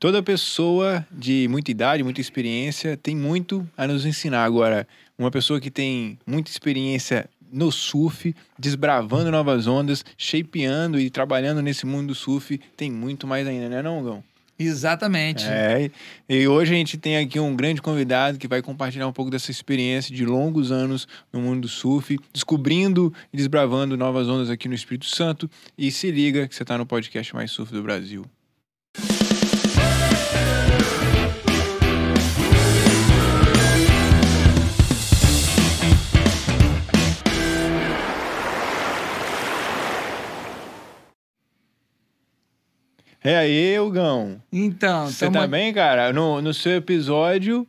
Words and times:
Toda 0.00 0.22
pessoa 0.22 1.04
de 1.10 1.48
muita 1.50 1.72
idade, 1.72 2.04
muita 2.04 2.20
experiência, 2.20 2.96
tem 2.96 3.16
muito 3.16 3.68
a 3.76 3.84
nos 3.84 4.06
ensinar. 4.06 4.44
Agora, 4.44 4.86
uma 5.18 5.28
pessoa 5.28 5.60
que 5.60 5.72
tem 5.72 6.16
muita 6.24 6.52
experiência 6.52 7.28
no 7.50 7.72
surf, 7.72 8.32
desbravando 8.56 9.28
novas 9.32 9.66
ondas, 9.66 10.04
shapeando 10.16 11.00
e 11.00 11.10
trabalhando 11.10 11.60
nesse 11.60 11.84
mundo 11.84 12.08
do 12.08 12.14
surf, 12.14 12.60
tem 12.76 12.92
muito 12.92 13.26
mais 13.26 13.44
ainda, 13.44 13.68
né, 13.68 13.82
não, 13.82 14.00
Gão? 14.04 14.24
Exatamente. 14.56 15.44
É, 15.44 15.90
e 16.28 16.46
hoje 16.46 16.72
a 16.72 16.76
gente 16.76 16.96
tem 16.96 17.16
aqui 17.16 17.40
um 17.40 17.56
grande 17.56 17.82
convidado 17.82 18.38
que 18.38 18.46
vai 18.46 18.62
compartilhar 18.62 19.08
um 19.08 19.12
pouco 19.12 19.32
dessa 19.32 19.50
experiência 19.50 20.14
de 20.14 20.24
longos 20.24 20.70
anos 20.70 21.08
no 21.32 21.40
mundo 21.40 21.62
do 21.62 21.68
surf, 21.68 22.16
descobrindo 22.32 23.12
e 23.32 23.36
desbravando 23.36 23.96
novas 23.96 24.28
ondas 24.28 24.48
aqui 24.48 24.68
no 24.68 24.74
Espírito 24.74 25.06
Santo. 25.06 25.50
E 25.76 25.90
se 25.90 26.08
liga 26.12 26.46
que 26.46 26.54
você 26.54 26.62
está 26.62 26.78
no 26.78 26.86
podcast 26.86 27.34
mais 27.34 27.50
surf 27.50 27.72
do 27.72 27.82
Brasil. 27.82 28.24
É 43.28 43.36
aí, 43.36 43.76
Gão. 43.92 44.40
Então, 44.50 45.06
Você 45.06 45.26
tamo... 45.26 45.38
tá 45.38 45.46
bem, 45.46 45.70
cara? 45.70 46.14
No, 46.14 46.40
no 46.40 46.54
seu 46.54 46.76
episódio, 46.76 47.66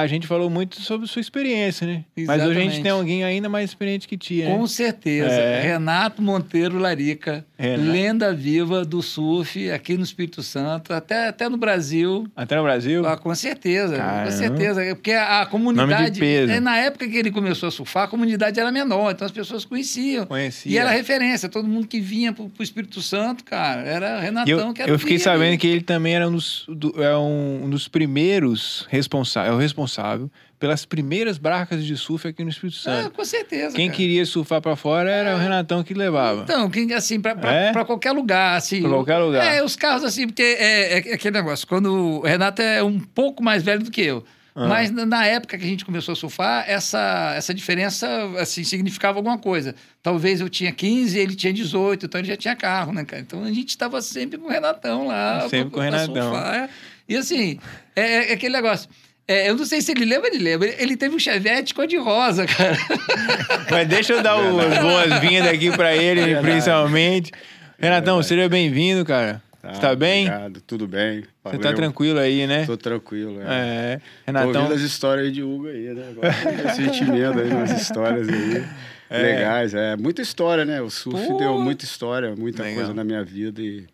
a 0.00 0.06
gente 0.06 0.26
falou 0.26 0.50
muito 0.50 0.80
sobre 0.82 1.06
sua 1.06 1.20
experiência, 1.20 1.86
né? 1.86 2.04
Exatamente. 2.14 2.26
Mas 2.26 2.50
hoje 2.50 2.58
a 2.58 2.70
gente 2.70 2.82
tem 2.82 2.90
alguém 2.90 3.24
ainda 3.24 3.48
mais 3.48 3.70
experiente 3.70 4.06
que 4.06 4.16
tinha. 4.16 4.50
Com 4.50 4.62
né? 4.62 4.66
certeza. 4.66 5.30
É. 5.30 5.62
Renato 5.62 6.20
Monteiro 6.20 6.78
Larica, 6.78 7.46
Renato. 7.58 7.90
lenda 7.90 8.34
viva 8.34 8.84
do 8.84 9.02
surf 9.02 9.70
aqui 9.70 9.96
no 9.96 10.04
Espírito 10.04 10.42
Santo, 10.42 10.92
até, 10.92 11.28
até 11.28 11.48
no 11.48 11.56
Brasil. 11.56 12.28
Até 12.36 12.56
no 12.56 12.62
Brasil? 12.62 13.06
Ah, 13.06 13.16
com 13.16 13.34
certeza, 13.34 13.96
Caramba. 13.96 14.30
com 14.30 14.36
certeza. 14.36 14.94
Porque 14.94 15.12
a, 15.12 15.42
a 15.42 15.46
comunidade. 15.46 16.22
É, 16.22 16.60
na 16.60 16.76
época 16.76 17.08
que 17.08 17.16
ele 17.16 17.30
começou 17.30 17.68
a 17.68 17.72
surfar, 17.72 18.04
a 18.04 18.08
comunidade 18.08 18.60
era 18.60 18.70
menor, 18.70 19.12
então 19.12 19.24
as 19.24 19.32
pessoas 19.32 19.64
conheciam. 19.64 20.26
Conhecia. 20.26 20.72
E 20.72 20.76
era 20.76 20.90
referência. 20.90 21.48
Todo 21.48 21.66
mundo 21.66 21.86
que 21.86 22.00
vinha 22.00 22.34
pro, 22.34 22.50
pro 22.50 22.62
Espírito 22.62 23.00
Santo, 23.00 23.44
cara, 23.44 23.80
era 23.82 24.20
Renatão 24.20 24.68
eu, 24.68 24.74
que 24.74 24.82
era 24.82 24.90
Eu 24.90 24.98
fiquei 24.98 25.18
sabendo 25.18 25.58
que 25.58 25.66
ele 25.66 25.80
também 25.80 26.14
era 26.14 26.28
um 26.28 26.32
dos, 26.32 26.66
do, 26.68 27.02
é 27.02 27.16
um, 27.16 27.64
um 27.64 27.70
dos 27.70 27.88
primeiros 27.88 28.86
responsáveis. 28.90 29.52
É 29.52 29.56
o 29.56 29.58
responsável 29.58 29.85
responsável 29.86 30.30
pelas 30.58 30.84
primeiras 30.84 31.38
barcas 31.38 31.84
de 31.84 31.96
surf 31.96 32.26
aqui 32.28 32.42
no 32.42 32.50
Espírito 32.50 32.78
Santo. 32.78 33.06
Ah, 33.06 33.10
com 33.10 33.24
certeza. 33.24 33.76
Quem 33.76 33.88
cara. 33.88 33.96
queria 33.96 34.26
surfar 34.26 34.60
para 34.60 34.74
fora 34.74 35.10
era 35.10 35.30
é. 35.30 35.34
o 35.34 35.38
Renatão 35.38 35.82
que 35.82 35.94
levava. 35.94 36.42
Então, 36.42 36.68
quem, 36.68 36.92
assim, 36.92 37.20
para 37.20 37.36
é? 37.52 37.84
qualquer 37.84 38.12
lugar. 38.12 38.56
Assim, 38.56 38.80
pra 38.80 38.90
qualquer 38.90 39.18
lugar. 39.18 39.44
É, 39.44 39.62
os 39.62 39.76
carros, 39.76 40.04
assim, 40.04 40.26
porque 40.26 40.42
é, 40.42 40.98
é, 40.98 41.14
aquele 41.14 41.36
negócio. 41.36 41.66
Quando 41.66 42.20
o 42.20 42.20
Renato 42.22 42.60
é 42.60 42.82
um 42.82 42.98
pouco 42.98 43.42
mais 43.42 43.62
velho 43.62 43.82
do 43.82 43.90
que 43.90 44.02
eu. 44.02 44.24
Ah. 44.54 44.66
Mas 44.66 44.90
na 44.90 45.26
época 45.26 45.58
que 45.58 45.64
a 45.64 45.68
gente 45.68 45.84
começou 45.84 46.14
a 46.14 46.16
surfar, 46.16 46.64
essa, 46.66 47.34
essa 47.36 47.52
diferença 47.52 48.08
assim, 48.38 48.64
significava 48.64 49.18
alguma 49.18 49.36
coisa. 49.36 49.74
Talvez 50.02 50.40
eu 50.40 50.48
tinha 50.48 50.72
15 50.72 51.18
ele 51.18 51.34
tinha 51.34 51.52
18, 51.52 52.06
então 52.06 52.18
ele 52.18 52.28
já 52.28 52.36
tinha 52.38 52.56
carro, 52.56 52.90
né, 52.90 53.04
cara? 53.04 53.20
Então 53.20 53.44
a 53.44 53.52
gente 53.52 53.68
estava 53.68 54.00
sempre 54.00 54.38
com 54.38 54.46
o 54.46 54.50
Renatão 54.50 55.06
lá. 55.06 55.42
Sempre 55.42 55.64
pra, 55.64 55.70
com 55.70 55.80
o 55.80 55.82
Renatão. 55.82 56.32
Surfar. 56.32 56.70
E 57.06 57.16
assim, 57.16 57.58
é, 57.94 58.30
é 58.30 58.32
aquele 58.32 58.54
negócio. 58.54 58.88
É, 59.28 59.50
eu 59.50 59.56
não 59.56 59.64
sei 59.64 59.80
se 59.80 59.90
ele 59.90 60.04
lembra, 60.04 60.28
ele 60.28 60.42
lembra. 60.42 60.68
Ele 60.80 60.96
teve 60.96 61.16
um 61.16 61.18
chevette 61.18 61.74
cor-de-rosa, 61.74 62.46
cara. 62.46 62.76
Mas 63.70 63.88
deixa 63.88 64.12
eu 64.12 64.22
dar 64.22 64.36
as 64.38 64.78
boas-vindas 64.78 65.48
aqui 65.48 65.70
para 65.76 65.96
ele, 65.96 66.36
principalmente. 66.36 67.32
Renatão, 67.78 68.22
seja 68.22 68.48
bem-vindo, 68.48 69.04
cara. 69.04 69.42
Tá, 69.60 69.74
Você 69.74 69.80
tá 69.80 69.96
bem? 69.96 70.28
Obrigado, 70.28 70.60
tudo 70.60 70.86
bem. 70.86 71.24
Você 71.44 71.58
tá 71.58 71.72
tranquilo 71.72 72.20
aí, 72.20 72.46
né? 72.46 72.64
Tô 72.66 72.76
tranquilo, 72.76 73.40
é. 73.42 73.44
é. 73.44 74.00
Renatão... 74.26 74.52
Tô 74.52 74.58
ouvindo 74.60 74.74
as 74.74 74.82
histórias 74.82 75.32
de 75.32 75.42
Hugo 75.42 75.66
aí, 75.66 75.92
né? 75.92 76.04
Agora 76.10 76.74
sentimento 76.74 77.40
aí, 77.40 77.50
umas 77.50 77.70
histórias 77.72 78.28
aí. 78.28 78.64
É. 79.08 79.22
Legais, 79.22 79.72
é. 79.72 79.96
Muita 79.96 80.20
história, 80.20 80.64
né? 80.64 80.82
O 80.82 80.90
surf 80.90 81.28
Pô. 81.28 81.36
deu 81.36 81.56
muita 81.60 81.84
história, 81.84 82.34
muita 82.34 82.64
Legal. 82.64 82.78
coisa 82.78 82.92
na 82.92 83.04
minha 83.04 83.22
vida 83.22 83.62
e 83.62 83.86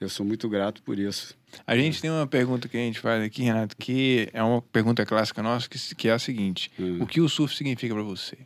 eu 0.00 0.08
sou 0.08 0.24
muito 0.24 0.48
grato 0.48 0.80
por 0.84 1.00
isso. 1.00 1.34
A 1.66 1.76
gente 1.76 2.00
tem 2.00 2.10
uma 2.10 2.26
pergunta 2.26 2.68
que 2.68 2.76
a 2.76 2.80
gente 2.80 2.98
faz 2.98 3.22
aqui, 3.22 3.42
Renato, 3.42 3.76
que 3.76 4.28
é 4.32 4.42
uma 4.42 4.62
pergunta 4.62 5.04
clássica 5.04 5.42
nossa, 5.42 5.68
que, 5.68 5.94
que 5.94 6.08
é 6.08 6.12
a 6.12 6.18
seguinte: 6.18 6.70
hum. 6.78 6.98
O 7.02 7.06
que 7.06 7.20
o 7.20 7.28
surf 7.28 7.54
significa 7.54 7.94
para 7.94 8.02
você? 8.02 8.38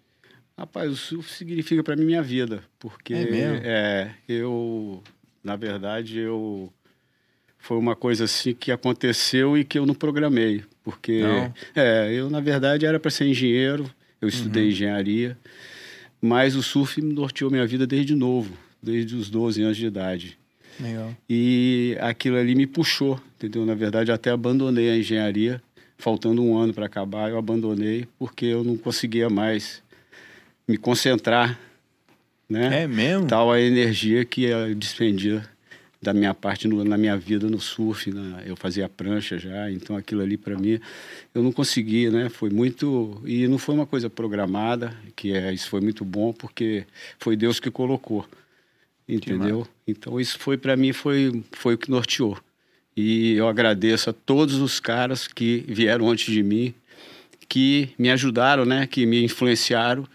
Rapaz, 0.59 0.91
o 0.91 0.97
surf 0.97 1.31
significa 1.33 1.83
para 1.83 1.97
mim 1.97 2.07
minha 2.07 2.23
vida, 2.23 2.63
porque 2.79 3.15
é, 3.15 3.31
mesmo? 3.31 3.61
é 3.63 4.15
eu, 4.27 5.03
na 5.45 5.55
verdade, 5.55 6.19
eu 6.19 6.73
foi 7.59 7.77
uma 7.77 7.97
coisa 7.97 8.25
assim 8.25 8.55
que 8.55 8.71
aconteceu 8.71 9.59
e 9.59 9.65
que 9.65 9.79
eu 9.79 9.85
não 9.85 9.95
programei, 9.95 10.63
porque 10.85 11.21
não. 11.21 11.53
é, 11.75 12.13
eu 12.13 12.31
na 12.31 12.41
verdade 12.41 12.87
era 12.87 12.99
para 13.01 13.11
ser 13.11 13.27
engenheiro, 13.27 13.91
eu 14.21 14.29
estudei 14.29 14.65
uhum. 14.65 14.71
engenharia, 14.71 15.39
mas 16.21 16.55
o 16.55 16.63
surf 16.63 17.03
me 17.03 17.13
norteou 17.13 17.51
minha 17.51 17.67
vida 17.67 17.87
desde 17.87 18.15
novo, 18.15 18.57
desde 18.83 19.17
os 19.17 19.29
12 19.29 19.63
anos 19.63 19.77
de 19.77 19.87
idade. 19.87 20.39
Legal. 20.81 21.15
E 21.29 21.97
aquilo 22.01 22.37
ali 22.37 22.55
me 22.55 22.67
puxou, 22.67 23.21
entendeu? 23.37 23.65
Na 23.65 23.75
verdade, 23.75 24.13
até 24.13 24.31
abandonei 24.31 24.91
a 24.91 24.97
engenharia, 24.97 25.63
faltando 25.99 26.43
um 26.43 26.59
ano 26.59 26.75
para 26.75 26.87
acabar, 26.87 27.31
eu 27.31 27.39
abandonei 27.39 28.07
porque 28.19 28.47
eu 28.47 28.63
não 28.63 28.77
conseguia 28.77 29.31
mais 29.31 29.83
me 30.69 30.77
concentrar, 30.77 31.59
né? 32.49 32.83
É 32.83 32.87
mesmo? 32.87 33.27
Tal 33.27 33.51
a 33.51 33.61
energia 33.61 34.25
que 34.25 34.45
eu 34.45 34.75
despendia 34.75 35.43
da 36.01 36.13
minha 36.13 36.35
parte 36.35 36.69
no, 36.69 36.85
na 36.85 36.97
minha 36.97 37.17
vida 37.17 37.49
no 37.49 37.59
surf, 37.59 38.13
né? 38.13 38.45
eu 38.47 38.55
fazia 38.55 38.89
prancha 38.89 39.39
já, 39.39 39.71
então 39.71 39.97
aquilo 39.97 40.23
ali 40.23 40.37
para 40.37 40.57
mim 40.57 40.79
eu 41.35 41.43
não 41.43 41.51
conseguia, 41.51 42.11
né? 42.11 42.29
Foi 42.29 42.51
muito 42.51 43.21
e 43.25 43.49
não 43.49 43.59
foi 43.59 43.75
uma 43.75 43.87
coisa 43.87 44.09
programada, 44.09 44.95
que 45.17 45.33
é 45.33 45.53
isso 45.53 45.69
foi 45.69 45.81
muito 45.81 46.05
bom 46.05 46.33
porque 46.33 46.85
foi 47.19 47.37
Deus 47.37 47.59
que 47.59 47.71
colocou 47.71 48.27
entendeu? 49.09 49.67
Então 49.87 50.21
isso 50.21 50.39
foi 50.39 50.57
para 50.57 50.77
mim 50.77 50.93
foi 50.93 51.43
foi 51.53 51.75
o 51.75 51.79
que 51.79 51.91
norteou. 51.91 52.39
E 52.97 53.35
eu 53.35 53.47
agradeço 53.47 54.09
a 54.09 54.13
todos 54.13 54.55
os 54.57 54.81
caras 54.81 55.29
que 55.29 55.65
vieram 55.69 56.09
antes 56.09 56.33
de 56.33 56.43
mim, 56.43 56.75
que 57.47 57.91
me 57.99 58.11
ajudaram, 58.11 58.65
né, 58.65 58.87
que 58.87 59.05
me 59.05 59.23
influenciaram 59.23 60.07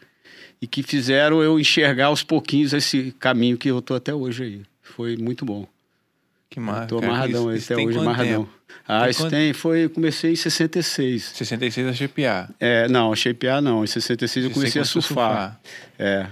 e 0.59 0.65
que 0.65 0.81
fizeram 0.81 1.43
eu 1.43 1.59
enxergar 1.59 2.07
aos 2.07 2.23
pouquinhos 2.23 2.73
esse 2.73 3.13
caminho 3.19 3.57
que 3.57 3.69
eu 3.69 3.81
tô 3.81 3.93
até 3.93 4.13
hoje 4.13 4.43
aí. 4.43 4.61
Foi 4.81 5.15
muito 5.15 5.45
bom. 5.45 5.67
Que 6.49 6.59
massa. 6.59 6.87
Tô 6.87 6.97
amarradão 6.97 7.49
aí 7.49 7.59
até 7.59 7.77
hoje, 7.77 7.97
amarradão. 7.97 8.43
Tempo? 8.43 8.61
Ah, 8.87 9.01
tem 9.01 9.09
isso 9.09 9.19
quanto... 9.21 9.31
tem, 9.31 9.53
foi, 9.53 9.87
comecei 9.87 10.33
em 10.33 10.35
66. 10.35 11.23
66 11.35 11.87
a 11.87 11.93
shapear? 11.93 12.49
É, 12.59 12.87
não, 12.89 13.13
a 13.13 13.15
shapear 13.15 13.61
não, 13.61 13.83
em 13.83 13.87
66 13.87 14.45
eu 14.45 14.51
comecei 14.51 14.81
a 14.81 14.85
surfar. 14.85 15.59
surfar. 15.59 15.61
É. 15.97 16.27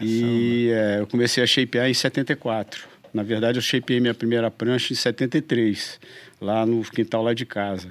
E 0.00 0.70
é, 0.70 1.00
eu 1.00 1.06
comecei 1.06 1.42
a 1.42 1.46
shapear 1.46 1.88
em 1.88 1.94
74. 1.94 2.88
Na 3.12 3.22
verdade, 3.22 3.58
eu 3.58 3.62
shapeei 3.62 4.00
minha 4.00 4.14
primeira 4.14 4.50
prancha 4.50 4.92
em 4.92 4.96
73, 4.96 6.00
lá 6.40 6.64
no 6.64 6.82
quintal 6.82 7.22
lá 7.22 7.34
de 7.34 7.44
casa. 7.44 7.88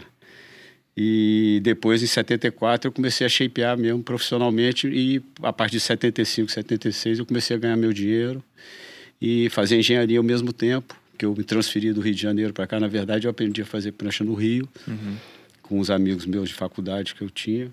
E 0.95 1.59
depois, 1.63 2.03
em 2.03 2.07
74, 2.07 2.89
eu 2.89 2.91
comecei 2.91 3.25
a 3.25 3.29
shapear 3.29 3.77
mesmo 3.77 4.03
profissionalmente. 4.03 4.87
E 4.87 5.21
a 5.41 5.53
partir 5.53 5.77
de 5.77 5.81
75, 5.81 6.51
76, 6.51 7.19
eu 7.19 7.25
comecei 7.25 7.55
a 7.55 7.59
ganhar 7.59 7.77
meu 7.77 7.93
dinheiro 7.93 8.43
e 9.21 9.49
fazer 9.49 9.77
engenharia 9.77 10.17
ao 10.17 10.23
mesmo 10.23 10.51
tempo. 10.51 10.95
Que 11.17 11.25
eu 11.25 11.35
me 11.35 11.43
transferi 11.43 11.93
do 11.93 12.01
Rio 12.01 12.15
de 12.15 12.21
Janeiro 12.21 12.51
para 12.51 12.65
cá. 12.65 12.79
Na 12.79 12.87
verdade, 12.87 13.27
eu 13.27 13.31
aprendi 13.31 13.61
a 13.61 13.65
fazer 13.65 13.91
prancha 13.91 14.23
no 14.23 14.33
Rio, 14.33 14.67
uhum. 14.87 15.15
com 15.61 15.79
os 15.79 15.91
amigos 15.91 16.25
meus 16.25 16.49
de 16.49 16.55
faculdade 16.55 17.13
que 17.13 17.21
eu 17.21 17.29
tinha. 17.29 17.71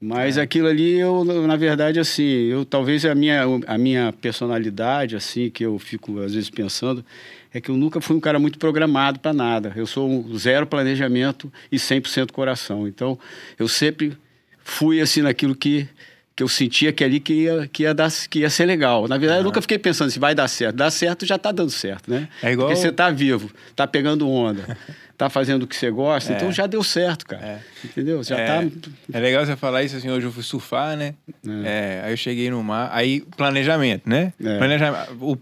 Mas 0.00 0.38
é. 0.38 0.40
aquilo 0.40 0.66
ali, 0.66 0.98
eu, 0.98 1.24
na 1.24 1.56
verdade, 1.56 2.00
assim, 2.00 2.22
eu 2.22 2.64
talvez 2.64 3.04
a 3.04 3.14
minha, 3.14 3.42
a 3.66 3.76
minha 3.76 4.12
personalidade, 4.12 5.14
assim, 5.14 5.50
que 5.50 5.64
eu 5.64 5.78
fico 5.78 6.18
às 6.20 6.32
vezes 6.32 6.48
pensando, 6.48 7.04
é 7.52 7.60
que 7.60 7.70
eu 7.70 7.76
nunca 7.76 8.00
fui 8.00 8.16
um 8.16 8.20
cara 8.20 8.38
muito 8.38 8.58
programado 8.58 9.20
para 9.20 9.34
nada. 9.34 9.72
Eu 9.76 9.86
sou 9.86 10.08
um 10.08 10.38
zero 10.38 10.66
planejamento 10.66 11.52
e 11.70 11.76
100% 11.76 12.32
coração. 12.32 12.88
Então, 12.88 13.18
eu 13.58 13.68
sempre 13.68 14.16
fui 14.64 15.00
assim 15.00 15.20
naquilo 15.20 15.54
que 15.54 15.86
que 16.34 16.42
eu 16.42 16.48
sentia 16.48 16.90
que 16.90 17.04
ali 17.04 17.20
que 17.20 17.34
ia, 17.34 17.68
que 17.70 17.82
ia, 17.82 17.92
dar, 17.92 18.10
que 18.30 18.38
ia 18.38 18.48
ser 18.48 18.64
legal. 18.64 19.06
Na 19.06 19.18
verdade, 19.18 19.40
uhum. 19.40 19.44
eu 19.44 19.48
nunca 19.48 19.60
fiquei 19.60 19.78
pensando 19.78 20.10
se 20.10 20.18
vai 20.18 20.34
dar 20.34 20.48
certo. 20.48 20.76
Dar 20.76 20.90
certo 20.90 21.26
já 21.26 21.36
está 21.36 21.52
dando 21.52 21.70
certo, 21.70 22.10
né? 22.10 22.30
É 22.42 22.52
igual... 22.52 22.68
Porque 22.68 22.80
você 22.80 22.88
está 22.88 23.10
vivo, 23.10 23.50
está 23.68 23.86
pegando 23.86 24.26
onda. 24.26 24.78
tá 25.20 25.28
fazendo 25.28 25.64
o 25.64 25.66
que 25.66 25.76
você 25.76 25.90
gosta, 25.90 26.32
então 26.32 26.46
é. 26.46 26.50
então 26.50 26.52
já 26.52 26.66
deu 26.66 26.82
certo, 26.82 27.26
cara. 27.26 27.44
É. 27.44 27.60
Entendeu? 27.84 28.22
Já 28.22 28.38
é. 28.38 28.46
tá. 28.46 28.70
É 29.12 29.20
legal 29.20 29.44
você 29.44 29.54
falar 29.54 29.82
isso 29.82 29.94
assim, 29.94 30.08
hoje 30.08 30.26
eu 30.26 30.32
fui 30.32 30.42
surfar, 30.42 30.96
né? 30.96 31.14
É. 31.46 32.00
é 32.00 32.02
aí 32.06 32.12
eu 32.12 32.16
cheguei 32.16 32.50
no 32.50 32.62
mar, 32.64 32.88
aí 32.90 33.20
planejamento, 33.36 34.08
né? 34.08 34.32
É. 34.42 34.56
Planejamento. 34.56 35.12
O, 35.20 35.36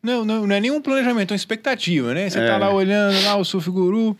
não, 0.00 0.24
não, 0.24 0.46
não 0.46 0.54
é 0.54 0.60
nenhum 0.60 0.80
planejamento, 0.80 1.32
é 1.32 1.34
uma 1.34 1.36
expectativa, 1.36 2.14
né? 2.14 2.30
Você 2.30 2.38
tá 2.38 2.56
lá 2.56 2.72
olhando 2.72 3.20
lá 3.24 3.34
o 3.34 3.44
Surf 3.44 3.68
Guru. 3.68 4.16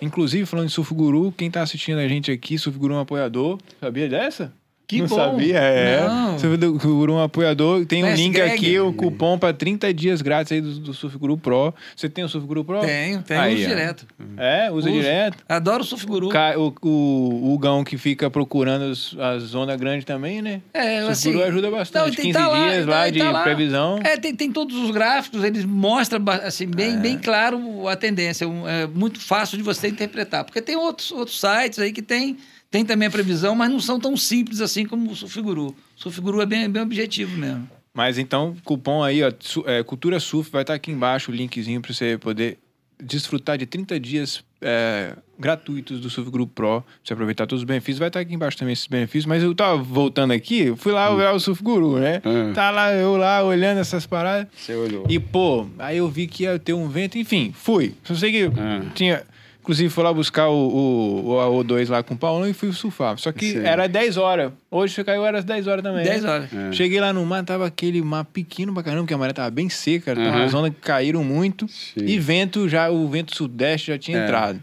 inclusive, 0.00 0.46
falando 0.46 0.68
de 0.68 0.72
Surf 0.72 0.94
Guru, 0.94 1.30
quem 1.36 1.50
tá 1.50 1.60
assistindo 1.60 1.98
a 1.98 2.08
gente 2.08 2.30
aqui, 2.30 2.58
Surf 2.58 2.78
Guru 2.78 2.94
é 2.94 2.96
um 2.96 3.00
apoiador. 3.00 3.58
Sabia 3.78 4.08
dessa? 4.08 4.50
Que 4.86 5.00
não 5.00 5.08
bom. 5.08 5.16
sabia? 5.16 5.58
É. 5.58 6.06
Não. 6.06 6.36
Guru 6.78 7.14
é 7.14 7.16
um 7.16 7.22
apoiador. 7.22 7.84
Tem 7.86 8.04
um 8.04 8.14
link 8.14 8.34
Gag? 8.36 8.52
aqui, 8.52 8.78
o 8.78 8.92
cupom 8.92 9.36
para 9.36 9.52
30 9.52 9.92
dias 9.92 10.22
grátis 10.22 10.52
aí 10.52 10.60
do, 10.60 10.78
do 10.78 10.94
Surf 10.94 11.18
Guru 11.18 11.36
Pro. 11.36 11.74
Você 11.96 12.08
tem 12.08 12.22
o 12.24 12.28
Surf 12.28 12.46
Guru 12.46 12.64
Pro? 12.64 12.78
Tenho, 12.80 13.20
tenho, 13.22 13.40
Aí, 13.40 13.54
uso 13.56 13.64
ó. 13.64 13.68
direto. 13.68 14.06
É, 14.36 14.70
usa 14.70 14.88
Uso. 14.88 15.00
direto. 15.00 15.44
Adoro 15.48 15.82
o 15.82 15.86
Surf 15.86 16.06
Guru. 16.06 16.28
Ca- 16.28 16.54
O, 16.56 16.72
o, 16.82 16.88
o 16.88 17.54
Hugão 17.54 17.82
que 17.82 17.98
fica 17.98 18.30
procurando 18.30 18.92
a 19.20 19.38
zona 19.40 19.76
grande 19.76 20.06
também, 20.06 20.40
né? 20.40 20.60
É, 20.72 20.98
Surf 21.00 21.10
assim, 21.12 21.32
Guru 21.32 21.44
ajuda 21.44 21.70
bastante. 21.70 22.16
tem- 22.16 22.26
15 22.26 22.38
tá 22.38 22.46
lá, 22.48 22.68
dias 22.70 22.84
tá- 22.86 22.90
lá 22.92 23.04
tá 23.04 23.10
de 23.10 23.22
lá. 23.22 23.42
previsão. 23.42 23.98
É, 24.04 24.16
tem, 24.16 24.36
tem 24.36 24.52
todos 24.52 24.76
os 24.76 24.90
gráficos, 24.92 25.42
eles 25.42 25.64
mostram 25.64 26.22
assim, 26.44 26.66
bem, 26.68 26.94
É. 26.94 26.96
bem 26.98 27.18
claro 27.18 27.88
a 27.88 27.96
tendência. 27.96 28.46
Um, 28.48 28.68
É 28.68 28.86
muito 28.86 29.18
fácil 29.20 29.56
de 29.56 29.64
você 29.64 29.88
interpretar. 29.88 30.44
Porque 30.44 30.62
tem 30.62 30.76
outros, 30.76 31.10
outros 31.10 31.40
sites 31.40 31.78
aí 31.80 31.92
que 31.92 32.02
tem, 32.02 32.36
tem 32.76 32.84
também 32.84 33.08
a 33.08 33.10
previsão, 33.10 33.54
mas 33.54 33.70
não 33.70 33.80
são 33.80 33.98
tão 33.98 34.14
simples 34.18 34.60
assim 34.60 34.84
como 34.84 35.10
o 35.10 35.16
Surfiguru. 35.16 35.68
O 35.68 35.74
Surfiguru 35.96 36.42
é 36.42 36.46
bem, 36.46 36.68
bem 36.68 36.82
objetivo 36.82 37.34
mesmo. 37.38 37.66
Mas 37.94 38.18
então, 38.18 38.54
cupom 38.64 39.02
aí, 39.02 39.22
ó, 39.22 39.32
é, 39.64 39.82
Cultura 39.82 40.20
Surf, 40.20 40.50
vai 40.50 40.60
estar 40.60 40.74
aqui 40.74 40.90
embaixo 40.90 41.30
o 41.30 41.34
linkzinho 41.34 41.80
para 41.80 41.94
você 41.94 42.18
poder 42.18 42.58
desfrutar 43.02 43.56
de 43.56 43.64
30 43.64 43.98
dias 43.98 44.44
é, 44.60 45.14
gratuitos 45.38 46.00
do 46.00 46.10
Surf 46.10 46.30
Group 46.30 46.50
Pro, 46.54 46.82
pra 46.82 46.92
você 47.02 47.12
aproveitar 47.14 47.46
todos 47.46 47.62
os 47.62 47.66
benefícios. 47.66 47.98
Vai 47.98 48.08
estar 48.08 48.20
aqui 48.20 48.34
embaixo 48.34 48.58
também 48.58 48.74
esses 48.74 48.86
benefícios, 48.86 49.24
mas 49.24 49.42
eu 49.42 49.54
tava 49.54 49.78
voltando 49.82 50.32
aqui, 50.32 50.74
fui 50.76 50.92
lá 50.92 51.10
olhar 51.10 51.32
o 51.32 51.40
Surf 51.40 51.62
Guru, 51.62 51.98
né? 51.98 52.20
Hum. 52.26 52.52
Tá 52.52 52.70
lá, 52.70 52.92
eu 52.92 53.16
lá 53.16 53.42
olhando 53.42 53.78
essas 53.78 54.04
paradas. 54.04 54.48
Você 54.54 54.74
olhou. 54.74 55.06
E, 55.08 55.18
pô, 55.18 55.66
aí 55.78 55.96
eu 55.96 56.08
vi 56.10 56.26
que 56.26 56.42
ia 56.42 56.58
ter 56.58 56.74
um 56.74 56.88
vento, 56.90 57.16
enfim, 57.16 57.54
fui. 57.54 57.94
Só 58.04 58.14
sei 58.14 58.30
que 58.32 58.50
Ah. 58.60 58.82
tinha. 58.94 59.22
Inclusive, 59.66 59.90
fui 59.90 60.04
lá 60.04 60.12
buscar 60.14 60.48
o, 60.48 60.54
o, 60.54 61.30
o 61.30 61.64
AO2 61.64 61.88
lá 61.90 62.00
com 62.00 62.14
o 62.14 62.16
Paulão 62.16 62.48
e 62.48 62.52
fui 62.52 62.72
surfar. 62.72 63.18
Só 63.18 63.32
que 63.32 63.50
Sim. 63.50 63.64
era 63.64 63.88
10 63.88 64.16
horas. 64.16 64.52
Hoje 64.70 64.94
você 64.94 65.02
caiu, 65.02 65.26
era 65.26 65.40
às 65.40 65.44
10 65.44 65.66
horas 65.66 65.82
também. 65.82 66.04
10 66.04 66.22
né? 66.22 66.30
horas. 66.30 66.54
É. 66.54 66.70
Cheguei 66.72 67.00
lá 67.00 67.12
no 67.12 67.26
mar, 67.26 67.44
tava 67.44 67.66
aquele 67.66 68.00
mar 68.00 68.24
pequeno 68.26 68.72
pra 68.72 68.84
caramba, 68.84 69.02
porque 69.02 69.14
a 69.14 69.18
maré 69.18 69.32
tava 69.32 69.50
bem 69.50 69.68
seca, 69.68 70.14
tava 70.14 70.28
Aham. 70.28 70.38
uma 70.38 70.48
zona 70.48 70.70
que 70.70 70.80
caíram 70.80 71.24
muito. 71.24 71.66
Sim. 71.66 72.06
E 72.06 72.16
vento, 72.16 72.68
já 72.68 72.88
o 72.90 73.08
vento 73.08 73.34
sudeste 73.34 73.88
já 73.88 73.98
tinha 73.98 74.18
É. 74.18 74.22
entrado. 74.22 74.62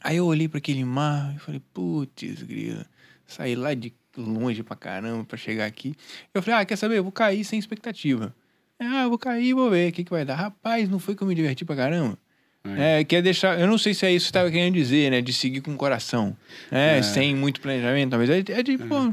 Aí 0.00 0.18
eu 0.18 0.26
olhei 0.26 0.46
para 0.46 0.58
aquele 0.58 0.84
mar 0.84 1.34
e 1.34 1.40
falei, 1.40 1.60
putz, 1.74 2.44
grila, 2.44 2.86
saí 3.26 3.56
lá 3.56 3.74
de 3.74 3.92
longe 4.16 4.62
pra 4.62 4.76
caramba 4.76 5.24
pra 5.24 5.36
chegar 5.36 5.66
aqui. 5.66 5.96
Eu 6.32 6.40
falei, 6.44 6.60
ah, 6.60 6.64
quer 6.64 6.76
saber? 6.76 6.98
Eu 6.98 7.02
vou 7.02 7.10
cair 7.10 7.42
sem 7.42 7.58
expectativa. 7.58 8.32
Ah, 8.78 9.02
eu 9.02 9.08
vou 9.08 9.18
cair 9.18 9.46
e 9.46 9.52
vou 9.52 9.68
ver 9.68 9.90
o 9.90 9.92
que, 9.92 10.04
que 10.04 10.10
vai 10.12 10.24
dar. 10.24 10.36
Rapaz, 10.36 10.88
não 10.88 11.00
foi 11.00 11.16
que 11.16 11.22
eu 11.22 11.26
me 11.26 11.34
diverti 11.34 11.64
pra 11.64 11.74
caramba? 11.74 12.16
É, 12.64 13.02
quer 13.04 13.22
deixar. 13.22 13.58
Eu 13.58 13.66
não 13.66 13.76
sei 13.76 13.92
se 13.92 14.06
é 14.06 14.12
isso 14.12 14.24
que 14.26 14.32
você 14.32 14.38
estava 14.38 14.50
querendo 14.50 14.74
dizer, 14.74 15.10
né? 15.10 15.20
De 15.20 15.32
seguir 15.32 15.60
com 15.60 15.72
o 15.72 15.76
coração. 15.76 16.36
né? 16.70 16.98
É. 16.98 17.02
Sem 17.02 17.34
muito 17.34 17.60
planejamento, 17.60 18.10
talvez. 18.10 18.30
É, 18.30 18.38
é 18.52 18.62
de, 18.62 18.78
pô. 18.78 19.12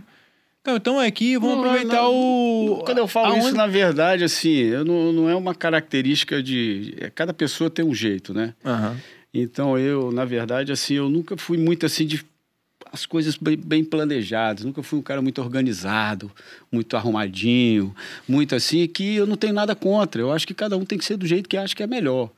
Então, 0.62 0.76
então 0.76 1.00
aqui, 1.00 1.36
vamos 1.38 1.56
Não, 1.58 1.64
aproveitar 1.66 2.02
não, 2.04 2.14
o. 2.14 2.84
Quando 2.86 2.98
eu 3.00 3.08
falo 3.08 3.28
aonde- 3.34 3.46
isso, 3.48 3.56
na 3.56 3.66
verdade, 3.66 4.24
assim, 4.24 4.50
eu 4.56 4.86
não, 4.86 5.12
não 5.12 5.30
é 5.30 5.36
uma 5.36 5.56
característica 5.56 6.44
de. 6.44 6.94
é, 7.00 7.10
Cada 7.10 7.34
pessoa 7.34 7.70
tem 7.70 7.84
um 7.84 7.94
jeito, 7.96 8.34
né? 8.34 8.54
Aham. 8.64 8.98
Então 9.34 9.78
eu, 9.80 10.12
na 10.12 10.26
verdade, 10.26 10.72
assim, 10.72 10.96
eu 10.96 11.10
nunca 11.10 11.38
fui 11.38 11.58
muito 11.58 11.86
assim 11.86 12.06
de 12.06 12.24
as 12.92 13.06
coisas 13.06 13.36
bem, 13.38 13.56
bem 13.58 13.84
planejadas. 13.84 14.64
Nunca 14.66 14.82
fui 14.84 14.98
um 15.00 15.02
cara 15.04 15.22
muito 15.22 15.40
organizado, 15.42 16.32
muito 16.72 16.96
arrumadinho, 16.98 17.96
muito 18.28 18.56
assim, 18.56 18.88
que 18.88 19.16
eu 19.16 19.26
não 19.28 19.36
tenho 19.36 19.54
nada 19.54 19.76
contra. 19.76 20.22
Eu 20.22 20.32
acho 20.32 20.46
que 20.48 20.54
cada 20.54 20.76
um 20.78 20.84
tem 20.86 20.98
que 20.98 21.06
ser 21.06 21.16
do 21.18 21.26
jeito 21.28 21.48
que 21.48 21.56
acha 21.58 21.76
que 21.76 21.84
é 21.84 21.88
melhor. 21.88 22.32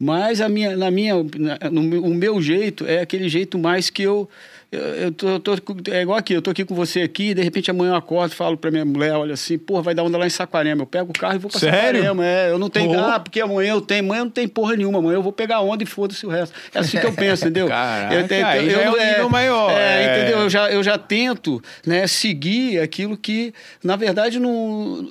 Mas 0.00 0.40
a 0.40 0.48
minha, 0.48 0.76
na 0.76 0.90
minha, 0.90 1.14
na- 1.36 1.70
no 1.70 1.80
o 2.04 2.14
meu 2.14 2.40
jeito 2.40 2.86
é 2.86 3.00
aquele 3.00 3.28
jeito 3.28 3.58
mais 3.58 3.90
que 3.90 4.02
eu 4.02 4.28
eu, 4.70 4.80
eu 4.80 5.12
tô, 5.12 5.28
eu 5.30 5.40
tô- 5.40 5.56
é 5.90 6.02
igual 6.02 6.18
aqui, 6.18 6.34
eu 6.34 6.42
tô 6.42 6.50
aqui 6.50 6.62
com 6.62 6.74
você 6.74 7.00
aqui, 7.00 7.32
de 7.32 7.42
repente 7.42 7.70
amanhã 7.70 7.92
eu 7.92 7.96
acordo 7.96 8.32
e 8.32 8.34
falo 8.34 8.54
pra 8.54 8.70
minha 8.70 8.84
mulher, 8.84 9.14
olha 9.14 9.32
assim, 9.32 9.56
pô, 9.56 9.80
vai 9.80 9.94
dar 9.94 10.02
onda 10.02 10.18
lá 10.18 10.26
em 10.26 10.30
Saquarema. 10.30 10.82
Eu 10.82 10.86
pego 10.86 11.10
o 11.10 11.18
carro 11.18 11.36
e 11.36 11.38
vou 11.38 11.50
pra 11.50 11.58
Sério? 11.58 12.00
Saquarema. 12.02 12.26
É, 12.26 12.50
eu 12.50 12.58
não 12.58 12.68
tenho, 12.68 12.92
Pô. 12.92 12.98
ah, 13.00 13.18
porque 13.18 13.40
amanhã 13.40 13.70
eu 13.72 13.80
tenho, 13.80 14.04
amanhã 14.04 14.24
não 14.24 14.30
tem 14.30 14.46
porra 14.46 14.76
nenhuma, 14.76 14.98
amanhã 14.98 15.16
eu 15.16 15.22
vou 15.22 15.32
pegar 15.32 15.62
onda 15.62 15.82
e 15.82 15.86
foda-se 15.86 16.26
o 16.26 16.28
resto. 16.28 16.54
É 16.74 16.80
assim 16.80 16.98
que 17.00 17.06
eu 17.06 17.14
penso, 17.14 17.44
entendeu? 17.44 17.66
Caraca, 17.68 18.14
eu, 18.14 18.28
te- 18.28 18.34
aí 18.34 18.68
já 18.70 18.80
é 18.82 18.90
um 18.90 18.96
nível 19.06 19.28
maior, 19.30 19.70
É, 19.70 20.02
é. 20.04 20.16
entendeu? 20.20 20.40
Eu 20.40 20.50
já, 20.50 20.70
eu 20.70 20.82
já 20.82 20.98
tento 20.98 21.62
né, 21.86 22.06
seguir 22.06 22.78
aquilo 22.78 23.16
que, 23.16 23.54
na 23.82 23.96
verdade, 23.96 24.38
não. 24.38 25.08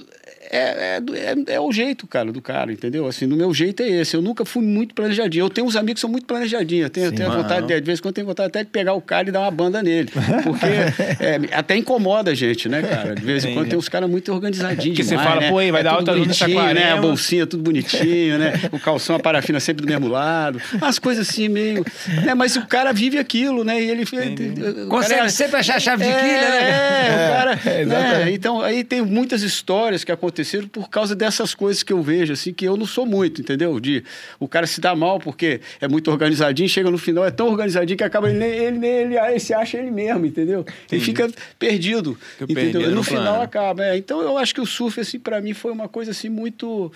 É, 0.49 0.57
é, 0.57 1.51
é, 1.51 1.55
é 1.55 1.59
o 1.59 1.71
jeito, 1.71 2.07
cara, 2.07 2.31
do 2.31 2.41
cara, 2.41 2.71
entendeu? 2.71 3.07
Assim, 3.07 3.25
no 3.25 3.35
meu 3.35 3.53
jeito 3.53 3.83
é 3.83 3.89
esse. 3.89 4.15
Eu 4.15 4.21
nunca 4.21 4.45
fui 4.45 4.63
muito 4.63 4.95
planejadinho. 4.95 5.45
Eu 5.45 5.49
tenho 5.49 5.67
uns 5.67 5.75
amigos 5.75 5.95
que 5.95 6.01
são 6.01 6.09
muito 6.09 6.25
planejadinhos. 6.25 6.85
Eu 6.85 6.89
tenho, 6.89 7.05
eu 7.07 7.11
tenho 7.11 7.31
Sim. 7.31 7.37
vontade, 7.37 7.67
de, 7.67 7.79
de 7.79 7.85
vez 7.85 7.99
em 7.99 8.01
quando, 8.01 8.11
eu 8.11 8.15
tenho 8.15 8.27
vontade 8.27 8.47
até 8.47 8.63
de 8.63 8.69
pegar 8.69 8.93
o 8.93 9.01
cara 9.01 9.27
e 9.27 9.31
dar 9.31 9.41
uma 9.41 9.51
banda 9.51 9.83
nele. 9.83 10.09
Porque 10.43 10.65
é, 11.23 11.39
até 11.51 11.75
incomoda 11.75 12.31
a 12.31 12.33
gente, 12.35 12.69
né, 12.69 12.81
cara? 12.81 13.15
De 13.15 13.21
vez 13.21 13.43
em 13.45 13.53
quando 13.53 13.69
tem 13.69 13.77
uns 13.77 13.89
caras 13.89 14.09
muito 14.09 14.31
organizadinhos. 14.31 14.97
Que 14.97 15.03
você 15.03 15.17
fala, 15.17 15.41
né? 15.41 15.49
pô, 15.49 15.57
aí 15.57 15.71
vai 15.71 15.81
É 15.81 15.83
dar 15.83 15.93
alta 15.93 16.13
bonitinho, 16.13 16.73
né? 16.73 16.91
A 16.91 16.97
bolsinha 16.97 17.45
tudo 17.45 17.63
bonitinho, 17.63 18.37
né? 18.37 18.53
O 18.71 18.79
calção, 18.79 19.15
a 19.15 19.19
parafina 19.19 19.59
sempre 19.59 19.85
do 19.85 19.89
mesmo 19.89 20.07
lado. 20.07 20.61
Umas 20.73 20.99
coisas 20.99 21.27
assim 21.27 21.47
meio. 21.47 21.85
Né? 22.25 22.33
Mas 22.33 22.55
o 22.55 22.65
cara 22.65 22.93
vive 22.93 23.17
aquilo, 23.17 23.63
né? 23.63 23.81
E 23.81 23.89
ele. 23.89 24.05
Consegue 24.05 25.15
cara 25.15 25.25
é- 25.25 25.29
sempre 25.29 25.57
achar 25.57 25.75
a 25.75 25.79
chave 25.79 26.03
de 26.03 26.09
é, 26.09 26.15
quilha, 26.15 26.49
né? 26.49 26.69
É, 26.69 27.13
o 27.13 27.33
cara. 27.33 27.55
né? 27.55 27.81
exatamente. 27.81 28.31
Então, 28.31 28.61
aí 28.61 28.83
tem 28.83 29.01
muitas 29.01 29.41
histórias 29.41 30.03
que 30.03 30.11
aconteceram 30.37 30.67
por 30.67 30.89
causa 30.89 31.15
dessas 31.15 31.55
coisas 31.55 31.81
que 31.83 31.91
eu 31.91 32.01
vejo, 32.01 32.33
assim, 32.33 32.53
que 32.53 32.65
eu 32.65 32.77
não 32.77 32.85
sou 32.85 33.05
muito, 33.05 33.41
entendeu? 33.41 33.79
De 33.79 34.03
o 34.39 34.47
cara 34.47 34.67
se 34.67 34.79
dá 34.79 34.95
mal 34.95 35.19
porque 35.19 35.59
é 35.81 35.87
muito 35.87 36.11
organizadinho, 36.11 36.69
chega 36.69 36.91
no 36.91 36.97
final, 36.97 37.25
é 37.25 37.31
tão 37.31 37.47
organizadinho 37.47 37.97
que 37.97 38.03
acaba 38.03 38.29
ele, 38.29 38.43
ele, 38.45 38.85
ele, 38.85 39.17
ele 39.17 39.39
se 39.39 39.53
acha 39.53 39.77
ele 39.77 39.91
mesmo, 39.91 40.25
entendeu? 40.25 40.65
Ele 40.91 41.01
fica 41.01 41.29
perdido, 41.57 42.17
Fica 42.37 42.51
entendeu? 42.51 42.71
perdido 42.71 42.89
no, 42.91 42.95
no 42.97 43.03
final 43.03 43.41
acaba. 43.41 43.85
é. 43.85 43.97
Então, 43.97 44.21
eu 44.21 44.37
acho 44.37 44.53
que 44.53 44.61
o 44.61 44.65
surf, 44.65 44.99
assim, 44.99 45.19
para 45.19 45.41
mim 45.41 45.53
foi 45.53 45.71
uma 45.71 45.87
coisa, 45.87 46.11
assim, 46.11 46.29
muito. 46.29 46.91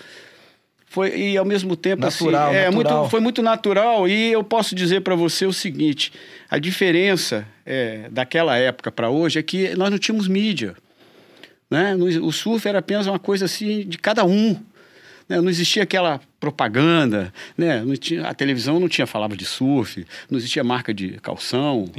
Foi, 0.86 1.08
e 1.18 1.38
ao 1.38 1.44
mesmo 1.44 1.74
tempo, 1.74 2.02
Natural, 2.02 2.48
assim, 2.50 2.56
é, 2.56 2.70
natural. 2.70 2.98
Muito, 2.98 3.10
foi 3.10 3.20
muito 3.20 3.42
natural. 3.42 4.06
E 4.06 4.30
eu 4.32 4.44
posso 4.44 4.74
dizer 4.74 5.00
para 5.00 5.14
você 5.14 5.46
o 5.46 5.52
seguinte: 5.52 6.12
a 6.50 6.58
diferença 6.58 7.46
é, 7.64 8.08
daquela 8.10 8.56
época 8.58 8.92
para 8.92 9.08
hoje 9.08 9.38
é 9.38 9.42
que 9.42 9.74
nós 9.74 9.90
não 9.90 9.98
tínhamos 9.98 10.28
mídia. 10.28 10.74
Né? 11.72 11.96
O 12.20 12.30
surf 12.30 12.68
era 12.68 12.80
apenas 12.80 13.06
uma 13.06 13.18
coisa 13.18 13.46
assim 13.46 13.88
de 13.88 13.96
cada 13.96 14.26
um. 14.26 14.52
né? 15.26 15.40
Não 15.40 15.48
existia 15.48 15.84
aquela 15.84 16.20
propaganda, 16.38 17.32
né? 17.56 17.82
não 17.82 17.96
tinha, 17.96 18.26
a 18.28 18.34
televisão 18.34 18.78
não 18.78 18.90
tinha 18.90 19.06
falava 19.06 19.34
de 19.34 19.46
surf, 19.46 20.06
não 20.30 20.38
existia 20.38 20.62
marca 20.62 20.92
de 20.92 21.12
calção, 21.22 21.90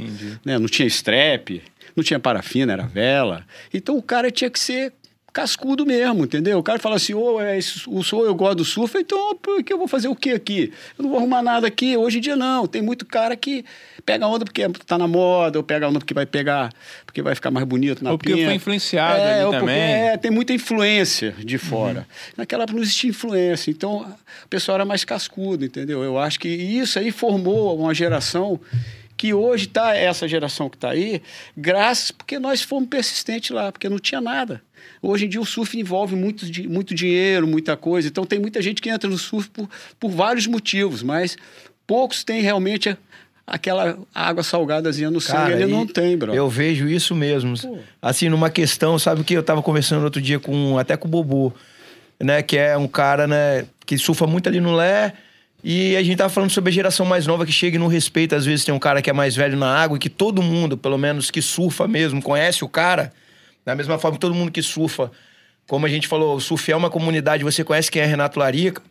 né? 0.44 0.60
não 0.60 0.68
tinha 0.68 0.86
strap, 0.86 1.60
não 1.96 2.04
tinha 2.04 2.20
parafina, 2.20 2.72
era 2.72 2.86
vela. 2.86 3.44
Então 3.72 3.98
o 3.98 4.02
cara 4.02 4.30
tinha 4.30 4.48
que 4.48 4.60
ser 4.60 4.92
cascudo 5.34 5.84
mesmo, 5.84 6.24
entendeu? 6.24 6.58
O 6.58 6.62
cara 6.62 6.78
fala 6.78 6.94
assim, 6.94 7.12
ô, 7.12 7.40
é, 7.40 7.58
esse- 7.58 7.82
o 7.88 8.02
sou 8.04 8.24
eu 8.24 8.34
gosto 8.36 8.58
do 8.58 8.64
surf, 8.64 8.96
então 8.96 9.34
por 9.36 9.62
que 9.64 9.72
eu 9.72 9.76
vou 9.78 9.88
fazer 9.88 10.06
o 10.06 10.14
que 10.14 10.30
aqui? 10.30 10.72
Eu 10.96 11.02
não 11.02 11.10
vou 11.10 11.18
arrumar 11.18 11.42
nada 11.42 11.66
aqui. 11.66 11.96
Hoje 11.96 12.18
em 12.18 12.20
dia 12.20 12.36
não, 12.36 12.66
tem 12.68 12.80
muito 12.80 13.04
cara 13.04 13.34
que 13.36 13.64
pega 14.06 14.26
onda 14.28 14.44
porque 14.44 14.66
tá 14.86 14.96
na 14.96 15.08
moda, 15.08 15.58
ou 15.58 15.64
pega 15.64 15.88
onda 15.88 15.98
porque 15.98 16.14
vai 16.14 16.24
pegar, 16.24 16.72
porque 17.04 17.20
vai 17.20 17.34
ficar 17.34 17.50
mais 17.50 17.66
bonito 17.66 18.04
na 18.04 18.12
Ou 18.12 18.16
porque 18.18 18.32
pinha. 18.32 18.46
foi 18.46 18.54
influenciado 18.54 19.18
é, 19.20 19.34
ali 19.34 19.44
ou 19.44 19.50
porque, 19.50 19.60
também. 19.66 19.80
é, 19.82 20.16
tem 20.16 20.30
muita 20.30 20.52
influência 20.52 21.34
de 21.38 21.58
fora. 21.58 22.06
Naquela 22.36 22.62
época 22.62 22.76
não 22.76 22.82
existia 22.84 23.10
influência, 23.10 23.72
então 23.72 24.06
o 24.44 24.48
pessoal 24.48 24.76
era 24.76 24.84
mais 24.84 25.04
cascudo, 25.04 25.64
entendeu? 25.64 26.04
Eu 26.04 26.16
acho 26.16 26.38
que 26.38 26.48
isso 26.48 26.96
aí 26.98 27.10
formou 27.10 27.76
uma 27.76 27.92
geração 27.92 28.60
que 29.16 29.32
hoje 29.34 29.66
está 29.66 29.96
essa 29.96 30.26
geração 30.28 30.68
que 30.70 30.76
está 30.76 30.90
aí, 30.90 31.20
graças 31.56 32.10
porque 32.12 32.38
nós 32.38 32.62
fomos 32.62 32.88
persistentes 32.88 33.50
lá, 33.50 33.72
porque 33.72 33.88
não 33.88 33.98
tinha 33.98 34.20
nada. 34.20 34.62
Hoje 35.06 35.26
em 35.26 35.28
dia 35.28 35.40
o 35.40 35.44
surf 35.44 35.78
envolve 35.78 36.16
muito, 36.16 36.46
muito 36.68 36.94
dinheiro, 36.94 37.46
muita 37.46 37.76
coisa, 37.76 38.08
então 38.08 38.24
tem 38.24 38.38
muita 38.38 38.62
gente 38.62 38.80
que 38.80 38.88
entra 38.88 39.08
no 39.08 39.18
surf 39.18 39.50
por, 39.50 39.68
por 40.00 40.10
vários 40.10 40.46
motivos, 40.46 41.02
mas 41.02 41.36
poucos 41.86 42.24
têm 42.24 42.40
realmente 42.40 42.96
aquela 43.46 43.98
água 44.14 44.42
salgadazinha 44.42 45.10
no 45.10 45.20
sangue, 45.20 45.52
ele 45.52 45.66
não 45.66 45.86
tem, 45.86 46.16
bro. 46.16 46.34
Eu 46.34 46.48
vejo 46.48 46.88
isso 46.88 47.14
mesmo. 47.14 47.52
Assim, 48.00 48.30
numa 48.30 48.48
questão, 48.48 48.98
sabe 48.98 49.20
o 49.20 49.24
que 49.24 49.34
eu 49.34 49.42
tava 49.42 49.62
conversando 49.62 50.04
outro 50.04 50.22
dia 50.22 50.40
com 50.40 50.78
até 50.78 50.96
com 50.96 51.06
o 51.06 51.10
Bobo, 51.10 51.54
né, 52.18 52.42
que 52.42 52.56
é 52.56 52.74
um 52.74 52.88
cara, 52.88 53.26
né, 53.26 53.66
que 53.84 53.98
surfa 53.98 54.26
muito 54.26 54.48
ali 54.48 54.58
no 54.58 54.74
Lé, 54.74 55.12
e 55.62 55.94
a 55.96 56.02
gente 56.02 56.16
tava 56.16 56.30
falando 56.30 56.50
sobre 56.50 56.70
a 56.70 56.72
geração 56.72 57.04
mais 57.04 57.26
nova 57.26 57.44
que 57.44 57.52
chega 57.52 57.76
e 57.76 57.78
não 57.78 57.88
respeita, 57.88 58.36
às 58.36 58.46
vezes 58.46 58.64
tem 58.64 58.74
um 58.74 58.78
cara 58.78 59.02
que 59.02 59.10
é 59.10 59.12
mais 59.12 59.36
velho 59.36 59.58
na 59.58 59.68
água 59.68 59.96
e 59.96 60.00
que 60.00 60.08
todo 60.08 60.40
mundo, 60.40 60.78
pelo 60.78 60.96
menos 60.96 61.30
que 61.30 61.42
surfa 61.42 61.86
mesmo, 61.86 62.22
conhece 62.22 62.64
o 62.64 62.68
cara, 62.68 63.12
da 63.64 63.74
mesma 63.74 63.98
forma 63.98 64.16
que 64.16 64.20
todo 64.20 64.34
mundo 64.34 64.50
que 64.50 64.62
surfa, 64.62 65.10
como 65.66 65.86
a 65.86 65.88
gente 65.88 66.06
falou, 66.06 66.36
o 66.36 66.40
surf 66.40 66.70
é 66.70 66.76
uma 66.76 66.90
comunidade, 66.90 67.42
você 67.42 67.64
conhece 67.64 67.90
quem 67.90 68.02
é 68.02 68.06
Renato 68.06 68.38
Larica, 68.38 68.82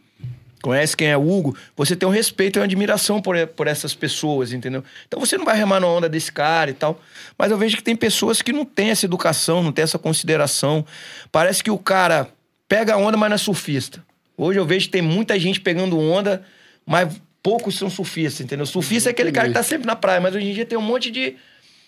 conhece 0.64 0.96
quem 0.96 1.10
é 1.10 1.18
Hugo, 1.18 1.56
você 1.76 1.94
tem 1.94 2.08
um 2.08 2.12
respeito 2.12 2.58
e 2.58 2.60
uma 2.60 2.66
admiração 2.66 3.22
por, 3.22 3.36
por 3.48 3.68
essas 3.68 3.94
pessoas, 3.94 4.54
entendeu? 4.54 4.82
Então 5.06 5.20
você 5.20 5.38
não 5.38 5.44
vai 5.44 5.58
remar 5.58 5.82
na 5.82 5.88
onda 5.88 6.08
desse 6.08 6.32
cara 6.32 6.72
e 6.72 6.74
tal. 6.74 7.02
Mas 7.38 7.52
eu 7.52 7.58
vejo 7.58 7.76
que 7.76 7.84
tem 7.84 7.98
pessoas 7.98 8.42
que 8.42 8.54
não 8.54 8.64
têm 8.64 8.90
essa 8.90 9.06
educação, 9.06 9.62
não 9.62 9.74
têm 9.74 9.84
essa 9.84 10.00
consideração. 10.00 10.86
Parece 11.32 11.62
que 11.62 11.70
o 11.70 11.78
cara 11.78 12.30
pega 12.68 12.94
a 12.94 12.98
onda, 12.98 13.18
mas 13.18 13.30
não 13.30 13.36
é 13.36 13.38
surfista. 13.38 14.04
Hoje 14.38 14.58
eu 14.58 14.66
vejo 14.66 14.86
que 14.86 14.92
tem 14.94 15.02
muita 15.02 15.38
gente 15.38 15.60
pegando 15.60 16.00
onda, 16.00 16.42
mas 16.86 17.22
poucos 17.44 17.78
são 17.78 17.90
surfistas, 17.90 18.40
entendeu? 18.40 18.66
Surfista 18.66 19.10
é 19.10 19.12
aquele 19.12 19.34
cara 19.34 19.50
que 19.50 19.54
tá 19.54 19.64
sempre 19.64 19.86
na 19.86 19.98
praia, 19.98 20.22
mas 20.22 20.34
hoje 20.34 20.48
em 20.48 20.54
dia 20.54 20.66
tem 20.66 20.78
um 20.78 20.82
monte 20.82 21.12
de, 21.12 21.36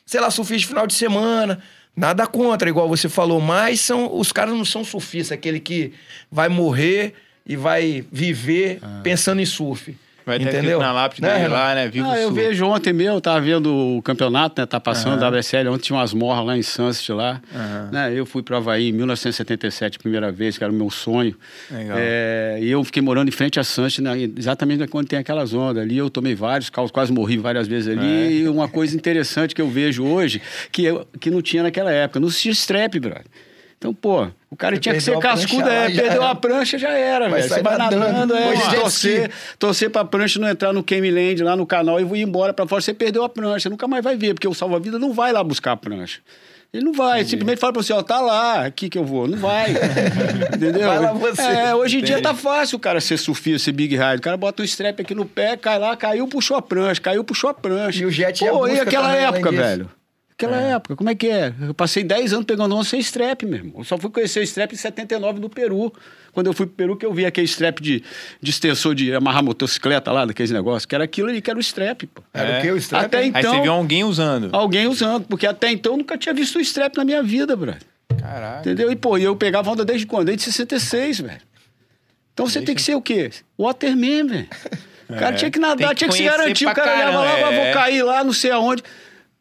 sei 0.06 0.20
lá, 0.20 0.30
surfista 0.30 0.60
de 0.60 0.68
final 0.68 0.86
de 0.86 0.94
semana, 0.94 1.64
Nada 1.96 2.28
contra, 2.28 2.68
igual 2.68 2.90
você 2.90 3.08
falou, 3.08 3.40
mas 3.40 3.80
são, 3.80 4.18
os 4.18 4.32
caras 4.32 4.54
não 4.54 4.66
são 4.66 4.84
surfistas, 4.84 5.32
aquele 5.32 5.60
que 5.60 5.94
vai 6.30 6.50
morrer 6.50 7.14
e 7.46 7.56
vai 7.56 8.04
viver 8.12 8.80
ah. 8.82 9.00
pensando 9.04 9.40
em 9.40 9.46
surf. 9.46 9.96
Vai 10.26 10.38
Entendeu? 10.38 10.80
na 10.80 10.92
lápide 10.92 11.22
né, 11.22 11.36
dele 11.36 11.48
lá, 11.50 11.76
né? 11.76 11.88
Vivo 11.88 12.10
ah, 12.10 12.20
eu 12.20 12.32
vejo 12.32 12.66
ontem 12.66 12.92
mesmo, 12.92 13.18
eu 13.18 13.22
tava 13.22 13.40
vendo 13.42 13.72
o 13.72 14.02
campeonato, 14.02 14.60
né? 14.60 14.66
Tá 14.66 14.80
passando 14.80 15.14
uhum. 15.14 15.20
da 15.20 15.30
WSL, 15.30 15.70
ontem 15.70 15.84
tinha 15.84 16.00
umas 16.00 16.16
morras 16.16 16.46
lá 16.46 16.58
em 16.58 16.64
Sunset 16.64 17.12
lá. 17.12 17.40
Uhum. 17.54 17.92
Né? 17.92 18.14
Eu 18.16 18.26
fui 18.26 18.42
para 18.42 18.58
Havaí 18.58 18.90
em 18.90 18.92
1977, 18.92 20.00
primeira 20.00 20.32
vez, 20.32 20.58
que 20.58 20.64
era 20.64 20.74
o 20.74 20.76
meu 20.76 20.90
sonho. 20.90 21.36
Legal. 21.70 21.98
É, 22.00 22.58
e 22.60 22.72
eu 22.72 22.84
fiquei 22.84 23.04
morando 23.04 23.28
em 23.28 23.32
frente 23.32 23.60
a 23.60 23.64
Sunset, 23.64 24.02
né? 24.02 24.14
exatamente 24.36 24.88
quando 24.88 25.08
tem 25.08 25.20
aquelas 25.20 25.54
ondas 25.54 25.84
ali. 25.84 25.96
Eu 25.96 26.10
tomei 26.10 26.34
vários 26.34 26.72
quase 26.92 27.14
morri 27.14 27.38
várias 27.38 27.68
vezes 27.68 27.96
ali. 27.96 28.08
É. 28.08 28.32
E 28.32 28.50
uma 28.50 28.68
coisa 28.68 28.96
interessante 28.96 29.54
que 29.54 29.62
eu 29.62 29.70
vejo 29.70 30.04
hoje, 30.04 30.42
que, 30.72 30.86
eu, 30.86 31.08
que 31.20 31.30
não 31.30 31.42
tinha 31.42 31.62
naquela 31.62 31.92
época, 31.92 32.20
não 32.20 32.28
existia 32.28 32.52
strap, 32.52 32.96
brother. 32.98 33.26
Então, 33.78 33.94
pô, 33.94 34.28
o 34.50 34.56
cara 34.56 34.76
Você 34.76 34.82
tinha 34.82 34.96
que 34.96 35.02
ser 35.02 35.18
cascudo, 35.20 35.68
é, 35.70 35.90
perdeu 35.90 36.24
a 36.24 36.34
prancha, 36.34 36.78
já 36.78 36.92
era, 36.92 37.30
velho. 37.30 37.48
Você 37.48 37.62
vai 37.62 37.78
nadando, 37.78 38.36
é, 38.36 38.54
torcer, 38.76 39.32
torcer 39.60 39.90
pra 39.90 40.06
prancha 40.06 40.40
não 40.40 40.50
entrar 40.50 40.74
no 40.74 40.82
Game 40.82 41.12
Land, 41.12 41.44
lá 41.44 41.56
no 41.56 41.66
canal, 41.66 42.00
e 42.00 42.04
ir 42.04 42.22
embora 42.22 42.54
pra 42.54 42.66
fora. 42.66 42.82
Você 42.82 42.94
perdeu 42.94 43.24
a 43.24 43.30
prancha, 43.30 43.70
nunca 43.70 43.88
mais 43.88 44.04
vai 44.04 44.16
ver, 44.16 44.34
porque 44.34 44.48
o 44.48 44.54
salva-vida 44.54 44.98
não 44.98 45.14
vai 45.14 45.34
lá 45.34 45.44
buscar 45.44 45.74
a 45.74 45.78
prancha. 45.78 46.22
Ele 46.74 46.84
não 46.84 46.94
vai, 46.94 47.20
Entendi. 47.20 47.30
simplesmente 47.32 47.60
fala 47.60 47.72
pra 47.72 47.82
você, 47.82 47.94
ó, 47.94 48.02
tá 48.02 48.20
lá, 48.20 48.66
aqui 48.66 48.90
que 48.90 48.98
eu 48.98 49.06
vou. 49.06 49.28
Não 49.28 49.38
vai. 49.38 49.72
Entendeu? 50.54 50.88
Vai 50.88 51.00
lá 51.00 51.14
você. 51.14 51.42
É, 51.42 51.76
hoje 51.76 51.96
em 51.96 52.00
Entendi. 52.00 52.14
dia 52.14 52.22
tá 52.22 52.34
fácil 52.34 52.76
o 52.76 52.80
cara 52.80 53.00
ser 53.00 53.18
surfista, 53.18 53.60
ser 53.60 53.72
big 53.72 53.96
ride. 53.96 54.18
O 54.18 54.22
cara 54.22 54.36
bota 54.36 54.62
um 54.62 54.66
strap 54.66 55.00
aqui 55.00 55.16
no 55.16 55.26
pé, 55.26 55.56
cai 55.56 55.80
lá, 55.80 55.96
caiu, 55.96 56.28
puxou 56.28 56.58
a 56.58 56.62
prancha, 56.62 57.00
caiu, 57.00 57.24
puxou 57.24 57.50
a 57.50 57.54
prancha. 57.54 58.04
E 58.04 58.06
o 58.06 58.12
jet 58.12 58.40
Pô, 58.46 58.68
e 58.68 58.78
aquela 58.78 59.16
época, 59.16 59.52
velho? 59.52 59.90
Aquela 60.38 60.62
é. 60.62 60.72
época, 60.74 60.98
como 60.98 61.10
é 61.10 61.16
que 61.16 61.30
é? 61.30 61.54
Eu 61.62 61.74
passei 61.74 62.04
10 62.04 62.34
anos 62.34 62.46
pegando 62.46 62.76
onda 62.76 62.84
sem 62.84 63.00
strap, 63.00 63.44
mesmo. 63.44 63.74
Eu 63.78 63.86
só 63.86 63.98
fui 63.98 64.10
conhecer 64.10 64.42
o 64.42 64.44
strap 64.44 64.74
em 64.74 64.76
79 64.76 65.40
no 65.40 65.50
Peru. 65.50 65.94
Quando 66.34 66.48
eu 66.48 66.54
fui 66.54 66.66
pro 66.66 66.76
Peru, 66.76 66.98
que 66.98 67.06
eu 67.06 67.14
vi 67.14 67.26
aquele 67.26 67.46
strap 67.46 67.80
de, 67.80 68.04
de 68.42 68.52
extensor 68.52 68.94
de 68.94 69.16
amarrar 69.16 69.42
motocicleta 69.42 70.12
lá, 70.12 70.26
daqueles 70.26 70.52
negócios, 70.52 70.86
que 70.86 70.94
era 70.94 71.06
aquilo 71.06 71.30
ali, 71.30 71.42
que 71.42 71.50
era 71.50 71.58
o 71.58 71.62
strap, 71.62 72.04
pô. 72.14 72.22
Era 72.34 72.50
é. 72.50 72.60
o 72.60 72.62
que, 72.62 72.72
o 72.72 72.78
strap? 72.78 73.06
Até 73.06 73.26
então, 73.26 73.40
Aí 73.40 73.58
você 73.58 73.62
viu 73.62 73.72
alguém 73.72 74.04
usando. 74.04 74.50
Alguém 74.52 74.88
usando, 74.88 75.26
porque 75.26 75.48
até 75.48 75.72
então 75.72 75.94
eu 75.94 75.98
nunca 76.00 76.18
tinha 76.18 76.36
visto 76.36 76.58
o 76.58 76.62
strap 76.62 76.98
na 76.98 77.06
minha 77.06 77.24
vida, 77.24 77.56
brother. 77.56 77.82
Caraca. 78.20 78.60
Entendeu? 78.60 78.92
E, 78.92 78.96
pô, 78.98 79.18
eu 79.18 79.38
pegava 79.38 79.72
onda 79.72 79.86
desde 79.86 80.06
quando? 80.06 80.26
Desde 80.26 80.44
66, 80.44 81.22
velho. 81.22 81.42
Então 82.34 82.46
você 82.46 82.60
Deixa... 82.60 82.66
tem 82.66 82.76
que 82.76 82.82
ser 82.82 82.96
o 82.96 83.02
quê? 83.02 83.32
Waterman, 83.58 84.28
velho. 84.28 84.48
O 85.08 85.14
cara 85.14 85.36
é. 85.36 85.38
tinha 85.38 85.52
que 85.52 85.60
nadar, 85.60 85.90
que 85.90 85.96
tinha 85.98 86.10
que 86.10 86.18
se 86.18 86.24
garantir. 86.24 86.66
O 86.66 86.74
cara 86.74 86.92
caramba, 86.92 87.20
olhava 87.20 87.42
lá, 87.42 87.54
é. 87.54 87.64
vou 87.64 87.74
cair 87.74 88.02
lá, 88.02 88.24
não 88.24 88.34
sei 88.34 88.50
aonde. 88.50 88.84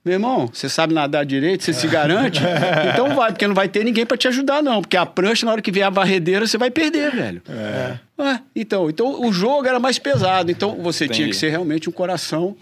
Meu 0.05 0.15
irmão, 0.15 0.51
você 0.53 0.69
sabe 0.69 0.93
nadar 0.93 1.25
direito, 1.25 1.65
você 1.65 1.73
se 1.73 1.87
garante? 1.89 2.39
então 2.93 3.15
vai, 3.15 3.33
porque 3.33 3.47
não 3.47 3.55
vai 3.55 3.69
ter 3.69 3.83
ninguém 3.83 4.05
para 4.05 4.19
te 4.19 4.29
ajudar, 4.29 4.63
não. 4.63 4.83
Porque 4.83 4.99
a 4.99 5.07
prancha, 5.07 5.47
na 5.47 5.53
hora 5.53 5.63
que 5.63 5.73
vier 5.73 5.87
a 5.87 5.91
varredeira, 5.91 6.47
você 6.47 6.59
vai 6.59 6.71
perder, 6.71 7.11
velho. 7.11 7.41
É. 7.49 7.99
é. 8.23 8.41
então, 8.55 8.91
então, 8.91 9.27
o 9.27 9.33
jogo 9.33 9.67
era 9.67 9.81
mais 9.81 9.99
pesado. 9.99 10.51
Então, 10.51 10.77
você 10.83 11.07
Entendi. 11.07 11.21
tinha 11.21 11.29
que 11.31 11.37
ser 11.37 11.49
realmente 11.49 11.89
um 11.89 11.93
coração 11.93 12.55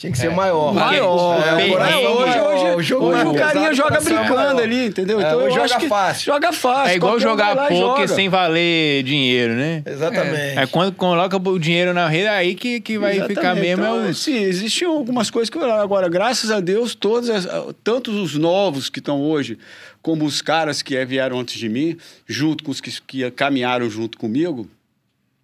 tinha 0.00 0.10
que 0.10 0.16
ser 0.16 0.28
é. 0.28 0.34
maior. 0.34 0.72
Maior. 0.72 1.58
É, 1.60 1.68
é, 1.68 1.76
hoje, 1.76 2.08
hoje, 2.08 2.40
hoje, 2.40 2.94
hoje 2.94 3.26
o 3.26 3.34
carinha 3.34 3.74
joga 3.74 4.00
brincando 4.00 4.62
ali, 4.62 4.86
entendeu? 4.86 5.20
É, 5.20 5.24
então 5.24 5.42
eu 5.42 5.50
joga 5.50 5.78
fácil. 5.80 6.24
Joga 6.24 6.52
fácil. 6.54 6.92
É 6.92 6.96
igual 6.96 7.20
jogar 7.20 7.68
poker 7.68 8.08
sem 8.08 8.30
valer 8.30 9.02
dinheiro, 9.02 9.52
né? 9.52 9.82
Exatamente. 9.84 10.58
É, 10.58 10.66
quando 10.66 10.94
coloca 10.94 11.36
o 11.36 11.58
dinheiro 11.58 11.92
na 11.92 12.08
rede, 12.08 12.28
aí 12.28 12.54
que, 12.54 12.80
que 12.80 12.98
vai 12.98 13.16
Exatamente. 13.16 13.36
ficar 13.36 13.54
mesmo. 13.54 13.84
Então, 13.84 14.06
é 14.06 14.08
o... 14.08 14.14
Sim, 14.14 14.38
existiam 14.38 14.90
algumas 14.92 15.30
coisas 15.30 15.50
que 15.50 15.58
agora, 15.58 16.08
graças 16.08 16.50
a 16.50 16.60
Deus, 16.60 16.94
todos, 16.94 17.28
tantos 17.84 18.14
os 18.14 18.34
novos 18.36 18.88
que 18.88 19.00
estão 19.00 19.20
hoje, 19.20 19.58
como 20.00 20.24
os 20.24 20.40
caras 20.40 20.80
que 20.80 21.04
vieram 21.04 21.38
antes 21.38 21.58
de 21.58 21.68
mim, 21.68 21.98
junto 22.26 22.64
com 22.64 22.70
os 22.70 22.80
que, 22.80 22.90
que 23.06 23.30
caminharam 23.32 23.90
junto 23.90 24.16
comigo, 24.16 24.66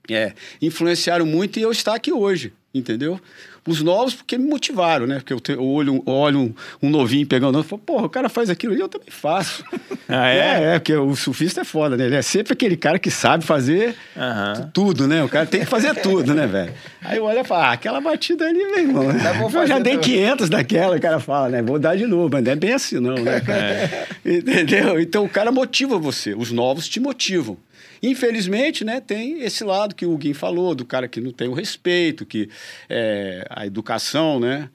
é, 0.08 0.32
influenciaram 0.62 1.26
muito 1.26 1.58
e 1.58 1.62
eu 1.62 1.70
estou 1.70 1.92
aqui 1.92 2.10
hoje, 2.10 2.54
entendeu? 2.72 3.20
Os 3.66 3.82
novos, 3.82 4.14
porque 4.14 4.38
me 4.38 4.48
motivaram, 4.48 5.06
né? 5.06 5.16
Porque 5.16 5.32
eu, 5.32 5.40
te, 5.40 5.52
eu 5.52 5.64
olho, 5.64 6.02
olho 6.06 6.40
um, 6.40 6.54
um, 6.82 6.90
novinho 6.90 7.26
pegando, 7.26 7.58
eu 7.58 7.64
falo, 7.64 7.82
porra, 7.82 8.06
o 8.06 8.08
cara 8.08 8.28
faz 8.28 8.48
aquilo 8.48 8.74
e 8.74 8.80
eu 8.80 8.88
também 8.88 9.10
faço. 9.10 9.64
Ah, 10.08 10.28
é? 10.28 10.38
é? 10.38 10.62
É, 10.74 10.78
porque 10.78 10.94
o 10.94 11.16
surfista 11.16 11.62
é 11.62 11.64
foda, 11.64 11.96
né? 11.96 12.06
Ele 12.06 12.14
é 12.14 12.22
sempre 12.22 12.52
aquele 12.52 12.76
cara 12.76 12.96
que 12.96 13.10
sabe 13.10 13.44
fazer 13.44 13.96
uhum. 14.14 14.70
tudo, 14.72 15.08
né? 15.08 15.24
O 15.24 15.28
cara 15.28 15.46
tem 15.46 15.58
que 15.60 15.66
fazer 15.66 15.96
tudo, 15.96 16.32
né, 16.32 16.46
velho? 16.46 16.72
Aí 17.02 17.18
eu 17.18 17.24
olho 17.24 17.40
e 17.40 17.44
falo, 17.44 17.62
ah, 17.62 17.72
aquela 17.72 18.00
batida 18.00 18.46
ali, 18.46 18.56
meu 18.56 18.78
irmão. 18.78 19.12
Né? 19.12 19.20
Eu 19.52 19.66
já 19.66 19.80
dei 19.80 19.98
500 19.98 20.48
daquela, 20.48 20.96
o 20.96 21.00
cara 21.00 21.18
fala, 21.18 21.48
né? 21.48 21.60
Vou 21.60 21.76
dar 21.76 21.96
de 21.96 22.06
novo, 22.06 22.28
mas 22.32 22.44
não 22.44 22.52
é 22.52 22.54
bem 22.54 22.72
assim, 22.72 23.00
não, 23.00 23.16
né? 23.16 23.42
É. 23.48 24.06
Entendeu? 24.38 25.00
Então 25.00 25.24
o 25.24 25.28
cara 25.28 25.50
motiva 25.50 25.98
você, 25.98 26.34
os 26.34 26.52
novos 26.52 26.88
te 26.88 27.00
motivam. 27.00 27.56
Infelizmente, 28.02 28.84
né, 28.84 29.00
tem 29.00 29.40
esse 29.42 29.64
lado 29.64 29.94
que 29.94 30.06
o 30.06 30.16
Gui 30.16 30.34
falou, 30.34 30.74
do 30.74 30.84
cara 30.84 31.08
que 31.08 31.20
não 31.20 31.32
tem 31.32 31.48
o 31.48 31.52
respeito, 31.52 32.26
que 32.26 32.48
é, 32.88 33.46
a 33.50 33.66
educação, 33.66 34.38
né? 34.38 34.68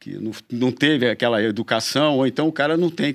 Que 0.00 0.16
não, 0.16 0.32
não 0.50 0.72
teve 0.72 1.10
aquela 1.10 1.42
educação, 1.42 2.16
ou 2.16 2.26
então 2.26 2.48
o 2.48 2.52
cara 2.52 2.74
não 2.74 2.88
tem. 2.88 3.14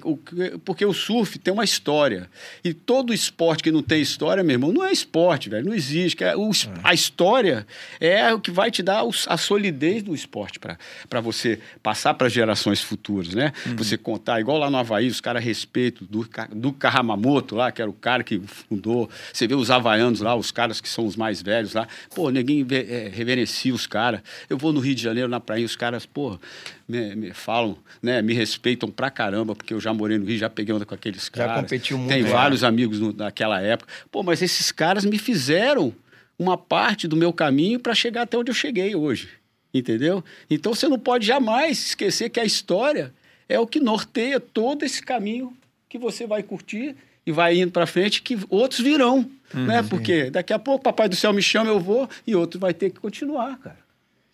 Porque 0.63 0.85
o 0.85 0.93
surf 0.93 1.39
tem 1.39 1.51
uma 1.51 1.63
história. 1.63 2.29
E 2.63 2.75
todo 2.75 3.11
esporte 3.11 3.63
que 3.63 3.71
não 3.71 3.81
tem 3.81 3.99
história, 3.99 4.43
meu 4.43 4.53
irmão, 4.53 4.71
não 4.71 4.85
é 4.85 4.91
esporte, 4.91 5.49
velho. 5.49 5.65
Não 5.65 5.73
existe. 5.73 6.23
É, 6.23 6.37
o, 6.37 6.51
a 6.83 6.93
história 6.93 7.65
é 7.99 8.31
o 8.31 8.39
que 8.39 8.51
vai 8.51 8.69
te 8.69 8.83
dar 8.83 9.03
a 9.27 9.35
solidez 9.35 10.03
do 10.03 10.13
esporte 10.13 10.59
para 10.59 11.21
você 11.21 11.59
passar 11.81 12.13
para 12.13 12.29
gerações 12.29 12.83
futuras, 12.83 13.33
né? 13.33 13.51
Uhum. 13.65 13.77
Você 13.77 13.97
contar, 13.97 14.39
igual 14.39 14.59
lá 14.59 14.69
no 14.69 14.77
Havaí, 14.77 15.07
os 15.07 15.19
caras 15.19 15.43
respeitam 15.43 16.07
do, 16.07 16.29
do 16.53 16.71
Kahamamoto 16.71 17.55
lá, 17.55 17.71
que 17.71 17.81
era 17.81 17.89
o 17.89 17.95
cara 17.95 18.23
que 18.23 18.39
fundou. 18.45 19.09
Você 19.33 19.47
vê 19.47 19.55
os 19.55 19.71
havaianos 19.71 20.21
lá, 20.21 20.35
os 20.35 20.51
caras 20.51 20.79
que 20.79 20.87
são 20.87 21.07
os 21.07 21.15
mais 21.15 21.41
velhos 21.41 21.73
lá. 21.73 21.87
Pô, 22.13 22.29
ninguém 22.29 22.63
é, 22.69 23.09
reverencia 23.11 23.73
os 23.73 23.87
caras. 23.87 24.21
Eu 24.47 24.57
vou 24.59 24.71
no 24.71 24.79
Rio 24.79 24.93
de 24.93 25.01
Janeiro, 25.01 25.27
na 25.27 25.39
praia, 25.39 25.65
os 25.65 25.75
caras, 25.75 26.05
pô 26.05 26.39
me, 26.87 27.15
me, 27.15 27.33
falam, 27.33 27.77
né, 28.01 28.21
me 28.21 28.33
respeitam 28.33 28.89
pra 28.89 29.09
caramba, 29.09 29.55
porque 29.55 29.73
eu 29.73 29.79
já 29.79 29.93
morei 29.93 30.17
no 30.17 30.25
Rio, 30.25 30.37
já 30.37 30.49
peguei 30.49 30.73
onda 30.73 30.85
com 30.85 30.93
aqueles 30.93 31.29
caras. 31.29 31.55
Já 31.55 31.61
competiu 31.61 31.97
muito. 31.97 32.11
Tem 32.11 32.23
vários 32.23 32.63
amigos 32.63 32.99
no, 32.99 33.11
naquela 33.11 33.61
época. 33.61 33.91
Pô, 34.11 34.23
mas 34.23 34.41
esses 34.41 34.71
caras 34.71 35.03
me 35.03 35.17
fizeram 35.17 35.93
uma 36.37 36.57
parte 36.57 37.07
do 37.07 37.15
meu 37.15 37.33
caminho 37.33 37.79
para 37.79 37.95
chegar 37.95 38.23
até 38.23 38.37
onde 38.37 38.51
eu 38.51 38.55
cheguei 38.55 38.95
hoje. 38.95 39.29
Entendeu? 39.73 40.23
Então 40.49 40.73
você 40.73 40.87
não 40.87 40.99
pode 40.99 41.25
jamais 41.25 41.87
esquecer 41.87 42.29
que 42.29 42.39
a 42.39 42.45
história 42.45 43.13
é 43.49 43.59
o 43.59 43.67
que 43.67 43.79
norteia 43.79 44.39
todo 44.39 44.83
esse 44.83 45.01
caminho 45.01 45.55
que 45.89 45.97
você 45.97 46.25
vai 46.25 46.43
curtir 46.43 46.95
e 47.25 47.31
vai 47.31 47.59
indo 47.59 47.71
para 47.71 47.87
frente 47.87 48.21
que 48.21 48.37
outros 48.49 48.79
virão, 48.79 49.29
uhum, 49.53 49.65
né? 49.65 49.83
Porque 49.83 50.29
daqui 50.29 50.53
a 50.53 50.59
pouco 50.59 50.83
papai 50.83 51.09
do 51.09 51.15
céu 51.15 51.33
me 51.33 51.41
chama, 51.41 51.69
eu 51.69 51.79
vou 51.79 52.07
e 52.25 52.35
outro 52.35 52.59
vai 52.59 52.73
ter 52.73 52.91
que 52.91 52.99
continuar, 52.99 53.57
cara. 53.57 53.84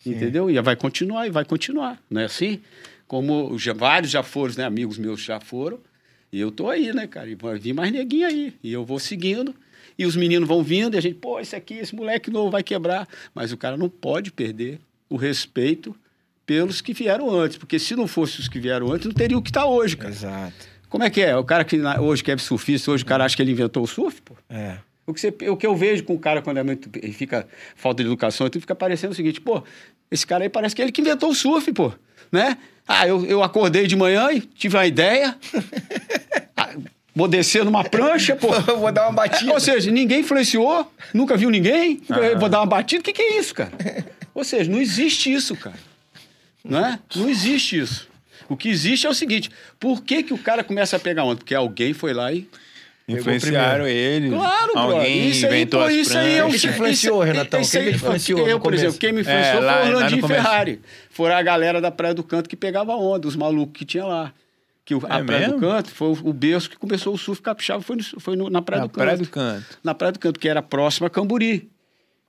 Sim. 0.03 0.11
Entendeu? 0.11 0.49
E 0.49 0.59
vai 0.61 0.75
continuar, 0.75 1.27
e 1.27 1.29
vai 1.29 1.45
continuar, 1.45 2.01
não 2.09 2.21
é 2.21 2.25
assim? 2.25 2.59
Como 3.07 3.57
já, 3.57 3.73
vários 3.73 4.11
já 4.11 4.23
foram, 4.23 4.53
né? 4.57 4.65
Amigos 4.65 4.97
meus 4.97 5.21
já 5.21 5.39
foram. 5.39 5.79
E 6.31 6.39
eu 6.39 6.49
tô 6.49 6.69
aí, 6.69 6.93
né, 6.93 7.05
cara? 7.07 7.29
E 7.29 7.35
vai 7.35 7.59
vir 7.59 7.73
mais 7.73 7.91
neguinho 7.91 8.25
aí. 8.25 8.53
E 8.63 8.71
eu 8.71 8.85
vou 8.85 8.99
seguindo. 8.99 9.53
E 9.97 10.05
os 10.05 10.15
meninos 10.15 10.47
vão 10.47 10.63
vindo, 10.63 10.95
e 10.95 10.97
a 10.97 11.01
gente, 11.01 11.15
pô, 11.15 11.39
esse 11.39 11.55
aqui, 11.55 11.75
esse 11.75 11.93
moleque 11.93 12.31
novo 12.31 12.49
vai 12.49 12.63
quebrar. 12.63 13.07
Mas 13.35 13.51
o 13.51 13.57
cara 13.57 13.75
não 13.75 13.89
pode 13.89 14.31
perder 14.31 14.79
o 15.09 15.17
respeito 15.17 15.93
pelos 16.45 16.81
que 16.81 16.93
vieram 16.93 17.29
antes. 17.29 17.57
Porque 17.57 17.77
se 17.77 17.95
não 17.95 18.07
fosse 18.07 18.39
os 18.39 18.47
que 18.47 18.59
vieram 18.59 18.91
antes, 18.91 19.05
não 19.05 19.13
teria 19.13 19.37
o 19.37 19.41
que 19.41 19.49
está 19.49 19.65
hoje, 19.65 19.97
cara. 19.97 20.11
Exato. 20.11 20.71
Como 20.89 21.03
é 21.03 21.09
que 21.09 21.21
é? 21.21 21.35
O 21.35 21.43
cara 21.43 21.63
que 21.63 21.79
hoje 21.99 22.23
quer 22.23 22.39
surfista, 22.39 22.91
hoje 22.91 23.03
o 23.03 23.05
cara 23.05 23.25
acha 23.25 23.35
que 23.35 23.41
ele 23.41 23.51
inventou 23.51 23.83
o 23.83 23.87
surf, 23.87 24.21
pô? 24.21 24.35
É. 24.49 24.77
O 25.11 25.13
que, 25.13 25.21
você, 25.21 25.33
o 25.49 25.57
que 25.57 25.67
eu 25.67 25.75
vejo 25.75 26.03
com 26.03 26.13
o 26.13 26.19
cara 26.19 26.41
quando 26.41 26.57
é 26.57 26.63
muito, 26.63 26.89
fica 27.13 27.47
falta 27.75 28.03
de 28.03 28.09
educação, 28.09 28.47
então 28.47 28.59
fica 28.59 28.75
parecendo 28.75 29.13
o 29.13 29.15
seguinte, 29.15 29.39
pô, 29.39 29.63
esse 30.09 30.25
cara 30.25 30.43
aí 30.43 30.49
parece 30.49 30.75
que 30.75 30.81
é 30.81 30.85
ele 30.85 30.91
que 30.91 31.01
inventou 31.01 31.29
o 31.29 31.35
surf, 31.35 31.71
pô, 31.71 31.91
né? 32.31 32.57
Ah, 32.87 33.07
eu, 33.07 33.25
eu 33.25 33.43
acordei 33.43 33.87
de 33.87 33.95
manhã 33.95 34.31
e 34.31 34.41
tive 34.41 34.77
uma 34.77 34.85
ideia. 34.85 35.37
Ah, 36.63 36.75
vou 37.15 37.27
descer 37.27 37.65
numa 37.65 37.83
prancha, 37.83 38.35
pô. 38.35 38.49
vou 38.77 38.91
dar 38.91 39.07
uma 39.07 39.13
batida. 39.13 39.51
Ou 39.51 39.59
seja, 39.59 39.89
ninguém 39.89 40.19
influenciou, 40.19 40.91
nunca 41.11 41.35
viu 41.35 41.49
ninguém. 41.49 41.99
Vou 42.39 42.47
dar 42.47 42.59
uma 42.59 42.67
batida. 42.67 43.01
O 43.01 43.03
que, 43.03 43.13
que 43.13 43.21
é 43.21 43.39
isso, 43.39 43.55
cara? 43.55 43.71
Ou 44.31 44.43
seja, 44.43 44.69
não 44.69 44.79
existe 44.79 45.33
isso, 45.33 45.55
cara. 45.55 45.79
Não 46.63 46.85
é? 46.85 46.99
Não 47.15 47.27
existe 47.27 47.79
isso. 47.79 48.07
O 48.47 48.55
que 48.57 48.69
existe 48.69 49.07
é 49.07 49.09
o 49.09 49.13
seguinte: 49.13 49.49
por 49.79 50.03
que, 50.03 50.23
que 50.23 50.33
o 50.33 50.37
cara 50.37 50.63
começa 50.63 50.97
a 50.97 50.99
pegar 50.99 51.23
onda? 51.23 51.37
Porque 51.37 51.55
alguém 51.55 51.93
foi 51.93 52.13
lá 52.13 52.31
e 52.31 52.47
Influenciaram 53.19 53.87
ele. 53.87 54.29
Claro, 54.29 54.77
Alguém 54.77 55.29
isso 55.29 55.45
inventou 55.45 55.81
aí, 55.81 56.01
isso 56.01 56.17
aí 56.17 56.37
é 56.37 56.43
o 56.43 56.49
que 56.49 56.67
influenciou, 56.67 57.21
Renatão? 57.21 57.61
Quem 57.61 57.83
que 57.83 57.89
influenciou? 57.91 58.47
Eu, 58.47 58.59
por 58.59 58.73
exemplo, 58.73 58.97
quem 58.97 59.13
me 59.13 59.21
influenciou 59.21 59.61
é, 59.61 59.65
lá, 59.65 59.81
foi 59.81 59.89
o 59.89 59.95
Orlandinho 59.95 60.27
Ferrari. 60.27 60.81
Foram 61.09 61.35
a 61.35 61.41
galera 61.41 61.81
da 61.81 61.91
Praia 61.91 62.13
do 62.13 62.23
Canto 62.23 62.49
que 62.49 62.55
pegava 62.55 62.93
onda, 62.95 63.27
os 63.27 63.35
malucos 63.35 63.77
que 63.77 63.85
tinha 63.85 64.05
lá. 64.05 64.33
Que 64.83 64.95
o, 64.95 65.01
é 65.07 65.13
a 65.13 65.23
Praia 65.23 65.47
mesmo? 65.47 65.55
do 65.55 65.59
Canto 65.59 65.91
foi 65.91 66.17
o 66.23 66.33
berço 66.33 66.69
que 66.69 66.77
começou 66.77 67.13
o 67.13 67.17
surf 67.17 67.41
capixaba, 67.41 67.81
foi, 67.81 67.95
no, 67.95 68.03
foi 68.19 68.35
no, 68.35 68.49
na 68.49 68.61
Praia, 68.61 68.83
do, 68.83 68.89
Praia 68.89 69.11
Canto, 69.11 69.23
do 69.23 69.29
Canto. 69.29 69.79
Na 69.83 69.93
Praia 69.93 70.11
do 70.11 70.19
Canto, 70.19 70.39
que 70.39 70.49
era 70.49 70.61
próxima 70.61 71.07
a 71.07 71.09
Camburi. 71.09 71.70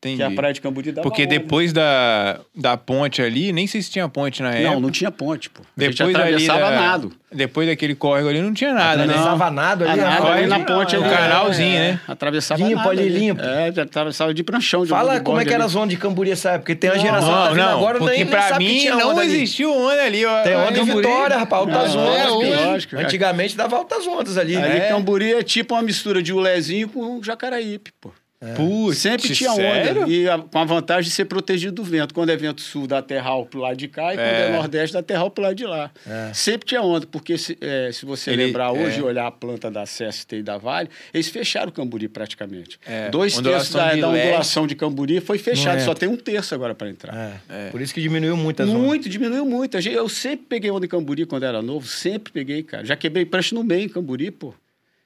Entendi. 0.02 0.16
Que 0.16 0.22
a 0.24 0.30
praia 0.32 0.52
de 0.52 0.60
Camburi 0.60 0.90
dava 0.90 1.02
Porque 1.08 1.22
onda. 1.22 1.30
depois 1.30 1.72
da, 1.72 2.40
da 2.52 2.76
ponte 2.76 3.22
ali, 3.22 3.52
nem 3.52 3.68
sei 3.68 3.80
se 3.80 3.88
tinha 3.88 4.08
ponte 4.08 4.42
na 4.42 4.50
época. 4.50 4.70
Não, 4.72 4.80
não 4.80 4.90
tinha 4.90 5.12
ponte, 5.12 5.48
pô. 5.48 5.62
A 5.62 5.64
Depois 5.76 5.96
gente 5.96 6.10
atravessava 6.16 6.66
ali 6.66 6.74
da, 6.74 6.80
nado. 6.82 7.12
Depois 7.30 7.68
daquele 7.68 7.94
córrego 7.94 8.28
ali 8.28 8.40
não 8.42 8.52
tinha 8.52 8.74
nada, 8.74 9.06
né? 9.06 9.14
Não. 9.14 9.14
Atravessava 9.14 9.50
nado 9.52 9.84
ali. 9.88 10.00
Nada, 10.00 10.32
ali 10.32 10.46
na 10.48 10.58
ponte 10.58 10.96
o 10.96 11.04
ali. 11.04 11.08
canalzinho, 11.14 11.76
é, 11.76 11.92
né? 11.92 12.00
Atravessava 12.08 12.60
Limpo 12.64 12.76
nada 12.78 12.90
ali, 12.90 13.08
limpo. 13.08 13.40
É, 13.42 13.68
atravessava 13.80 14.34
de 14.34 14.42
pranchão. 14.42 14.82
De 14.82 14.88
Fala 14.88 15.20
como 15.20 15.40
é 15.40 15.44
que 15.44 15.54
era 15.54 15.64
a 15.64 15.68
zona 15.68 15.86
de 15.86 15.96
Camburi 15.96 16.32
essa 16.32 16.48
época, 16.50 16.62
porque 16.62 16.74
tem 16.74 16.90
uma 16.90 16.96
Não, 16.96 17.02
geração 17.02 17.28
que 17.28 17.34
tá 17.34 17.44
Não, 17.44 17.54
vindo 17.54 17.64
não, 17.64 17.76
agora 17.78 17.98
porque 17.98 18.10
nem, 18.16 18.24
nem 18.24 18.28
pra 18.32 18.42
sabe 18.48 18.66
que 18.66 18.72
mim 18.72 18.78
tinha 18.80 18.96
não 18.96 19.22
existiu 19.22 19.72
onda 19.72 20.02
ali. 20.02 20.26
ó. 20.26 20.42
Tem 20.42 20.56
onda 20.56 20.78
em? 20.80 20.84
Vitória, 20.84 21.38
rapaz, 21.38 21.60
altas 21.62 21.94
Não, 21.94 22.38
ondas. 22.40 22.88
é. 22.92 22.96
Antigamente 23.04 23.56
dava 23.56 23.76
altas 23.76 24.04
ondas 24.04 24.36
ali. 24.36 24.56
Ali 24.56 24.78
É. 24.78 24.88
Camburi 24.88 25.32
é 25.32 25.42
tipo 25.44 25.74
uma 25.76 25.82
mistura 25.82 26.20
de 26.20 26.32
ulezinho 26.32 26.88
com 26.88 27.22
Jacaraípe, 27.22 27.92
pô. 28.00 28.10
Putz, 28.56 28.98
Sempre 28.98 29.34
tinha 29.34 29.52
sério? 29.52 30.02
onda. 30.02 30.10
E 30.12 30.28
a- 30.28 30.38
com 30.38 30.58
a 30.58 30.64
vantagem 30.64 31.08
de 31.08 31.14
ser 31.14 31.24
protegido 31.26 31.72
do 31.76 31.84
vento. 31.84 32.12
Quando 32.12 32.30
é 32.30 32.36
vento 32.36 32.60
sul, 32.60 32.86
dá 32.86 33.00
terral 33.00 33.46
pro 33.46 33.60
lado 33.60 33.76
de 33.76 33.86
cá, 33.88 34.12
e 34.12 34.16
quando 34.16 34.26
É. 34.26 34.48
é 34.48 34.52
nordeste, 34.52 34.92
dá 34.94 35.02
terral 35.02 35.30
pro 35.30 35.44
lado 35.44 35.54
de 35.54 35.64
lá. 35.64 35.90
Sempre 36.34 36.66
tinha 36.68 36.82
onda, 36.82 37.06
porque 37.06 37.38
se, 37.38 37.56
é, 37.60 37.90
se 37.92 38.04
você 38.04 38.30
Ele- 38.32 38.46
lembrar 38.46 38.72
hoje 38.72 38.96
é. 38.96 38.98
e 38.98 39.02
olhar 39.02 39.26
a 39.26 39.30
planta 39.30 39.70
da 39.70 39.84
CST 39.86 40.36
e 40.38 40.42
da 40.42 40.58
Vale, 40.58 40.88
eles 41.14 41.28
fecharam 41.28 41.68
o 41.68 41.72
Camburi 41.72 42.08
praticamente. 42.08 42.78
É, 42.86 43.08
Dois 43.10 43.38
terços 43.38 43.70
da, 43.74 43.94
da 43.94 44.08
ondulação 44.08 44.66
de 44.66 44.74
Camburi 44.74 45.20
foi 45.20 45.38
fechado, 45.38 45.80
só 45.82 45.94
tem 45.94 46.08
um 46.08 46.16
terço 46.16 46.54
agora 46.54 46.74
para 46.74 46.88
entrar. 46.88 47.40
É. 47.48 47.68
Por 47.70 47.80
isso 47.80 47.94
que 47.94 48.00
diminuiu 48.00 48.36
muito 48.36 48.62
as 48.62 48.68
ondas. 48.68 48.82
Muito, 48.82 49.08
diminuiu 49.08 49.44
muito. 49.44 49.76
Eu 49.78 50.08
sempre 50.08 50.46
peguei 50.48 50.70
onda 50.70 50.84
em 50.86 50.88
Camburi 50.88 51.24
quando 51.26 51.44
era 51.44 51.62
novo, 51.62 51.86
sempre 51.86 52.32
peguei, 52.32 52.62
cara. 52.62 52.84
Já 52.84 52.96
quebrei 52.96 53.24
prancha 53.24 53.54
no 53.54 53.62
meio 53.62 53.84
em 53.84 53.88
Camburi, 53.88 54.30
pô. 54.30 54.52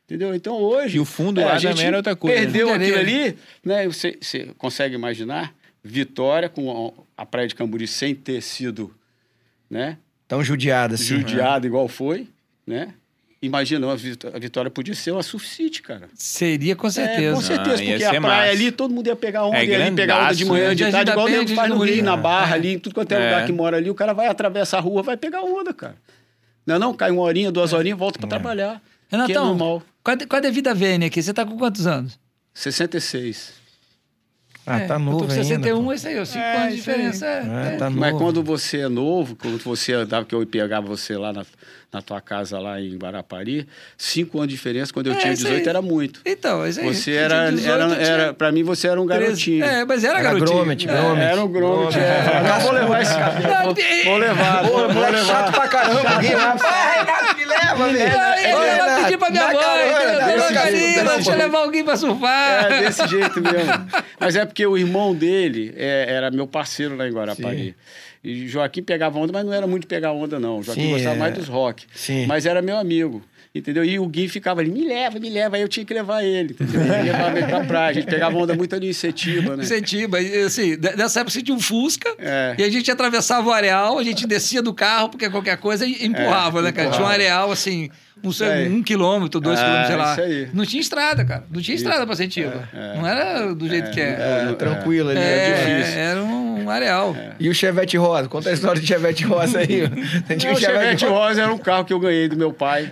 Entendeu? 0.06 0.34
Então 0.34 0.54
hoje. 0.54 0.96
E 0.96 1.00
o 1.00 1.04
fundo 1.04 1.40
é, 1.40 1.44
lá 1.44 1.54
a 1.54 1.58
gente 1.58 1.72
também 1.72 1.86
era 1.86 1.96
outra 1.96 2.14
coisa, 2.14 2.36
né? 2.36 2.42
Perdeu 2.44 2.66
de 2.68 2.72
aquilo 2.75 2.98
ali, 2.98 3.36
né? 3.64 3.86
Você, 3.86 4.16
você 4.20 4.50
consegue 4.56 4.94
imaginar? 4.94 5.52
Vitória 5.82 6.48
com 6.48 6.92
a, 7.16 7.26
praia 7.26 7.46
de 7.48 7.54
Camburi 7.54 7.86
sem 7.88 8.14
ter 8.14 8.40
sido, 8.40 8.94
né? 9.70 9.98
Tão 10.28 10.42
judiada 10.44 10.94
assim. 10.94 11.04
Judiada 11.18 11.66
igual 11.66 11.88
foi, 11.88 12.28
né? 12.66 12.94
Imagina, 13.42 13.92
a 13.92 13.94
Vitó- 13.94 14.30
a 14.34 14.38
Vitória 14.38 14.70
podia 14.70 14.94
ser 14.94 15.10
uma 15.12 15.22
Surfcity, 15.22 15.82
cara. 15.82 16.08
Seria 16.14 16.75
com 16.75 16.86
É, 16.86 16.90
certeza. 16.90 17.34
com 17.36 17.40
certeza, 17.42 17.75
Ah, 17.82 17.86
porque 17.86 18.04
a 18.04 18.08
praia 18.20 18.20
massa. 18.20 18.50
ali, 18.50 18.72
todo 18.72 18.92
mundo 18.94 19.06
ia 19.06 19.14
pegar 19.14 19.44
onda, 19.44 19.58
É 19.58 19.64
ia 19.64 19.84
ali 19.86 19.94
pegar 19.94 20.25
onda 20.25 20.34
de 20.34 20.44
manhã, 20.44 20.68
né? 20.68 20.75
de 20.75 20.84
De 20.84 20.90
tarde, 20.90 21.10
igual 21.10 21.26
Ajuda 21.26 21.38
o 21.38 21.44
nego 21.44 21.50
Pé, 21.50 21.54
faz 21.56 21.70
no 21.70 21.84
Rio, 21.84 22.02
na. 22.04 22.16
Barra 22.16 22.52
É. 22.52 22.58
ali, 22.58 22.72
em 22.72 22.78
tudo 22.78 22.94
quanto 22.94 23.12
é, 23.12 23.14
É. 23.16 23.25
lugar 23.25 23.46
que 23.46 23.52
mora 23.52 23.76
ali, 23.76 23.90
o 23.90 23.94
cara 23.94 24.12
vai 24.14 24.26
atravessar 24.26 24.78
a 24.78 24.80
rua, 24.80 25.02
vai 25.02 25.16
pegar 25.16 25.42
onda, 25.42 25.72
cara. 25.75 25.96
Não, 26.66 26.78
não, 26.78 26.94
cai 26.94 27.10
uma 27.12 27.22
horinha, 27.22 27.52
duas 27.52 27.72
horinhas, 27.72 27.98
volta 27.98 28.18
pra 28.18 28.28
trabalhar. 28.28 28.80
que 29.08 29.14
é 29.14 29.18
Renatão, 29.18 29.46
normal. 29.48 29.82
Qual 30.06 30.16
a, 30.22 30.26
qual 30.26 30.38
a 30.38 30.40
devida 30.40 30.72
vênia 30.75 31.08
aqui? 31.08 31.20
Você 31.22 31.34
tá 31.34 31.44
com 31.44 31.56
quantos 31.58 31.86
anos? 31.86 32.18
66. 32.54 33.52
Ah, 34.64 34.80
É, 34.80 34.86
tá 34.86 34.94
Eu 34.94 34.98
novo 35.00 35.18
tô 35.20 35.25
com 35.26 35.32
ainda. 35.32 35.44
61, 35.44 35.84
pô. 35.84 35.92
é 35.92 35.94
isso 35.94 36.08
aí, 36.08 36.18
ó, 36.20 36.25
5 36.25 36.38
É, 36.38 36.56
anos 36.56 36.70
de 36.70 36.76
diferença. 36.76 37.26
É, 37.26 37.30
É, 37.70 37.75
é. 37.75 37.76
tá 37.76 37.90
Mas 37.90 38.12
novo. 38.12 38.25
quando 38.25 38.42
você 38.42 38.78
é 38.78 38.88
novo, 38.88 39.36
quando 39.36 39.58
você 39.58 39.92
andava, 39.92 40.25
que 40.26 40.34
eu 40.34 40.44
pegava 40.46 40.86
você 40.86 41.16
lá 41.16 41.32
na, 41.32 41.44
na 41.96 42.02
tua 42.02 42.20
casa 42.20 42.58
lá 42.58 42.78
em 42.80 42.94
Guarapari, 42.96 43.66
cinco 43.96 44.36
anos 44.38 44.48
de 44.48 44.54
diferença, 44.54 44.92
quando 44.92 45.06
eu 45.06 45.14
É, 45.14 45.16
tinha 45.16 45.32
isso 45.32 45.46
aí. 45.46 45.52
18 45.52 45.68
era 45.70 45.80
muito. 45.80 46.20
Então, 46.26 46.66
isso 46.66 46.78
aí. 46.80 46.94
Você 46.94 47.12
Eu 47.12 47.18
era, 47.20 47.34
tinha 47.46 47.52
18, 47.52 47.70
era, 47.72 47.84
eu 47.84 48.00
era, 48.22 48.34
pra 48.34 48.52
mim 48.52 48.62
você 48.62 48.86
era 48.88 49.00
um 49.00 49.06
13. 49.06 49.24
garotinho. 49.24 49.64
É, 49.64 49.84
mas 49.86 50.04
era, 50.04 50.14
Era 50.18 50.22
garotinho. 50.22 50.56
grommet, 50.58 50.86
É. 50.88 50.92
grommet. 50.92 51.24
Era 51.24 51.44
um 51.44 51.48
grommet. 51.48 51.98
É. 51.98 52.60
Vou 52.62 52.72
levar 52.72 53.02
esse 53.02 53.14
cabelo. 53.14 53.74
Vou, 54.04 54.18
levar. 54.18 54.62
Pô, 54.62 54.68
vou, 54.68 54.88
vou 54.92 55.02
levar. 55.02 55.24
chato 55.24 55.52
pra 55.54 55.68
caramba. 55.68 56.10
Alguém 56.10 56.30
pai, 56.32 56.98
Renato, 56.98 57.36
me 57.36 57.44
leva, 57.44 57.88
velho. 57.88 58.10
Renato, 58.10 59.02
pediu 59.02 59.18
pra 59.18 59.30
minha 59.30 59.46
mãe, 59.46 59.56
carona, 59.56 61.14
deixa 61.14 61.32
eu 61.32 61.36
levar 61.38 61.58
alguém 61.58 61.84
pra 61.84 61.96
surfar. 61.96 62.72
É, 62.72 62.80
desse 62.82 63.06
jeito 63.08 63.40
mesmo. 63.40 63.86
Mas 64.20 64.36
é 64.36 64.44
porque 64.44 64.66
o 64.66 64.76
irmão 64.76 65.14
dele 65.14 65.72
é, 65.76 66.06
era 66.08 66.30
meu 66.30 66.46
parceiro 66.46 66.96
lá 66.96 67.06
em 67.08 67.12
Guarapari. 67.12 67.74
E 68.26 68.49
Joaquim 68.49 68.83
pegava 68.83 69.18
onda, 69.18 69.33
mas 69.33 69.45
não 69.47 69.52
era 69.52 69.66
muito 69.66 69.87
pegar 69.87 70.12
onda, 70.12 70.40
não. 70.40 70.62
Joaquim 70.62 70.83
Sim, 70.83 70.90
gostava 70.90 71.14
é. 71.14 71.18
mais 71.18 71.35
dos 71.35 71.47
rock. 71.49 71.85
Sim. 71.95 72.26
Mas 72.26 72.45
era 72.45 72.61
meu 72.61 72.76
amigo. 72.76 73.23
Entendeu? 73.54 73.83
E 73.85 73.99
o 73.99 74.06
Gui 74.06 74.28
ficava 74.28 74.61
ali, 74.61 74.71
me 74.71 74.85
leva, 74.87 75.18
me 75.18 75.30
leva. 75.30 75.56
Aí 75.56 75.62
eu 75.62 75.68
tinha 75.68 75.87
que 75.87 75.95
levar 75.95 76.23
ele, 76.23 76.52
entendeu? 76.52 76.83
Eu 76.83 77.04
levava 77.04 77.38
ele 77.38 77.47
pra 77.47 77.64
praia. 77.64 77.90
A 77.90 77.92
gente 77.95 78.06
pegava 78.06 78.37
onda 78.37 78.54
muito 78.54 78.75
ali 78.75 78.88
em 78.90 78.92
Setiba, 78.92 79.56
né? 79.56 79.62
Incentiba. 79.64 80.21
E, 80.21 80.42
Assim, 80.42 80.76
nessa 80.97 81.21
época 81.21 81.33
você 81.33 81.40
tinha 81.42 81.56
um 81.56 81.61
Fusca 81.61 82.12
É. 82.18 82.54
e 82.59 82.62
a 82.64 82.68
gente 82.68 82.90
atravessava 82.90 83.49
o 83.49 83.52
areal, 83.52 83.99
a 83.99 84.02
gente 84.04 84.26
descia 84.26 84.61
do 84.61 84.75
carro, 84.75 85.09
porque 85.09 85.30
qualquer 85.30 85.56
coisa 85.56 85.86
e 85.86 86.04
empurrava, 86.04 86.58
É, 86.58 86.62
né, 86.65 86.73
cara? 86.73 86.89
empurrava. 86.89 86.97
Tinha 86.97 87.06
um 87.06 87.10
areal, 87.10 87.50
assim, 87.50 87.89
um, 88.24 88.32
sei, 88.32 88.68
um 88.68 88.82
quilômetro, 88.82 89.40
dois 89.40 89.58
É, 89.58 89.62
quilômetros, 89.62 89.86
sei 89.88 89.96
lá. 89.96 90.12
isso 90.12 90.20
aí. 90.22 90.48
Não 90.52 90.64
tinha 90.66 90.80
estrada, 90.80 91.24
cara. 91.24 91.44
Não 91.50 91.60
tinha 91.60 91.74
estrada 91.76 92.06
pra 92.06 92.16
Sentiba. 92.16 92.68
Não 92.96 93.06
era 93.06 93.54
do 93.54 93.68
jeito 93.68 93.90
que 93.90 94.00
é. 94.00 94.46
É, 94.50 94.52
tranquilo 94.54 95.10
ali, 95.10 95.18
é, 95.20 95.22
É, 95.22 95.76
difícil. 95.80 96.00
era 96.00 96.22
um 96.22 96.68
areal. 96.70 97.16
E 97.38 97.48
o 97.48 97.54
Chevette 97.54 97.96
Rosa? 97.96 98.28
Conta 98.28 98.50
a 98.50 98.52
história 98.52 98.80
do 98.80 98.86
Chevette 98.86 99.24
Rosa 99.24 99.60
aí. 99.60 99.82
Não, 99.86 100.50
um 100.50 100.54
o 100.54 100.56
Chevette 100.58 101.06
Rosa 101.06 101.42
era 101.42 101.52
um 101.52 101.58
carro 101.58 101.84
que 101.84 101.92
eu 101.92 102.00
ganhei 102.00 102.28
do 102.28 102.36
meu 102.36 102.52
pai. 102.52 102.90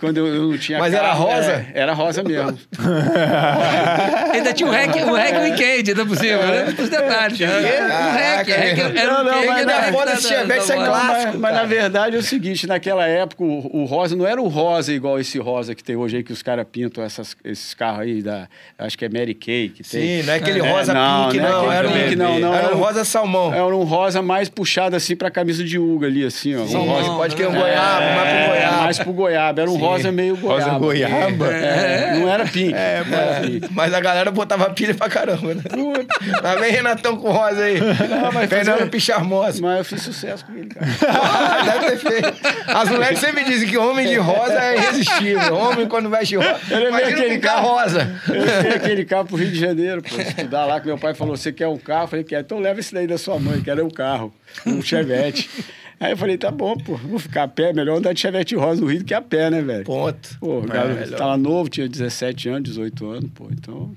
Quando 0.00 0.16
eu, 0.16 0.26
eu 0.26 0.42
não 0.50 0.58
tinha 0.58 0.78
Mas 0.78 0.94
era 0.94 1.08
carro, 1.08 1.24
rosa? 1.26 1.52
é, 1.52 1.66
era 1.74 1.92
rosa 1.92 2.22
mesmo. 2.24 2.58
Ainda 4.32 4.52
tinha 4.52 4.68
o 4.68 4.72
REC, 4.72 4.94
o 5.04 5.14
REC 5.14 5.34
Weekend, 5.42 5.90
ainda 5.90 6.06
por 6.06 6.16
cima, 6.16 6.38
né? 6.46 6.74
Os 6.78 6.88
detalhes. 6.88 7.38
O 7.40 7.44
REC, 7.44 8.48
REC 8.48 8.78
era 8.96 9.12
Não, 9.12 9.20
o 9.20 9.24
não, 9.24 9.32
REC 9.40 9.46
mas 11.38 11.52
é 11.52 11.54
na 11.54 11.64
verdade 11.64 12.16
é 12.16 12.18
o 12.18 12.22
seguinte, 12.22 12.66
naquela 12.66 13.06
época 13.06 13.42
o, 13.44 13.82
o 13.82 13.84
rosa 13.84 14.16
não 14.16 14.26
era 14.26 14.40
o 14.40 14.48
rosa 14.52 14.92
igual 14.92 15.18
esse 15.18 15.38
rosa 15.38 15.74
que 15.74 15.82
tem 15.82 15.96
hoje 15.96 16.18
aí, 16.18 16.22
que 16.22 16.32
os 16.32 16.42
caras 16.42 16.66
pintam 16.70 17.02
essas, 17.02 17.36
esses 17.44 17.74
carros 17.74 18.00
aí 18.02 18.22
da. 18.22 18.48
Acho 18.78 18.96
que 18.96 19.04
é 19.04 19.08
Mary 19.08 19.34
Kay 19.34 19.68
que 19.70 19.82
tem. 19.82 20.20
Sim, 20.20 20.26
não 20.26 20.32
é 20.34 20.36
aquele 20.36 20.60
É, 20.60 20.70
rosa 20.70 20.94
não, 20.94 21.28
pink, 21.28 21.38
não 21.40 21.46
é 21.48 21.50
não. 21.50 21.72
Era 21.72 21.88
um, 21.88 21.92
pink, 21.92 22.16
não, 22.16 22.38
não, 22.38 22.54
era 22.54 22.74
um 22.74 22.78
um- 22.78 22.80
rosa 22.82 23.04
salmão. 23.04 23.52
Era 23.52 23.76
um 23.76 23.82
rosa 23.84 24.22
mais 24.22 24.48
puxado 24.48 24.94
assim 24.94 25.16
pra 25.16 25.30
camisa 25.30 25.64
de 25.64 25.78
Uga 25.78 26.06
ali, 26.06 26.24
assim, 26.24 26.54
ó. 26.56 26.66
Sim, 26.66 26.76
um 26.76 26.84
rosa, 26.84 27.10
pode 27.10 27.34
ter 27.36 27.46
um 27.48 27.54
É, 27.56 27.58
goiaba, 27.58 28.00
mais 28.14 28.28
pro 28.28 28.36
é, 28.38 28.46
goiaba. 28.48 28.76
mais 28.82 28.98
pro 28.98 29.12
goiaba. 29.12 29.60
Era 29.62 29.70
um 29.70 29.76
rosa 29.76 30.12
meio 30.12 30.36
goiaba. 30.36 30.64
Rosa 30.64 30.78
goiaba. 30.78 31.46
É, 31.52 32.16
Não 32.18 32.28
era 32.28 32.44
pink. 32.46 32.74
É, 32.74 33.02
não 33.06 33.18
era 33.18 33.40
pink. 33.40 33.68
Mas 33.72 33.94
a 33.94 34.00
galera 34.00 34.30
botava 34.30 34.68
pilha 34.70 34.94
pra 34.94 35.08
caramba, 35.08 35.54
né? 35.54 35.62
Lá 36.42 36.54
vem 36.56 36.70
Renatão 36.72 37.16
com 37.16 37.30
rosa 37.30 37.62
aí. 37.64 37.78
mas 38.32 38.48
Fernando 38.48 38.88
Picharmosa. 38.90 39.60
Mas 39.62 39.78
eu 39.78 39.84
fiz 39.84 40.02
sucesso 40.02 40.44
com 40.44 40.52
ele, 40.52 40.68
cara. 40.68 40.86
Deve 41.64 41.90
ter 41.90 41.96
feito. 41.98 42.34
As 42.66 42.88
mulheres 42.88 43.18
sempre 43.18 43.44
dizem 43.44 43.68
que 43.68 43.78
homem 43.78 44.06
de 44.06 44.16
rosa 44.16 44.41
é 44.50 44.76
irresistível. 44.76 45.54
Homem 45.54 45.86
quando 45.88 46.08
veste 46.10 46.36
rosa. 46.36 46.60
Ele 46.70 46.74
é 46.74 46.78
meio 46.78 46.88
Imagina 46.90 47.20
aquele 47.20 47.38
carro 47.38 47.66
carro- 47.68 47.78
rosa. 47.78 48.20
Eu 48.28 48.44
levei 48.44 48.72
aquele 48.72 49.04
carro 49.04 49.26
pro 49.26 49.36
Rio 49.36 49.50
de 49.50 49.58
Janeiro, 49.58 50.02
pô, 50.02 50.20
estudar 50.20 50.66
lá, 50.66 50.80
que 50.80 50.86
meu 50.86 50.98
pai 50.98 51.14
falou, 51.14 51.36
você 51.36 51.52
quer 51.52 51.68
um 51.68 51.76
carro? 51.78 52.04
Eu 52.04 52.08
falei, 52.08 52.24
quer. 52.24 52.40
Então 52.40 52.58
leva 52.58 52.80
esse 52.80 52.92
daí 52.94 53.06
da 53.06 53.18
sua 53.18 53.38
mãe, 53.38 53.60
quero 53.60 53.84
um 53.84 53.90
carro, 53.90 54.32
um 54.66 54.80
Chevette. 54.82 55.48
Aí 56.00 56.12
eu 56.12 56.16
falei, 56.16 56.36
tá 56.36 56.50
bom, 56.50 56.76
pô, 56.76 56.96
vou 56.96 57.18
ficar 57.18 57.44
a 57.44 57.48
pé, 57.48 57.72
melhor 57.72 57.98
andar 57.98 58.12
de 58.12 58.20
Chevette 58.20 58.56
rosa 58.56 58.80
no 58.80 58.88
Rio 58.88 58.98
do 59.00 59.04
que 59.04 59.14
a 59.14 59.20
pé, 59.22 59.50
né, 59.50 59.62
velho? 59.62 59.84
Ponto. 59.84 60.36
Pô, 60.40 60.60
o 60.60 60.64
É, 60.64 61.06
tava 61.16 61.36
novo, 61.36 61.68
tinha 61.68 61.88
17 61.88 62.48
anos, 62.48 62.62
18 62.70 63.06
anos, 63.10 63.30
pô, 63.34 63.46
então... 63.52 63.94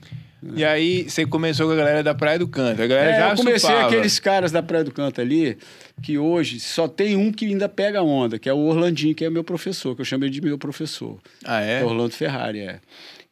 E 0.54 0.64
aí, 0.64 1.10
você 1.10 1.26
começou 1.26 1.68
com 1.68 1.74
a 1.74 1.76
galera 1.76 2.04
da 2.04 2.14
Praia 2.14 2.38
do 2.38 2.48
Canto. 2.48 2.82
A 2.82 2.88
galera 2.88 3.12
É, 3.12 3.20
já 3.20 3.30
eu 3.32 3.36
comecei 3.36 3.60
surfava. 3.70 3.88
aqueles 3.88 4.20
caras 4.20 4.52
da 4.52 4.62
Praia 4.62 4.84
do 4.84 4.92
Canto 4.92 5.20
ali, 5.22 5.58
que 6.04 6.18
hoje 6.18 6.60
só 6.60 6.88
tem 6.88 7.16
um 7.16 7.32
que 7.32 7.46
ainda 7.46 7.68
pega 7.68 8.02
onda, 8.04 8.38
que 8.38 8.48
é 8.48 8.54
o 8.54 8.58
Orlandinho, 8.60 9.16
que 9.16 9.26
é 9.26 9.30
meu 9.30 9.44
professor, 9.44 9.96
que 9.96 10.02
eu 10.02 10.06
chamo 10.06 10.24
ele 10.24 10.32
de 10.32 10.42
meu 10.42 10.58
professor. 10.58 11.20
Ah, 11.44 11.62
é? 11.62 11.82
É 11.82 11.84
Orlando 11.84 12.12
Ferrari, 12.12 12.60
é. 12.60 12.80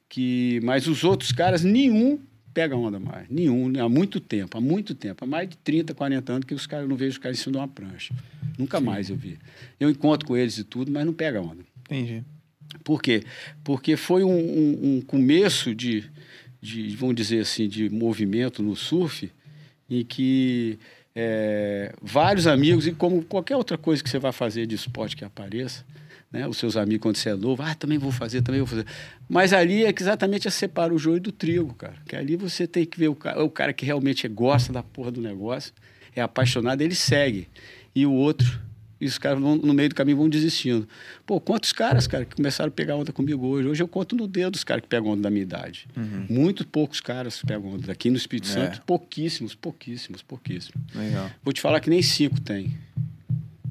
Que, 0.10 0.60
mas 0.64 0.88
os 0.88 1.04
outros 1.04 1.32
caras, 1.32 1.64
nenhum 1.64 2.20
pega 2.54 2.76
onda 2.76 3.00
mais. 3.00 3.28
Nenhum, 3.30 3.72
há 3.84 3.90
muito 3.90 4.20
tempo, 4.20 4.58
há 4.58 4.62
muito 4.62 4.94
tempo. 4.94 5.24
Há 5.24 5.28
mais 5.28 5.50
de 5.50 5.58
30, 5.58 5.94
40 5.94 6.32
anos 6.34 6.46
que 6.46 6.54
os 6.54 6.66
caras, 6.68 6.84
eu 6.86 6.90
não 6.90 6.96
vejo 6.96 7.12
os 7.12 7.18
caras 7.18 7.38
em 7.40 7.42
cima 7.44 7.54
de 7.54 7.58
uma 7.58 7.68
prancha. 7.68 8.14
Nunca 8.58 8.80
mais 8.80 9.10
eu 9.10 9.16
vi. 9.16 9.38
Eu 9.80 9.90
encontro 9.90 10.28
com 10.28 10.38
eles 10.38 10.58
e 10.60 10.64
tudo, 10.64 10.92
mas 10.92 11.06
não 11.06 11.14
pega 11.14 11.42
onda. 11.42 11.64
Entendi. 11.86 12.24
Por 12.84 13.02
quê? 13.02 13.24
Porque 13.64 13.96
foi 13.96 14.24
um, 14.24 14.32
um- 14.36 14.80
um 14.98 15.02
começo 15.02 15.74
de, 15.74 16.04
de, 16.64 16.96
vamos 16.96 17.16
dizer 17.16 17.42
assim, 17.42 17.68
de 17.68 17.90
movimento 17.90 18.64
no 18.64 18.74
surf 18.74 19.30
em 19.90 20.02
que 20.02 20.80
é, 21.14 21.94
vários 22.02 22.48
amigos, 22.48 22.88
e 22.88 22.94
como 22.94 23.22
qualquer 23.22 23.58
outra 23.58 23.78
coisa 23.78 24.02
que 24.02 24.10
você 24.10 24.18
vai 24.18 24.32
fazer 24.32 24.66
de 24.66 24.74
esporte 24.74 25.18
que 25.18 25.26
apareça, 25.26 25.86
né? 26.32 26.48
os 26.48 26.58
seus 26.58 26.78
amigos 26.78 27.02
quando 27.02 27.18
você 27.18 27.32
é 27.32 27.36
novo, 27.36 27.62
ah, 27.62 27.76
também 27.76 27.98
vou 27.98 28.14
fazer, 28.14 28.42
também 28.42 28.62
vou 28.62 28.68
fazer. 28.68 28.86
Mas 29.28 29.52
ali 29.52 29.84
é 29.84 29.92
que 29.92 30.02
exatamente 30.02 30.50
separa 30.50 30.94
o 30.94 30.98
joio 30.98 31.20
do 31.20 31.34
trigo, 31.34 31.74
cara. 31.74 31.96
Que 32.08 32.16
ali 32.16 32.38
você 32.38 32.66
tem 32.66 32.86
que 32.86 32.98
ver 32.98 33.10
o 33.10 33.16
cara, 33.16 33.44
o 33.44 33.50
cara 33.50 33.74
que 33.74 33.86
realmente 33.86 34.26
gosta 34.30 34.72
da 34.72 34.82
porra 34.82 35.12
do 35.12 35.20
negócio, 35.20 35.74
é 36.16 36.22
apaixonado, 36.22 36.82
ele 36.82 36.96
segue. 36.96 37.50
E 37.94 38.06
o 38.06 38.14
outro 38.14 38.58
e 39.04 39.08
os 39.08 39.18
caras 39.18 39.40
vão, 39.40 39.56
no 39.56 39.74
meio 39.74 39.90
do 39.90 39.96
caminho 39.96 40.18
vão 40.18 40.30
desistindo. 40.30 40.88
Pô, 41.26 41.40
quantos 41.40 41.72
caras, 41.72 42.08
cara, 42.08 42.26
que 42.26 42.36
começaram 42.36 42.70
a 42.70 42.72
pegar 42.72 42.96
onda 42.96 43.12
comigo 43.12 43.46
hoje? 43.46 43.68
Hoje 43.68 43.84
eu 43.84 43.88
conto 43.88 44.16
no 44.16 44.28
dedo 44.28 44.56
os 44.56 44.64
caras 44.64 44.82
que 44.82 44.88
pegam 44.88 45.12
onda 45.12 45.24
da 45.24 45.30
minha 45.30 45.44
idade. 45.44 45.88
Muito 46.30 46.66
poucos 46.66 47.00
caras 47.02 47.40
que 47.40 47.46
pegam 47.48 47.74
onda. 47.74 47.92
Aqui 47.92 48.10
no 48.10 48.18
Espírito 48.18 48.48
É. 48.50 48.52
Santo, 48.54 48.82
pouquíssimos, 48.84 49.54
pouquíssimos, 49.56 50.22
pouquíssimos. 50.22 50.82
Legal. 50.96 51.30
Vou 51.44 51.54
te 51.54 51.62
falar 51.62 51.80
que 51.80 51.90
nem 51.90 52.02
cinco 52.02 52.40
tem. 52.42 52.76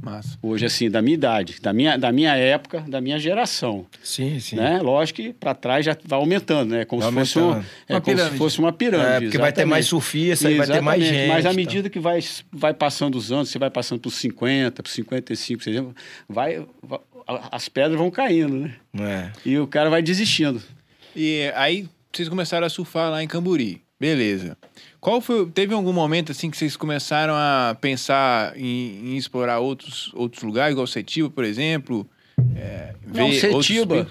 Massa. 0.03 0.37
Hoje, 0.43 0.67
assim, 0.67 0.91
da 0.91 1.01
minha 1.01 1.15
idade, 1.15 1.61
da 1.63 1.73
minha, 1.73 1.97
da 1.97 2.11
minha 2.11 2.35
época, 2.35 2.81
da 2.89 3.01
minha 3.01 3.19
geração. 3.21 3.87
Sim, 4.03 4.41
sim. 4.41 4.57
Né? 4.57 4.81
Lógico 4.83 5.23
que 5.23 5.33
para 5.33 5.55
trás 5.55 5.87
já 5.87 5.97
vai 6.05 6.19
aumentando, 6.19 6.71
né? 6.75 6.85
Como, 6.85 7.01
Vai 7.01 7.11
se 7.11 7.17
fosse, 7.35 7.39
um, 7.39 7.43
aumentando. 7.45 7.67
é, 7.89 7.95
Uma 7.95 8.01
como 8.01 8.11
se 8.17 8.17
pirâmide. 8.23 8.39
fosse 8.39 8.59
uma 8.59 8.73
pirâmide. 8.73 9.09
É, 9.09 9.21
porque 9.21 9.39
vai 9.39 9.53
ter 9.53 9.61
exatamente. 9.61 9.71
mais 9.71 9.87
surfista, 9.87 10.49
aí 10.49 10.57
vai 10.57 10.67
ter 10.67 10.81
mais 10.81 11.01
Exatamente, 11.03 11.21
gente. 11.23 11.29
Mas 11.35 11.47
à 11.47 11.51
tá? 11.51 11.55
medida 11.55 11.89
que 11.89 12.01
vai, 12.01 12.19
vai 12.53 12.75
passando 12.75 13.15
os 13.17 13.31
anos, 13.31 13.49
você 13.49 13.59
vai 13.59 13.71
passando 13.71 14.01
por 14.01 14.11
50, 14.11 14.83
por 14.83 14.89
55, 14.91 15.63
por 15.63 15.71
exemplo, 15.71 15.95
vai, 16.29 16.67
vai- 16.83 17.01
as 17.53 17.69
pedras 17.69 17.97
vão 17.97 18.11
caindo, 18.11 18.57
né? 18.57 18.75
É. 18.99 19.31
E 19.49 19.57
o 19.59 19.67
cara 19.69 19.89
vai 19.89 20.03
desistindo. 20.03 20.61
E 21.15 21.51
aí 21.55 21.89
vocês 22.13 22.29
começaram 22.29 22.67
a 22.67 22.71
surfar 22.71 23.09
lá 23.11 23.23
em 23.23 23.29
Camburi. 23.29 23.81
Beleza. 24.01 24.57
Qual 25.03 25.21
foi. 25.21 25.45
Teve 25.51 25.75
algum 25.75 25.93
momento 25.93 26.31
assim 26.31 26.49
que 26.49 26.57
vocês 26.57 26.77
começaram 26.77 27.35
a 27.35 27.77
pensar 27.81 28.57
em, 28.57 29.15
em 29.15 29.17
explorar 29.17 29.59
outros, 29.59 30.13
outros 30.15 30.45
lugares, 30.45 30.71
igual 30.73 30.87
Setiba, 30.87 31.29
por 31.29 31.43
exemplo? 31.43 32.09
É, 32.55 32.95
Não, 33.05 33.13
ver 33.13 33.47
outros 33.47 33.67
Setiba. 33.67 34.09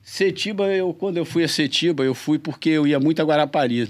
Setiba, 0.00 0.68
eu, 0.68 0.94
quando 0.94 1.16
eu 1.16 1.24
fui 1.24 1.42
a 1.42 1.48
Setiba, 1.48 2.04
eu 2.04 2.14
fui 2.14 2.38
porque 2.38 2.70
eu 2.70 2.86
ia 2.86 3.00
muito 3.00 3.20
a 3.20 3.24
Guarapari. 3.24 3.84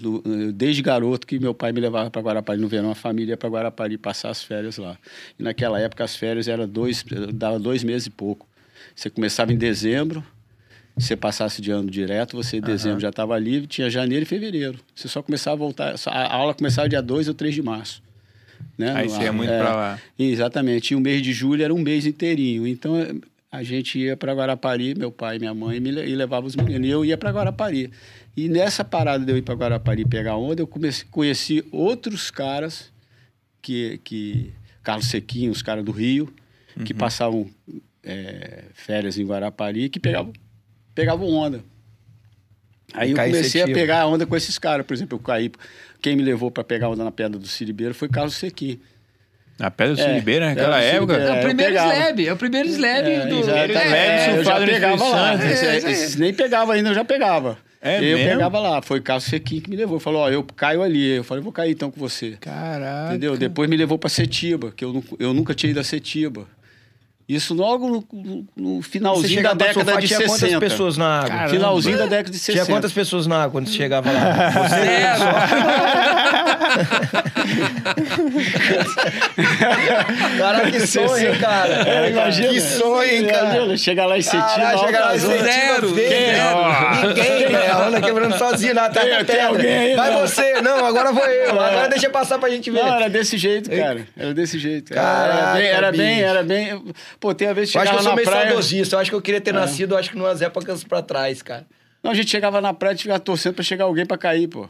desde 0.54 0.80
garoto 0.80 1.26
que 1.26 1.38
meu 1.38 1.52
pai 1.52 1.70
me 1.70 1.82
levava 1.82 2.10
para 2.10 2.22
Guarapari 2.22 2.58
no 2.58 2.66
verão, 2.66 2.90
a 2.90 2.94
família 2.94 3.32
ia 3.32 3.36
para 3.36 3.50
Guarapari 3.50 3.98
passar 3.98 4.30
as 4.30 4.42
férias 4.42 4.78
lá. 4.78 4.96
E 5.38 5.42
naquela 5.42 5.78
época 5.78 6.02
as 6.02 6.16
férias 6.16 6.48
eram 6.48 6.66
dois, 6.66 7.04
dava 7.30 7.58
dois 7.58 7.84
meses 7.84 8.06
e 8.06 8.10
pouco. 8.10 8.48
Você 8.96 9.10
começava 9.10 9.52
em 9.52 9.56
dezembro, 9.58 10.24
você 10.98 11.16
passasse 11.16 11.60
de 11.62 11.70
ano 11.70 11.90
direto, 11.90 12.36
você 12.36 12.56
em 12.58 12.60
dezembro 12.60 13.00
já 13.00 13.08
estava 13.10 13.38
livre, 13.38 13.66
tinha 13.66 13.88
janeiro 13.88 14.24
e 14.24 14.26
fevereiro. 14.26 14.78
Você 14.94 15.08
só 15.08 15.22
começava 15.22 15.54
a 15.54 15.58
voltar, 15.58 15.94
a 16.06 16.34
aula 16.34 16.54
começava 16.54 16.88
dia 16.88 17.00
2 17.02 17.28
ou 17.28 17.34
3 17.34 17.54
de 17.54 17.62
março. 17.62 18.02
Né? 18.76 18.92
Aí 18.94 19.08
você 19.08 19.22
ia 19.22 19.32
muito 19.32 19.50
pra 19.50 19.74
lá. 19.74 20.00
Exatamente. 20.18 20.92
E 20.92 20.96
o 20.96 21.00
mês 21.00 21.22
de 21.22 21.32
julho 21.32 21.62
era 21.62 21.72
um 21.74 21.78
mês 21.80 22.06
inteirinho. 22.06 22.66
Então 22.66 22.94
a 23.50 23.62
gente 23.62 23.98
ia 23.98 24.16
para 24.16 24.32
Guarapari, 24.32 24.94
meu 24.94 25.10
pai 25.10 25.36
e 25.36 25.38
minha 25.38 25.54
mãe, 25.54 25.80
me, 25.80 25.90
e 25.90 26.14
levava 26.14 26.46
os 26.46 26.54
meninos. 26.54 26.86
E 26.86 26.90
eu 26.90 27.04
ia 27.04 27.16
para 27.16 27.30
Guarapari. 27.30 27.90
E 28.36 28.48
nessa 28.48 28.84
parada 28.84 29.24
de 29.24 29.32
eu 29.32 29.36
ir 29.36 29.42
para 29.42 29.54
Guarapari 29.54 30.04
pegar 30.04 30.36
onda, 30.36 30.62
eu 30.62 30.66
comecei, 30.66 31.06
conheci 31.10 31.64
outros 31.72 32.30
caras 32.30 32.92
que, 33.60 34.00
que 34.04 34.52
Carlos 34.82 35.06
Sequinho, 35.08 35.50
os 35.50 35.62
caras 35.62 35.84
do 35.84 35.90
Rio, 35.92 36.32
que 36.84 36.92
Uhum. 36.92 36.98
passavam 36.98 37.50
eh, 38.04 38.64
férias 38.74 39.18
em 39.18 39.24
Guarapari, 39.24 39.88
que 39.88 39.98
pegavam, 39.98 40.32
pegavam 40.98 41.28
onda. 41.28 41.60
Aí 42.94 43.10
eu 43.10 43.16
comecei 43.16 43.62
a 43.62 43.66
pegar 43.66 44.06
onda 44.06 44.26
com 44.26 44.36
esses 44.36 44.58
caras. 44.58 44.84
Por 44.86 44.94
exemplo, 44.94 45.16
eu 45.18 45.22
caí. 45.22 45.50
Quem 46.00 46.16
me 46.16 46.22
levou 46.22 46.50
para 46.50 46.64
pegar 46.64 46.88
onda 46.88 47.04
na 47.04 47.10
pedra 47.12 47.38
do 47.38 47.46
Siribeiro 47.46 47.94
foi 47.94 48.08
Carlos 48.08 48.34
Sequinho. 48.34 48.80
Na 49.58 49.70
Pedra 49.72 49.94
do 49.96 50.00
É, 50.00 50.04
Siribeira, 50.08 50.46
naquela 50.46 50.78
Pedra 50.78 50.90
do 51.06 51.12
época? 51.12 51.16
É, 51.16 51.26
É, 51.26 51.40
o 51.40 51.44
primeiro 51.44 51.74
slab, 51.74 52.26
é 52.28 52.32
o 52.32 52.36
primeiro 52.36 52.68
slab 52.68 53.02
do. 53.28 53.38
exatamente. 53.40 53.50
Leve 53.50 53.96
É, 53.96 54.38
eu 54.38 54.44
já 54.44 54.60
pegava 54.64 55.08
lá. 55.08 55.32
Santo. 55.32 55.44
Esse- 55.52 55.66
É, 55.66 55.76
esse 55.90 56.20
nem 56.20 56.32
pegava 56.32 56.72
ainda, 56.74 56.90
eu 56.90 56.94
já 56.94 57.04
pegava. 57.04 57.58
É 57.82 57.98
eu 57.98 58.16
mesmo? 58.18 58.30
pegava 58.30 58.58
lá. 58.60 58.82
Foi 58.82 59.00
o 59.00 59.02
Carlos 59.02 59.24
Sequim 59.24 59.60
que 59.60 59.68
me 59.68 59.76
levou. 59.76 59.98
Falou, 59.98 60.22
ó, 60.22 60.30
eu 60.30 60.42
caio 60.44 60.80
ali. 60.82 61.16
Eu 61.16 61.24
falei, 61.24 61.42
vou 61.42 61.52
cair 61.52 61.72
então 61.72 61.90
com 61.90 61.98
você. 62.00 62.36
Caraca. 62.40 63.10
Entendeu? 63.10 63.36
Depois 63.36 63.68
me 63.68 63.76
levou 63.76 63.98
para 63.98 64.08
Setiba, 64.08 64.72
que 64.74 64.84
eu, 64.84 65.02
eu 65.18 65.34
nunca 65.34 65.52
tinha 65.54 65.70
ido 65.70 65.80
a 65.80 65.84
Setiba. 65.84 66.46
Isso 67.28 67.52
logo 67.52 67.88
no, 67.88 68.04
no- 68.56 68.80
finalzinho 68.82 69.42
da 69.42 69.52
década 69.52 70.00
de 70.00 70.06
tinha 70.06 70.18
60. 70.20 70.38
quantas 70.38 70.58
pessoas 70.58 70.96
na 70.96 71.18
água? 71.18 71.28
Caramba. 71.28 71.48
Finalzinho 71.50 71.98
da 71.98 72.06
década 72.06 72.30
de 72.30 72.38
60. 72.38 72.64
Tinha 72.64 72.74
quantas 72.74 72.92
pessoas 72.92 73.26
na 73.26 73.36
água 73.36 73.50
quando 73.50 73.66
você 73.68 73.74
chegava 73.74 74.10
lá? 74.10 74.50
Você 74.68 74.76
Zero. 74.76 75.24
Caraca, 80.38 80.70
que 80.70 80.86
sonho, 80.86 81.28
hein, 81.34 81.40
cara? 81.40 81.88
É, 81.88 82.10
imagina. 82.10 82.48
Que 82.48 82.60
sonho, 82.60 83.10
hein, 83.10 83.26
cara? 83.26 83.76
Chegar 83.76 84.06
lá 84.06 84.18
em 84.18 84.22
Setiba. 84.22 84.42
Caralho, 84.48 84.78
chega 84.78 85.00
lá 85.00 85.16
em 85.16 85.20
ondas. 85.24 85.42
Zero, 85.42 85.94
vê, 85.94 86.08
zero. 86.08 87.08
Ninguém, 87.08 87.48
velho. 87.48 87.72
A 87.72 87.86
onda 87.86 88.00
quebrando 88.00 88.38
sozinha 88.38 88.74
na 88.74 88.88
terra. 88.88 89.24
Tem- 89.24 89.36
tem 89.36 89.44
alguém 89.44 89.78
aí, 89.78 89.96
Vai 89.96 90.10
não? 90.12 90.20
você. 90.20 90.60
Não, 90.62 90.84
agora 90.84 91.12
vou 91.12 91.24
eu. 91.24 91.50
Agora 91.60 91.88
deixa 91.88 92.10
passar 92.10 92.38
pra 92.38 92.48
gente 92.50 92.70
ver. 92.70 92.82
Não, 92.82 92.94
era 92.94 93.08
desse 93.08 93.36
jeito, 93.36 93.70
cara. 93.70 94.06
Era 94.16 94.34
desse 94.34 94.58
jeito. 94.58 94.92
Caraca, 94.92 95.38
era 95.38 95.52
bem, 95.58 95.66
era 95.68 95.92
bem, 95.92 96.20
era 96.22 96.42
bem. 96.42 96.84
Pô, 97.20 97.34
tem 97.34 97.48
a 97.48 97.52
vez 97.52 97.70
que 97.70 97.76
Eu 97.76 97.82
acho 97.82 97.90
que 97.90 97.96
chegava 97.98 97.98
eu 97.98 98.02
sou 98.02 98.10
na 98.12 98.16
meio 98.16 98.28
praia. 98.28 98.46
saudosista. 98.48 98.96
Eu 98.96 99.00
acho 99.00 99.10
que 99.10 99.16
eu 99.16 99.22
queria 99.22 99.40
ter 99.40 99.52
nascido, 99.52 99.96
acho 99.96 100.10
que 100.10 100.16
numas 100.16 100.40
épocas 100.40 100.84
pra 100.84 101.02
trás, 101.02 101.42
cara. 101.42 101.66
Não, 102.02 102.12
a 102.12 102.14
gente 102.14 102.30
chegava 102.30 102.60
na 102.60 102.72
praia 102.72 102.94
e 102.94 102.98
ficava 102.98 103.18
torcendo 103.18 103.54
pra 103.54 103.64
chegar 103.64 103.84
alguém 103.84 104.06
pra 104.06 104.16
cair, 104.16 104.46
pô. 104.46 104.68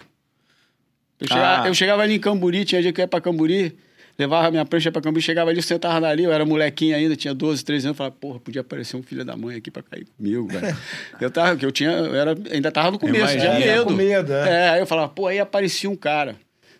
Eu 1.20 1.26
chegava, 1.28 1.62
Ah. 1.64 1.68
eu 1.68 1.74
chegava 1.74 2.02
ali 2.02 2.14
em 2.14 2.18
Camburi, 2.18 2.64
tinha 2.64 2.80
dia 2.80 2.92
que 2.92 3.00
eu 3.00 3.02
ia 3.02 3.08
pra 3.08 3.20
Camburi, 3.20 3.76
levava 4.18 4.50
minha 4.50 4.64
prancha 4.64 4.90
pra 4.92 5.02
Camburi, 5.02 5.20
chegava 5.22 5.50
ali, 5.50 5.58
eu 5.58 5.62
sentava 5.62 6.06
ali, 6.06 6.24
eu 6.24 6.32
era 6.32 6.46
molequinho 6.46 6.94
ainda, 6.96 7.16
tinha 7.16 7.34
12, 7.34 7.64
13 7.64 7.88
anos, 7.88 7.98
falava, 7.98 8.14
porra, 8.18 8.38
podia 8.40 8.60
aparecer 8.62 8.96
um 8.96 9.02
filho 9.02 9.24
da 9.24 9.36
mãe 9.36 9.56
aqui 9.56 9.70
pra 9.70 9.82
cair 9.82 10.06
comigo, 10.16 10.46
velho. 10.48 10.76
eu 11.20 11.30
tava, 11.30 11.56
que 11.56 11.66
eu 11.66 11.72
tinha, 11.72 11.90
eu 11.90 12.14
era, 12.14 12.34
ainda 12.52 12.70
tava 12.70 12.92
no 12.92 12.98
começo, 12.98 13.18
Imagina. 13.34 13.56
tinha 13.56 13.66
medo. 13.74 13.84
Com 13.84 13.92
medo, 13.92 14.32
é. 14.32 14.48
é. 14.48 14.68
aí 14.70 14.80
eu 14.80 14.86
falava, 14.86 15.08
pô, 15.08 15.26
aí 15.26 15.38
aparecia 15.40 15.90
um 15.90 15.96
cara. 15.96 16.36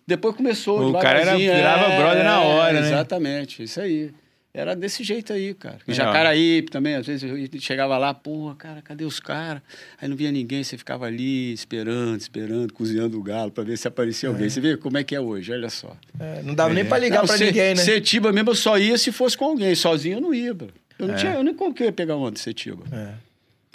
Depois 0.07 0.35
começou, 0.37 0.89
O 0.89 0.99
cara 0.99 1.21
era- 1.21 1.37
virava 1.37 1.97
brother 1.97 2.25
na 2.25 2.41
hora, 2.41 2.81
né? 2.81 2.87
Exatamente, 2.87 3.65
isso 3.65 3.79
aí. 3.81 4.11
Era 4.53 4.75
desse 4.75 5.05
jeito 5.05 5.33
aí, 5.33 5.53
cara. 5.55 5.79
E 5.87 5.91
Legal. 5.93 6.07
Jacaraípe 6.07 6.71
também, 6.71 6.95
às 6.95 7.07
vezes 7.07 7.23
eu 7.31 7.61
chegava 7.61 7.97
lá, 7.99 8.13
porra, 8.15 8.55
cara, 8.57 8.83
cadê 8.83 9.05
os 9.05 9.21
caras? 9.21 9.63
Aí 10.01 10.09
não 10.09 10.17
via 10.17 10.33
ninguém, 10.33 10.65
você 10.65 10.77
ficava 10.79 11.05
ali 11.07 11.53
esperando, 11.53 12.19
esperando, 12.19 12.73
cozinhando 12.73 13.19
o 13.19 13.23
galo 13.23 13.51
pra 13.53 13.63
ver 13.63 13.77
se 13.77 13.87
aparecia 13.87 14.29
alguém. 14.29 14.49
Você 14.49 14.61
vê 14.61 14.77
como 14.77 14.97
é 14.99 15.05
que 15.05 15.15
é 15.15 15.21
hoje, 15.21 15.53
olha 15.53 15.69
só. 15.71 15.95
É, 16.19 16.43
não 16.43 16.55
dava 16.55 16.73
nem 16.75 16.85
pra 16.85 16.99
ligar 16.99 17.27
Se- 17.29 17.45
ninguém, 17.45 17.75
né? 17.75 17.83
Setiba 17.83 18.33
mesmo 18.33 18.51
eu 18.51 18.55
só 18.55 18.79
ia 18.79 18.97
se 18.99 19.13
fosse 19.13 19.37
com 19.37 19.45
alguém, 19.45 19.75
sozinho 19.75 20.17
eu 20.17 20.21
não 20.21 20.35
ia, 20.35 20.53
bro. 20.55 20.69
Eu 20.99 21.07
não 21.09 21.15
É. 21.15 21.19
tinha, 21.19 21.35
eu 21.35 21.43
nem 21.45 21.55
como 21.55 21.73
que 21.75 21.83
eu 21.83 21.87
ia 21.87 21.93
pegar 21.93 22.17
onda 22.17 22.33
de 22.33 22.41
Setiba. 22.41 22.85
É. 22.91 23.15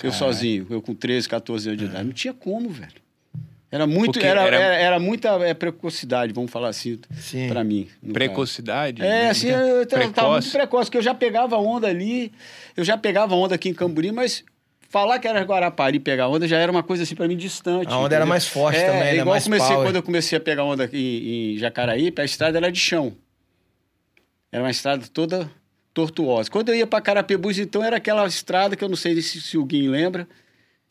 Eu 0.03 0.11
sozinho, 0.11 0.67
eu 0.69 0.81
com 0.81 0.93
13, 0.93 1.29
14 1.29 1.69
anos 1.69 1.79
de 1.79 1.85
idade. 1.85 2.03
Não 2.03 2.11
tinha 2.13 2.33
como, 2.33 2.69
velho. 2.69 2.91
Era 3.73 3.87
muito, 3.87 4.19
era, 4.19 4.41
era- 4.41 4.55
era... 4.55 4.75
Era, 4.75 4.99
muita 4.99 5.29
é, 5.43 5.51
precocidade, 5.55 6.31
vamos 6.31 6.51
falar 6.51 6.69
assim, 6.69 6.99
Sim. 7.17 7.47
pra 7.47 7.63
mim. 7.63 7.87
no 8.03 8.09
caso. 8.09 8.13
Precocidade? 8.13 9.01
É, 9.01 9.05
né? 9.05 9.29
assim, 9.31 9.49
eu, 9.49 9.57
eu 9.57 9.85
tava 9.87 10.03
muito 10.33 10.51
Precoce. 10.51 10.85
porque 10.91 10.97
eu 10.99 11.01
já 11.01 11.15
pegava 11.15 11.57
onda 11.57 11.87
ali, 11.87 12.31
eu 12.77 12.83
já 12.83 12.95
pegava 12.95 13.33
onda 13.33 13.55
aqui 13.55 13.69
em 13.69 13.73
Camburi, 13.73 14.11
mas 14.11 14.43
falar 14.89 15.17
que 15.17 15.27
era 15.27 15.41
Guarapari 15.41 15.97
e 15.97 15.99
pegar 15.99 16.27
onda 16.27 16.47
já 16.47 16.59
era 16.59 16.71
uma 16.71 16.83
coisa 16.83 17.01
assim 17.01 17.15
pra 17.15 17.27
mim 17.27 17.35
distante. 17.35 17.91
A 17.91 17.97
onda 17.97 18.15
era 18.15 18.27
mais 18.27 18.47
forte 18.47 18.77
é, 18.77 18.85
também, 18.85 19.03
né? 19.05 19.13
Igual 19.15 19.29
Mais 19.29 19.45
comecei, 19.45 19.67
power. 19.69 19.87
quando 19.87 19.95
eu 19.95 20.03
comecei 20.03 20.37
a 20.37 20.41
pegar 20.41 20.63
onda 20.65 20.83
aqui 20.83 20.95
em, 20.95 21.55
em 21.55 21.57
Jacaraípe, 21.57 22.21
a 22.21 22.25
estrada 22.25 22.59
era 22.59 22.71
de 22.71 22.79
chão. 22.79 23.11
Era 24.51 24.61
uma 24.61 24.69
estrada 24.69 25.03
toda 25.11 25.49
tortuosa. 25.95 26.47
Quando 26.47 26.69
eu 26.69 26.75
ia 26.75 26.85
para 26.85 27.01
Carapebus, 27.01 27.57
então, 27.57 27.83
era 27.83 27.97
aquela 27.97 28.27
estrada 28.27 28.75
que 28.75 28.83
eu 28.83 28.89
não 28.89 28.95
sei 28.95 29.19
se, 29.19 29.41
se 29.41 29.57
o 29.57 29.65
Guim 29.65 29.87
lembra, 29.87 30.27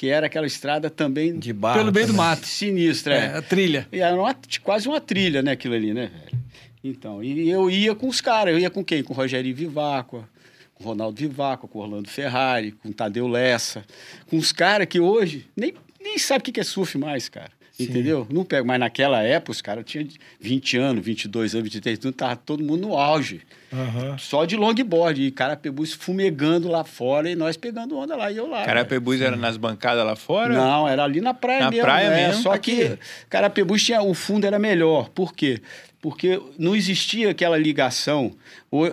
que 0.02 0.08
era 0.08 0.26
aquela 0.26 0.48
estrada 0.48 0.90
também 0.90 1.38
De 1.38 1.52
barro. 1.52 1.78
Pelo 1.78 1.92
meio 1.92 2.08
do 2.08 2.14
mato. 2.14 2.44
sinistra. 2.44 3.14
É, 3.14 3.36
a 3.38 3.40
trilha. 3.42 3.86
E 3.92 4.00
era 4.00 4.16
uma- 4.16 4.34
quase 4.64 4.88
uma 4.88 5.00
trilha, 5.00 5.42
né, 5.42 5.52
aquilo 5.52 5.74
ali, 5.74 5.94
né, 5.94 6.10
velho? 6.12 6.42
Então, 6.82 7.22
e 7.22 7.48
eu 7.48 7.70
ia 7.70 7.94
com 7.94 8.08
os 8.08 8.20
caras, 8.20 8.52
eu 8.52 8.58
ia 8.58 8.68
com 8.68 8.84
quem? 8.84 9.04
Com 9.04 9.12
o 9.12 9.16
Rogério 9.16 9.54
Viváqua, 9.54 10.28
com 10.74 10.82
o 10.82 10.86
Ronaldo 10.88 11.16
Viváqua, 11.20 11.68
com 11.68 11.78
o 11.78 11.82
Orlando 11.82 12.08
Ferrari, 12.10 12.72
com 12.72 12.88
o 12.88 12.92
Tadeu 12.92 13.28
Lessa, 13.28 13.84
com 14.26 14.36
os 14.36 14.50
caras 14.50 14.88
que 14.88 14.98
hoje 14.98 15.46
nem, 15.56 15.72
nem 16.00 16.18
sabe 16.18 16.40
o 16.40 16.52
que 16.52 16.58
é 16.58 16.64
surf 16.64 16.98
mais, 16.98 17.28
cara. 17.28 17.52
Entendeu? 17.78 18.26
Não 18.28 18.44
pego, 18.44 18.66
mas 18.66 18.80
naquela 18.80 19.22
época 19.22 19.52
os 19.52 19.62
caras 19.62 19.84
tinham 19.86 20.08
20 20.40 20.76
anos, 20.78 21.04
22 21.04 21.54
anos, 21.54 21.62
23 21.62 22.00
anos, 22.04 22.16
tava 22.16 22.34
todo 22.34 22.64
mundo 22.64 22.88
no 22.88 22.96
auge. 22.98 23.42
Aham. 23.72 24.18
Só 24.18 24.44
de 24.44 24.56
longboard, 24.56 25.22
e 25.22 25.30
Carapebus 25.30 25.92
fumegando 25.92 26.68
lá 26.68 26.84
fora 26.84 27.30
e 27.30 27.34
nós 27.34 27.56
pegando 27.56 27.96
onda 27.96 28.14
lá 28.16 28.30
e 28.30 28.36
eu 28.36 28.46
lá. 28.46 28.56
velho. 28.58 28.66
Carapebus 28.66 29.20
era 29.20 29.36
nas 29.36 29.56
bancadas 29.56 30.04
lá 30.04 30.14
fora? 30.16 30.52
Não, 30.54 30.86
era 30.86 31.02
ali 31.04 31.20
na 31.20 31.32
praia 31.34 31.60
Na 31.64 31.70
mesmo. 31.70 31.84
praia 31.84 32.10
né? 32.10 32.26
mesmo? 32.28 32.42
Só 32.42 32.52
Aqui. 32.52 32.76
que 32.90 32.98
Carapebus 33.30 33.82
tinha 33.82 34.02
o 34.02 34.12
fundo 34.14 34.46
era 34.46 34.58
melhor. 34.58 35.08
Por 35.10 35.34
quê? 35.34 35.60
Porque 36.00 36.40
não 36.58 36.74
existia 36.74 37.30
aquela 37.30 37.56
ligação. 37.56 38.32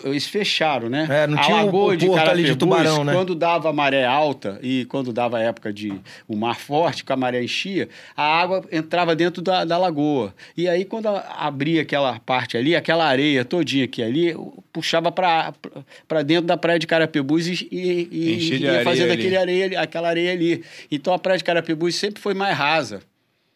Eles 0.03 0.27
fecharam, 0.27 0.89
né? 0.89 1.07
É, 1.09 1.25
não 1.25 1.39
a 1.39 1.41
tinha 1.41 1.57
o- 1.57 1.65
lagoa 1.65 1.93
o 1.93 1.97
de 1.97 2.05
porto 2.05 2.29
ali 2.29 2.43
de 2.43 2.55
Tubarão, 2.55 3.03
né? 3.03 3.13
quando 3.13 3.33
dava 3.33 3.73
maré 3.73 4.05
alta 4.05 4.59
e 4.61 4.85
quando 4.85 5.11
dava 5.11 5.37
a 5.37 5.41
época 5.41 5.73
de 5.73 5.91
o 6.27 6.35
mar 6.35 6.59
forte, 6.59 7.03
que 7.03 7.11
a 7.11 7.15
maré 7.15 7.41
enchia, 7.43 7.89
a 8.15 8.23
água 8.23 8.63
entrava 8.71 9.15
dentro 9.15 9.41
da, 9.41 9.65
da 9.65 9.75
lagoa. 9.77 10.35
E 10.55 10.67
aí, 10.69 10.85
quando 10.85 11.07
a- 11.07 11.25
abria 11.39 11.81
aquela 11.81 12.19
parte 12.19 12.55
ali, 12.57 12.75
aquela 12.75 13.05
areia 13.07 13.43
todinha 13.43 13.85
aqui 13.85 14.03
ali, 14.03 14.35
puxava 14.71 15.11
para 15.11 16.21
dentro 16.25 16.45
da 16.45 16.57
praia 16.57 16.79
de 16.79 16.87
Carapebus 16.87 17.47
e, 17.47 17.67
e, 17.71 18.07
e 18.11 18.57
ia 18.57 18.69
areia 18.69 18.83
fazendo 18.83 19.11
aquele 19.11 19.37
areia, 19.37 19.65
ali- 19.65 19.75
aquela 19.75 20.09
areia 20.09 20.31
ali. 20.31 20.63
Então 20.91 21.13
a 21.13 21.19
praia 21.19 21.37
de 21.37 21.43
Carapebus 21.43 21.95
sempre 21.95 22.21
foi 22.21 22.33
mais 22.33 22.57
rasa. 22.57 23.01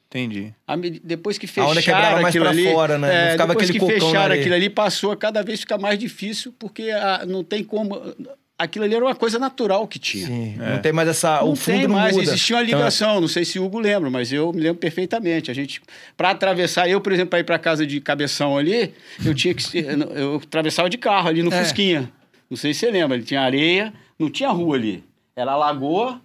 Entendi. 0.10 0.54
A 0.67 0.76
Depois 1.04 1.39
que 1.39 1.47
A 1.60 1.65
onda 1.65 1.76
fecharam 1.82 1.97
quebrava 2.02 2.21
mais 2.21 2.28
aquilo 2.36 2.43
pra 2.45 2.52
ali, 2.54 2.71
fora, 2.71 2.97
né? 2.99 3.08
Não 3.08 3.13
é, 3.15 3.32
ficava 3.32 3.54
depois 3.54 3.69
aquele 3.69 3.80
que 3.86 3.93
fecharam 3.99 4.19
areia. 4.21 4.39
aquilo 4.41 4.56
ali, 4.56 4.69
passou 4.69 5.12
a 5.12 5.17
cada 5.17 5.41
vez 5.41 5.60
ficar 5.62 5.80
mais 5.80 5.97
difícil, 5.97 6.54
porque 6.60 6.91
a- 6.91 7.26
não 7.28 7.43
tem 7.43 7.63
como... 7.63 7.99
Aquilo 8.63 8.86
ali 8.86 8.95
era 8.95 9.04
uma 9.06 9.15
coisa 9.15 9.38
natural 9.38 9.88
que 9.88 9.99
tinha. 9.99 10.28
Sim. 10.28 10.56
É. 10.60 10.73
Não 10.73 10.82
tem 10.82 10.91
mais 10.91 11.08
essa. 11.10 11.41
Não 11.41 11.52
o 11.52 11.56
fundo 11.56 11.76
tem 11.78 11.88
não 11.88 11.95
mais, 11.95 12.15
muda. 12.15 12.23
existia 12.30 12.56
uma 12.56 12.63
Então, 12.63 12.80
ligação, 12.80 13.21
não 13.21 13.28
sei 13.28 13.43
se 13.45 13.60
o 13.60 13.65
Hugo 13.65 13.80
lembra, 13.80 14.10
mas 14.10 14.32
eu 14.32 14.52
me 14.54 14.62
lembro 14.62 14.80
perfeitamente. 14.80 15.52
A 15.52 15.54
gente, 15.54 15.82
para 16.15 16.30
atravessar, 16.32 16.89
eu, 16.89 16.99
por 17.02 17.12
exemplo, 17.12 17.30
para 17.32 17.39
ir 17.39 17.43
para 17.43 17.60
casa 17.60 17.86
de 17.86 17.99
Cabeção 18.02 18.58
ali, 18.58 18.93
eu 19.26 19.34
tinha 19.36 19.54
que. 19.54 19.78
Eu 20.15 20.36
atravessava 20.43 20.89
de 20.89 20.97
carro 20.97 21.28
ali 21.30 21.43
no 21.43 21.54
É. 21.54 21.63
Fusquinha. 21.63 22.12
Não 22.49 22.58
sei 22.58 22.73
se 22.73 22.82
você 22.82 22.91
lembra, 22.91 23.17
ele 23.17 23.26
tinha 23.26 23.41
areia, 23.41 23.93
não 24.17 24.30
tinha 24.30 24.49
rua 24.49 24.76
ali. 24.76 25.04
Era 25.36 25.54
a 25.54 25.56
lagoa 25.58 26.21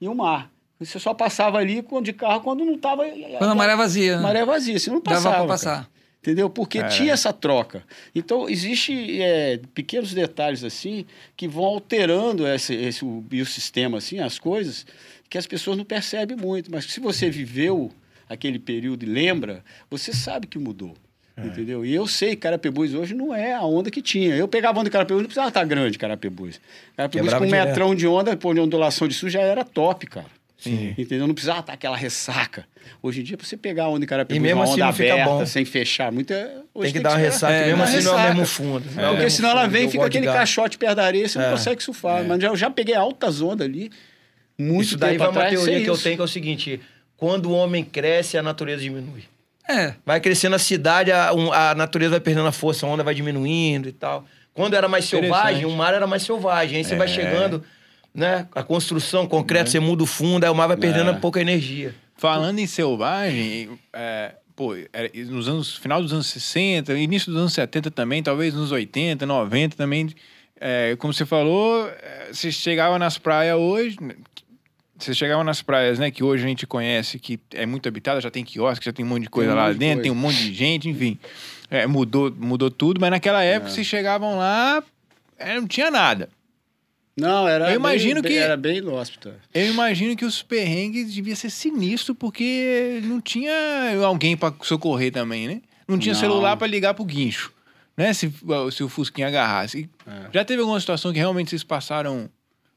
e 0.00 0.08
o 0.08 0.14
mar. 0.14 0.50
Você 0.80 0.98
só 1.00 1.12
passava 1.12 1.58
ali 1.58 1.84
de 2.02 2.12
carro 2.12 2.40
quando 2.40 2.64
não 2.64 2.74
estava. 2.74 3.02
Quando 3.38 3.50
a 3.50 3.54
maré 3.54 3.74
vazia. 3.74 4.16
Né? 4.16 4.22
Maré 4.22 4.44
vazia, 4.44 4.78
você 4.78 4.90
não 4.90 5.00
passava. 5.00 5.24
Dava 5.30 5.36
para 5.38 5.46
passar. 5.48 5.90
Entendeu? 6.28 6.50
Porque 6.50 6.76
é. 6.76 6.88
tinha 6.88 7.14
essa 7.14 7.32
troca. 7.32 7.82
Então, 8.14 8.50
existe 8.50 9.22
é, 9.22 9.58
pequenos 9.72 10.12
detalhes 10.12 10.62
assim 10.62 11.06
que 11.34 11.48
vão 11.48 11.64
alterando 11.64 12.46
esse, 12.46 12.74
esse, 12.74 13.02
o 13.02 13.22
biosistema, 13.22 13.96
assim, 13.96 14.18
as 14.18 14.38
coisas, 14.38 14.84
que 15.30 15.38
as 15.38 15.46
pessoas 15.46 15.78
não 15.78 15.86
percebem 15.86 16.36
muito. 16.36 16.70
Mas 16.70 16.84
se 16.84 17.00
você 17.00 17.30
viveu 17.30 17.90
aquele 18.28 18.58
período 18.58 19.04
e 19.04 19.06
lembra, 19.06 19.64
você 19.88 20.12
sabe 20.12 20.46
que 20.46 20.58
mudou. 20.58 20.94
É. 21.34 21.46
Entendeu? 21.46 21.82
E 21.82 21.94
eu 21.94 22.06
sei 22.06 22.30
que 22.30 22.42
Carapebus 22.42 22.92
hoje 22.92 23.14
não 23.14 23.34
é 23.34 23.54
a 23.54 23.62
onda 23.62 23.90
que 23.90 24.02
tinha. 24.02 24.36
Eu 24.36 24.46
pegava 24.46 24.76
a 24.76 24.80
onda 24.80 24.90
de 24.90 24.92
Carapebus, 24.92 25.22
não 25.22 25.28
precisava 25.28 25.48
estar 25.48 25.64
grande 25.64 25.96
Carapebus. 25.96 26.60
Carapebus 26.94 27.32
com 27.32 27.46
um 27.46 27.50
metrão 27.50 27.94
de 27.94 28.06
onda, 28.06 28.36
pô, 28.36 28.52
de 28.52 28.60
ondulação 28.60 29.08
de 29.08 29.14
sul 29.14 29.30
já 29.30 29.40
era 29.40 29.64
top, 29.64 30.06
cara. 30.06 30.37
Sim. 30.58 30.94
Entendeu? 30.98 31.26
Não 31.26 31.34
precisava 31.34 31.60
estar 31.60 31.72
aquela 31.72 31.96
ressaca. 31.96 32.66
Hoje 33.02 33.20
em 33.20 33.22
dia, 33.24 33.36
pra 33.36 33.46
você 33.46 33.56
pegar 33.56 33.84
a 33.84 33.88
onda 33.88 34.00
de 34.00 34.06
Carapebus, 34.06 34.36
e 34.36 34.40
mesmo 34.40 34.60
uma 34.60 34.64
assim 34.64 34.74
onda 34.74 34.86
aberta, 34.86 35.24
bom. 35.24 35.46
sem 35.46 35.64
fechar 35.64 36.10
muito, 36.12 36.32
é... 36.32 36.52
tem 36.80 36.92
que 36.92 37.00
dar 37.00 37.10
uma 37.10 37.18
ressaca, 37.18 37.52
é, 37.52 37.66
mesmo 37.66 37.82
assim 37.82 38.02
não 38.02 38.18
é 38.18 38.24
o 38.24 38.28
mesmo 38.28 38.46
fundo. 38.46 38.84
É. 38.88 39.06
Porque 39.06 39.22
mesmo 39.22 39.30
senão 39.30 39.50
ela 39.50 39.66
vem 39.66 39.86
e 39.86 39.90
fica 39.90 40.04
aquele 40.04 40.26
caixote 40.26 40.76
perto 40.76 40.96
da 40.96 41.04
areia, 41.04 41.28
você 41.28 41.38
não 41.38 41.46
é. 41.46 41.50
consegue 41.52 41.82
surfar. 41.82 42.20
É. 42.20 42.26
Mas 42.26 42.42
eu 42.42 42.56
já 42.56 42.70
peguei 42.70 42.94
altas 42.94 43.40
ondas 43.40 43.66
ali, 43.66 43.90
muito 44.58 44.82
Isso 44.82 44.96
daí 44.96 45.16
vai 45.16 45.28
uma 45.28 45.44
teoria 45.46 45.80
que 45.80 45.88
eu 45.88 45.96
tenho, 45.96 46.16
que 46.16 46.22
é 46.22 46.24
o 46.24 46.28
seguinte... 46.28 46.80
Quando 47.18 47.46
o 47.46 47.52
homem 47.52 47.84
cresce, 47.84 48.38
a 48.38 48.42
natureza 48.44 48.80
diminui. 48.80 49.24
É. 49.68 49.94
Vai 50.06 50.20
crescendo 50.20 50.54
a 50.54 50.58
cidade, 50.58 51.10
a, 51.10 51.30
a 51.30 51.74
natureza 51.74 52.10
vai 52.10 52.20
perdendo 52.20 52.46
a 52.46 52.52
força, 52.52 52.86
a 52.86 52.88
onda 52.88 53.02
vai 53.02 53.12
diminuindo 53.12 53.88
e 53.88 53.92
tal. 53.92 54.24
Quando 54.54 54.74
era 54.74 54.86
mais 54.86 55.04
selvagem, 55.04 55.64
o 55.64 55.70
mar 55.72 55.92
era 55.92 56.06
mais 56.06 56.22
selvagem. 56.22 56.78
Aí 56.78 56.84
você 56.84 56.94
é. 56.94 56.96
vai 56.96 57.08
chegando, 57.08 57.64
né? 58.18 58.48
A 58.52 58.64
construção, 58.64 59.28
concreto, 59.28 59.68
é. 59.68 59.70
você 59.70 59.80
muda 59.80 60.02
o 60.02 60.06
fundo, 60.06 60.42
aí 60.42 60.50
o 60.50 60.54
mar 60.54 60.66
vai 60.66 60.76
perdendo 60.76 61.10
é. 61.10 61.12
pouca 61.14 61.40
energia. 61.40 61.94
Falando 62.16 62.58
em 62.58 62.66
selvagem, 62.66 63.78
é, 63.92 64.34
pô, 64.56 64.74
nos 65.28 65.48
anos, 65.48 65.76
final 65.76 66.02
dos 66.02 66.12
anos 66.12 66.26
60, 66.26 66.92
início 66.94 67.30
dos 67.30 67.40
anos 67.40 67.52
70 67.52 67.92
também, 67.92 68.20
talvez 68.20 68.54
nos 68.54 68.72
80, 68.72 69.24
90 69.24 69.76
também. 69.76 70.12
É, 70.60 70.96
como 70.98 71.14
você 71.14 71.24
falou, 71.24 71.88
é, 71.88 72.30
você 72.32 72.50
chegava 72.50 72.98
nas 72.98 73.18
praias 73.18 73.56
hoje, 73.56 73.96
você 74.98 75.14
chegava 75.14 75.44
nas 75.44 75.62
praias, 75.62 76.00
né, 76.00 76.10
que 76.10 76.24
hoje 76.24 76.44
a 76.44 76.48
gente 76.48 76.66
conhece, 76.66 77.20
que 77.20 77.38
é 77.54 77.64
muito 77.66 77.88
habitada, 77.88 78.20
já 78.20 78.32
tem 78.32 78.44
quiosque, 78.44 78.84
já 78.84 78.92
tem 78.92 79.04
um 79.04 79.08
monte 79.08 79.22
de 79.22 79.30
coisa 79.30 79.52
um 79.52 79.54
lá 79.54 79.72
de 79.72 79.78
dentro, 79.78 79.98
coisa. 79.98 80.02
tem 80.02 80.10
um 80.10 80.16
monte 80.16 80.38
de 80.38 80.52
gente, 80.52 80.88
enfim. 80.88 81.16
É, 81.70 81.86
mudou, 81.86 82.34
mudou 82.36 82.68
tudo, 82.68 83.00
mas 83.00 83.12
naquela 83.12 83.44
época, 83.44 83.70
é. 83.70 83.74
vocês 83.74 83.86
chegavam 83.86 84.38
lá, 84.38 84.82
é, 85.38 85.60
não 85.60 85.68
tinha 85.68 85.88
nada. 85.88 86.28
Não, 87.18 87.48
era 87.48 87.70
eu 87.70 87.76
imagino 87.76 88.22
bem, 88.22 88.32
que 88.32 88.38
era 88.38 88.56
bem 88.56 88.78
inóspito. 88.78 89.32
Eu 89.52 89.66
imagino 89.66 90.16
que 90.16 90.24
os 90.24 90.42
perrengues 90.42 91.12
devia 91.12 91.34
ser 91.34 91.50
sinistro 91.50 92.14
porque 92.14 93.00
não 93.02 93.20
tinha 93.20 93.52
alguém 94.04 94.36
para 94.36 94.54
socorrer 94.62 95.12
também, 95.12 95.48
né? 95.48 95.62
Não 95.86 95.98
tinha 95.98 96.14
não. 96.14 96.20
celular 96.20 96.56
para 96.56 96.66
ligar 96.66 96.94
pro 96.94 97.04
guincho, 97.04 97.52
né? 97.96 98.12
Se, 98.12 98.32
se 98.72 98.84
o 98.84 98.88
Fusquinha 98.88 99.26
agarrasse. 99.26 99.90
É. 100.06 100.28
Já 100.32 100.44
teve 100.44 100.60
alguma 100.60 100.78
situação 100.78 101.12
que 101.12 101.18
realmente 101.18 101.50
vocês 101.50 101.64
passaram 101.64 102.30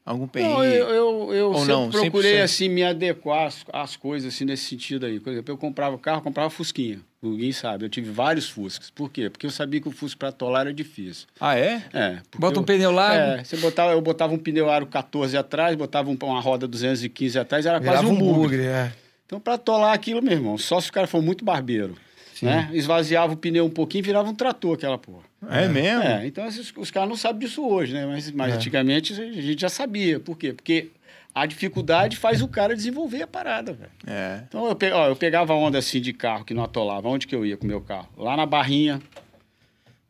Algum 0.04 0.26
perrengue? 0.26 0.52
Não, 0.52 0.64
eu, 0.64 0.88
eu, 0.88 1.32
eu 1.32 1.54
sempre 1.54 1.72
não, 1.72 1.90
procurei, 1.90 2.38
100%. 2.38 2.42
assim, 2.42 2.68
me 2.68 2.82
adequar 2.82 3.46
às, 3.46 3.64
às, 3.72 3.96
coisas, 3.96 4.34
assim, 4.34 4.44
nesse 4.44 4.64
sentido 4.64 5.06
aí. 5.06 5.20
Por 5.20 5.32
exemplo, 5.32 5.52
eu 5.52 5.56
comprava 5.56 5.96
carro, 5.96 6.20
comprava 6.20 6.50
Fusquinha. 6.50 7.00
Ninguém 7.22 7.52
sabe. 7.52 7.84
Eu 7.84 7.88
tive 7.88 8.10
vários 8.10 8.48
Fuscas. 8.48 8.90
Por 8.90 9.10
quê? 9.10 9.30
Porque 9.30 9.46
eu 9.46 9.50
sabia 9.50 9.80
que 9.80 9.88
o 9.88 9.92
Fusca 9.92 10.18
para 10.18 10.28
atolar 10.30 10.62
era 10.62 10.74
difícil. 10.74 11.28
Ah, 11.40 11.56
é? 11.56 11.84
É. 11.92 12.18
Bota 12.36 12.58
um 12.58 12.64
pneu 12.64 12.90
largo? 12.90 13.40
É. 13.40 13.44
Você 13.44 13.56
botava, 13.58 13.92
eu 13.92 14.00
botava 14.00 14.34
um 14.34 14.38
pneu 14.38 14.68
aro 14.68 14.86
14 14.86 15.36
atrás, 15.36 15.76
botava 15.76 16.10
uma 16.10 16.40
roda 16.40 16.66
215 16.66 17.38
atrás, 17.38 17.64
era 17.64 17.80
quase 17.80 18.04
um, 18.04 18.12
um 18.12 18.18
bugre. 18.18 18.64
é. 18.64 18.92
Então, 19.24 19.38
para 19.40 19.54
atolar 19.54 19.94
aquilo, 19.94 20.20
meu 20.20 20.32
irmão, 20.32 20.58
só 20.58 20.80
se 20.80 20.90
o 20.90 20.92
cara 20.92 21.06
for 21.06 21.22
muito 21.22 21.44
barbeiro. 21.44 21.96
Né? 22.42 22.68
Esvaziava 22.72 23.32
o 23.32 23.36
pneu 23.36 23.64
um 23.64 23.70
pouquinho 23.70 24.02
virava 24.02 24.28
um 24.28 24.34
trator 24.34 24.74
aquela 24.74 24.98
porra. 24.98 25.31
É, 25.48 25.68
mesmo? 25.68 26.02
É, 26.02 26.26
então 26.26 26.46
esses, 26.46 26.72
os 26.76 26.90
caras 26.90 27.08
não 27.08 27.16
sabem 27.16 27.40
disso 27.40 27.66
hoje, 27.66 27.92
né? 27.92 28.06
Mas, 28.06 28.30
mas 28.30 28.52
é. 28.52 28.56
antigamente 28.56 29.12
a 29.12 29.16
gente 29.16 29.60
já 29.60 29.68
sabia. 29.68 30.20
Por 30.20 30.36
quê? 30.36 30.52
Porque 30.52 30.90
a 31.34 31.46
dificuldade 31.46 32.16
faz 32.16 32.42
o 32.42 32.48
cara 32.48 32.76
desenvolver 32.76 33.22
a 33.22 33.26
parada, 33.26 33.72
velho. 33.72 33.90
É. 34.06 34.42
Então 34.48 34.66
eu, 34.66 34.76
pe... 34.76 34.90
Ó, 34.92 35.08
eu 35.08 35.16
pegava 35.16 35.54
onda 35.54 35.78
assim 35.78 36.00
de 36.00 36.12
carro 36.12 36.44
que 36.44 36.54
não 36.54 36.62
atolava. 36.62 37.08
Onde 37.08 37.26
que 37.26 37.34
eu 37.34 37.44
ia 37.44 37.56
com 37.56 37.64
o 37.64 37.68
meu 37.68 37.80
carro? 37.80 38.08
Lá 38.16 38.36
na 38.36 38.46
Barrinha, 38.46 39.00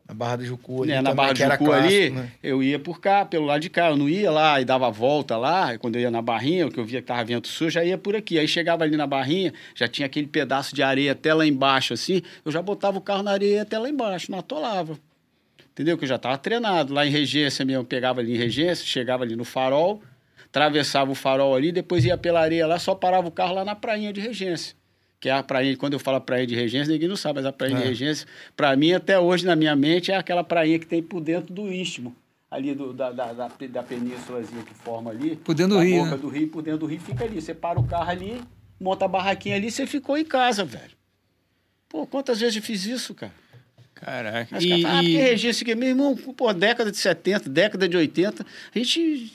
na 0.07 0.13
Barra 0.13 0.35
do 0.35 0.45
Jucu 0.45 0.83
ali. 0.83 0.91
É, 0.91 1.01
na 1.01 1.13
Barra 1.13 1.33
do 1.33 1.39
Jucu 1.39 1.71
ali, 1.71 2.09
né? 2.09 2.31
eu 2.43 2.61
ia 2.61 2.77
por 2.77 2.99
cá, 2.99 3.23
pelo 3.25 3.45
lado 3.45 3.61
de 3.61 3.69
cá. 3.69 3.89
Eu 3.89 3.97
não 3.97 4.09
ia 4.09 4.29
lá 4.29 4.59
e 4.59 4.65
dava 4.65 4.91
volta 4.91 5.37
lá. 5.37 5.77
Quando 5.77 5.95
eu 5.95 6.01
ia 6.01 6.11
na 6.11 6.21
Barrinha, 6.21 6.69
que 6.69 6.79
eu 6.79 6.85
via 6.85 7.01
que 7.01 7.07
tava 7.07 7.23
vento 7.23 7.47
sul, 7.47 7.69
já 7.69 7.83
ia 7.83 7.97
por 7.97 8.15
aqui. 8.15 8.37
Aí 8.37 8.47
chegava 8.47 8.83
ali 8.83 8.97
na 8.97 9.07
Barrinha, 9.07 9.53
já 9.73 9.87
tinha 9.87 10.05
aquele 10.05 10.27
pedaço 10.27 10.75
de 10.75 10.83
areia 10.83 11.13
até 11.13 11.33
lá 11.33 11.45
embaixo, 11.45 11.93
assim. 11.93 12.21
Eu 12.43 12.51
já 12.51 12.61
botava 12.61 12.97
o 12.97 13.01
carro 13.01 13.23
na 13.23 13.31
areia 13.31 13.61
até 13.61 13.79
lá 13.79 13.89
embaixo, 13.89 14.29
não 14.29 14.39
atolava. 14.39 14.97
Entendeu? 15.73 15.97
Que 15.97 16.05
eu 16.05 16.09
já 16.09 16.17
tava 16.17 16.37
treinado. 16.37 16.93
Lá 16.93 17.05
em 17.05 17.09
Regência 17.09 17.65
mesmo, 17.65 17.83
pegava 17.83 18.21
ali 18.21 18.33
em 18.33 18.37
Regência, 18.37 18.85
chegava 18.85 19.23
ali 19.23 19.35
no 19.35 19.43
farol, 19.43 20.01
atravessava 20.45 21.11
o 21.11 21.15
farol 21.15 21.53
ali, 21.53 21.71
depois 21.71 22.05
ia 22.05 22.17
pela 22.17 22.39
areia 22.39 22.65
lá, 22.65 22.79
só 22.79 22.95
parava 22.95 23.27
o 23.27 23.31
carro 23.31 23.55
lá 23.55 23.65
na 23.65 23.75
prainha 23.75 24.13
de 24.13 24.21
Regência 24.21 24.75
que 25.23 25.29
é 25.29 25.31
a 25.31 25.41
praia, 25.41 25.77
quando 25.77 25.93
eu 25.93 25.99
falo 25.99 26.19
praia 26.19 26.45
de 26.45 26.53
regência, 26.53 26.91
ninguém 26.91 27.07
não 27.07 27.15
sabe, 27.15 27.35
mas 27.35 27.45
a 27.45 27.53
praia 27.53 27.71
é. 27.71 27.77
de 27.77 27.83
regência, 27.85 28.27
para 28.57 28.75
mim, 28.75 28.91
até 28.91 29.17
hoje, 29.17 29.45
na 29.45 29.55
minha 29.55 29.73
mente, 29.73 30.11
é 30.11 30.17
aquela 30.17 30.43
praia 30.43 30.77
que 30.77 30.85
tem 30.85 31.01
por 31.01 31.21
dentro 31.21 31.53
do 31.53 31.71
istmo, 31.71 32.13
ali 32.51 32.75
do, 32.75 32.91
da, 32.91 33.09
da, 33.09 33.31
da, 33.31 33.47
da 33.47 33.83
penínsulazinha 33.83 34.61
que 34.63 34.73
forma 34.73 35.11
ali. 35.11 35.37
Por 35.37 35.55
dentro 35.55 35.77
do 35.77 35.81
rio. 35.81 36.03
boca 36.03 36.17
né? 36.17 36.17
do 36.17 36.27
rio, 36.27 36.47
por 36.49 36.61
dentro 36.61 36.79
do 36.81 36.85
rio, 36.87 36.99
fica 36.99 37.23
ali. 37.23 37.41
Você 37.41 37.53
para 37.53 37.79
o 37.79 37.87
carro 37.87 38.11
ali, 38.11 38.41
monta 38.77 39.05
a 39.05 39.07
barraquinha 39.07 39.55
ali, 39.55 39.71
você 39.71 39.87
ficou 39.87 40.17
em 40.17 40.25
casa, 40.25 40.65
velho. 40.65 40.91
Pô, 41.87 42.05
quantas 42.05 42.41
vezes 42.41 42.57
eu 42.57 42.61
fiz 42.61 42.85
isso, 42.85 43.15
cara? 43.15 43.31
Caraca. 44.03 44.47
Mas, 44.51 44.63
e... 44.63 44.81
cara, 44.81 44.99
ah, 44.99 45.01
porque 45.01 45.17
regência 45.17 45.63
aqui, 45.63 45.75
meu 45.75 45.89
irmão, 45.89 46.15
pô, 46.15 46.53
década 46.53 46.91
de 46.91 46.97
70, 46.97 47.49
década 47.49 47.87
de 47.87 47.95
80, 47.95 48.45
a 48.73 48.77
gente 48.77 49.31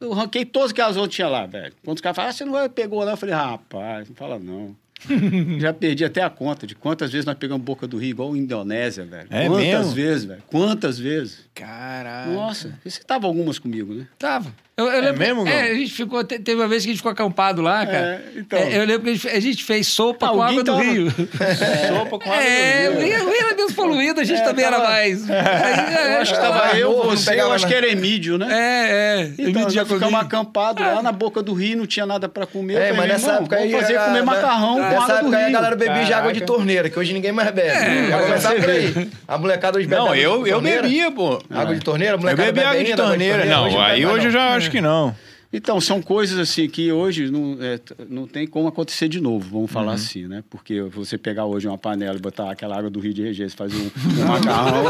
eu 0.00 0.12
ranquei 0.12 0.44
todos 0.44 0.72
que 0.72 0.80
as 0.80 0.96
outras 0.96 1.14
tinha 1.14 1.28
lá, 1.28 1.46
velho. 1.46 1.72
Quando 1.84 1.96
os 1.96 2.00
caras 2.02 2.16
falam, 2.16 2.30
ah, 2.30 2.32
você 2.32 2.44
não 2.44 2.68
pegou 2.68 3.02
lá, 3.02 3.12
eu 3.12 3.16
falei, 3.16 3.34
rapaz, 3.34 4.08
não 4.08 4.14
fala 4.14 4.38
não. 4.38 4.76
Já 5.58 5.72
perdi 5.72 6.04
até 6.04 6.22
a 6.22 6.30
conta 6.30 6.66
de 6.66 6.74
quantas 6.74 7.10
vezes 7.10 7.24
nós 7.26 7.36
pegamos 7.36 7.64
boca 7.64 7.86
do 7.86 7.96
rio 7.96 8.10
igual 8.10 8.36
Indonésia, 8.36 9.04
velho. 9.04 9.28
É 9.30 9.46
quantas 9.46 9.66
mesmo? 9.66 9.92
vezes, 9.92 10.24
velho? 10.24 10.42
Quantas 10.46 10.98
vezes? 10.98 11.40
Caralho. 11.54 12.32
Nossa, 12.32 12.78
você 12.84 13.02
tava 13.02 13.26
algumas 13.26 13.58
comigo, 13.58 13.94
né? 13.94 14.06
Tava. 14.18 14.54
Eu, 14.76 14.86
eu 14.86 14.92
é 14.92 15.00
lembro, 15.02 15.18
mesmo, 15.20 15.48
é, 15.48 15.70
a 15.70 15.74
gente 15.74 15.92
ficou, 15.92 16.24
teve 16.24 16.54
uma 16.54 16.66
vez 16.66 16.82
que 16.82 16.88
a 16.88 16.92
gente 16.92 16.96
ficou 16.98 17.12
acampado 17.12 17.62
lá, 17.62 17.86
cara. 17.86 18.24
É, 18.34 18.38
então. 18.40 18.58
É, 18.58 18.76
eu 18.78 18.84
lembro 18.84 19.02
que 19.02 19.10
a 19.10 19.12
gente, 19.14 19.28
a 19.28 19.40
gente 19.40 19.62
fez 19.64 19.86
sopa 19.86 20.26
com 20.34 20.42
água 20.42 20.64
do 20.64 20.76
rio. 20.76 21.10
Sopa 21.12 22.18
com 22.18 22.32
água 22.32 22.42
é, 22.42 22.90
do 22.90 22.98
rio. 23.00 23.12
É, 23.14 23.22
o 23.22 23.26
rio 23.28 23.36
era 23.46 23.54
menos 23.54 23.72
poluído, 23.72 24.20
a 24.20 24.24
gente 24.24 24.40
É, 24.40 24.44
também 24.44 24.64
tava- 24.64 24.76
era 24.78 24.84
mais. 24.88 25.28
eu 25.30 26.20
acho 26.20 26.34
que 26.34 26.40
tava 26.40 26.76
eu, 26.76 26.90
não 26.90 27.04
você, 27.04 27.40
eu 27.40 27.52
acho 27.52 27.68
que 27.68 27.74
era 27.74 27.86
Emídio, 27.88 28.36
né? 28.36 28.48
É, 28.50 29.20
é. 29.20 29.24
Então, 29.34 29.44
Emílio 29.44 29.70
Giacomin. 29.70 30.00
ficamos 30.00 30.20
acampados 30.20 30.84
lá 30.84 31.00
na 31.02 31.12
boca 31.12 31.40
do 31.40 31.54
rio, 31.54 31.76
não 31.78 31.86
tinha 31.86 32.04
nada 32.04 32.28
pra 32.28 32.44
comer. 32.44 32.74
É, 32.74 32.76
falei, 32.88 32.92
mas 32.96 33.08
nessa 33.08 33.32
época 33.34 33.56
aí. 33.56 33.70
fazer 33.70 33.98
comer 34.00 34.18
a- 34.18 34.24
macarrão 34.24 34.74
com 34.74 34.80
Nessa 34.80 35.14
água 35.18 35.30
do 35.30 35.36
aí 35.36 35.42
a 35.42 35.46
rio. 35.46 35.52
galera 35.54 35.76
bebia 35.76 36.04
de 36.04 36.12
água 36.12 36.32
de 36.32 36.40
torneira, 36.40 36.90
que 36.90 36.98
hoje 36.98 37.12
ninguém 37.12 37.30
mais 37.30 37.48
bebe. 37.52 38.08
Já 38.08 38.18
você 38.38 38.54
por 38.56 38.70
aí. 38.70 39.10
A 39.28 39.38
molecada 39.38 39.78
hoje 39.78 39.86
bebe 39.86 40.02
Não, 40.02 40.14
eu, 40.16 40.42
bebia, 40.60 41.12
pô. 41.12 41.40
Água 41.48 41.74
de 41.74 41.80
torneira? 41.80 42.14
A 42.14 42.16
Eu 42.16 42.20
molecada 42.20 42.46
bebi 42.52 42.58
bebe 42.60 42.68
água 42.68 42.84
de 42.84 42.96
torneira. 42.96 43.44
Não, 43.44 43.80
aí 43.80 44.04
hoje 44.04 44.26
eu 44.26 44.32
já 44.32 44.63
acho 44.64 44.70
que 44.70 44.80
não. 44.80 45.14
Então, 45.56 45.80
são 45.80 46.02
coisas 46.02 46.36
assim 46.38 46.68
que 46.68 46.90
hoje 46.90 47.30
não, 47.30 47.56
é, 47.60 47.78
não 48.10 48.26
tem 48.26 48.46
como 48.46 48.66
acontecer 48.68 49.08
de 49.08 49.20
novo, 49.20 49.48
vamos 49.50 49.70
falar 49.70 49.88
Uhum. 49.88 49.92
assim, 49.94 50.26
né? 50.26 50.42
Porque 50.50 50.82
você 50.82 51.16
pegar 51.16 51.44
hoje 51.46 51.68
uma 51.68 51.78
panela 51.78 52.16
e 52.16 52.20
botar 52.20 52.50
aquela 52.50 52.76
água 52.76 52.90
do 52.90 52.98
Rio 52.98 53.14
de 53.14 53.22
Regência 53.22 53.54
e 53.54 53.56
fazer 53.56 53.76
um, 53.76 53.90
um 54.22 54.26
macarrão, 54.26 54.84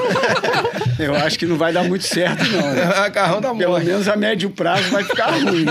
eu 0.99 1.15
acho 1.17 1.39
que 1.39 1.45
não 1.47 1.57
vai 1.57 1.73
dar 1.73 1.85
muito 1.85 2.05
certo, 2.05 2.43
não. 2.51 2.73
né? 2.73 2.85
Macarrão 3.05 3.41
da 3.41 3.55
Pelo 3.55 3.73
morte. 3.73 3.87
menos 3.87 4.09
a 4.09 4.17
médio 4.17 4.49
prazo 4.51 4.91
vai 4.91 5.05
ficar 5.05 5.31
ruim. 5.37 5.67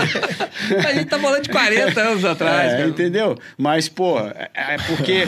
A 0.86 0.92
gente 0.92 1.06
tá 1.06 1.18
falando 1.18 1.42
de 1.42 1.48
40 1.48 2.00
anos 2.00 2.24
atrás. 2.24 2.72
É, 2.74 2.86
entendeu? 2.86 3.36
Mas, 3.58 3.88
pô, 3.88 4.18
é, 4.20 4.48
é 4.54 4.76
porque. 4.86 5.24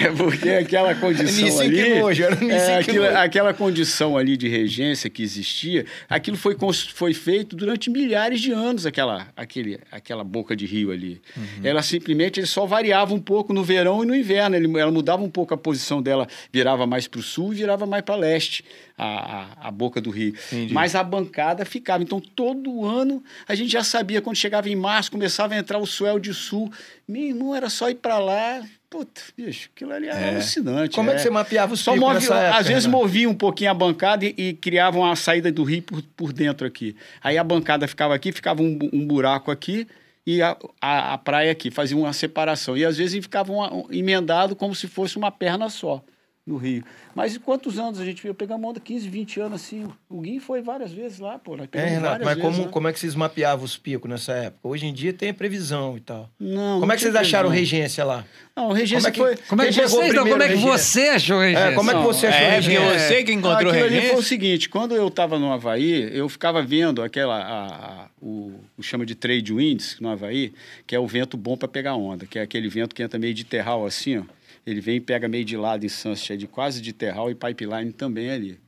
é 0.00 0.10
porque 0.16 0.48
aquela 0.50 0.94
condição 0.94 1.44
Nissin 1.44 1.60
ali. 1.62 1.82
que 1.82 2.00
nojo, 2.00 2.22
era 2.22 2.44
é, 2.46 2.78
aquilo- 2.78 3.06
aquela 3.16 3.52
condição 3.54 4.16
ali 4.16 4.36
de 4.36 4.48
regência 4.48 5.10
que 5.10 5.22
existia, 5.22 5.84
aquilo 6.08 6.36
foi, 6.36 6.56
foi 6.94 7.12
feito 7.14 7.54
durante 7.56 7.90
milhares 7.90 8.21
de 8.30 8.52
anos, 8.52 8.86
aquela, 8.86 9.28
aquele, 9.36 9.78
aquela 9.90 10.24
boca 10.24 10.54
de 10.54 10.66
rio 10.66 10.90
ali. 10.90 11.20
Ela 11.62 11.82
simplesmente 11.82 12.40
ele 12.40 12.46
só 12.46 12.66
variava 12.66 13.14
um 13.14 13.20
pouco 13.20 13.52
no 13.52 13.62
verão 13.62 14.02
e 14.02 14.06
no 14.06 14.14
inverno. 14.14 14.56
Ele, 14.56 14.78
ela 14.78 14.90
mudava 14.90 15.22
um 15.22 15.30
pouco 15.30 15.54
a 15.54 15.56
posição 15.56 16.02
dela, 16.02 16.26
virava 16.52 16.86
mais 16.86 17.06
para 17.06 17.20
o 17.20 17.22
sul 17.22 17.52
e 17.52 17.56
virava 17.56 17.86
mais 17.86 18.04
para 18.04 18.16
leste. 18.16 18.64
A, 19.02 19.46
a, 19.62 19.68
a 19.68 19.70
boca 19.70 20.00
do 20.00 20.10
rio. 20.10 20.34
Entendi. 20.46 20.72
Mas 20.72 20.94
a 20.94 21.02
bancada 21.02 21.64
ficava. 21.64 22.02
Então, 22.02 22.20
todo 22.20 22.84
ano, 22.84 23.22
a 23.48 23.54
gente 23.54 23.72
já 23.72 23.82
sabia, 23.82 24.20
quando 24.20 24.36
chegava 24.36 24.68
em 24.68 24.76
março, 24.76 25.10
começava 25.10 25.54
a 25.54 25.58
entrar 25.58 25.78
o 25.78 25.86
Suel 25.86 26.18
de 26.18 26.32
Sul. 26.32 26.72
Meu 27.08 27.22
irmão, 27.22 27.54
era 27.54 27.68
só 27.68 27.90
ir 27.90 27.96
para 27.96 28.18
lá. 28.18 28.62
Puta, 28.88 29.22
bicho, 29.36 29.70
aquilo 29.74 29.92
ali 29.92 30.06
era 30.06 30.20
é. 30.20 30.34
alucinante. 30.34 30.94
Como 30.94 31.10
é. 31.10 31.14
é. 31.14 31.16
que 31.16 31.22
você 31.22 31.30
mapeava 31.30 31.72
os 31.72 31.80
Só 31.80 31.96
move, 31.96 32.18
época, 32.18 32.56
Às 32.56 32.66
vezes 32.66 32.86
movia 32.86 33.28
um 33.28 33.34
pouquinho 33.34 33.70
a 33.70 33.74
bancada 33.74 34.24
e, 34.24 34.34
e 34.36 34.52
criavam 34.52 35.04
a 35.04 35.16
saída 35.16 35.50
do 35.50 35.64
rio 35.64 35.82
por, 35.82 36.02
por 36.14 36.32
dentro 36.32 36.66
aqui. 36.66 36.94
Aí 37.22 37.38
a 37.38 37.44
bancada 37.44 37.88
ficava 37.88 38.14
aqui, 38.14 38.30
ficava 38.32 38.62
um, 38.62 38.78
um 38.92 39.06
buraco 39.06 39.50
aqui 39.50 39.86
e 40.26 40.42
a, 40.42 40.56
a, 40.80 41.14
a, 41.14 41.18
praia 41.18 41.50
aqui, 41.50 41.70
fazia 41.70 41.96
uma 41.96 42.12
separação. 42.12 42.76
E 42.76 42.84
às 42.84 42.98
vezes 42.98 43.20
ficavam 43.22 43.86
um, 43.88 43.92
emendado 43.92 44.54
como 44.54 44.74
se 44.74 44.86
fosse 44.86 45.16
uma 45.16 45.30
perna 45.30 45.70
só 45.70 46.04
no 46.44 46.56
Rio. 46.56 46.82
Mas 47.14 47.38
quantos 47.38 47.78
anos 47.78 48.00
a 48.00 48.04
gente 48.04 48.20
veio 48.20 48.34
pegar 48.34 48.56
onda? 48.56 48.80
15, 48.80 49.08
20 49.08 49.40
anos 49.40 49.62
assim. 49.62 49.86
O 50.08 50.20
Gui 50.20 50.40
foi 50.40 50.60
várias 50.60 50.90
vezes 50.90 51.20
lá, 51.20 51.38
pô. 51.38 51.56
É, 51.72 51.84
Renato, 51.84 52.24
mas 52.24 52.38
como, 52.38 52.68
como 52.68 52.88
é 52.88 52.92
que 52.92 52.98
vocês 52.98 53.14
mapeavam 53.14 53.64
os 53.64 53.76
picos 53.76 54.10
nessa 54.10 54.32
época? 54.32 54.66
Hoje 54.66 54.86
em 54.86 54.92
dia 54.92 55.12
tem 55.12 55.30
a 55.30 55.34
previsão 55.34 55.96
e 55.96 56.00
tal. 56.00 56.28
Não. 56.40 56.74
Como 56.74 56.86
não 56.86 56.92
é 56.92 56.96
que 56.96 57.02
vocês 57.02 57.14
acharam 57.14 57.48
regência 57.48 58.04
lá? 58.04 58.24
Não, 58.56 58.72
regência 58.72 59.12
como 59.12 59.26
é 59.26 59.30
que, 59.30 59.36
foi. 59.36 59.46
Como 59.48 59.62
é 59.62 59.66
que, 59.66 59.72
vocês, 59.72 60.14
não, 60.14 60.28
como 60.28 60.42
é 60.42 60.48
que 60.48 60.56
você 60.56 61.08
achou 61.08 61.40
regência? 61.40 61.64
É, 61.64 61.74
como 61.74 61.90
é 61.90 61.94
que 61.94 62.02
você 62.02 62.26
achou 62.26 62.40
é, 62.40 62.50
regência? 62.56 62.80
É, 62.80 62.98
você 62.98 63.24
que 63.24 63.32
encontrou 63.32 63.70
Aquilo 63.70 63.88
regência. 63.88 64.10
foi 64.10 64.18
o 64.18 64.22
seguinte: 64.22 64.68
quando 64.68 64.96
eu 64.96 65.06
estava 65.06 65.38
no 65.38 65.52
Havaí, 65.52 66.10
eu 66.12 66.28
ficava 66.28 66.60
vendo 66.60 67.02
aquela. 67.02 67.38
A, 67.38 67.66
a, 67.66 68.06
o, 68.20 68.52
o 68.76 68.82
chama 68.82 69.06
de 69.06 69.14
trade 69.14 69.52
winds 69.52 69.96
no 70.00 70.08
Havaí, 70.08 70.52
que 70.86 70.94
é 70.94 70.98
o 70.98 71.06
vento 71.06 71.36
bom 71.36 71.56
para 71.56 71.68
pegar 71.68 71.94
onda, 71.94 72.26
que 72.26 72.38
é 72.38 72.42
aquele 72.42 72.68
vento 72.68 72.94
que 72.94 73.02
entra 73.02 73.18
meio 73.18 73.32
de 73.32 73.44
terral 73.44 73.86
assim, 73.86 74.18
ó 74.18 74.22
ele 74.64 74.80
vem 74.80 74.96
e 74.96 75.00
pega 75.00 75.28
meio 75.28 75.44
de 75.44 75.56
lado 75.56 75.84
em 75.84 75.88
Sunset, 75.88 76.38
de 76.38 76.46
quase 76.46 76.80
de 76.80 76.92
terral 76.92 77.30
e 77.30 77.34
pipeline 77.34 77.92
também 77.92 78.30
ali. 78.30 78.60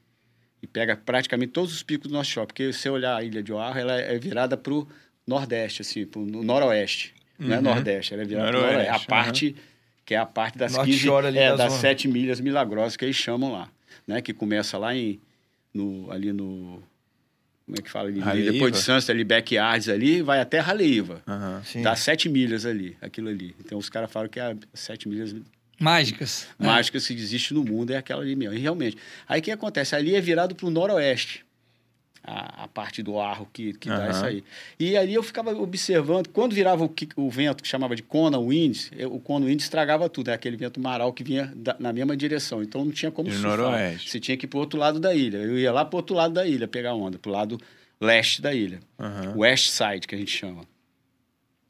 E 0.62 0.66
pega 0.66 0.96
praticamente 0.96 1.52
todos 1.52 1.72
os 1.72 1.82
picos 1.82 2.08
do 2.08 2.14
nosso 2.14 2.30
shopping. 2.30 2.46
Porque 2.46 2.72
se 2.72 2.80
você 2.80 2.90
olhar 2.90 3.16
a 3.16 3.22
Ilha 3.22 3.42
de 3.42 3.52
Oahu, 3.52 3.76
ela 3.76 4.00
é 4.00 4.18
virada 4.18 4.56
para 4.56 4.72
o 4.72 4.88
nordeste, 5.26 5.82
assim, 5.82 6.06
para 6.06 6.20
o 6.20 6.24
noroeste. 6.24 7.14
Uhum. 7.38 7.48
Não 7.48 7.54
é 7.54 7.58
uhum. 7.58 7.64
nordeste, 7.64 8.14
ela 8.14 8.22
é 8.22 8.26
virada 8.26 8.48
para 8.50 8.58
o 8.58 8.62
noroeste. 8.62 8.90
A 8.90 8.98
parte, 9.00 9.46
uhum. 9.48 9.54
que 10.04 10.14
é 10.14 10.18
a 10.18 10.26
parte 10.26 10.58
das 10.58 10.72
Norte 10.72 10.90
15, 10.90 11.38
é, 11.38 11.56
das 11.56 11.74
sete 11.74 12.08
milhas 12.08 12.40
milagrosas 12.40 12.96
que 12.96 13.04
eles 13.04 13.16
chamam 13.16 13.52
lá. 13.52 13.68
Né? 14.06 14.20
Que 14.20 14.32
começa 14.32 14.78
lá 14.78 14.94
em, 14.94 15.20
no, 15.72 16.10
ali 16.10 16.32
no 16.32 16.82
como 17.66 17.78
é 17.78 17.82
que 17.82 17.90
fala 17.90 18.08
ali? 18.08 18.50
Depois 18.50 18.72
de 18.72 18.78
Sunset, 18.78 19.10
ali, 19.10 19.24
backyards 19.24 19.88
ali, 19.88 20.20
vai 20.20 20.38
até 20.38 20.58
Raleiva. 20.58 21.22
Uhum, 21.26 21.82
Dá 21.82 21.96
sete 21.96 22.28
milhas 22.28 22.66
ali, 22.66 22.94
aquilo 23.00 23.28
ali. 23.28 23.54
Então 23.58 23.78
os 23.78 23.88
caras 23.88 24.12
falam 24.12 24.28
que 24.28 24.38
é 24.38 24.54
sete 24.74 25.08
milhas 25.08 25.34
Mágicas. 25.84 26.48
É. 26.58 26.64
Mágicas 26.64 27.06
que 27.06 27.12
existe 27.12 27.52
no 27.52 27.62
mundo 27.62 27.92
é 27.92 27.96
aquela 27.96 28.22
ali 28.22 28.34
mesmo. 28.34 28.54
E 28.54 28.58
realmente. 28.58 28.96
Aí 29.28 29.40
o 29.40 29.42
que 29.42 29.50
acontece? 29.50 29.94
Ali 29.94 30.14
é 30.14 30.20
virado 30.20 30.54
para 30.54 30.66
o 30.66 30.70
noroeste. 30.70 31.44
A, 32.26 32.64
a, 32.64 32.68
parte 32.68 33.02
do 33.02 33.20
arro 33.20 33.46
que, 33.52 33.74
que 33.74 33.90
uhum. 33.90 33.98
dá 33.98 34.08
isso 34.08 34.24
aí. 34.24 34.42
E 34.80 34.96
ali 34.96 35.12
eu 35.12 35.22
ficava 35.22 35.54
observando, 35.54 36.28
quando 36.28 36.54
virava 36.54 36.82
o, 36.82 36.94
o 37.16 37.30
vento 37.30 37.62
que 37.62 37.68
chamava 37.68 37.94
de 37.94 38.02
Kona 38.02 38.38
Wind, 38.38 38.92
o 39.10 39.20
Kona 39.20 39.44
Wind 39.44 39.60
estragava 39.60 40.08
tudo, 40.08 40.30
é 40.30 40.32
aquele 40.32 40.56
vento 40.56 40.80
maral 40.80 41.12
que 41.12 41.22
vinha 41.22 41.52
da, 41.54 41.76
na 41.78 41.92
mesma 41.92 42.16
direção, 42.16 42.62
então 42.62 42.82
não 42.82 42.92
tinha 42.92 43.10
como 43.10 43.28
de 43.28 43.34
surfar. 43.34 43.58
Noroeste. 43.58 44.10
Você 44.10 44.18
tinha 44.18 44.38
que 44.38 44.46
ir 44.46 44.48
para 44.48 44.56
o 44.56 44.60
outro 44.60 44.78
lado 44.78 44.98
da 44.98 45.14
ilha. 45.14 45.36
Eu 45.36 45.58
ia 45.58 45.70
lá 45.70 45.84
para 45.84 45.96
o 45.96 45.98
outro 45.98 46.16
lado 46.16 46.32
da 46.32 46.46
ilha 46.46 46.66
pegar 46.66 46.94
onda, 46.94 47.18
para 47.18 47.28
o 47.28 47.32
lado 47.32 47.60
leste 48.00 48.40
da 48.40 48.54
ilha. 48.54 48.80
Uhum. 48.98 49.40
West 49.40 49.68
Side, 49.68 50.06
que 50.06 50.14
a 50.14 50.18
gente 50.18 50.32
chama. 50.32 50.62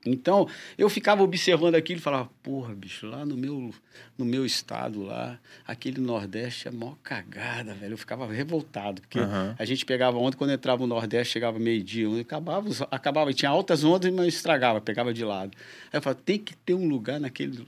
Então, 0.04 0.48
eu 0.76 0.88
ficava 0.88 1.22
observando 1.22 1.74
aquilo 1.74 1.98
e 1.98 2.02
falava, 2.02 2.28
porra, 2.42 2.74
bicho, 2.74 3.06
lá 3.06 3.24
no 3.24 3.36
meu, 3.36 3.72
no 4.18 4.24
meu 4.24 4.44
estado, 4.44 5.02
lá, 5.02 5.38
aquele 5.66 6.00
Nordeste 6.00 6.68
é 6.68 6.70
mó 6.70 6.94
cagada, 7.02 7.74
velho. 7.74 7.94
Eu 7.94 7.98
ficava 7.98 8.30
revoltado, 8.30 9.00
porque 9.00 9.18
uhum. 9.18 9.54
a 9.58 9.64
gente 9.64 9.84
pegava 9.84 10.18
onda, 10.18 10.36
quando 10.36 10.52
entrava 10.52 10.82
no 10.82 10.86
Nordeste, 10.86 11.32
chegava 11.32 11.58
meio-dia, 11.58 12.08
acabava, 12.20 12.68
acabava, 12.90 13.32
tinha 13.32 13.50
altas 13.50 13.84
ondas, 13.84 14.12
mas 14.12 14.34
estragava, 14.34 14.80
pegava 14.80 15.12
de 15.12 15.24
lado. 15.24 15.52
Aí 15.92 15.98
eu 15.98 16.02
falava, 16.02 16.20
tem 16.24 16.38
que 16.38 16.54
ter 16.54 16.74
um 16.74 16.88
lugar 16.88 17.18
naquele 17.18 17.64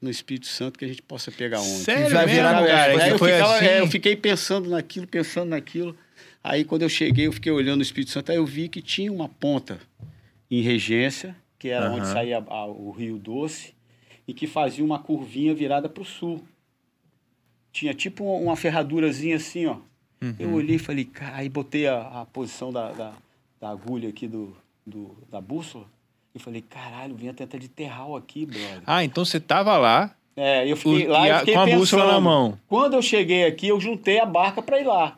no 0.00 0.10
Espírito 0.10 0.46
Santo 0.46 0.78
que 0.78 0.84
a 0.84 0.88
gente 0.88 1.02
possa 1.02 1.30
pegar 1.30 1.60
onda. 1.60 1.84
Sério 1.84 2.10
vai 2.10 2.26
virar, 2.26 2.66
cara? 2.66 3.02
Aí 3.02 3.10
eu, 3.10 3.18
ficava, 3.18 3.56
assim? 3.56 3.64
é, 3.64 3.80
eu 3.80 3.86
fiquei 3.86 4.16
pensando 4.16 4.68
naquilo, 4.68 5.06
pensando 5.06 5.50
naquilo. 5.50 5.96
Aí 6.42 6.64
quando 6.64 6.82
eu 6.82 6.88
cheguei, 6.88 7.26
eu 7.26 7.32
fiquei 7.32 7.50
olhando 7.52 7.80
o 7.80 7.82
Espírito 7.82 8.10
Santo, 8.10 8.30
aí 8.30 8.36
eu 8.36 8.46
vi 8.46 8.68
que 8.68 8.80
tinha 8.80 9.12
uma 9.12 9.28
ponta 9.28 9.78
em 10.50 10.62
regência, 10.62 11.36
que 11.58 11.68
era 11.68 11.90
uhum. 11.90 11.96
onde 11.96 12.06
saía 12.06 12.38
a, 12.46 12.66
o 12.66 12.90
Rio 12.90 13.18
Doce, 13.18 13.74
e 14.26 14.34
que 14.34 14.46
fazia 14.46 14.84
uma 14.84 14.98
curvinha 14.98 15.54
virada 15.54 15.88
para 15.88 16.02
o 16.02 16.06
sul. 16.06 16.42
Tinha 17.72 17.94
tipo 17.94 18.24
uma 18.24 18.56
ferradurazinha 18.56 19.36
assim, 19.36 19.66
ó. 19.66 19.76
Uhum. 20.20 20.34
Eu 20.38 20.52
olhei 20.54 20.76
e 20.76 20.78
falei, 20.78 21.04
cara, 21.04 21.36
aí 21.36 21.48
botei 21.48 21.86
a, 21.86 22.22
a 22.22 22.26
posição 22.26 22.72
da, 22.72 22.92
da, 22.92 23.12
da, 23.60 23.70
agulha 23.70 24.08
aqui 24.08 24.26
do, 24.26 24.56
do, 24.84 25.16
da 25.30 25.40
bússola 25.40 25.86
e 26.34 26.38
falei, 26.40 26.60
caralho, 26.60 27.14
vento 27.14 27.42
entra 27.42 27.58
de 27.58 27.68
terral 27.68 28.16
aqui, 28.16 28.44
brother. 28.44 28.82
Ah, 28.84 29.04
então 29.04 29.24
você 29.24 29.38
tava 29.38 29.76
lá. 29.78 30.14
É, 30.36 30.70
eu 30.70 30.76
fiquei 30.76 31.06
o, 31.06 31.10
lá 31.10 31.28
e 31.28 31.38
fiquei 31.40 31.54
com 31.54 31.60
a 31.60 31.64
pensando, 31.64 31.80
bússola 31.80 32.12
na 32.12 32.20
mão. 32.20 32.58
Quando 32.68 32.94
eu 32.94 33.02
cheguei 33.02 33.44
aqui, 33.44 33.68
eu 33.68 33.80
juntei 33.80 34.20
a 34.20 34.26
barca 34.26 34.60
para 34.60 34.80
ir 34.80 34.84
lá. 34.84 35.17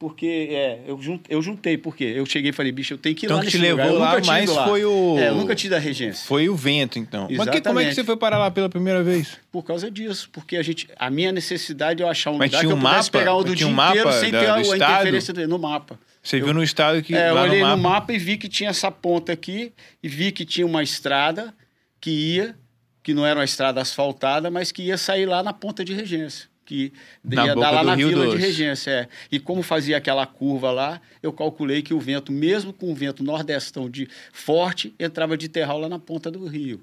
Porque, 0.00 0.48
é, 0.50 0.80
eu, 0.86 0.98
juntei, 0.98 1.36
eu 1.36 1.42
juntei, 1.42 1.76
porque 1.76 2.04
eu 2.04 2.24
cheguei 2.24 2.48
e 2.48 2.52
falei, 2.54 2.72
bicho, 2.72 2.94
eu 2.94 2.96
tenho 2.96 3.14
que 3.14 3.26
ir 3.26 3.28
então 3.28 3.36
lá 3.36 3.44
que 3.44 3.50
te 3.50 3.58
levou 3.58 3.98
lá, 3.98 4.18
mas 4.24 4.48
lá. 4.48 4.66
foi 4.66 4.82
o... 4.82 5.18
É, 5.18 5.28
eu 5.28 5.34
nunca 5.34 5.54
tive 5.54 5.74
a 5.74 5.78
regência. 5.78 6.26
Foi 6.26 6.48
o 6.48 6.56
vento, 6.56 6.98
então. 6.98 7.24
Exatamente. 7.24 7.36
Mas 7.36 7.50
que, 7.50 7.60
como 7.60 7.80
é 7.80 7.84
que 7.84 7.94
você 7.94 8.02
foi 8.02 8.16
parar 8.16 8.38
lá 8.38 8.50
pela 8.50 8.70
primeira 8.70 9.02
vez? 9.02 9.36
Por 9.52 9.62
causa 9.62 9.90
disso, 9.90 10.30
porque 10.32 10.56
a 10.56 10.62
gente... 10.62 10.88
A 10.96 11.10
minha 11.10 11.30
necessidade 11.30 12.02
é 12.02 12.06
eu 12.06 12.08
achar 12.08 12.30
um 12.30 12.38
mas 12.38 12.50
lugar 12.50 12.60
que 12.60 12.66
eu 12.72 12.76
um 12.76 12.80
pudesse 12.80 12.96
mapa, 12.96 13.18
pegar 13.18 13.34
o 13.34 13.44
do 13.44 13.54
dia 13.54 13.66
um 13.66 13.72
inteiro 13.72 14.12
sem 14.12 14.30
da, 14.30 14.40
ter 14.40 14.46
a, 14.46 14.54
a 14.54 14.60
interferência 14.62 15.34
do, 15.34 15.46
no 15.46 15.58
mapa. 15.58 16.00
Você 16.22 16.40
eu, 16.40 16.46
viu 16.46 16.54
no 16.54 16.62
estado 16.62 17.02
que... 17.02 17.14
É, 17.14 17.28
eu 17.28 17.34
olhei 17.34 17.60
no 17.60 17.66
mapa... 17.66 17.76
no 17.76 17.82
mapa 17.82 18.12
e 18.14 18.18
vi 18.18 18.38
que 18.38 18.48
tinha 18.48 18.70
essa 18.70 18.90
ponta 18.90 19.34
aqui, 19.34 19.70
e 20.02 20.08
vi 20.08 20.32
que 20.32 20.46
tinha 20.46 20.66
uma 20.66 20.82
estrada 20.82 21.52
que 22.00 22.10
ia, 22.10 22.56
que 23.02 23.12
não 23.12 23.26
era 23.26 23.38
uma 23.38 23.44
estrada 23.44 23.82
asfaltada, 23.82 24.50
mas 24.50 24.72
que 24.72 24.80
ia 24.80 24.96
sair 24.96 25.26
lá 25.26 25.42
na 25.42 25.52
ponta 25.52 25.84
de 25.84 25.92
regência 25.92 26.49
que 26.70 26.92
na 27.24 27.46
ia 27.46 27.56
dar 27.56 27.72
lá 27.72 27.82
na 27.82 27.96
Rio 27.96 28.10
Vila 28.10 28.26
Doce. 28.26 28.36
de 28.36 28.42
Regência. 28.44 28.90
É. 28.92 29.08
E 29.32 29.40
como 29.40 29.60
fazia 29.60 29.96
aquela 29.96 30.24
curva 30.24 30.70
lá, 30.70 31.00
eu 31.20 31.32
calculei 31.32 31.82
que 31.82 31.92
o 31.92 31.98
vento, 31.98 32.30
mesmo 32.30 32.72
com 32.72 32.92
o 32.92 32.94
vento 32.94 33.24
nordestão 33.24 33.90
de 33.90 34.08
forte, 34.32 34.94
entrava 34.96 35.36
de 35.36 35.48
terral 35.48 35.80
lá 35.80 35.88
na 35.88 35.98
ponta 35.98 36.30
do 36.30 36.46
rio. 36.46 36.80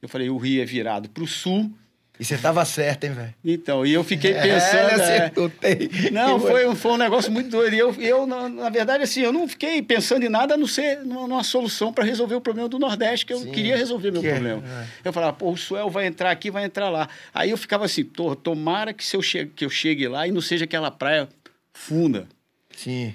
Eu 0.00 0.08
falei, 0.08 0.30
o 0.30 0.38
rio 0.38 0.62
é 0.62 0.64
virado 0.64 1.10
para 1.10 1.22
o 1.22 1.26
sul, 1.26 1.70
e 2.18 2.24
você 2.24 2.38
tava 2.38 2.64
certo, 2.64 3.04
hein, 3.04 3.12
velho? 3.12 3.34
Então, 3.44 3.84
e 3.84 3.92
eu 3.92 4.02
fiquei 4.02 4.32
é, 4.32 4.42
pensando. 4.42 5.52
É, 5.62 5.72
é... 6.06 6.10
Não, 6.10 6.40
foi, 6.40 6.74
foi 6.74 6.92
um 6.92 6.96
negócio 6.96 7.30
muito 7.30 7.50
doido. 7.50 7.74
E 7.74 7.78
eu, 7.78 7.94
eu 7.94 8.26
na, 8.26 8.48
na, 8.48 8.70
verdade, 8.70 9.02
assim, 9.04 9.20
eu 9.20 9.32
não 9.32 9.46
fiquei 9.46 9.82
pensando 9.82 10.24
em 10.24 10.28
nada 10.28 10.54
a 10.54 10.56
não 10.56 10.66
ser 10.66 11.04
numa, 11.04 11.44
solução 11.44 11.92
para 11.92 12.04
resolver 12.04 12.34
o 12.34 12.40
problema 12.40 12.68
do 12.68 12.78
Nordeste, 12.78 13.26
que 13.26 13.32
eu 13.32 13.38
Sim, 13.38 13.52
queria 13.52 13.76
resolver 13.76 14.10
meu 14.10 14.22
que 14.22 14.28
é, 14.28 14.32
problema. 14.32 14.62
É. 14.66 15.08
Eu 15.08 15.12
falava, 15.12 15.34
pô, 15.34 15.50
o 15.50 15.56
Suel 15.56 15.90
vai 15.90 16.06
entrar 16.06 16.30
aqui, 16.30 16.50
vai 16.50 16.64
entrar 16.64 16.88
lá. 16.88 17.08
Aí 17.34 17.50
eu 17.50 17.56
ficava 17.58 17.84
assim, 17.84 18.04
tomara 18.42 18.94
que, 18.94 19.04
se 19.04 19.14
eu 19.14 19.22
chegue, 19.22 19.52
que 19.54 19.64
eu 19.64 19.70
chegue 19.70 20.08
lá 20.08 20.26
e 20.26 20.32
não 20.32 20.40
seja 20.40 20.64
aquela 20.64 20.90
praia 20.90 21.28
funda. 21.74 22.26
Sim. 22.74 23.14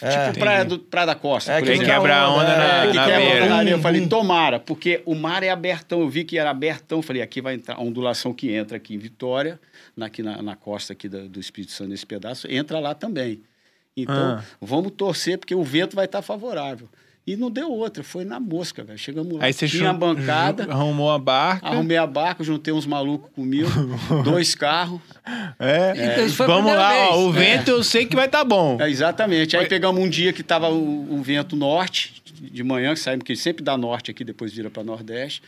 É, 0.00 0.28
tipo 0.28 0.38
praia, 0.38 0.64
do, 0.64 0.78
praia 0.78 1.06
da 1.06 1.14
Costa, 1.14 1.52
é, 1.52 1.58
por 1.58 1.68
exemplo. 1.68 1.86
quebra 1.86 2.16
a 2.16 2.32
onda 2.32 2.56
na, 2.56 2.84
é, 2.84 2.92
na 2.92 3.06
beira. 3.06 3.70
Eu 3.70 3.78
falei, 3.78 4.06
tomara, 4.06 4.58
porque 4.58 5.02
o 5.04 5.14
mar 5.14 5.42
é 5.42 5.50
abertão. 5.50 6.00
Eu 6.00 6.08
vi 6.08 6.24
que 6.24 6.38
era 6.38 6.50
abertão. 6.50 6.98
Eu 6.98 7.02
falei, 7.02 7.20
aqui 7.20 7.40
vai 7.40 7.54
entrar 7.54 7.76
a 7.76 7.80
ondulação 7.80 8.32
que 8.32 8.52
entra 8.52 8.76
aqui 8.78 8.94
em 8.94 8.98
Vitória, 8.98 9.60
na, 9.96 10.06
aqui 10.06 10.22
na, 10.22 10.40
na 10.40 10.56
costa 10.56 10.92
aqui 10.92 11.08
do, 11.08 11.28
do 11.28 11.38
Espírito 11.38 11.72
Santo, 11.72 11.90
nesse 11.90 12.06
pedaço, 12.06 12.50
entra 12.50 12.78
lá 12.78 12.94
também. 12.94 13.42
Então, 13.96 14.38
ah. 14.38 14.44
vamos 14.60 14.92
torcer, 14.92 15.38
porque 15.38 15.54
o 15.54 15.62
vento 15.62 15.94
vai 15.94 16.06
estar 16.06 16.22
favorável. 16.22 16.88
E 17.24 17.36
não 17.36 17.50
deu 17.50 17.70
outra, 17.70 18.02
foi 18.02 18.24
na 18.24 18.40
mosca, 18.40 18.82
velho. 18.82 18.98
Chegamos 18.98 19.34
lá, 19.34 19.44
Aí 19.44 19.52
você 19.52 19.68
tinha 19.68 19.90
a 19.90 19.92
bancada. 19.92 20.64
Arrumou 20.72 21.08
a 21.08 21.18
barca. 21.18 21.68
Arrumei 21.68 21.96
a 21.96 22.06
barca, 22.06 22.42
juntei 22.42 22.74
uns 22.74 22.84
malucos 22.84 23.30
comigo, 23.32 23.70
dois 24.24 24.56
carros. 24.56 25.00
É, 25.58 25.94
é. 25.96 26.24
Então, 26.24 26.46
vamos 26.46 26.72
lá, 26.72 27.10
ó, 27.10 27.20
o 27.20 27.30
vento 27.30 27.70
é. 27.70 27.74
eu 27.74 27.84
sei 27.84 28.06
que 28.06 28.16
vai 28.16 28.26
estar 28.26 28.38
tá 28.38 28.44
bom. 28.44 28.76
É, 28.80 28.90
exatamente. 28.90 29.56
Aí 29.56 29.68
pegamos 29.68 30.02
um 30.02 30.08
dia 30.08 30.32
que 30.32 30.42
tava 30.42 30.68
o, 30.68 31.14
o 31.14 31.22
vento 31.22 31.54
norte, 31.54 32.20
de 32.40 32.64
manhã, 32.64 32.92
que 32.92 33.00
saímos, 33.00 33.24
que 33.24 33.36
sempre 33.36 33.62
dá 33.62 33.76
norte 33.76 34.10
aqui, 34.10 34.24
depois 34.24 34.52
vira 34.52 34.68
para 34.68 34.82
nordeste. 34.82 35.42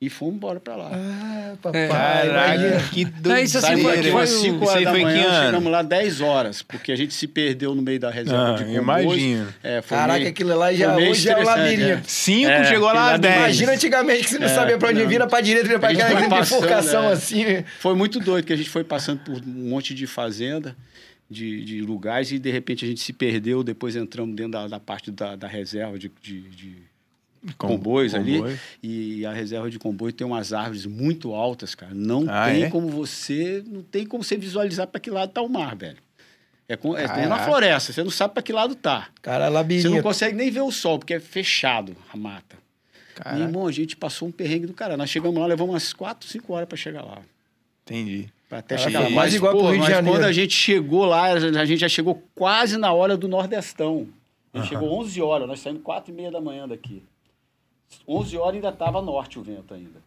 E 0.00 0.08
fomos 0.08 0.36
embora 0.36 0.60
pra 0.60 0.76
lá. 0.76 0.90
Ah, 0.92 1.56
papai. 1.60 1.84
É. 1.84 1.88
Caraca, 1.88 2.88
que 2.92 3.04
doideira. 3.04 3.42
Isso 3.42 3.58
assim, 3.58 3.82
foi, 3.82 4.02
foi 4.04 4.26
5 4.28 4.64
horas 4.64 4.84
da 4.84 4.92
manhã, 4.92 5.44
chegamos 5.44 5.72
lá 5.72 5.82
10 5.82 6.20
horas, 6.20 6.62
porque 6.62 6.92
a 6.92 6.96
gente 6.96 7.12
se 7.12 7.26
perdeu 7.26 7.74
no 7.74 7.82
meio 7.82 7.98
da 7.98 8.08
reserva 8.08 8.54
ah, 8.54 8.56
de 8.56 8.64
comboios. 8.64 9.14
Imagina. 9.14 9.54
É, 9.60 9.82
Caraca, 9.82 10.20
meio, 10.20 10.30
aquilo 10.30 10.56
lá 10.56 10.72
já 10.72 10.96
hoje 10.96 11.28
é 11.28 11.36
o 11.36 11.42
labirinto. 11.42 12.08
5 12.08 12.48
é. 12.48 12.64
chegou 12.64 12.92
lá 12.92 13.16
10. 13.16 13.36
Imagina 13.36 13.72
antigamente 13.72 14.22
que 14.22 14.30
você 14.30 14.38
não 14.38 14.46
é, 14.46 14.54
sabia 14.54 14.78
pra 14.78 14.90
onde 14.90 15.04
vira, 15.04 15.26
pra 15.26 15.40
direita, 15.40 15.66
vira 15.66 15.80
pra 15.80 15.90
aquela 15.90 16.40
bifurcação 16.40 17.04
é. 17.10 17.12
assim. 17.12 17.64
Foi 17.80 17.96
muito 17.96 18.20
doido, 18.20 18.44
que 18.44 18.52
a 18.52 18.56
gente 18.56 18.70
foi 18.70 18.84
passando 18.84 19.18
por 19.24 19.34
um 19.34 19.68
monte 19.68 19.94
de 19.94 20.06
fazenda. 20.06 20.76
De, 21.30 21.62
de 21.62 21.82
lugares 21.82 22.32
e 22.32 22.38
de 22.38 22.50
repente 22.50 22.86
a 22.86 22.88
gente 22.88 23.00
se 23.00 23.12
perdeu. 23.12 23.62
Depois 23.62 23.94
entramos 23.94 24.34
dentro 24.34 24.52
da, 24.52 24.66
da 24.66 24.80
parte 24.80 25.10
da, 25.10 25.36
da 25.36 25.46
reserva 25.46 25.98
de, 25.98 26.10
de, 26.22 26.40
de 26.40 26.76
com, 27.56 27.68
comboios 27.68 28.14
ali. 28.14 28.40
E 28.82 29.24
a 29.24 29.32
reserva 29.32 29.70
de 29.70 29.78
comboio 29.78 30.12
tem 30.12 30.26
umas 30.26 30.52
árvores 30.52 30.86
muito 30.86 31.34
altas, 31.34 31.74
cara. 31.74 31.94
Não 31.94 32.26
ah, 32.28 32.46
tem 32.46 32.64
é? 32.64 32.70
como 32.70 32.88
você. 32.88 33.62
Não 33.66 33.82
tem 33.82 34.06
como 34.06 34.22
você 34.22 34.36
visualizar 34.36 34.86
para 34.86 35.00
que 35.00 35.10
lado 35.10 35.32
tá 35.32 35.42
o 35.42 35.48
mar, 35.48 35.76
velho. 35.76 35.98
É, 36.68 36.76
com, 36.76 36.94
é 36.94 37.26
na 37.26 37.38
floresta, 37.38 37.94
você 37.94 38.04
não 38.04 38.10
sabe 38.10 38.34
para 38.34 38.42
que 38.42 38.52
lado 38.52 38.74
tá. 38.74 39.08
Cara, 39.22 39.48
labirinto. 39.48 39.88
Você 39.88 39.94
não 39.94 40.02
consegue 40.02 40.36
nem 40.36 40.50
ver 40.50 40.60
o 40.60 40.70
sol, 40.70 40.98
porque 40.98 41.14
é 41.14 41.20
fechado 41.20 41.96
a 42.12 42.16
mata. 42.16 42.58
Caraca. 43.14 43.36
Meu 43.36 43.48
irmão, 43.48 43.66
a 43.66 43.72
gente 43.72 43.96
passou 43.96 44.28
um 44.28 44.30
perrengue 44.30 44.66
do 44.66 44.74
cara. 44.74 44.94
Nós 44.94 45.08
chegamos 45.08 45.40
lá, 45.40 45.46
levamos 45.46 45.72
umas 45.72 45.94
4, 45.94 46.28
5 46.28 46.52
horas 46.52 46.68
para 46.68 46.76
chegar 46.76 47.02
lá. 47.02 47.22
Entendi. 47.84 48.28
Pra 48.50 48.58
até 48.58 48.76
chegar 48.76 49.00
lá. 49.00 49.10
Mas, 49.10 49.34
igual 49.34 49.52
pô, 49.52 49.70
Rio 49.70 49.80
mas 49.80 50.06
quando 50.06 50.24
a 50.24 50.32
gente 50.32 50.54
chegou 50.54 51.06
lá, 51.06 51.32
a 51.32 51.64
gente 51.64 51.80
já 51.80 51.88
chegou 51.88 52.22
quase 52.34 52.76
na 52.76 52.92
hora 52.92 53.16
do 53.16 53.26
Nordestão. 53.26 54.06
A 54.52 54.58
gente 54.58 54.68
chegou 54.68 54.92
11 55.00 55.20
horas, 55.22 55.48
nós 55.48 55.60
saímos 55.60 55.82
4 55.82 56.12
e 56.12 56.14
meia 56.14 56.30
da 56.30 56.40
manhã 56.40 56.68
daqui. 56.68 57.02
11 58.06 58.36
horas 58.36 58.54
ainda 58.54 58.68
estava 58.68 59.02
norte 59.02 59.38
o 59.38 59.42
vento 59.42 59.74
ainda. 59.74 60.02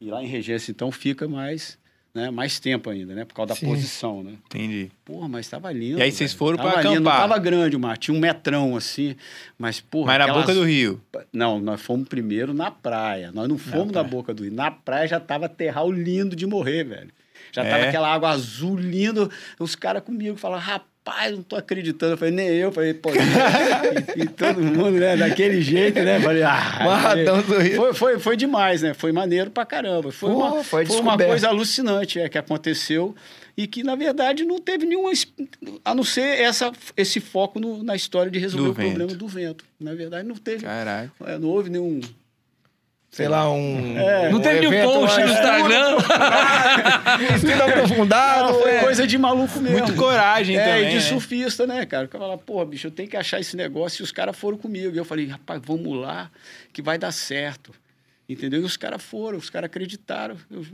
E 0.00 0.10
lá 0.10 0.22
em 0.22 0.26
Regência, 0.26 0.70
então, 0.70 0.90
fica 0.90 1.26
mais 1.28 1.78
né, 2.14 2.30
mais 2.30 2.60
tempo 2.60 2.88
ainda, 2.88 3.12
né? 3.12 3.24
Por 3.24 3.34
causa 3.34 3.48
da 3.48 3.56
Sim. 3.56 3.66
posição, 3.66 4.22
né? 4.22 4.34
Entendi. 4.46 4.90
Porra, 5.04 5.26
mas 5.26 5.46
estava 5.46 5.72
lindo. 5.72 5.98
E 5.98 6.02
aí 6.02 6.12
vocês 6.12 6.32
foram 6.32 6.56
para 6.56 6.70
acampar? 6.70 6.92
Lindo. 6.92 7.02
Não 7.02 7.10
tava 7.10 7.38
grande 7.38 7.74
o 7.74 7.80
mar, 7.80 7.98
tinha 7.98 8.16
um 8.16 8.20
metrão 8.20 8.76
assim, 8.76 9.16
mas 9.58 9.80
porra... 9.80 10.06
Mas 10.06 10.18
na 10.18 10.24
aquelas... 10.24 10.42
boca 10.42 10.54
do 10.54 10.64
rio? 10.64 11.02
Não, 11.32 11.58
nós 11.58 11.82
fomos 11.82 12.08
primeiro 12.08 12.54
na 12.54 12.70
praia. 12.70 13.32
Nós 13.32 13.48
não 13.48 13.58
fomos 13.58 13.92
na, 13.92 14.04
na 14.04 14.08
boca 14.08 14.32
do 14.32 14.44
rio. 14.44 14.52
Na 14.52 14.70
praia 14.70 15.08
já 15.08 15.18
tava 15.18 15.48
terral 15.48 15.90
lindo 15.90 16.36
de 16.36 16.46
morrer, 16.46 16.84
velho. 16.84 17.10
Já 17.50 17.64
é. 17.64 17.70
tava 17.70 17.84
aquela 17.86 18.14
água 18.14 18.30
azul 18.30 18.76
lindo. 18.76 19.28
Os 19.58 19.74
caras 19.74 20.02
comigo 20.04 20.36
falaram, 20.36 20.62
rapaz, 20.62 20.93
rapaz, 21.04 21.32
não 21.32 21.42
tô 21.42 21.54
acreditando. 21.54 22.14
Eu 22.14 22.18
falei, 22.18 22.34
nem 22.34 22.48
eu. 22.48 22.72
Falei, 22.72 22.94
pô, 22.94 23.10
e, 24.16 24.22
e, 24.22 24.26
todo 24.26 24.60
mundo, 24.60 24.92
né, 24.92 25.16
daquele 25.16 25.60
jeito, 25.60 26.00
né? 26.00 26.18
Falei, 26.18 26.42
ah. 26.42 26.80
Marradão 26.82 27.42
do 27.42 27.58
Rio. 27.58 27.76
Foi, 27.76 27.94
foi, 27.94 28.18
foi 28.18 28.36
demais, 28.36 28.82
né? 28.82 28.94
Foi 28.94 29.12
maneiro 29.12 29.50
pra 29.50 29.66
caramba. 29.66 30.10
Foi, 30.10 30.30
Pô, 30.30 30.38
uma, 30.38 30.64
foi, 30.64 30.86
foi 30.86 31.00
uma 31.00 31.16
coisa 31.16 31.48
alucinante 31.48 32.18
é, 32.18 32.28
que 32.28 32.38
aconteceu 32.38 33.14
e 33.56 33.66
que, 33.66 33.82
na 33.82 33.94
verdade, 33.94 34.44
não 34.44 34.58
teve 34.58 34.86
nenhuma. 34.86 35.12
A 35.84 35.94
não 35.94 36.02
ser 36.02 36.40
essa, 36.40 36.72
esse 36.96 37.20
foco 37.20 37.60
no, 37.60 37.82
na 37.82 37.94
história 37.94 38.30
de 38.30 38.38
resolver 38.38 38.64
do 38.64 38.70
o 38.70 38.74
vento. 38.74 38.88
problema 38.88 39.14
do 39.14 39.28
vento. 39.28 39.64
Na 39.78 39.94
verdade, 39.94 40.26
não 40.26 40.36
teve. 40.36 40.64
Caraca. 40.64 41.12
É, 41.26 41.38
não 41.38 41.48
houve 41.48 41.70
nenhum 41.70 42.00
sei 43.14 43.28
lá, 43.28 43.48
um. 43.48 43.96
É, 43.96 44.28
não 44.28 44.40
teve 44.40 44.66
um 44.66 44.82
post 44.82 45.20
no 45.20 45.28
Instagram. 45.28 45.98
Estudo 47.36 47.62
aprofundado. 47.62 48.52
Não, 48.52 48.60
foi 48.60 48.70
é. 48.72 48.80
coisa 48.80 49.06
de 49.06 49.16
maluco 49.16 49.60
mesmo. 49.60 49.78
Muito 49.78 49.94
coragem 49.94 50.56
é, 50.56 50.64
também. 50.64 50.88
E 50.88 50.98
de 50.98 51.00
surfista, 51.00 51.64
né, 51.64 51.86
cara? 51.86 52.06
O 52.06 52.08
cara 52.08 52.24
fala, 52.24 52.38
porra, 52.38 52.66
bicho, 52.66 52.88
eu 52.88 52.90
tenho 52.90 53.08
que 53.08 53.16
achar 53.16 53.38
esse 53.38 53.56
negócio. 53.56 54.02
E 54.02 54.04
os 54.04 54.10
caras 54.10 54.36
foram 54.36 54.58
comigo. 54.58 54.92
E 54.92 54.98
eu 54.98 55.04
falei, 55.04 55.28
rapaz, 55.28 55.62
vamos 55.64 55.96
lá, 55.96 56.28
que 56.72 56.82
vai 56.82 56.98
dar 56.98 57.12
certo. 57.12 57.72
Entendeu? 58.28 58.62
E 58.62 58.64
os 58.64 58.76
caras 58.76 59.00
foram, 59.00 59.38
os 59.38 59.48
caras 59.48 59.68
acreditaram. 59.68 60.36
Eu 60.50 60.64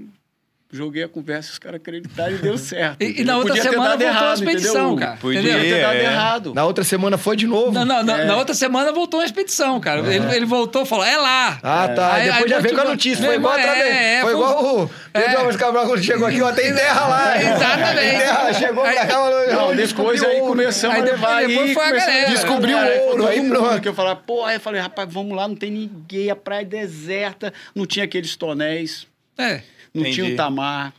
joguei 0.73 1.03
a 1.03 1.09
conversa, 1.09 1.53
os 1.53 1.59
caras 1.59 1.81
acreditaram 1.81 2.35
e 2.35 2.39
deu 2.39 2.57
certo. 2.59 3.03
E, 3.03 3.21
e 3.21 3.25
na 3.25 3.37
outra 3.37 3.57
semana 3.57 3.89
voltou 3.91 4.07
errado, 4.07 4.25
a 4.25 4.35
expedição, 4.35 4.87
entendeu? 4.93 4.97
cara. 4.97 5.17
Podia 5.19 5.41
entendeu? 5.41 5.61
ter 5.61 5.81
dado 5.81 5.95
é. 5.95 6.05
errado. 6.05 6.55
Na 6.55 6.65
outra 6.65 6.85
semana 6.85 7.19
foi 7.19 7.37
de 7.37 7.47
novo. 7.47 7.73
Não, 7.73 7.85
não, 7.85 8.17
é. 8.17 8.25
na 8.25 8.37
outra 8.37 8.55
semana 8.55 8.93
voltou 8.93 9.21
a 9.21 9.25
expedição, 9.25 9.81
cara. 9.81 10.01
É. 10.01 10.17
Ele, 10.17 10.37
ele 10.37 10.47
voltou 10.47 10.83
e 10.83 10.87
falou, 10.87 11.05
é 11.05 11.17
lá. 11.17 11.59
Ah, 11.63 11.89
tá. 11.89 12.15
Aí, 12.15 12.25
Depois 12.25 12.45
aí, 12.45 12.49
já 12.51 12.61
veio 12.61 12.75
com 12.75 12.81
a 12.81 12.85
notícia. 12.85 13.25
Foi 13.25 13.35
igual 13.35 13.55
outra 13.55 13.75
vez. 13.75 13.95
É, 13.95 14.21
foi 14.23 14.33
igual 14.33 14.85
o 14.85 14.91
Pedro 15.13 15.39
Alves 15.39 15.57
Cabral 15.57 15.87
quando 15.87 16.03
chegou 16.03 16.27
aqui, 16.27 16.41
ó, 16.41 16.53
tem 16.53 16.75
terra 16.75 17.09
lá. 17.09 17.37
Exatamente. 17.37 18.19
terra, 18.19 18.53
chegou 18.55 18.85
pra 18.85 19.07
cá, 19.07 19.31
não, 19.53 19.75
depois 19.75 20.23
aí 20.23 20.41
começamos 20.41 20.99
a 20.99 21.03
levar 21.03 21.47
depois 21.47 21.73
foi 21.73 21.85
a 21.85 21.91
galera. 21.91 22.31
Descobriu 22.31 22.77
o 22.77 23.09
ouro. 23.09 23.27
Aí 23.27 23.49
pronto. 23.49 23.81
Que 23.81 23.89
eu 23.89 23.95
falei, 23.95 24.17
pô, 24.27 24.45
aí 24.45 24.57
eu 24.57 24.61
falei, 24.61 24.81
rapaz, 24.81 25.09
vamos 25.13 25.37
lá, 25.37 25.49
não 25.49 25.57
tem 25.57 25.71
ninguém, 25.71 26.31
a 26.31 26.37
praia 26.37 26.65
deserta, 26.65 27.53
não 27.75 27.87
tinha 27.87 28.05
aqueles 28.05 28.37
tonéis. 28.37 29.07
É. 29.39 29.63
Não 29.95 30.05
tinha 30.11 30.33
o 30.33 30.37
tamar. 30.37 30.95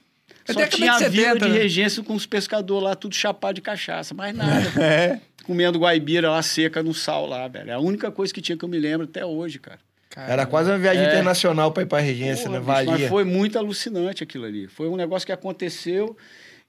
Só 0.45 0.65
tinha 0.67 0.93
a 0.93 1.07
vila 1.07 1.37
de 1.37 1.47
né? 1.47 1.57
regência 1.59 2.03
com 2.03 2.13
os 2.13 2.25
pescadores 2.25 2.83
lá, 2.83 2.95
tudo 2.95 3.15
chapado 3.15 3.55
de 3.55 3.61
cachaça, 3.61 4.13
mais 4.13 4.35
nada. 4.35 4.71
é. 4.81 5.21
Comendo 5.43 5.79
guaibira 5.79 6.29
lá 6.29 6.41
seca 6.41 6.83
no 6.83 6.93
sal 6.93 7.25
lá, 7.25 7.47
velho. 7.47 7.71
É 7.71 7.73
a 7.73 7.79
única 7.79 8.11
coisa 8.11 8.33
que 8.33 8.41
tinha 8.41 8.57
que 8.57 8.63
eu 8.63 8.69
me 8.69 8.79
lembro 8.79 9.05
até 9.05 9.25
hoje, 9.25 9.59
cara. 9.59 9.79
Caramba. 10.09 10.33
Era 10.33 10.45
quase 10.45 10.69
uma 10.69 10.77
viagem 10.77 11.03
é. 11.03 11.07
internacional 11.07 11.71
para 11.71 11.83
ir 11.83 11.85
para 11.85 11.99
regência, 11.99 12.45
Porra, 12.45 12.59
né? 12.59 12.65
Valia. 12.65 12.91
Mas 12.91 13.09
foi 13.09 13.23
muito 13.23 13.57
alucinante 13.57 14.23
aquilo 14.23 14.45
ali. 14.45 14.67
Foi 14.67 14.89
um 14.89 14.97
negócio 14.97 15.25
que 15.25 15.31
aconteceu 15.31 16.17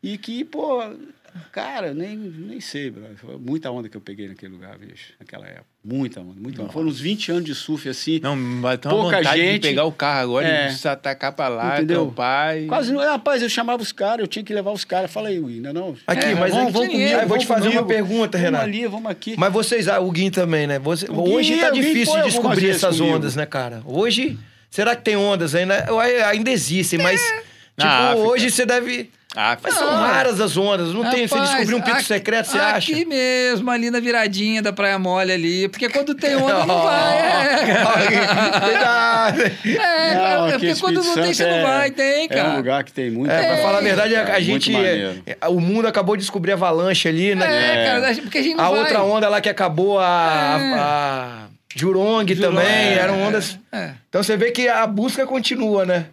e 0.02 0.16
que, 0.16 0.44
pô, 0.44 0.80
Cara, 1.50 1.94
nem, 1.94 2.16
nem 2.16 2.60
sei, 2.60 2.90
bro. 2.90 3.04
Foi 3.16 3.38
muita 3.38 3.70
onda 3.70 3.88
que 3.88 3.96
eu 3.96 4.00
peguei 4.00 4.28
naquele 4.28 4.52
lugar, 4.52 4.76
bicho, 4.78 5.12
naquela 5.18 5.46
época. 5.46 5.66
Muita 5.84 6.20
onda, 6.20 6.40
muita 6.40 6.62
onda. 6.62 6.72
Foram 6.72 6.88
uns 6.88 7.00
20 7.00 7.32
anos 7.32 7.44
de 7.44 7.54
surf 7.54 7.88
assim. 7.88 8.20
Não, 8.20 8.36
bateu 8.60 8.90
uma 8.90 9.02
pouca 9.02 9.16
vontade 9.18 9.40
gente, 9.40 9.62
de 9.62 9.68
pegar 9.68 9.84
o 9.84 9.92
carro 9.92 10.20
agora 10.20 10.46
é, 10.46 10.72
e 10.72 10.88
atacar 10.88 11.32
pra 11.32 11.48
lá, 11.48 11.76
entendeu? 11.76 12.12
pai. 12.14 12.66
Quase 12.68 12.92
não. 12.92 13.00
Rapaz, 13.00 13.42
eu 13.42 13.48
chamava 13.48 13.82
os 13.82 13.92
caras, 13.92 14.20
eu 14.20 14.26
tinha 14.26 14.44
que 14.44 14.54
levar 14.54 14.70
os 14.70 14.84
caras. 14.84 15.10
Fala 15.10 15.28
aí, 15.28 15.40
Will, 15.40 15.60
não, 15.60 15.72
não. 15.72 15.96
Aqui, 16.06 16.26
é, 16.26 16.34
mas 16.34 16.54
vamos, 16.54 16.72
vamos 16.72 16.88
comigo. 16.88 17.10
Eu 17.10 17.28
vou 17.28 17.38
te 17.38 17.46
fazer 17.46 17.62
comigo. 17.62 17.80
uma 17.80 17.88
pergunta, 17.88 18.38
Renato. 18.38 18.64
Vamos 18.64 18.78
ali, 18.78 18.86
vamos 18.86 19.10
aqui. 19.10 19.34
Mas 19.36 19.52
vocês, 19.52 19.88
ah, 19.88 19.98
o 20.00 20.10
Guim 20.10 20.30
também, 20.30 20.66
né? 20.66 20.78
Você, 20.78 21.10
hoje 21.10 21.58
tá 21.58 21.70
difícil 21.70 22.16
de 22.16 22.24
descobrir 22.24 22.70
essas 22.70 22.98
comigo. 22.98 23.16
ondas, 23.16 23.34
né, 23.34 23.46
cara? 23.46 23.82
Hoje, 23.84 24.38
será 24.70 24.94
que 24.94 25.02
tem 25.02 25.16
ondas 25.16 25.54
ainda? 25.54 25.86
Ainda 26.28 26.50
existem, 26.50 26.98
mas. 26.98 27.20
Tipo, 27.76 28.20
hoje 28.28 28.50
você 28.50 28.64
deve. 28.64 29.10
Ah, 29.34 29.56
Mas 29.62 29.74
são 29.74 29.88
raras 29.88 30.40
as 30.40 30.56
ondas. 30.56 30.88
Não 30.92 31.02
Rapaz, 31.02 31.16
tem. 31.16 31.26
Você 31.26 31.40
descobriu 31.40 31.78
um 31.78 31.80
pico 31.80 31.96
aqui, 31.96 32.04
secreto, 32.04 32.46
você 32.48 32.58
aqui 32.58 32.66
acha? 32.76 32.92
Aqui 32.92 33.04
mesmo, 33.06 33.70
ali 33.70 33.90
na 33.90 33.98
viradinha 33.98 34.60
da 34.60 34.72
Praia 34.72 34.98
Mole 34.98 35.32
ali. 35.32 35.68
Porque 35.68 35.88
quando 35.88 36.14
tem 36.14 36.36
onda, 36.36 36.66
não 36.66 36.82
vai. 36.84 37.18
É, 37.18 37.32
é, 39.78 40.14
não, 40.14 40.48
é 40.48 40.52
porque 40.52 40.74
quando 40.76 41.02
não 41.02 41.14
tem, 41.14 41.32
você 41.32 41.46
não 41.46 41.62
vai. 41.62 41.90
Tem, 41.90 42.28
cara. 42.28 42.40
É 42.40 42.48
um 42.50 42.56
lugar 42.56 42.84
que 42.84 42.92
tem 42.92 43.10
muito. 43.10 43.30
É, 43.30 43.46
pra 43.46 43.56
falar 43.58 43.78
a 43.78 43.82
verdade, 43.82 44.14
a, 44.14 44.34
a 44.34 44.40
gente. 44.40 44.72
É, 44.74 45.48
o 45.48 45.60
mundo 45.60 45.88
acabou 45.88 46.16
de 46.16 46.22
descobrir 46.22 46.52
avalanche 46.52 47.08
ali, 47.08 47.34
né? 47.34 47.46
É, 47.46 48.00
cara, 48.00 48.14
porque 48.16 48.38
a 48.38 48.42
gente 48.42 48.56
não 48.56 48.64
A 48.64 48.70
vai. 48.70 48.80
outra 48.80 49.02
onda 49.02 49.28
lá 49.28 49.40
que 49.40 49.48
acabou, 49.48 49.98
a, 49.98 50.04
a, 50.06 50.56
a 50.74 51.46
Jurong, 51.74 52.34
Jurong 52.34 52.36
também, 52.36 52.92
eram 52.94 53.20
ondas. 53.22 53.58
Então 54.08 54.22
você 54.22 54.36
vê 54.36 54.50
que 54.50 54.68
a 54.68 54.86
busca 54.86 55.26
continua, 55.26 55.86
né? 55.86 56.06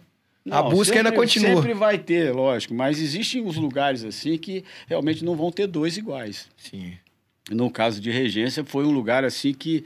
Não, 0.44 0.56
a 0.56 0.62
busca 0.62 0.94
sempre, 0.94 0.98
ainda 0.98 1.12
continua. 1.12 1.56
Sempre 1.56 1.74
vai 1.74 1.98
ter, 1.98 2.32
lógico, 2.32 2.74
mas 2.74 3.00
existem 3.00 3.44
os 3.44 3.56
lugares 3.56 4.04
assim 4.04 4.38
que 4.38 4.64
realmente 4.86 5.24
não 5.24 5.36
vão 5.36 5.50
ter 5.52 5.66
dois 5.66 5.96
iguais. 5.96 6.48
Sim. 6.56 6.94
No 7.50 7.70
caso 7.70 8.00
de 8.00 8.10
Regência, 8.10 8.64
foi 8.64 8.84
um 8.84 8.90
lugar 8.90 9.24
assim 9.24 9.52
que 9.52 9.84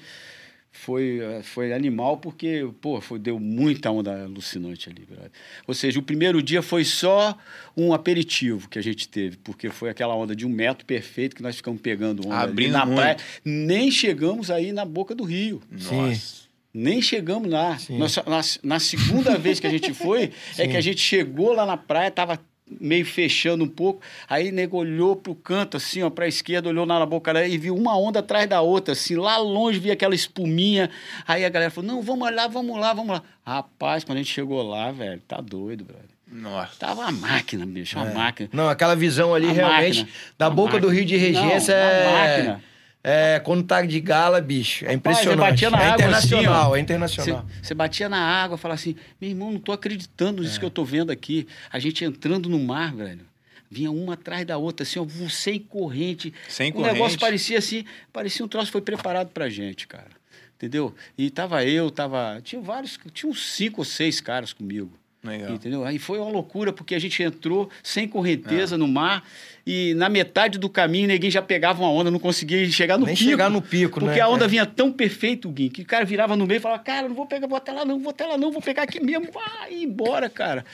foi, 0.70 1.20
foi 1.44 1.72
animal 1.72 2.16
porque, 2.16 2.68
pô, 2.80 3.00
foi, 3.00 3.18
deu 3.18 3.38
muita 3.38 3.90
onda 3.90 4.24
alucinante 4.24 4.90
ali. 4.90 5.06
Brother. 5.06 5.30
Ou 5.66 5.72
seja, 5.72 5.98
o 5.98 6.02
primeiro 6.02 6.42
dia 6.42 6.62
foi 6.62 6.84
só 6.84 7.38
um 7.76 7.94
aperitivo 7.94 8.68
que 8.68 8.78
a 8.78 8.82
gente 8.82 9.08
teve, 9.08 9.36
porque 9.38 9.70
foi 9.70 9.88
aquela 9.88 10.14
onda 10.14 10.34
de 10.34 10.44
um 10.44 10.50
metro 10.50 10.84
perfeito 10.84 11.36
que 11.36 11.42
nós 11.42 11.56
ficamos 11.56 11.80
pegando 11.80 12.26
onda 12.26 12.40
Abrindo 12.40 12.72
na 12.72 12.84
muito. 12.84 12.98
praia. 12.98 13.16
Nem 13.44 13.90
chegamos 13.90 14.50
aí 14.50 14.72
na 14.72 14.84
boca 14.84 15.14
do 15.14 15.24
rio. 15.24 15.62
Nossa. 15.70 16.43
Sim. 16.74 16.82
Nem 16.82 17.00
chegamos 17.00 17.48
lá. 17.48 17.78
Na, 17.90 18.40
na, 18.62 18.80
segunda 18.80 19.36
vez 19.38 19.60
que 19.60 19.66
a 19.66 19.70
gente 19.70 19.94
foi, 19.94 20.32
é 20.58 20.66
que 20.66 20.76
a 20.76 20.80
gente 20.80 21.00
chegou 21.00 21.52
lá 21.52 21.64
na 21.64 21.76
praia, 21.76 22.10
tava 22.10 22.38
meio 22.80 23.04
fechando 23.04 23.64
um 23.64 23.68
pouco. 23.68 24.02
Aí 24.28 24.50
nego 24.50 24.76
olhou 24.76 25.14
pro 25.14 25.34
canto, 25.34 25.76
assim, 25.76 26.02
ó, 26.02 26.10
pra 26.10 26.26
esquerda, 26.26 26.68
olhou 26.68 26.86
na 26.86 27.04
boca 27.06 27.32
dela 27.32 27.46
e 27.46 27.58
viu 27.58 27.76
uma 27.76 27.96
onda 27.96 28.20
atrás 28.20 28.48
da 28.48 28.60
outra, 28.60 28.92
assim, 28.92 29.16
lá 29.16 29.36
longe 29.36 29.78
via 29.78 29.92
aquela 29.92 30.14
espuminha. 30.14 30.90
Aí 31.26 31.44
a 31.44 31.48
galera 31.48 31.70
falou: 31.70 31.90
não, 31.90 32.02
vamos 32.02 32.34
lá, 32.34 32.48
vamos 32.48 32.78
lá, 32.78 32.92
vamos 32.92 33.12
lá. 33.12 33.22
Rapaz, 33.46 34.04
quando 34.04 34.16
a 34.16 34.22
gente 34.22 34.32
chegou 34.32 34.62
lá, 34.62 34.90
velho, 34.90 35.20
tá 35.28 35.40
doido, 35.40 35.84
brother. 35.84 36.14
Nossa. 36.26 36.72
Tava 36.80 37.02
uma 37.02 37.12
máquina, 37.12 37.64
bicho, 37.64 37.96
uma 37.96 38.10
é. 38.10 38.14
máquina. 38.14 38.50
Não, 38.52 38.68
aquela 38.68 38.96
visão 38.96 39.32
ali 39.32 39.46
realmente 39.52 40.00
máquina. 40.00 40.18
da 40.36 40.50
boca 40.50 40.72
máquina. 40.72 40.80
do 40.80 40.92
Rio 40.92 41.04
de 41.04 41.16
Regência 41.16 41.74
não, 41.74 41.82
é. 41.82 42.12
Máquina. 42.12 42.73
É, 43.06 43.38
quando 43.38 43.62
tá 43.62 43.82
de 43.82 44.00
gala, 44.00 44.40
bicho, 44.40 44.86
é 44.86 44.94
impressionante. 44.94 45.36
Rapaz, 45.36 45.50
batia 45.52 45.70
na 45.70 45.78
é 45.78 45.84
água 45.84 45.94
internacional, 45.94 46.70
assim, 46.70 46.78
é 46.78 46.80
internacional. 46.80 47.46
Você 47.62 47.74
batia 47.74 48.08
na 48.08 48.18
água, 48.18 48.56
falava 48.56 48.80
assim, 48.80 48.96
meu 49.20 49.28
irmão, 49.28 49.52
não 49.52 49.60
tô 49.60 49.72
acreditando 49.72 50.42
nisso 50.42 50.56
é. 50.56 50.60
que 50.60 50.64
eu 50.64 50.70
tô 50.70 50.86
vendo 50.86 51.10
aqui. 51.10 51.46
A 51.70 51.78
gente 51.78 52.02
entrando 52.02 52.48
no 52.48 52.58
mar, 52.58 52.94
velho. 52.94 53.26
Vinha 53.70 53.90
uma 53.90 54.14
atrás 54.14 54.46
da 54.46 54.56
outra, 54.56 54.84
assim, 54.84 54.98
ó, 54.98 55.06
sem 55.28 55.58
corrente. 55.58 56.32
Sem 56.48 56.72
corrente. 56.72 56.90
O 56.90 56.92
negócio 56.94 57.18
parecia 57.18 57.58
assim, 57.58 57.84
parecia 58.10 58.42
um 58.42 58.48
troço 58.48 58.66
que 58.66 58.72
foi 58.72 58.80
preparado 58.80 59.28
pra 59.28 59.50
gente, 59.50 59.86
cara. 59.86 60.10
Entendeu? 60.56 60.94
E 61.18 61.28
tava 61.28 61.62
eu, 61.62 61.90
tava. 61.90 62.40
Tinha 62.42 62.62
vários, 62.62 62.98
tinha 63.12 63.30
uns 63.30 63.52
cinco 63.52 63.82
ou 63.82 63.84
seis 63.84 64.18
caras 64.18 64.54
comigo. 64.54 64.90
Legal. 65.24 65.52
Entendeu? 65.52 65.84
Aí 65.84 65.98
foi 65.98 66.18
uma 66.18 66.30
loucura, 66.30 66.72
porque 66.72 66.94
a 66.94 66.98
gente 66.98 67.22
entrou 67.22 67.70
sem 67.82 68.06
correnteza 68.06 68.74
é. 68.74 68.78
no 68.78 68.86
mar 68.86 69.24
e 69.66 69.94
na 69.94 70.10
metade 70.10 70.58
do 70.58 70.68
caminho 70.68 71.08
ninguém 71.08 71.30
já 71.30 71.40
pegava 71.40 71.80
uma 71.82 71.90
onda, 71.90 72.10
não 72.10 72.18
conseguia 72.18 72.70
chegar 72.70 72.98
no 72.98 73.06
Nem 73.06 73.14
pico. 73.14 73.30
chegar 73.30 73.48
no 73.48 73.62
pico, 73.62 73.98
Porque 73.98 74.16
né? 74.16 74.20
a 74.20 74.28
onda 74.28 74.44
é. 74.44 74.48
vinha 74.48 74.66
tão 74.66 74.92
perfeito, 74.92 75.48
Gui, 75.48 75.70
que 75.70 75.82
o 75.82 75.86
cara 75.86 76.04
virava 76.04 76.36
no 76.36 76.46
meio 76.46 76.58
e 76.58 76.60
falava, 76.60 76.82
cara, 76.82 77.08
não 77.08 77.14
vou 77.14 77.26
pegar, 77.26 77.46
vou 77.46 77.56
até 77.56 77.72
lá 77.72 77.84
não, 77.84 77.98
vou 77.98 78.10
até 78.10 78.26
lá 78.26 78.36
não, 78.36 78.52
vou 78.52 78.60
pegar 78.60 78.82
aqui 78.82 79.02
mesmo. 79.02 79.26
Ir 79.70 79.84
embora, 79.84 80.28
cara. 80.28 80.64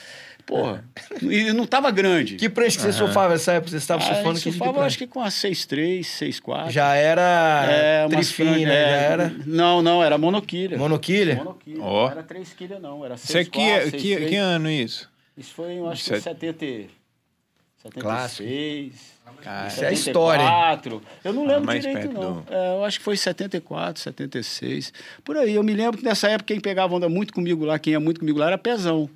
Porra. 0.51 0.85
E 1.23 1.53
não 1.53 1.65
tava 1.65 1.93
grande. 1.93 2.35
Que 2.35 2.49
prancha 2.49 2.77
que 2.77 2.83
você 2.83 2.93
surfava 2.93 3.35
nessa 3.35 3.53
época? 3.53 3.71
Você 3.71 3.77
estava 3.77 4.03
ah, 4.03 4.07
surfando 4.07 4.41
que 4.41 4.51
surfava, 4.51 4.85
acho 4.85 4.99
que 4.99 5.07
com 5.07 5.23
a 5.23 5.29
6,3, 5.29 6.01
6,4. 6.01 6.71
Já 6.71 6.97
era 6.97 7.67
é, 7.71 8.09
trifine, 8.09 8.67
né? 8.67 8.75
É, 8.75 8.91
já 8.91 8.97
era... 8.97 9.35
Não, 9.47 9.81
não, 9.81 10.03
era 10.03 10.19
monoquilha. 10.19 10.77
Monoquilha? 10.77 11.37
Monoquilha. 11.37 11.81
Oh. 11.81 12.03
Não 12.03 12.11
era 12.11 12.23
3 12.25 12.53
quilha, 12.55 12.81
não. 12.81 13.05
Era 13.05 13.17
6, 13.17 13.29
Isso 13.29 13.39
aqui, 13.39 13.71
4, 13.71 13.91
6, 13.91 14.03
que, 14.03 14.17
3. 14.17 14.29
que 14.29 14.37
ano 14.37 14.69
isso? 14.69 15.09
Isso 15.39 15.55
foi, 15.55 15.79
eu 15.79 15.89
acho 15.89 16.05
que 16.05 16.17
em 16.17 16.21
70... 16.21 16.67
76. 17.77 19.21
Cara, 19.43 19.69
isso 19.69 19.85
é 19.85 19.93
história. 19.93 20.45
Eu 21.23 21.33
não 21.33 21.47
lembro 21.47 21.65
Mais 21.65 21.81
direito, 21.81 22.13
não. 22.13 22.41
Do... 22.41 22.53
É, 22.53 22.75
eu 22.75 22.85
acho 22.85 22.99
que 22.99 23.05
foi 23.05 23.17
74, 23.17 24.03
76. 24.03 24.93
Por 25.25 25.37
aí. 25.37 25.55
Eu 25.55 25.63
me 25.63 25.73
lembro 25.73 25.97
que 25.97 26.05
nessa 26.05 26.29
época 26.29 26.53
quem 26.53 26.61
pegava 26.61 26.93
onda 26.93 27.09
muito 27.09 27.33
comigo 27.33 27.65
lá, 27.65 27.79
quem 27.79 27.93
ia 27.93 28.01
muito 28.01 28.19
comigo 28.19 28.39
lá 28.41 28.49
era 28.49 28.59
Pezão. 28.59 29.09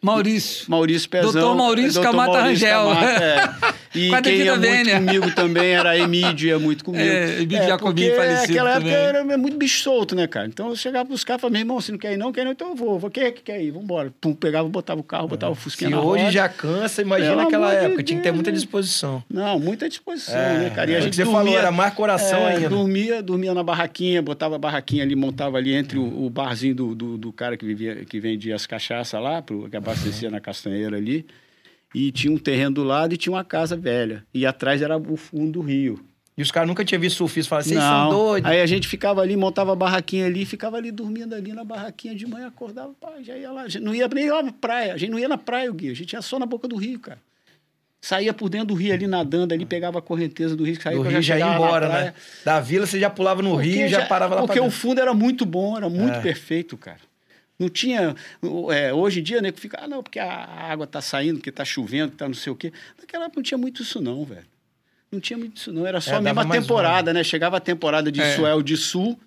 Maurício. 0.00 0.66
Maurício 0.68 1.08
Pezão. 1.08 1.32
Doutor 1.32 1.56
Maurício 1.56 2.02
Camata 2.02 2.42
Rangel. 2.42 2.84
Camata, 2.88 3.24
é. 3.24 3.78
E 3.94 4.10
quem 4.22 4.42
ia 4.42 4.56
muito 4.56 4.90
comigo 4.90 5.34
também 5.34 5.70
era 5.72 5.98
Emílio, 5.98 6.46
ia 6.46 6.58
muito 6.58 6.84
comigo. 6.84 7.02
É, 7.02 7.40
Emílio 7.40 7.62
é, 7.62 7.66
Jacobinho 7.68 8.14
falecido 8.14 8.48
naquela 8.48 8.70
época 8.76 8.90
era 8.90 9.38
muito 9.38 9.56
bicho 9.56 9.82
solto, 9.82 10.14
né, 10.14 10.26
cara? 10.26 10.46
Então 10.46 10.68
eu 10.68 10.76
chegava 10.76 11.06
pros 11.06 11.24
caras 11.24 11.40
e 11.40 11.42
falava, 11.42 11.52
meu 11.52 11.60
irmão, 11.60 11.80
se 11.80 11.90
não 11.90 11.98
quer 11.98 12.12
ir 12.12 12.16
não, 12.16 12.30
quer 12.30 12.42
ir 12.42 12.44
não, 12.44 12.52
então 12.52 12.68
eu 12.68 12.74
vou. 12.74 12.98
vou 12.98 13.10
quem 13.10 13.24
é 13.24 13.32
que 13.32 13.42
quer 13.42 13.62
ir? 13.62 13.70
Vambora. 13.70 14.12
Pum, 14.20 14.34
pegava, 14.34 14.68
botava 14.68 15.00
o 15.00 15.04
carro, 15.04 15.28
botava 15.28 15.52
o 15.52 15.54
fusquinha 15.54 15.90
Se 15.90 15.96
na 15.96 16.02
hoje 16.02 16.24
roda. 16.24 16.32
já 16.32 16.48
cansa, 16.48 17.02
imagina 17.02 17.36
naquela 17.36 17.72
época. 17.72 18.02
Tinha 18.02 18.18
que 18.18 18.22
ter 18.22 18.32
muita 18.32 18.52
disposição. 18.52 19.22
Não, 19.28 19.58
muita 19.58 19.88
disposição, 19.88 20.38
é, 20.38 20.58
né, 20.58 20.70
cara? 20.70 20.90
E 20.90 20.96
a 20.96 21.00
gente 21.00 21.16
você 21.16 21.24
dormia, 21.24 21.42
falou, 21.42 21.58
era 21.58 21.70
mais 21.70 21.94
coração 21.94 22.40
é, 22.40 22.56
ainda. 22.56 22.68
Dormia, 22.68 23.22
dormia 23.22 23.54
na 23.54 23.62
barraquinha, 23.62 24.20
botava 24.22 24.56
a 24.56 24.58
barraquinha 24.58 25.02
ali, 25.02 25.16
montava 25.16 25.56
ali 25.56 25.74
entre 25.74 25.98
o, 25.98 26.26
o 26.26 26.30
barzinho 26.30 26.74
do, 26.74 26.94
do, 26.94 27.18
do, 27.18 27.32
cara 27.32 27.56
que, 27.56 27.64
vivia, 27.64 28.04
que 28.04 28.20
vendia 28.20 28.54
as 28.54 28.66
cachaças 28.66 29.20
lá, 29.20 29.40
pro, 29.42 29.68
que 29.68 29.76
abastecia 29.88 30.30
na 30.30 30.40
castanheira 30.40 30.96
ali 30.96 31.26
e 31.94 32.12
tinha 32.12 32.32
um 32.32 32.38
terreno 32.38 32.74
do 32.76 32.84
lado 32.84 33.14
e 33.14 33.16
tinha 33.16 33.32
uma 33.32 33.44
casa 33.44 33.76
velha. 33.76 34.24
E 34.32 34.44
atrás 34.44 34.82
era 34.82 34.96
o 34.96 35.16
fundo 35.16 35.52
do 35.52 35.60
rio. 35.60 36.04
E 36.36 36.42
os 36.42 36.52
caras 36.52 36.68
nunca 36.68 36.84
tinham 36.84 37.00
visto 37.00 37.16
surfista, 37.16 37.48
falavam, 37.48 37.68
vocês 37.68 37.82
são 37.82 38.08
doidos. 38.10 38.48
Aí 38.48 38.60
a 38.60 38.66
gente 38.66 38.86
ficava 38.86 39.20
ali, 39.20 39.36
montava 39.36 39.72
a 39.72 39.74
barraquinha 39.74 40.26
ali, 40.26 40.46
ficava 40.46 40.76
ali 40.76 40.92
dormindo 40.92 41.34
ali 41.34 41.52
na 41.52 41.64
barraquinha 41.64 42.14
de 42.14 42.26
manhã, 42.26 42.46
acordava, 42.46 42.94
pá, 43.00 43.14
já 43.20 43.36
ia 43.36 43.50
lá. 43.50 43.62
A 43.62 43.68
gente 43.68 43.82
não 43.82 43.92
ia 43.92 44.06
nem 44.06 44.30
lá 44.30 44.40
na 44.40 44.52
praia, 44.52 44.94
a 44.94 44.96
gente 44.96 45.10
não 45.10 45.18
ia 45.18 45.28
na 45.28 45.38
praia, 45.38 45.68
o 45.68 45.74
guia, 45.74 45.90
a 45.90 45.94
gente 45.94 46.12
ia 46.12 46.22
só 46.22 46.38
na 46.38 46.46
boca 46.46 46.68
do 46.68 46.76
rio, 46.76 47.00
cara. 47.00 47.18
Saía 48.00 48.32
por 48.32 48.48
dentro 48.48 48.68
do 48.68 48.74
rio 48.74 48.94
ali 48.94 49.08
nadando, 49.08 49.52
ali 49.52 49.66
pegava 49.66 49.98
a 49.98 50.02
correnteza 50.02 50.54
do 50.54 50.62
rio, 50.62 50.80
saía 50.80 50.96
do 50.96 51.02
rio 51.02 51.20
já, 51.20 51.36
já 51.36 51.38
ia 51.38 51.54
embora, 51.54 51.88
né? 51.88 52.14
Da 52.44 52.60
vila 52.60 52.86
você 52.86 53.00
já 53.00 53.10
pulava 53.10 53.42
no 53.42 53.54
porque 53.54 53.68
rio 53.70 53.86
e 53.86 53.88
já, 53.88 54.02
já 54.02 54.06
parava 54.06 54.36
lá 54.36 54.42
Porque 54.42 54.60
o 54.60 54.70
fundo 54.70 55.00
era 55.00 55.12
muito 55.12 55.44
bom, 55.44 55.76
era 55.76 55.88
muito 55.88 56.18
é. 56.18 56.20
perfeito, 56.20 56.76
cara. 56.76 57.00
Não 57.58 57.68
tinha. 57.68 58.14
É, 58.72 58.92
hoje 58.92 59.20
em 59.20 59.22
dia, 59.22 59.42
né, 59.42 59.50
que 59.50 59.60
fica, 59.60 59.78
ah, 59.82 59.88
não, 59.88 60.02
porque 60.02 60.18
a 60.18 60.44
água 60.70 60.84
está 60.84 61.00
saindo, 61.00 61.36
porque 61.36 61.50
está 61.50 61.64
chovendo, 61.64 62.12
está 62.12 62.26
não 62.26 62.34
sei 62.34 62.52
o 62.52 62.56
quê. 62.56 62.72
Naquela 62.98 63.24
época 63.24 63.40
não 63.40 63.42
tinha 63.42 63.58
muito 63.58 63.82
isso, 63.82 64.00
não, 64.00 64.24
velho. 64.24 64.46
Não 65.10 65.18
tinha 65.18 65.38
muito 65.38 65.56
isso, 65.56 65.72
não. 65.72 65.86
Era 65.86 66.00
só 66.00 66.12
é, 66.12 66.16
a 66.16 66.20
mesma 66.20 66.48
temporada, 66.48 67.12
né? 67.12 67.24
Chegava 67.24 67.56
a 67.56 67.60
temporada 67.60 68.12
de 68.12 68.20
é. 68.20 68.36
Suel 68.36 68.62
de 68.62 68.76
sul, 68.76 69.18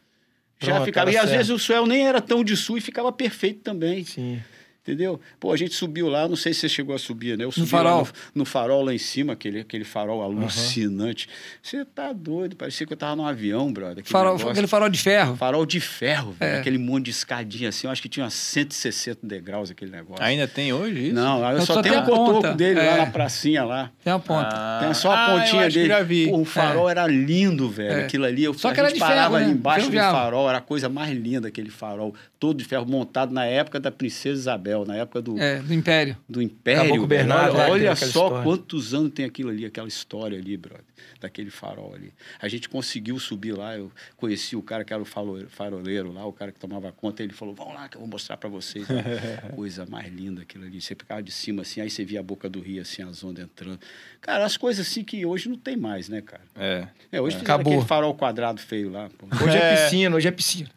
já 0.59 0.73
Pronto, 0.73 0.85
ficava. 0.85 1.11
E 1.11 1.17
às 1.17 1.29
vezes 1.29 1.49
o 1.49 1.57
Suel 1.57 1.85
nem 1.87 2.07
era 2.07 2.21
tão 2.21 2.43
de 2.43 2.55
sul 2.55 2.77
e 2.77 2.81
ficava 2.81 3.11
perfeito 3.11 3.61
também. 3.61 4.05
Sim. 4.05 4.41
Entendeu? 4.83 5.19
Pô, 5.39 5.53
a 5.53 5.57
gente 5.57 5.75
subiu 5.75 6.07
lá, 6.07 6.27
não 6.27 6.35
sei 6.35 6.55
se 6.55 6.61
você 6.61 6.69
chegou 6.69 6.95
a 6.95 6.97
subir, 6.97 7.37
né? 7.37 7.43
Eu 7.43 7.51
subi 7.51 7.61
no 7.61 7.67
farol? 7.67 8.03
No, 8.03 8.39
no, 8.39 8.45
farol 8.45 8.83
lá 8.83 8.91
em 8.91 8.97
cima, 8.97 9.33
aquele, 9.33 9.59
aquele 9.59 9.83
farol 9.83 10.23
alucinante. 10.23 11.29
Você 11.61 11.77
uhum. 11.77 11.85
tá 11.85 12.11
doido, 12.11 12.55
parecia 12.55 12.87
que 12.87 12.91
eu 12.91 12.97
tava 12.97 13.15
num 13.15 13.27
avião, 13.27 13.71
brother. 13.71 13.99
Aquele, 13.99 14.09
farol, 14.09 14.49
aquele 14.49 14.65
farol 14.65 14.89
de 14.89 14.99
ferro. 14.99 15.35
Farol 15.35 15.65
de 15.67 15.79
ferro, 15.79 16.31
velho. 16.31 16.55
É. 16.55 16.59
Aquele 16.59 16.79
monte 16.79 17.05
de 17.05 17.11
escadinha 17.11 17.69
assim, 17.69 17.85
eu 17.85 17.91
acho 17.91 18.01
que 18.01 18.09
tinha 18.09 18.23
umas 18.23 18.33
160 18.33 19.19
degraus 19.21 19.69
aquele 19.69 19.91
negócio. 19.91 20.23
Ainda 20.23 20.47
tem 20.47 20.73
hoje 20.73 21.09
isso? 21.09 21.15
Não, 21.15 21.47
eu, 21.47 21.57
eu 21.57 21.61
só, 21.61 21.75
só 21.75 21.81
tenho 21.83 21.99
o 21.99 22.03
cotoco 22.03 22.55
dele 22.55 22.79
é. 22.79 22.89
lá 22.89 22.97
na 22.97 23.05
pracinha 23.05 23.63
lá. 23.63 23.91
Tem 24.03 24.11
a 24.11 24.17
ponta. 24.17 24.49
Ah. 24.51 24.79
Tem 24.81 24.93
só 24.95 25.11
a 25.11 25.29
pontinha 25.29 25.65
ah, 25.65 25.69
dele. 25.69 25.87
já 25.87 26.01
vi. 26.01 26.27
Pô, 26.27 26.39
o 26.39 26.45
farol 26.45 26.87
é. 26.89 26.91
era 26.91 27.05
lindo, 27.05 27.69
velho. 27.69 27.99
É. 27.99 28.05
Aquilo 28.05 28.25
ali, 28.25 28.43
eu, 28.43 28.53
só 28.55 28.73
que 28.73 28.79
era 28.79 28.91
de 28.91 28.97
parava 28.97 29.21
ferro, 29.21 29.35
ali 29.35 29.45
né? 29.45 29.51
embaixo 29.51 29.91
do 29.91 29.97
farol, 29.97 30.49
era 30.49 30.57
a 30.57 30.61
coisa 30.61 30.89
mais 30.89 31.15
linda 31.15 31.49
aquele 31.49 31.69
farol. 31.69 32.15
Todo 32.39 32.57
de 32.57 32.65
ferro, 32.65 32.87
montado 32.87 33.31
na 33.31 33.45
época 33.45 33.79
da 33.79 33.91
Princesa 33.91 34.39
Isabel, 34.39 34.70
na 34.85 34.95
época 34.95 35.21
do... 35.21 35.39
É, 35.39 35.59
do 35.59 35.73
Império. 35.73 36.17
Do 36.27 36.41
Império. 36.41 37.05
Bernardo, 37.05 37.57
olha, 37.57 37.71
olha 37.71 37.95
só 37.95 38.05
história. 38.05 38.43
quantos 38.43 38.93
anos 38.93 39.11
tem 39.13 39.25
aquilo 39.25 39.49
ali, 39.49 39.65
aquela 39.65 39.87
história 39.87 40.37
ali, 40.37 40.57
brother, 40.57 40.83
daquele 41.19 41.49
farol 41.49 41.93
ali. 41.93 42.13
A 42.39 42.47
gente 42.47 42.69
conseguiu 42.69 43.19
subir 43.19 43.53
lá, 43.53 43.77
eu 43.77 43.91
conheci 44.17 44.55
o 44.55 44.61
cara 44.61 44.83
que 44.83 44.93
era 44.93 45.01
o 45.01 45.05
faroleiro 45.05 46.11
lá, 46.11 46.25
o 46.25 46.33
cara 46.33 46.51
que 46.51 46.59
tomava 46.59 46.91
conta, 46.91 47.23
ele 47.23 47.33
falou, 47.33 47.53
vamos 47.53 47.73
lá 47.73 47.87
que 47.89 47.97
eu 47.97 48.01
vou 48.01 48.09
mostrar 48.09 48.37
para 48.37 48.49
vocês. 48.49 48.85
Coisa 49.55 49.85
mais 49.85 50.11
linda 50.11 50.41
aquilo 50.41 50.65
ali. 50.65 50.81
Você 50.81 50.95
ficava 50.95 51.21
de 51.21 51.31
cima 51.31 51.61
assim, 51.61 51.81
aí 51.81 51.89
você 51.89 52.03
via 52.03 52.19
a 52.19 52.23
boca 52.23 52.49
do 52.49 52.59
rio 52.59 52.81
assim, 52.81 53.03
as 53.03 53.23
ondas 53.23 53.43
entrando. 53.43 53.79
Cara, 54.19 54.45
as 54.45 54.57
coisas 54.57 54.87
assim 54.87 55.03
que 55.03 55.25
hoje 55.25 55.49
não 55.49 55.57
tem 55.57 55.75
mais, 55.75 56.09
né, 56.09 56.21
cara? 56.21 56.43
É. 56.55 56.87
é 57.11 57.21
hoje 57.21 57.37
é. 57.37 57.41
Acabou. 57.41 57.73
aquele 57.73 57.87
farol 57.87 58.13
quadrado 58.13 58.59
feio 58.59 58.91
lá. 58.91 59.09
Pô. 59.17 59.27
Hoje 59.43 59.57
é, 59.57 59.73
é 59.73 59.83
piscina, 59.83 60.15
hoje 60.15 60.27
é 60.27 60.31
piscina. 60.31 60.69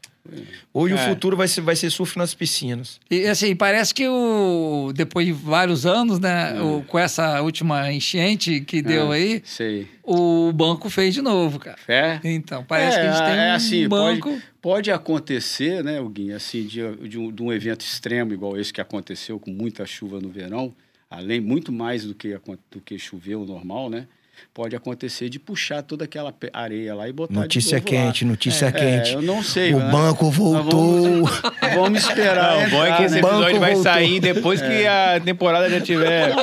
Hoje 0.73 0.95
é. 0.95 0.97
o 0.97 1.09
futuro 1.09 1.37
vai 1.37 1.47
ser, 1.47 1.61
vai 1.61 1.77
ser 1.77 1.91
surf 1.91 2.17
nas 2.17 2.35
piscinas. 2.35 2.99
E 3.11 3.27
assim, 3.27 3.55
parece 3.55 3.93
que 3.93 4.09
o, 4.09 4.91
depois 4.95 5.27
de 5.27 5.33
vários 5.33 5.85
anos, 5.85 6.19
né, 6.19 6.57
é. 6.57 6.61
o, 6.63 6.83
com 6.83 6.99
essa 6.99 7.43
última 7.43 7.93
enchente 7.93 8.61
que 8.63 8.81
deu 8.81 9.13
é. 9.13 9.17
aí, 9.17 9.43
Sei. 9.45 9.87
o 10.03 10.51
banco 10.53 10.89
fez 10.89 11.13
de 11.13 11.21
novo, 11.21 11.59
cara. 11.59 11.79
É? 11.87 12.21
Então, 12.25 12.65
parece 12.65 12.99
que 12.99 13.07
a 13.07 13.13
gente 13.13 13.23
é, 13.23 13.27
tem 13.27 13.45
é 13.45 13.53
um 13.53 13.55
assim, 13.55 13.89
banco... 13.89 14.31
Pode, 14.31 14.43
pode 14.63 14.91
acontecer, 14.91 15.85
né, 15.85 16.03
Guinho, 16.11 16.35
assim, 16.35 16.65
de, 16.67 16.97
de, 17.09 17.19
um, 17.19 17.31
de 17.31 17.43
um 17.43 17.53
evento 17.53 17.83
extremo 17.83 18.33
igual 18.33 18.59
esse 18.59 18.73
que 18.73 18.81
aconteceu 18.81 19.39
com 19.39 19.51
muita 19.51 19.85
chuva 19.85 20.21
no 20.21 20.31
verão, 20.31 20.75
além, 21.11 21.41
muito 21.41 21.71
mais 21.71 22.05
do 22.05 22.15
que, 22.15 22.39
do 22.71 22.81
que 22.81 22.99
choveu 22.99 23.45
normal, 23.45 23.91
né? 23.91 24.07
Pode 24.53 24.77
acontecer 24.77 25.29
de 25.29 25.39
puxar 25.39 25.83
toda 25.83 26.05
aquela 26.05 26.35
areia 26.53 26.95
lá 26.95 27.09
e 27.09 27.13
botar 27.13 27.33
Notícia 27.33 27.81
quente, 27.81 28.25
lá. 28.25 28.31
notícia 28.31 28.67
é, 28.67 28.73
quente. 28.73 29.11
É, 29.11 29.15
eu 29.15 29.23
não 29.23 29.43
sei. 29.43 29.75
O 29.75 29.79
né? 29.79 29.91
banco 29.91 30.31
voltou. 30.31 31.25
Vamos, 31.25 31.43
vamos, 31.75 32.03
esperar. 32.03 32.61
Não, 32.61 32.67
o 32.67 32.71
bom 32.71 32.85
é 32.85 32.97
que 32.97 33.03
esse 33.05 33.19
episódio 33.19 33.61
vai 33.61 33.75
voltou. 33.75 33.93
sair 33.93 34.21
depois 34.21 34.61
que 34.61 34.67
é. 34.67 35.17
a 35.17 35.21
temporada 35.21 35.69
já 35.71 35.81
tiver. 35.81 36.35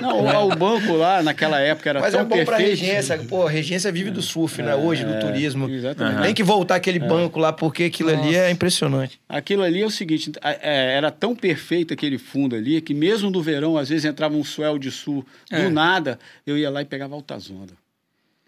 Não, 0.00 0.22
não 0.22 0.48
o, 0.48 0.52
o, 0.52 0.56
banco 0.56 0.92
lá 0.92 1.22
naquela 1.22 1.60
época 1.60 1.90
era 1.90 2.00
Mas 2.00 2.12
tão 2.12 2.20
é 2.20 2.24
bom 2.24 2.36
perfeito. 2.36 2.46
pra 2.46 2.58
regência. 2.58 3.18
Pô, 3.18 3.46
a 3.46 3.50
regência 3.50 3.90
vive 3.90 4.10
do 4.10 4.22
surf, 4.22 4.62
né? 4.62 4.74
Hoje, 4.74 5.04
do 5.04 5.14
é, 5.14 5.18
turismo. 5.18 5.68
Exatamente. 5.68 6.22
Tem 6.22 6.34
que 6.34 6.42
voltar 6.42 6.76
aquele 6.76 6.98
é. 6.98 7.06
banco 7.06 7.38
lá, 7.38 7.52
porque 7.52 7.84
aquilo 7.84 8.10
Nossa. 8.10 8.22
ali 8.22 8.36
é 8.36 8.50
impressionante. 8.50 9.20
Aquilo 9.28 9.62
ali 9.62 9.82
é 9.82 9.86
o 9.86 9.90
seguinte: 9.90 10.32
era 10.42 11.10
tão 11.10 11.34
perfeito 11.34 11.94
aquele 11.94 12.18
fundo 12.18 12.56
ali 12.56 12.80
que 12.80 12.94
mesmo 12.94 13.30
no 13.30 13.42
verão, 13.42 13.76
às 13.76 13.88
vezes 13.88 14.04
entrava 14.04 14.36
um 14.36 14.44
swell 14.44 14.78
de 14.78 14.90
sul 14.90 15.24
do 15.50 15.70
nada, 15.70 16.18
eu 16.46 16.56
ia 16.56 16.70
lá 16.70 16.82
e 16.82 16.84
pegava 16.84 17.14
altas 17.30 17.50
ondas. 17.50 17.76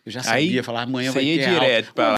Eu 0.05 0.11
já 0.11 0.23
sabia, 0.23 0.61
Aí, 0.61 0.63
falar 0.63 0.83
amanhã 0.83 1.13
vai 1.13 1.25
ter 1.25 1.49
direto 1.49 1.95
para 1.95 2.09
lá. 2.13 2.17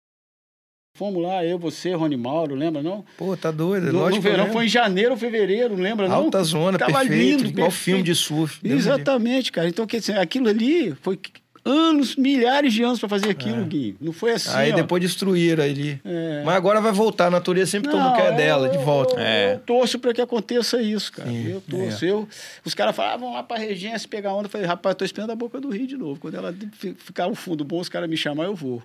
Fomos 0.97 1.21
lá, 1.23 1.45
eu, 1.45 1.59
você, 1.59 1.93
Rony 1.93 2.17
Mauro, 2.17 2.55
lembra 2.55 2.81
não? 2.81 3.05
Pô, 3.19 3.37
tá 3.37 3.51
doido. 3.51 3.93
No, 3.93 3.99
lógico 3.99 4.23
no 4.25 4.31
verão, 4.31 4.53
foi 4.53 4.67
em 4.67 4.69
janeiro 4.69 5.11
ou 5.11 5.17
fevereiro, 5.17 5.75
lembra 5.75 6.07
não? 6.09 6.15
Alta 6.15 6.43
zona, 6.45 6.79
Tava 6.79 7.01
perfeito, 7.01 7.21
lindo, 7.21 7.47
igual 7.49 7.67
perfeito. 7.67 7.73
filme 7.73 8.03
de 8.05 8.15
surf. 8.15 8.61
Exatamente, 8.63 9.51
cara. 9.51 9.69
Então, 9.69 9.87
quer 9.89 9.99
dizer, 9.99 10.17
aquilo 10.19 10.49
ali 10.49 10.95
foi 11.03 11.19
anos, 11.65 12.15
milhares 12.17 12.75
de 12.75 12.83
anos 12.83 13.01
para 13.01 13.09
fazer 13.09 13.31
aquilo, 13.31 13.63
é. 13.63 13.65
Gui. 13.65 13.97
Não 14.01 14.13
foi 14.13 14.33
assim. 14.33 14.51
Aí 14.53 14.73
ó. 14.73 14.77
depois 14.77 15.03
destruíram 15.03 15.65
ali. 15.65 16.01
É. 16.05 16.43
Mas 16.45 16.55
agora 16.55 16.81
vai 16.81 16.93
voltar. 16.93 17.27
A 17.27 17.31
natureza 17.31 17.71
sempre 17.71 17.91
toma 17.91 18.13
o 18.13 18.15
que 18.15 18.21
é 18.21 18.33
dela, 18.33 18.69
de 18.69 18.79
volta. 18.79 19.15
Eu, 19.15 19.21
é. 19.21 19.55
eu 19.55 19.59
torço 19.61 19.99
para 19.99 20.13
que 20.13 20.21
aconteça 20.21 20.81
isso, 20.83 21.13
cara. 21.13 21.29
Sim. 21.29 21.49
Eu 21.49 21.61
torço. 21.63 22.05
É. 22.05 22.11
Eu, 22.11 22.29
os 22.65 22.75
caras 22.75 22.95
falavam, 22.95 23.31
ah, 23.31 23.37
lá 23.37 23.43
para 23.43 23.57
a 23.57 23.61
Regência 23.61 24.07
pegar 24.09 24.35
onda. 24.35 24.47
Eu 24.47 24.51
falei, 24.51 24.67
rapaz, 24.67 24.95
tô 24.95 25.05
esperando 25.05 25.31
a 25.31 25.37
boca 25.37 25.61
do 25.61 25.71
rio 25.71 25.87
de 25.87 25.97
novo. 25.97 26.21
Quando 26.21 26.35
ela 26.35 26.55
ficar 26.99 27.29
o 27.29 27.35
fundo 27.35 27.65
bom, 27.65 27.81
os 27.81 27.89
caras 27.89 28.09
me 28.09 28.17
chamar, 28.17 28.45
eu 28.45 28.55
vou. 28.55 28.83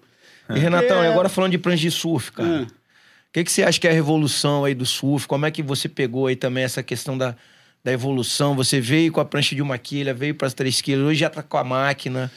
E, 0.50 0.58
Renatão, 0.58 1.04
e 1.04 1.08
agora 1.08 1.28
falando 1.30 1.52
de 1.52 1.58
prancha 1.58 1.82
de 1.82 1.92
surf, 1.92 2.32
cara. 2.32 2.64
O 2.64 3.32
que, 3.32 3.44
que 3.44 3.52
você 3.52 3.62
acha 3.62 3.80
que 3.80 3.88
é 3.88 3.92
a 3.92 3.94
revolução 3.94 4.66
aí 4.66 4.74
do 4.74 4.86
surf? 4.86 5.28
Como 5.28 5.46
é 5.46 5.52
que 5.52 5.62
você 5.62 5.88
pegou 5.88 6.26
aí 6.26 6.36
também 6.36 6.64
essa 6.64 6.82
questão 6.82 7.16
da, 7.16 7.36
da 7.84 7.92
evolução? 7.92 8.56
Você 8.56 8.82
veio 8.82 9.12
com 9.12 9.20
a 9.20 9.26
prancha 9.26 9.54
de 9.54 9.62
uma 9.62 9.78
quilha, 9.78 10.16
veio 10.16 10.34
para 10.34 10.48
as 10.48 10.54
três 10.56 10.82
quilos, 10.82 11.06
hoje 11.06 11.20
já 11.20 11.30
tá 11.30 11.44
com 11.44 11.58
a 11.58 11.64
máquina. 11.64 12.32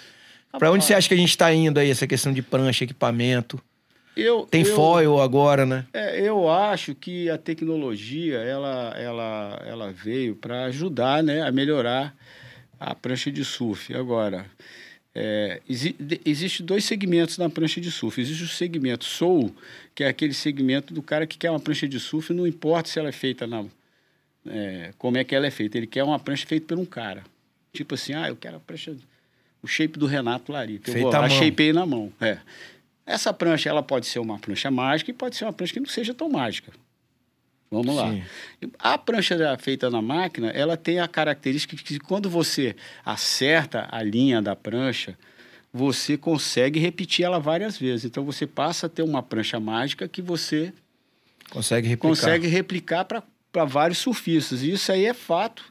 Para 0.59 0.70
onde 0.70 0.84
você 0.84 0.94
acha 0.94 1.09
que 1.09 1.14
a 1.14 1.16
gente 1.16 1.30
está 1.30 1.53
indo 1.53 1.78
aí, 1.78 1.90
essa 1.90 2.07
questão 2.07 2.32
de 2.32 2.42
prancha, 2.42 2.84
equipamento? 2.84 3.61
Eu, 4.16 4.46
Tem 4.46 4.62
eu, 4.62 4.74
foil 4.74 5.20
agora, 5.20 5.64
né? 5.64 5.86
É, 5.92 6.20
eu 6.20 6.48
acho 6.50 6.94
que 6.94 7.30
a 7.30 7.38
tecnologia 7.38 8.38
ela, 8.38 8.94
ela, 8.96 9.62
ela 9.66 9.92
veio 9.92 10.36
para 10.36 10.64
ajudar 10.64 11.22
né, 11.22 11.42
a 11.42 11.50
melhorar 11.50 12.14
a 12.78 12.94
prancha 12.94 13.32
de 13.32 13.42
surf. 13.42 13.94
Agora, 13.94 14.44
é, 15.14 15.61
exi 15.68 15.96
existe 16.26 16.62
dois 16.62 16.84
segmentos 16.84 17.38
na 17.38 17.48
prancha 17.48 17.80
de 17.80 17.90
surf. 17.90 18.20
Existe 18.20 18.44
o 18.44 18.48
segmento 18.48 19.05
soul, 19.05 19.55
que 19.94 20.05
é 20.05 20.09
aquele 20.09 20.34
segmento 20.34 20.92
do 20.92 21.03
cara 21.03 21.26
que 21.26 21.38
quer 21.38 21.50
uma 21.50 21.61
prancha 21.61 21.88
de 21.88 21.98
surf, 21.98 22.32
não 22.34 22.46
importa 22.46 22.90
se 22.90 22.98
ela 22.98 23.09
é 23.09 23.12
feita 23.12 23.46
na. 23.46 23.64
É, 24.46 24.92
como 24.98 25.16
é 25.16 25.24
que 25.24 25.34
ela 25.34 25.46
é 25.46 25.50
feita. 25.50 25.78
Ele 25.78 25.86
quer 25.86 26.05
uma 26.05 26.18
prancha 26.18 26.46
feita 26.46 26.66
por 26.66 26.78
um 26.78 26.84
cara. 26.84 27.22
Tipo 27.72 27.94
assim, 27.94 28.12
ah, 28.12 28.28
eu 28.28 28.36
quero 28.36 28.57
a 28.57 28.61
prancha 28.61 28.94
o 29.62 29.66
shape 29.66 29.98
do 29.98 30.06
Renato 30.06 30.50
Larica. 30.50 30.90
Eu 30.90 30.94
Feita 30.94 31.10
vou 31.10 31.20
lá, 31.20 31.28
shapeei 31.28 31.72
na 31.72 31.86
mão. 31.86 32.12
É. 32.20 32.38
Essa 33.06 33.32
prancha, 33.32 33.68
ela 33.68 33.82
pode 33.82 34.06
ser 34.06 34.18
uma 34.18 34.38
prancha 34.38 34.70
mágica 34.70 35.10
e 35.10 35.14
pode 35.14 35.36
ser 35.36 35.44
uma 35.44 35.52
prancha 35.52 35.72
que 35.72 35.80
não 35.80 35.88
seja 35.88 36.12
tão 36.12 36.28
mágica. 36.28 36.72
Vamos 37.70 37.96
lá. 37.96 38.14
A 38.78 38.98
prancha 38.98 39.36
feita 39.58 39.88
na 39.88 40.02
máquina, 40.02 40.50
ela 40.50 40.76
tem 40.76 41.00
a 41.00 41.08
característica 41.08 41.74
que 41.74 41.98
quando 41.98 42.28
você 42.28 42.76
acerta 43.04 43.88
a 43.90 44.02
linha 44.02 44.42
da 44.42 44.54
prancha, 44.54 45.16
você 45.72 46.18
consegue 46.18 46.78
repetir 46.78 47.24
ela 47.24 47.38
várias 47.38 47.78
vezes. 47.78 48.04
Então 48.04 48.24
você 48.24 48.46
passa 48.46 48.86
a 48.86 48.88
ter 48.90 49.02
uma 49.02 49.22
prancha 49.22 49.58
mágica 49.58 50.06
que 50.06 50.20
você 50.20 50.70
consegue 51.50 51.88
replicar, 51.88 52.08
consegue 52.08 52.46
replicar 52.46 53.04
para 53.06 53.64
vários 53.64 53.98
surfistas. 53.98 54.62
E 54.62 54.72
isso 54.72 54.92
aí 54.92 55.06
é 55.06 55.14
fato 55.14 55.64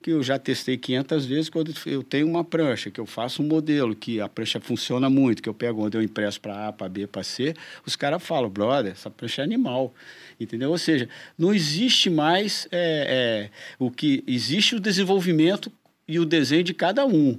que 0.00 0.10
eu 0.10 0.22
já 0.22 0.38
testei 0.38 0.76
500 0.76 1.26
vezes 1.26 1.50
quando 1.50 1.74
eu 1.84 2.02
tenho 2.02 2.28
uma 2.28 2.44
prancha, 2.44 2.90
que 2.90 3.00
eu 3.00 3.06
faço 3.06 3.42
um 3.42 3.46
modelo, 3.46 3.94
que 3.94 4.20
a 4.20 4.28
prancha 4.28 4.60
funciona 4.60 5.10
muito, 5.10 5.42
que 5.42 5.48
eu 5.48 5.54
pego 5.54 5.84
onde 5.84 5.96
eu 5.96 6.02
impresso 6.02 6.40
para 6.40 6.68
A, 6.68 6.72
para 6.72 6.88
B, 6.88 7.06
para 7.06 7.22
C, 7.22 7.54
os 7.84 7.96
caras 7.96 8.22
falam, 8.22 8.48
brother, 8.48 8.92
essa 8.92 9.10
prancha 9.10 9.42
é 9.42 9.44
animal. 9.44 9.92
Entendeu? 10.40 10.70
Ou 10.70 10.78
seja, 10.78 11.08
não 11.36 11.52
existe 11.52 12.08
mais 12.08 12.68
é, 12.70 13.50
é, 13.50 13.50
o 13.78 13.90
que. 13.90 14.22
Existe 14.26 14.76
o 14.76 14.80
desenvolvimento 14.80 15.70
e 16.06 16.18
o 16.18 16.24
desenho 16.24 16.62
de 16.62 16.72
cada 16.72 17.04
um. 17.04 17.38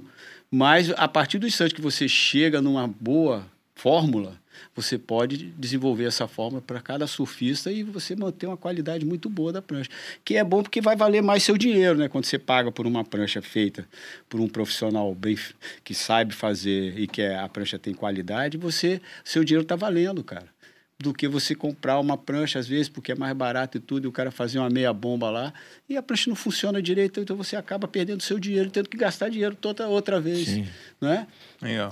Mas 0.50 0.90
a 0.90 1.08
partir 1.08 1.38
do 1.38 1.46
instante 1.46 1.74
que 1.74 1.80
você 1.80 2.08
chega 2.08 2.60
numa 2.60 2.86
boa 2.86 3.46
fórmula, 3.74 4.39
você 4.80 4.98
pode 4.98 5.36
desenvolver 5.58 6.04
essa 6.04 6.26
forma 6.26 6.60
para 6.60 6.80
cada 6.80 7.06
surfista 7.06 7.70
e 7.70 7.82
você 7.82 8.16
manter 8.16 8.46
uma 8.46 8.56
qualidade 8.56 9.04
muito 9.04 9.28
boa 9.28 9.52
da 9.52 9.60
prancha. 9.60 9.90
Que 10.24 10.36
é 10.36 10.44
bom 10.44 10.62
porque 10.62 10.80
vai 10.80 10.96
valer 10.96 11.22
mais 11.22 11.42
seu 11.42 11.56
dinheiro, 11.56 11.98
né? 11.98 12.08
Quando 12.08 12.24
você 12.24 12.38
paga 12.38 12.72
por 12.72 12.86
uma 12.86 13.04
prancha 13.04 13.42
feita 13.42 13.86
por 14.28 14.40
um 14.40 14.48
profissional 14.48 15.14
bem 15.14 15.36
que 15.84 15.94
sabe 15.94 16.34
fazer 16.34 16.98
e 16.98 17.06
que 17.06 17.22
é, 17.22 17.38
a 17.38 17.48
prancha 17.48 17.78
tem 17.78 17.94
qualidade, 17.94 18.56
você 18.56 19.00
seu 19.24 19.44
dinheiro 19.44 19.62
está 19.62 19.76
valendo, 19.76 20.22
cara 20.24 20.48
do 21.00 21.14
que 21.14 21.26
você 21.26 21.54
comprar 21.54 21.98
uma 21.98 22.16
prancha, 22.18 22.58
às 22.58 22.68
vezes, 22.68 22.86
porque 22.86 23.12
é 23.12 23.14
mais 23.14 23.34
barato 23.34 23.78
e 23.78 23.80
tudo, 23.80 24.04
e 24.04 24.06
o 24.06 24.12
cara 24.12 24.30
fazer 24.30 24.58
uma 24.58 24.68
meia 24.68 24.92
bomba 24.92 25.30
lá, 25.30 25.52
e 25.88 25.96
a 25.96 26.02
prancha 26.02 26.28
não 26.28 26.36
funciona 26.36 26.82
direito, 26.82 27.18
então 27.20 27.34
você 27.34 27.56
acaba 27.56 27.88
perdendo 27.88 28.22
seu 28.22 28.38
dinheiro, 28.38 28.68
tendo 28.68 28.86
que 28.86 28.98
gastar 28.98 29.30
dinheiro 29.30 29.56
toda 29.56 29.88
outra 29.88 30.20
vez. 30.20 30.46
Sim. 30.46 30.68
Né? 31.00 31.26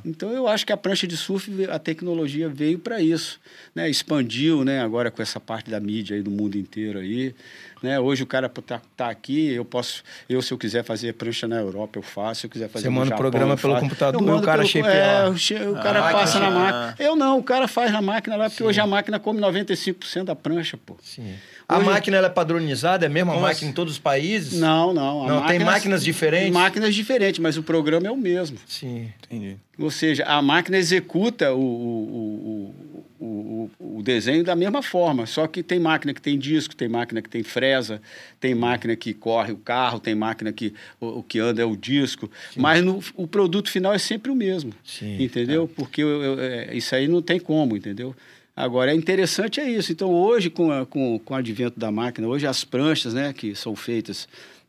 Então 0.04 0.30
eu 0.30 0.48
acho 0.48 0.64
que 0.64 0.72
a 0.72 0.76
prancha 0.76 1.06
de 1.06 1.16
surf, 1.16 1.50
a 1.70 1.78
tecnologia 1.78 2.48
veio 2.48 2.78
para 2.78 3.00
isso. 3.00 3.38
Né? 3.74 3.88
Expandiu 3.90 4.64
né? 4.64 4.80
agora 4.80 5.10
com 5.10 5.20
essa 5.20 5.38
parte 5.38 5.70
da 5.70 5.78
mídia 5.78 6.16
aí 6.16 6.22
do 6.22 6.30
mundo 6.30 6.56
inteiro 6.56 6.98
aí. 6.98 7.34
Né? 7.82 8.00
Hoje 8.00 8.22
o 8.22 8.26
cara 8.26 8.48
tá, 8.48 8.80
tá 8.96 9.08
aqui, 9.08 9.52
eu 9.52 9.64
posso, 9.64 10.02
eu 10.28 10.42
se 10.42 10.52
eu 10.52 10.58
quiser 10.58 10.82
fazer 10.82 11.12
prancha 11.14 11.46
na 11.46 11.56
Europa, 11.56 11.98
eu 11.98 12.02
faço, 12.02 12.40
se 12.40 12.46
eu 12.46 12.50
quiser 12.50 12.68
fazer 12.68 12.84
Você 12.84 12.90
manda 12.90 13.14
o 13.14 13.18
programa 13.18 13.56
pelo 13.56 13.74
faço. 13.74 13.84
computador 13.84 14.20
o 14.20 14.42
cara 14.42 14.64
pelo, 14.66 14.86
é, 14.86 15.28
o, 15.28 15.72
o 15.72 15.74
cara 15.74 16.08
ah, 16.08 16.12
passa 16.12 16.40
na 16.40 16.50
máquina. 16.50 16.94
Eu 16.98 17.14
não, 17.14 17.38
o 17.38 17.42
cara 17.42 17.68
faz 17.68 17.92
na 17.92 18.02
máquina 18.02 18.36
lá, 18.36 18.48
porque 18.48 18.62
Sim. 18.62 18.68
hoje 18.68 18.80
a 18.80 18.86
máquina 18.86 19.20
come 19.20 19.40
95% 19.40 20.24
da 20.24 20.34
prancha, 20.34 20.76
pô. 20.76 20.96
Sim. 21.02 21.34
A 21.68 21.80
máquina 21.80 22.16
ela 22.16 22.28
é 22.28 22.30
padronizada? 22.30 23.04
É 23.04 23.08
a 23.08 23.10
mesma 23.10 23.34
Nossa. 23.34 23.46
máquina 23.46 23.70
em 23.70 23.74
todos 23.74 23.92
os 23.92 23.98
países? 23.98 24.58
Não, 24.58 24.94
não. 24.94 25.26
não, 25.26 25.46
tem 25.46 25.58
máquinas 25.58 26.02
diferentes? 26.02 26.50
Máquinas 26.50 26.94
diferentes, 26.94 27.38
mas 27.38 27.58
o 27.58 27.62
programa 27.62 28.06
é 28.06 28.10
o 28.10 28.16
mesmo. 28.16 28.56
Sim, 28.66 29.12
entendi. 29.22 29.56
Ou 29.78 29.90
seja, 29.90 30.24
a 30.24 30.40
máquina 30.40 30.78
executa 30.78 31.52
o, 31.52 31.60
o, 31.60 32.74
o, 33.20 33.70
o, 33.80 33.98
o 33.98 34.02
desenho 34.02 34.42
da 34.42 34.56
mesma 34.56 34.82
forma, 34.82 35.26
só 35.26 35.46
que 35.46 35.62
tem 35.62 35.78
máquina 35.78 36.14
que 36.14 36.22
tem 36.22 36.38
disco, 36.38 36.74
tem 36.74 36.88
máquina 36.88 37.20
que 37.20 37.28
tem 37.28 37.42
fresa, 37.42 38.00
tem 38.40 38.54
máquina 38.54 38.96
que 38.96 39.12
corre 39.12 39.52
o 39.52 39.58
carro, 39.58 40.00
tem 40.00 40.14
máquina 40.14 40.50
que 40.52 40.72
o, 40.98 41.18
o 41.18 41.22
que 41.22 41.38
anda 41.38 41.60
é 41.60 41.66
o 41.66 41.76
disco, 41.76 42.30
Sim. 42.54 42.60
mas 42.60 42.82
no, 42.82 42.98
o 43.14 43.26
produto 43.26 43.70
final 43.70 43.92
é 43.92 43.98
sempre 43.98 44.30
o 44.30 44.34
mesmo, 44.34 44.72
Sim, 44.82 45.22
entendeu? 45.22 45.64
É. 45.70 45.74
Porque 45.76 46.02
eu, 46.02 46.22
eu, 46.22 46.40
é, 46.40 46.74
isso 46.74 46.94
aí 46.94 47.06
não 47.06 47.20
tem 47.20 47.38
como, 47.38 47.76
entendeu? 47.76 48.16
Agora, 48.58 48.90
é 48.90 48.94
interessante 48.94 49.60
é 49.60 49.70
isso. 49.70 49.92
Então, 49.92 50.10
hoje, 50.10 50.50
com, 50.50 50.72
a, 50.72 50.84
com, 50.84 51.16
com 51.20 51.32
o 51.32 51.36
advento 51.36 51.78
da 51.78 51.92
máquina, 51.92 52.26
hoje 52.26 52.44
as 52.44 52.64
pranchas, 52.64 53.14
né, 53.14 53.32
que 53.32 53.54
são 53.54 53.76
feitas 53.76 54.26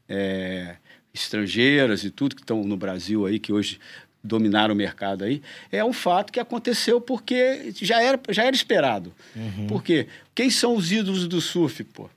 é, 0.07 0.75
estrangeiras 1.11 2.03
e 2.03 2.11
tudo 2.11 2.35
que 2.35 2.43
estão 2.43 2.63
no 2.63 2.77
Brasil 2.77 3.25
aí, 3.25 3.39
que 3.39 3.51
hoje 3.51 3.79
dominaram 4.23 4.75
o 4.75 4.77
mercado 4.77 5.23
aí, 5.23 5.41
é 5.71 5.83
um 5.83 5.91
fato 5.91 6.31
que 6.31 6.39
aconteceu 6.39 7.01
porque 7.01 7.73
já 7.81 7.99
era, 7.99 8.19
já 8.29 8.43
era 8.43 8.55
esperado. 8.55 9.11
Uhum. 9.35 9.65
Porque 9.65 10.05
quem 10.35 10.51
são 10.51 10.75
os 10.75 10.91
ídolos 10.91 11.27
do 11.27 11.41
surf, 11.41 11.83
pô? 11.85 12.07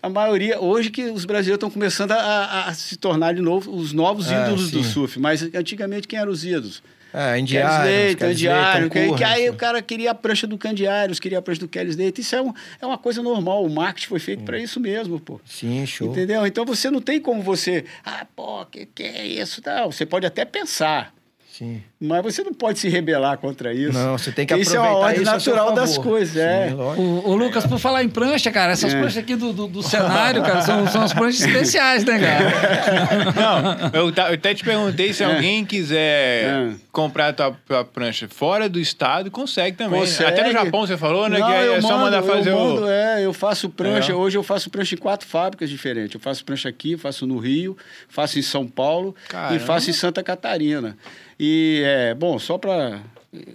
A 0.00 0.08
maioria, 0.08 0.60
hoje 0.60 0.90
que 0.90 1.06
os 1.06 1.24
brasileiros 1.24 1.56
estão 1.56 1.70
começando 1.70 2.12
a, 2.12 2.16
a, 2.16 2.68
a, 2.68 2.74
se 2.74 2.96
tornar 2.96 3.34
de 3.34 3.40
novo 3.40 3.74
os 3.74 3.92
novos 3.92 4.30
é, 4.30 4.40
ídolos 4.40 4.66
sim. 4.66 4.78
do 4.78 4.84
surf, 4.84 5.18
mas 5.18 5.42
antigamente 5.42 6.06
quem 6.06 6.16
eram 6.16 6.30
os 6.30 6.44
ídolos? 6.44 6.80
É, 7.12 7.38
Indiários, 7.38 8.14
Candiário, 8.16 8.90
que, 8.90 9.14
que 9.14 9.24
aí 9.24 9.48
o 9.48 9.54
cara 9.54 9.80
queria 9.80 10.10
a 10.10 10.14
prancha 10.14 10.46
do 10.46 10.58
Candiários, 10.58 11.18
queria 11.18 11.38
a 11.38 11.42
prancha 11.42 11.60
do 11.60 11.68
Kelly 11.68 11.90
Slater. 11.90 12.20
Isso 12.20 12.36
é, 12.36 12.42
um, 12.42 12.52
é 12.80 12.86
uma 12.86 12.98
coisa 12.98 13.22
normal, 13.22 13.64
o 13.64 13.70
marketing 13.70 14.08
foi 14.08 14.18
feito 14.18 14.44
para 14.44 14.58
isso 14.58 14.78
mesmo, 14.78 15.18
pô. 15.18 15.40
Sim, 15.44 15.86
show. 15.86 16.08
Entendeu? 16.08 16.46
Então 16.46 16.64
você 16.64 16.90
não 16.90 17.00
tem 17.00 17.20
como 17.20 17.42
você, 17.42 17.84
ah, 18.04 18.26
pô, 18.36 18.66
que, 18.66 18.86
que 18.86 19.02
é 19.02 19.26
isso? 19.26 19.62
Não, 19.64 19.90
você 19.90 20.04
pode 20.04 20.26
até 20.26 20.44
pensar, 20.44 21.14
Sim. 21.56 21.82
Mas 21.98 22.22
você 22.22 22.42
não 22.42 22.52
pode 22.52 22.78
se 22.78 22.86
rebelar 22.86 23.38
contra 23.38 23.72
isso. 23.72 23.98
Não, 23.98 24.18
você 24.18 24.30
tem 24.30 24.44
que 24.44 24.52
aproveitar 24.52 24.70
isso. 24.70 24.76
é 24.76 24.90
uma 24.90 24.98
ordem 24.98 25.24
natural 25.24 25.72
das 25.72 25.96
coisas, 25.96 26.34
Sim, 26.34 26.40
é. 26.40 26.74
O, 26.74 27.30
o, 27.30 27.34
Lucas, 27.34 27.66
por 27.66 27.78
falar 27.78 28.04
em 28.04 28.10
prancha, 28.10 28.50
cara, 28.50 28.72
essas 28.72 28.92
é. 28.92 28.98
pranchas 28.98 29.16
aqui 29.16 29.34
do, 29.34 29.54
do, 29.54 29.66
do 29.66 29.82
cenário, 29.82 30.42
cara, 30.42 30.60
são, 30.60 30.86
são 30.86 31.02
as 31.02 31.14
pranchas 31.14 31.40
especiais, 31.48 32.04
né, 32.04 32.18
cara? 32.18 33.32
Não, 33.34 34.00
eu, 34.00 34.10
eu 34.10 34.34
até 34.34 34.52
te 34.52 34.62
perguntei 34.62 35.14
se 35.14 35.22
é. 35.22 35.26
alguém 35.26 35.64
quiser 35.64 36.44
é. 36.44 36.74
comprar 36.92 37.28
a 37.28 37.32
tua, 37.32 37.56
tua, 37.66 37.84
prancha 37.86 38.28
fora 38.28 38.68
do 38.68 38.78
estado, 38.78 39.30
consegue 39.30 39.78
também. 39.78 40.00
Consegue. 40.00 40.28
Até 40.28 40.44
no 40.44 40.52
Japão 40.52 40.86
você 40.86 40.98
falou, 40.98 41.26
né? 41.26 41.38
Não, 41.38 41.46
que 41.46 41.54
é 41.54 41.80
só 41.80 41.96
mandar 41.96 42.22
fazer 42.22 42.50
eu 42.50 42.58
mando, 42.58 42.82
o... 42.82 42.90
É, 42.90 43.24
eu 43.24 43.32
faço 43.32 43.70
prancha, 43.70 44.14
hoje 44.14 44.36
eu 44.36 44.42
faço 44.42 44.68
prancha 44.68 44.94
em 44.94 44.98
quatro 44.98 45.26
fábricas 45.26 45.70
diferentes. 45.70 46.14
Eu 46.14 46.20
faço 46.20 46.44
prancha 46.44 46.68
aqui, 46.68 46.98
faço 46.98 47.26
no 47.26 47.38
Rio, 47.38 47.78
faço 48.10 48.38
em 48.38 48.42
São 48.42 48.66
Paulo 48.66 49.16
Caramba. 49.26 49.56
e 49.56 49.58
faço 49.58 49.88
em 49.88 49.94
Santa 49.94 50.22
Catarina. 50.22 50.98
E, 51.38 51.82
é, 51.84 52.14
bom, 52.14 52.38
só 52.38 52.56
para 52.58 53.00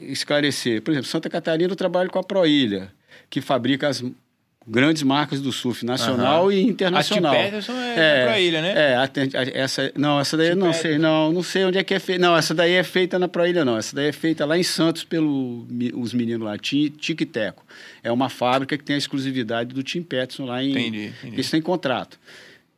esclarecer, 0.01 0.82
por 0.82 0.91
exemplo, 0.91 1.07
Santa 1.07 1.29
Catarina 1.29 1.71
eu 1.71 1.75
trabalho 1.75 2.09
com 2.09 2.19
a 2.19 2.23
Proilha, 2.23 2.91
que 3.29 3.41
fabrica 3.41 3.88
as 3.88 4.03
grandes 4.67 5.01
marcas 5.01 5.41
do 5.41 5.51
surf 5.51 5.84
nacional 5.84 6.45
uhum. 6.45 6.51
e 6.51 6.61
internacional. 6.61 7.34
A 7.34 7.38
é, 7.38 7.53
é 7.97 8.25
Proilha, 8.27 8.61
né? 8.61 8.73
É, 8.75 8.95
a, 8.95 9.03
a, 9.03 9.59
essa, 9.59 9.91
não, 9.95 10.19
essa 10.19 10.38
daí 10.38 10.49
eu 10.49 10.55
não 10.55 10.71
sei, 10.71 10.97
não, 10.99 11.32
não 11.32 11.41
sei 11.41 11.65
onde 11.65 11.79
é 11.79 11.84
que 11.84 11.93
é 11.93 11.99
feita. 11.99 12.21
Não, 12.21 12.38
essa 12.38 12.53
daí 12.53 12.73
é 12.73 12.84
feita 12.84 13.17
na 13.17 13.27
Proilha, 13.27 13.65
não. 13.65 13.77
Essa 13.77 13.95
daí 13.95 14.07
é 14.07 14.11
feita 14.11 14.45
lá 14.45 14.57
em 14.57 14.63
Santos 14.63 15.03
pelos 15.03 15.65
os 15.95 16.13
meninos 16.13 16.45
lá, 16.45 16.57
Tic 16.57 17.25
Teco. 17.32 17.65
É 18.03 18.11
uma 18.11 18.29
fábrica 18.29 18.77
que 18.77 18.84
tem 18.84 18.95
a 18.95 18.99
exclusividade 18.99 19.73
do 19.73 19.82
Tim 19.82 20.03
Peterson 20.03 20.45
lá 20.45 20.63
em... 20.63 20.71
Entendi, 20.71 21.05
entendi. 21.05 21.36
Eles 21.36 21.49
têm 21.49 21.61
contrato. 21.61 22.19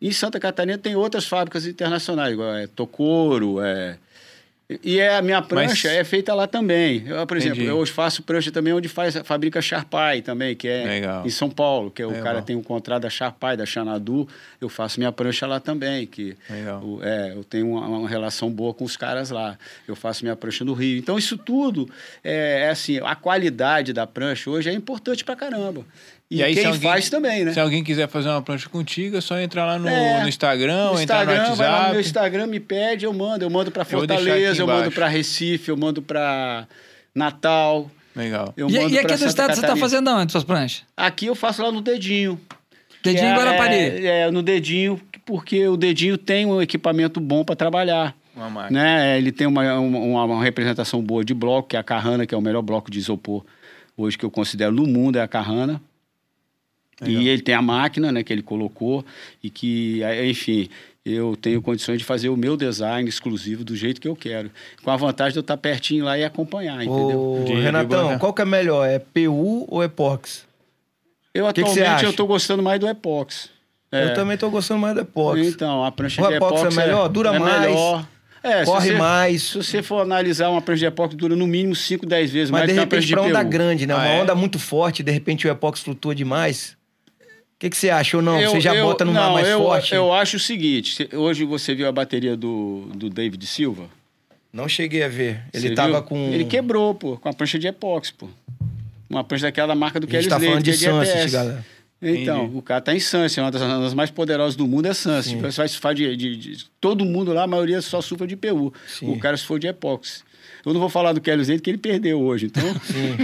Em 0.02 0.12
Santa 0.12 0.40
Catarina 0.40 0.78
tem 0.78 0.96
outras 0.96 1.26
fábricas 1.26 1.66
internacionais, 1.66 2.34
igual 2.34 2.56
é 2.56 2.68
Tocoro, 2.68 3.62
é... 3.62 3.98
E 4.84 5.00
é, 5.00 5.18
a 5.18 5.22
minha 5.22 5.42
prancha 5.42 5.90
Mas... 5.90 5.98
é 5.98 6.04
feita 6.04 6.34
lá 6.34 6.48
também. 6.48 7.04
Eu, 7.06 7.26
por 7.28 7.38
exemplo, 7.38 7.58
Entendi. 7.58 7.70
eu 7.70 7.86
faço 7.86 8.24
prancha 8.24 8.52
também 8.52 8.74
onde 8.74 8.88
faz, 8.88 9.16
fabrica 9.24 9.62
Sharpai 9.62 10.22
também, 10.22 10.56
que 10.56 10.68
é 10.68 10.84
Legal. 10.86 11.26
em 11.26 11.30
São 11.30 11.50
Paulo, 11.50 11.92
que 11.92 12.02
é, 12.02 12.08
o 12.08 12.22
cara 12.22 12.42
tem 12.42 12.56
um 12.56 12.64
contrato 12.64 13.04
da 13.04 13.10
Sharpai, 13.10 13.58
da 13.58 13.66
Xanadu. 13.66 14.28
Eu 14.60 14.70
faço 14.70 15.00
minha 15.00 15.12
prancha 15.12 15.46
lá 15.46 15.60
também, 15.60 16.08
que 16.08 16.36
o, 16.82 17.04
é, 17.04 17.34
eu 17.36 17.44
tenho 17.44 17.70
uma, 17.70 17.88
uma, 17.88 18.10
relação 18.10 18.50
boa 18.50 18.74
com 18.74 18.84
os 18.84 18.96
caras 18.96 19.30
lá. 19.30 19.58
Eu 19.88 19.96
faço 19.96 20.24
minha 20.24 20.36
prancha 20.36 20.64
no 20.64 20.74
Rio. 20.74 20.98
Então, 20.98 21.18
isso 21.18 21.38
tudo 21.38 21.90
é, 22.24 22.64
é 22.66 22.70
assim, 22.70 23.00
a 23.04 23.16
qualidade 23.16 23.94
da 23.94 24.08
prancha 24.08 24.50
hoje 24.50 24.70
é 24.70 24.74
importante 24.74 25.24
pra 25.24 25.36
caramba. 25.36 25.86
E, 26.34 26.38
e 26.38 26.44
aí, 26.44 26.56
quem 26.56 26.66
alguém, 26.66 26.82
faz 26.82 27.10
também, 27.12 27.46
né? 27.46 27.54
Se 27.54 27.60
alguém 27.60 27.84
quiser 27.84 28.08
fazer 28.08 28.28
uma 28.28 28.42
prancha 28.42 28.68
contigo, 28.68 29.16
é 29.16 29.22
só 29.22 29.40
entrar 29.40 29.66
lá 29.66 29.78
no, 29.78 29.88
é, 29.88 30.24
no 30.24 30.28
Instagram, 30.28 30.94
no 30.94 31.00
entrar 31.00 31.22
Instagram, 31.22 31.34
no 31.34 31.40
WhatsApp. 31.42 31.58
Vai 31.58 31.70
lá 31.70 31.84
no 31.86 31.92
meu 31.92 32.02
Instagram, 32.02 32.48
me 32.48 32.60
pede, 32.60 33.06
eu 33.06 33.14
mando. 33.14 33.46
Eu 33.46 33.52
mando 33.52 33.70
para 33.70 33.86
Fortaleza, 33.86 34.60
eu, 34.60 34.68
eu 34.68 34.68
mando 34.68 34.92
para 34.92 35.08
Recife, 35.08 35.70
eu 35.70 35.78
mando 35.78 36.02
para 36.02 36.68
Natal. 37.14 37.90
Legal. 38.16 38.52
Eu 38.58 38.68
e, 38.68 38.74
e 38.74 38.98
aqui 38.98 39.16
do 39.16 39.26
estado 39.26 39.54
você 39.54 39.62
está 39.62 39.76
fazendo 39.76 40.10
onde 40.10 40.32
suas 40.32 40.44
pranchas? 40.44 40.84
Aqui 40.98 41.28
eu 41.28 41.36
faço 41.36 41.62
lá 41.62 41.72
no 41.72 41.82
dedinho. 41.82 42.42
Dedinho 43.04 43.28
em 43.28 43.36
Guarapari? 43.36 43.76
É, 43.76 44.22
é, 44.22 44.32
no 44.32 44.42
dedinho, 44.42 45.00
porque 45.26 45.68
o 45.68 45.78
dedinho 45.78 46.18
tem 46.18 46.48
um 46.48 46.60
equipamento 46.60 47.20
bom 47.20 47.44
para 47.44 47.56
trabalhar. 47.56 48.16
Uma 48.36 48.50
máquina. 48.50 48.84
Né? 48.84 49.18
Ele 49.20 49.32
tem 49.32 49.46
uma, 49.46 49.78
uma, 49.78 50.24
uma, 50.24 50.44
representação 50.44 51.00
boa 51.00 51.24
de 51.24 51.36
bloco, 51.36 51.70
que 51.70 51.76
é 51.76 51.80
a 51.80 51.84
Carrana, 51.84 52.26
que 52.26 52.34
é 52.34 52.38
o 52.38 52.42
melhor 52.42 52.64
bloco 52.64 52.90
de 52.90 52.98
isopor 52.98 53.44
hoje 53.96 54.18
que 54.18 54.26
eu 54.26 54.32
considero 54.32 54.72
no 54.72 54.88
mundo, 54.88 55.18
é 55.18 55.22
a 55.22 55.28
Carrana. 55.28 55.80
Legal. 57.02 57.22
E 57.22 57.30
ele 57.30 57.42
tem 57.42 57.56
a 57.56 57.62
máquina, 57.62 58.12
né, 58.12 58.24
que 58.24 58.32
ele 58.32 58.44
colocou 58.44 59.04
e 59.44 59.50
que, 59.50 60.02
enfim, 60.30 60.70
eu 61.06 61.36
tenho 61.36 61.62
condições 61.62 61.98
de 61.98 62.04
fazer 62.04 62.30
o 62.30 62.38
meu 62.38 62.56
design 62.56 63.08
exclusivo 63.08 63.64
do 63.64 63.76
jeito 63.76 64.00
que 64.00 64.08
eu 64.08 64.16
quero. 64.16 64.50
Com 64.82 64.90
a 64.90 64.96
vantagem 64.96 65.34
de 65.34 65.40
eu 65.40 65.42
estar 65.42 65.58
pertinho 65.58 66.06
lá 66.06 66.18
e 66.18 66.24
acompanhar, 66.24 66.78
entendeu? 66.84 67.20
Ô, 67.20 67.46
Renatão, 67.46 68.18
qual 68.18 68.34
que 68.34 68.42
é 68.42 68.46
melhor? 68.46 68.88
É 68.88 69.00
PU 69.00 69.66
ou 69.68 69.84
Epox? 69.84 70.46
Eu 71.34 71.44
que 71.52 71.62
atualmente 71.62 72.00
que 72.00 72.06
eu 72.06 72.12
estou 72.12 72.28
gostando 72.28 72.64
mais 72.64 72.80
do 72.80 72.88
Epox. 72.88 73.50
É. 73.92 74.06
Eu 74.06 74.14
também 74.14 74.36
estou 74.36 74.50
gostando 74.50 74.80
mais 74.80 74.96
do 74.96 75.02
Epox. 75.02 75.40
Então, 75.42 75.84
a 75.84 75.92
prancha 75.92 76.24
o 76.24 76.28
de 76.28 76.36
Epox, 76.36 76.62
Epox 76.62 76.78
é 76.78 76.82
melhor, 76.82 77.10
dura 77.10 77.36
é 77.36 77.40
mais. 77.40 77.62
Melhor. 77.62 78.08
É, 78.42 78.66
corre 78.66 78.82
se 78.82 78.88
você, 78.88 78.98
mais. 78.98 79.42
Se 79.42 79.58
você 79.58 79.84
for 79.84 80.02
analisar 80.02 80.50
uma 80.50 80.62
prancha 80.62 80.80
de 80.80 80.86
epóxi, 80.86 81.16
dura 81.16 81.34
no 81.34 81.48
mínimo 81.48 81.74
5, 81.74 82.06
10 82.06 82.32
vezes 82.32 82.52
Mas 82.52 82.62
mais 82.62 82.74
de 82.74 82.78
repente, 82.78 83.10
para 83.10 83.22
onda 83.22 83.42
grande, 83.42 83.88
né? 83.88 83.94
Ah, 83.94 83.98
uma 83.98 84.08
é? 84.08 84.22
onda 84.22 84.36
muito 84.36 84.60
forte, 84.60 85.02
de 85.02 85.12
repente 85.12 85.48
o 85.48 85.50
epóxi 85.50 85.82
flutua 85.82 86.14
demais 86.14 86.76
que, 87.64 87.70
que 87.70 87.78
você 87.78 87.90
acha 87.90 88.18
ou 88.18 88.24
não? 88.24 88.40
Eu, 88.40 88.52
você 88.52 88.60
já 88.60 88.76
eu, 88.76 88.86
bota 88.86 89.06
numa 89.06 89.22
não, 89.22 89.34
mais 89.34 89.48
eu, 89.48 89.60
forte? 89.60 89.96
Eu 89.96 90.12
acho 90.12 90.36
o 90.36 90.40
seguinte: 90.40 91.08
hoje 91.14 91.46
você 91.46 91.74
viu 91.74 91.88
a 91.88 91.92
bateria 91.92 92.36
do, 92.36 92.90
do 92.94 93.10
David 93.10 93.46
Silva? 93.46 93.86
Não 94.52 94.68
cheguei 94.68 95.02
a 95.04 95.08
ver. 95.08 95.42
Ele 95.54 95.70
você 95.70 95.74
tava 95.74 95.94
viu? 95.94 96.04
com. 96.04 96.18
Ele 96.34 96.46
quebrou, 96.46 96.94
pô, 96.94 97.18
com 97.18 97.30
a 97.30 97.34
prancha 97.34 97.58
de 97.58 97.68
epóxi, 97.68 98.14
pô. 98.14 98.28
Uma 99.10 99.24
prancha 99.24 99.46
daquela 99.46 99.74
marca 99.76 100.00
do 100.00 100.08
Kelly 100.08 100.24
Slater. 100.24 100.50
A 100.52 100.56
gente 100.56 100.64
tá 100.64 100.84
falando 100.84 101.06
de, 101.06 101.06
de 101.06 101.18
Sunset, 101.18 101.32
galera. 101.32 101.66
Então, 102.02 102.44
Entendi. 102.44 102.58
o 102.58 102.62
cara 102.62 102.82
tá 102.82 102.94
em 102.94 103.00
Sunset, 103.00 103.40
uma 103.40 103.50
das, 103.50 103.62
uma 103.62 103.80
das, 103.80 103.94
mais 103.94 104.12
poderosas 104.12 104.58
do 104.58 104.68
mundo 104.68 104.88
é 104.88 104.94
Sunset. 104.94 105.38
Você 105.38 105.52
faz, 105.54 105.76
faz 105.76 105.96
de, 105.96 106.18
de, 106.18 106.36
de, 106.36 106.66
Todo 106.82 107.06
mundo 107.06 107.32
lá, 107.32 107.44
a 107.44 107.48
maioria 107.48 107.82
só 107.82 108.02
sufra 108.02 108.28
de 108.28 108.36
PU. 108.36 108.74
Sim. 108.88 109.10
O 109.10 109.20
cara 109.20 109.38
se 109.38 109.46
for 109.46 109.58
de 109.58 109.68
epóxi. 109.68 110.22
Eu 110.66 110.74
não 110.74 110.80
vou 110.80 110.90
falar 110.90 111.12
do 111.12 111.20
Kelly 111.20 111.44
Zente, 111.44 111.62
que 111.62 111.70
ele 111.70 111.78
perdeu 111.78 112.22
hoje, 112.22 112.46
então. 112.46 112.64
Sim. 112.84 113.18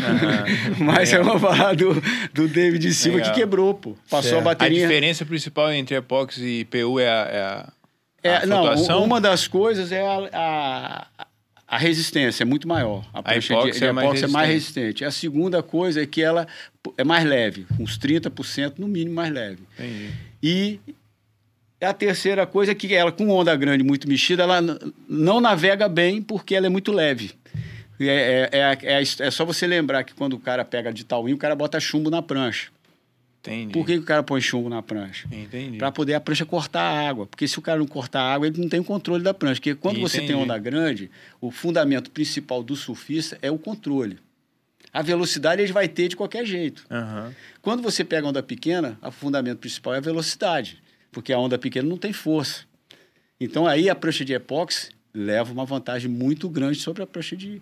Mas 0.84 1.12
eu 1.14 1.24
vou 1.24 1.40
falar 1.40 1.76
do, 1.76 2.02
do 2.34 2.48
David 2.48 2.94
Silva, 2.94 3.18
Legal. 3.20 3.34
que 3.34 3.40
quebrou, 3.40 3.74
pô. 3.74 3.96
Passou 4.10 4.32
certo. 4.32 4.42
a 4.42 4.46
bateria. 4.46 4.86
A 4.86 4.88
diferença 4.88 5.26
principal 5.26 5.72
entre 5.72 5.96
epóxi 5.96 6.44
e 6.44 6.66
PU 6.66 7.00
é 7.00 7.08
a. 7.08 7.30
É 7.32 7.42
a... 7.42 7.74
É, 8.22 8.46
não, 8.46 9.04
uma 9.04 9.22
das 9.22 9.48
coisas 9.48 9.94
é 9.94 10.02
a, 10.06 11.08
a, 11.18 11.28
a 11.66 11.78
resistência 11.78 12.44
é 12.44 12.46
muito 12.46 12.68
maior. 12.68 13.06
A, 13.14 13.32
a 13.32 13.38
epóxi, 13.38 13.72
de, 13.72 13.80
de 13.80 13.86
é, 13.86 13.92
mais 13.94 14.24
é 14.24 14.28
mais 14.28 14.50
resistente. 14.50 15.06
A 15.06 15.12
segunda 15.12 15.64
coisa 15.64 16.02
é 16.02 16.06
que 16.06 16.22
ela 16.22 16.46
é 16.98 17.04
mais 17.06 17.24
leve, 17.24 17.66
uns 17.80 17.98
30% 17.98 18.74
no 18.80 18.88
mínimo 18.90 19.16
mais 19.16 19.32
leve. 19.32 19.64
Entendi. 19.78 20.10
E 20.44 20.80
a 21.86 21.94
terceira 21.94 22.46
coisa 22.46 22.74
é 22.74 22.76
que 22.76 22.94
ela, 22.94 23.12
com 23.12 23.30
onda 23.30 23.56
grande 23.56 23.84
muito 23.84 24.08
mexida, 24.08 24.44
ela 24.44 24.62
não 25.08 25.40
navega 25.40 25.88
bem 25.88 26.22
porque 26.22 26.56
ela 26.56 26.66
é 26.66 26.70
muito 26.70 26.92
leve. 26.92 27.32
É, 28.00 28.50
é, 28.52 28.60
é, 28.60 29.00
é, 29.00 29.02
é 29.02 29.32
só 29.32 29.46
você 29.46 29.68
lembrar 29.68 30.04
que 30.04 30.14
quando 30.14 30.34
o 30.34 30.40
cara 30.40 30.64
pega 30.64 30.92
de 30.92 31.04
tauinho, 31.04 31.36
o 31.36 31.40
cara 31.40 31.56
bota 31.56 31.80
chumbo 31.80 32.10
na 32.10 32.22
prancha. 32.22 32.70
Entendi. 33.42 33.72
Por 33.72 33.86
que 33.86 33.98
o 33.98 34.04
cara 34.04 34.22
põe 34.22 34.42
chumbo 34.42 34.70
na 34.70 34.82
prancha? 34.82 35.28
Entendi. 35.32 35.78
Para 35.78 35.92
poder 35.92 36.14
a 36.14 36.20
prancha 36.20 36.46
cortar 36.46 36.82
a 36.82 37.10
água. 37.10 37.26
Porque 37.26 37.48
se 37.48 37.58
o 37.58 37.62
cara 37.62 37.80
não 37.80 37.88
cortar 37.88 38.22
a 38.22 38.34
água, 38.34 38.48
ele 38.48 38.60
não 38.60 38.68
tem 38.68 38.80
o 38.80 38.84
controle 38.84 39.24
da 39.24 39.34
prancha. 39.34 39.56
Porque 39.56 39.76
quando 39.76 39.98
Entendi. 39.98 40.12
você 40.12 40.22
tem 40.22 40.36
onda 40.36 40.58
grande, 40.58 41.10
o 41.40 41.50
fundamento 41.50 42.12
principal 42.12 42.62
do 42.62 42.76
surfista 42.76 43.38
é 43.42 43.50
o 43.50 43.58
controle. 43.58 44.20
A 44.92 45.02
velocidade 45.02 45.62
ele 45.62 45.72
vai 45.72 45.88
ter 45.88 46.10
de 46.10 46.16
qualquer 46.16 46.46
jeito. 46.46 46.86
Uhum. 46.90 47.32
Quando 47.62 47.82
você 47.82 48.04
pega 48.04 48.28
onda 48.28 48.44
pequena, 48.44 48.98
o 49.02 49.12
fundamento 49.12 49.60
principal 49.60 49.94
é 49.94 49.98
a 49.98 50.02
velocidade. 50.02 50.82
Porque 51.12 51.34
a 51.34 51.40
onda 51.40 51.58
pequena 51.58 51.88
não 51.88 51.98
tem 51.98 52.14
força. 52.14 52.64
Então 53.40 53.66
aí 53.66 53.90
a 53.90 53.96
prancha 53.96 54.26
de 54.26 54.34
epóxi 54.34 54.92
leva 55.14 55.52
uma 55.52 55.66
vantagem 55.66 56.10
muito 56.10 56.50
grande 56.50 56.80
sobre 56.80 57.02
a 57.02 57.08
prancha 57.08 57.36
de, 57.36 57.62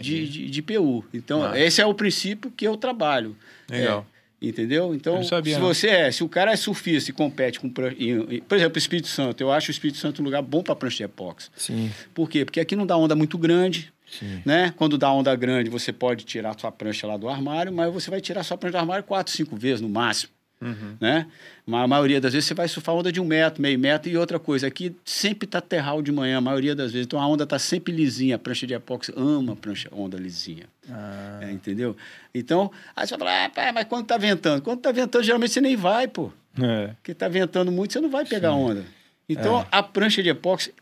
de, 0.00 0.28
de, 0.28 0.50
de, 0.50 0.62
PU. 0.62 1.04
Então, 1.12 1.42
ah. 1.44 1.58
esse 1.58 1.80
é 1.80 1.86
o 1.86 1.94
princípio 1.94 2.50
que 2.50 2.66
eu 2.66 2.76
trabalho. 2.76 3.36
Legal. 3.70 4.06
É, 4.08 4.12
Entendeu? 4.42 4.92
Então, 4.92 5.22
sabia, 5.22 5.54
se 5.54 5.60
você 5.60 5.86
é, 5.86 6.10
se 6.10 6.24
o 6.24 6.28
cara 6.28 6.50
é 6.50 6.56
surfista 6.56 7.10
e 7.10 7.14
compete 7.14 7.60
com. 7.60 7.70
Por 7.70 7.86
exemplo, 7.92 8.74
o 8.74 8.78
Espírito 8.78 9.06
Santo, 9.06 9.40
eu 9.40 9.52
acho 9.52 9.68
o 9.68 9.70
Espírito 9.70 9.98
Santo 9.98 10.20
um 10.20 10.24
lugar 10.24 10.42
bom 10.42 10.64
para 10.64 10.74
prancha 10.74 10.96
de 10.96 11.02
epóxi. 11.04 11.48
Sim. 11.54 11.92
Por 12.12 12.28
quê? 12.28 12.44
Porque 12.44 12.58
aqui 12.58 12.74
não 12.74 12.84
dá 12.84 12.96
onda 12.96 13.14
muito 13.14 13.38
grande. 13.38 13.92
Sim. 14.10 14.42
Né? 14.44 14.74
Quando 14.76 14.98
dá 14.98 15.12
onda 15.12 15.34
grande, 15.36 15.70
você 15.70 15.92
pode 15.92 16.24
tirar 16.24 16.58
sua 16.58 16.72
prancha 16.72 17.06
lá 17.06 17.16
do 17.16 17.28
armário, 17.28 17.72
mas 17.72 17.92
você 17.94 18.10
vai 18.10 18.20
tirar 18.20 18.42
sua 18.42 18.58
prancha 18.58 18.72
do 18.72 18.80
armário 18.80 19.04
quatro, 19.04 19.32
cinco 19.32 19.54
vezes 19.54 19.80
no 19.80 19.88
máximo. 19.88 20.32
Uhum. 20.62 20.96
Né? 21.00 21.26
Mas 21.66 21.82
a 21.82 21.86
maioria 21.88 22.20
das 22.20 22.32
vezes 22.32 22.46
você 22.46 22.54
vai 22.54 22.68
surfar 22.68 22.94
onda 22.94 23.10
de 23.10 23.20
um 23.20 23.24
metro, 23.24 23.60
meio 23.60 23.78
metro 23.78 24.08
e 24.08 24.16
outra 24.16 24.38
coisa. 24.38 24.66
Aqui 24.68 24.94
sempre 25.04 25.46
tá 25.46 25.60
terral 25.60 26.00
de 26.00 26.12
manhã, 26.12 26.38
a 26.38 26.40
maioria 26.40 26.74
das 26.74 26.92
vezes. 26.92 27.06
Então 27.06 27.20
a 27.20 27.26
onda 27.26 27.44
tá 27.44 27.58
sempre 27.58 27.92
lisinha. 27.92 28.36
A 28.36 28.38
prancha 28.38 28.66
de 28.66 28.74
epóxi 28.74 29.12
ama 29.16 29.54
a 29.54 29.56
prancha, 29.56 29.88
onda 29.92 30.16
lisinha. 30.16 30.66
Ah. 30.88 31.40
É, 31.42 31.50
entendeu? 31.50 31.96
Então, 32.32 32.70
aí 32.94 33.06
você 33.06 33.16
vai 33.16 33.18
falar, 33.18 33.44
ah, 33.44 33.50
pai, 33.50 33.72
mas 33.72 33.84
quando 33.84 34.06
tá 34.06 34.16
ventando? 34.16 34.62
Quando 34.62 34.80
tá 34.80 34.92
ventando, 34.92 35.24
geralmente 35.24 35.52
você 35.52 35.60
nem 35.60 35.76
vai, 35.76 36.06
pô. 36.06 36.30
É. 36.60 36.88
Porque 36.88 37.12
tá 37.12 37.28
ventando 37.28 37.72
muito, 37.72 37.92
você 37.92 38.00
não 38.00 38.10
vai 38.10 38.24
pegar 38.24 38.50
Sim. 38.50 38.56
onda. 38.56 38.84
Então, 39.28 39.60
é. 39.60 39.66
a 39.70 39.82
prancha 39.82 40.22
de 40.22 40.28
epóxi, 40.28 40.72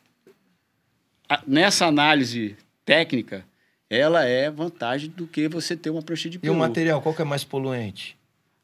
a, 1.29 1.43
nessa 1.47 1.87
análise 1.87 2.57
técnica, 2.85 3.45
ela 3.89 4.25
é 4.25 4.51
vantagem 4.51 5.11
do 5.11 5.27
que 5.27 5.49
você 5.49 5.77
ter 5.77 5.91
uma 5.91 6.03
prancha 6.03 6.29
de 6.29 6.39
PU. 6.39 6.47
E 6.47 6.51
o 6.51 6.55
material, 6.55 7.01
qual 7.01 7.15
que 7.15 7.23
é 7.23 7.25
mais 7.25 7.45
poluente? 7.45 8.17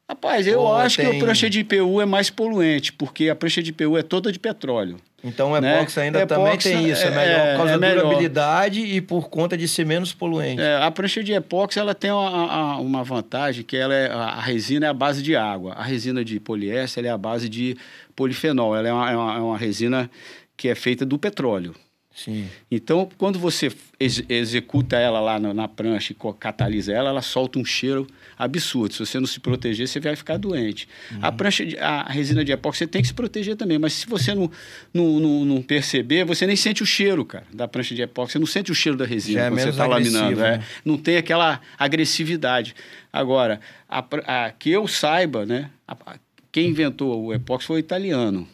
Rapaz, 0.08 0.46
eu 0.46 0.72
acho 0.72 0.98
tem... 0.98 1.10
que 1.10 1.16
a 1.16 1.18
prancha 1.18 1.50
de 1.50 1.60
IPU 1.60 2.00
é 2.00 2.06
mais 2.06 2.30
poluente, 2.30 2.92
porque 2.92 3.28
a 3.28 3.34
prancha 3.34 3.60
de 3.60 3.70
IPU 3.70 3.98
é 3.98 4.02
toda 4.02 4.30
de 4.30 4.38
petróleo. 4.38 4.98
Então 5.24 5.50
o 5.50 5.56
epóxi 5.56 5.98
né? 5.98 6.04
ainda 6.04 6.20
epóxi 6.20 6.40
também 6.40 6.58
tem 6.58 6.88
isso, 6.88 7.02
é, 7.02 7.10
melhor 7.10 7.40
é, 7.40 7.50
por 7.50 7.56
causa 7.56 7.72
é 7.72 7.78
da 7.78 7.94
durabilidade 7.94 8.80
e 8.80 9.00
por 9.00 9.28
conta 9.28 9.56
de 9.56 9.66
ser 9.66 9.84
menos 9.84 10.12
poluente. 10.12 10.62
É, 10.62 10.76
a 10.76 10.88
prancha 10.92 11.24
de 11.24 11.32
epóxi 11.32 11.80
ela 11.80 11.92
tem 11.92 12.12
uma, 12.12 12.78
uma 12.78 13.02
vantagem 13.02 13.64
que 13.64 13.76
ela 13.76 13.92
é, 13.92 14.08
a 14.08 14.40
resina 14.40 14.86
é 14.86 14.88
a 14.88 14.94
base 14.94 15.22
de 15.22 15.34
água. 15.34 15.72
A 15.72 15.82
resina 15.82 16.24
de 16.24 16.38
poliéster 16.38 17.04
é 17.04 17.08
a 17.08 17.18
base 17.18 17.48
de 17.48 17.76
polifenol. 18.14 18.76
Ela 18.76 18.88
é 18.88 18.92
uma, 18.92 19.10
é 19.10 19.16
uma, 19.16 19.36
é 19.36 19.40
uma 19.40 19.58
resina 19.58 20.08
que 20.56 20.68
é 20.68 20.76
feita 20.76 21.04
do 21.04 21.18
petróleo. 21.18 21.74
Sim. 22.16 22.48
Então, 22.70 23.06
quando 23.18 23.38
você 23.38 23.70
ex 24.00 24.24
executa 24.26 24.96
ela 24.96 25.20
lá 25.20 25.38
na, 25.38 25.52
na, 25.52 25.68
prancha 25.68 26.14
e 26.14 26.16
catalisa 26.38 26.90
ela, 26.90 27.10
ela 27.10 27.20
solta 27.20 27.58
um 27.58 27.64
cheiro 27.64 28.06
absurdo. 28.38 28.94
Se 28.94 29.00
você 29.00 29.20
não 29.20 29.26
se 29.26 29.38
proteger, 29.38 29.86
você 29.86 30.00
vai 30.00 30.16
ficar 30.16 30.38
doente. 30.38 30.88
Uhum. 31.12 31.18
A 31.20 31.30
prancha, 31.30 31.66
de, 31.66 31.76
a 31.78 32.04
resina 32.04 32.42
de 32.42 32.52
epóxi, 32.52 32.78
você 32.78 32.86
tem 32.86 33.02
que 33.02 33.08
se 33.08 33.12
proteger 33.12 33.54
também. 33.54 33.78
Mas 33.78 33.92
se 33.92 34.06
você 34.06 34.34
não, 34.34 34.50
não, 34.94 35.20
não, 35.20 35.44
não, 35.44 35.62
perceber, 35.62 36.24
você 36.24 36.46
nem 36.46 36.56
sente 36.56 36.82
o 36.82 36.86
cheiro, 36.86 37.22
cara, 37.22 37.44
da 37.52 37.68
prancha 37.68 37.94
de 37.94 38.00
epóxi. 38.00 38.32
Você 38.32 38.38
não 38.38 38.46
sente 38.46 38.72
o 38.72 38.74
cheiro 38.74 38.96
da 38.96 39.04
resina 39.04 39.40
Já 39.40 39.46
é 39.46 39.50
quando 39.50 39.60
você 39.60 39.68
está 39.68 39.86
laminando. 39.86 40.40
É. 40.40 40.52
Né? 40.52 40.64
É. 40.64 40.80
Não 40.82 40.96
tem 40.96 41.18
aquela 41.18 41.60
agressividade. 41.78 42.74
Agora, 43.12 43.60
a, 43.86 43.98
a, 44.26 44.50
que 44.52 44.70
eu 44.70 44.88
saiba, 44.88 45.44
né? 45.44 45.70
A, 45.86 46.16
quem 46.50 46.70
inventou 46.70 47.26
o 47.26 47.34
epóxi 47.34 47.66
foi 47.66 47.76
o 47.76 47.78
italiano. 47.78 48.48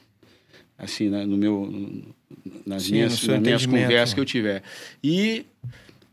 Assim, 0.76 1.08
né, 1.08 1.24
no 1.24 1.36
meu 1.36 2.04
nas 2.66 2.84
Sim, 2.84 2.92
minhas, 2.92 3.26
nas 3.26 3.40
minhas 3.40 3.66
conversas 3.66 4.14
que 4.14 4.20
eu 4.20 4.24
tiver. 4.24 4.62
E 5.02 5.46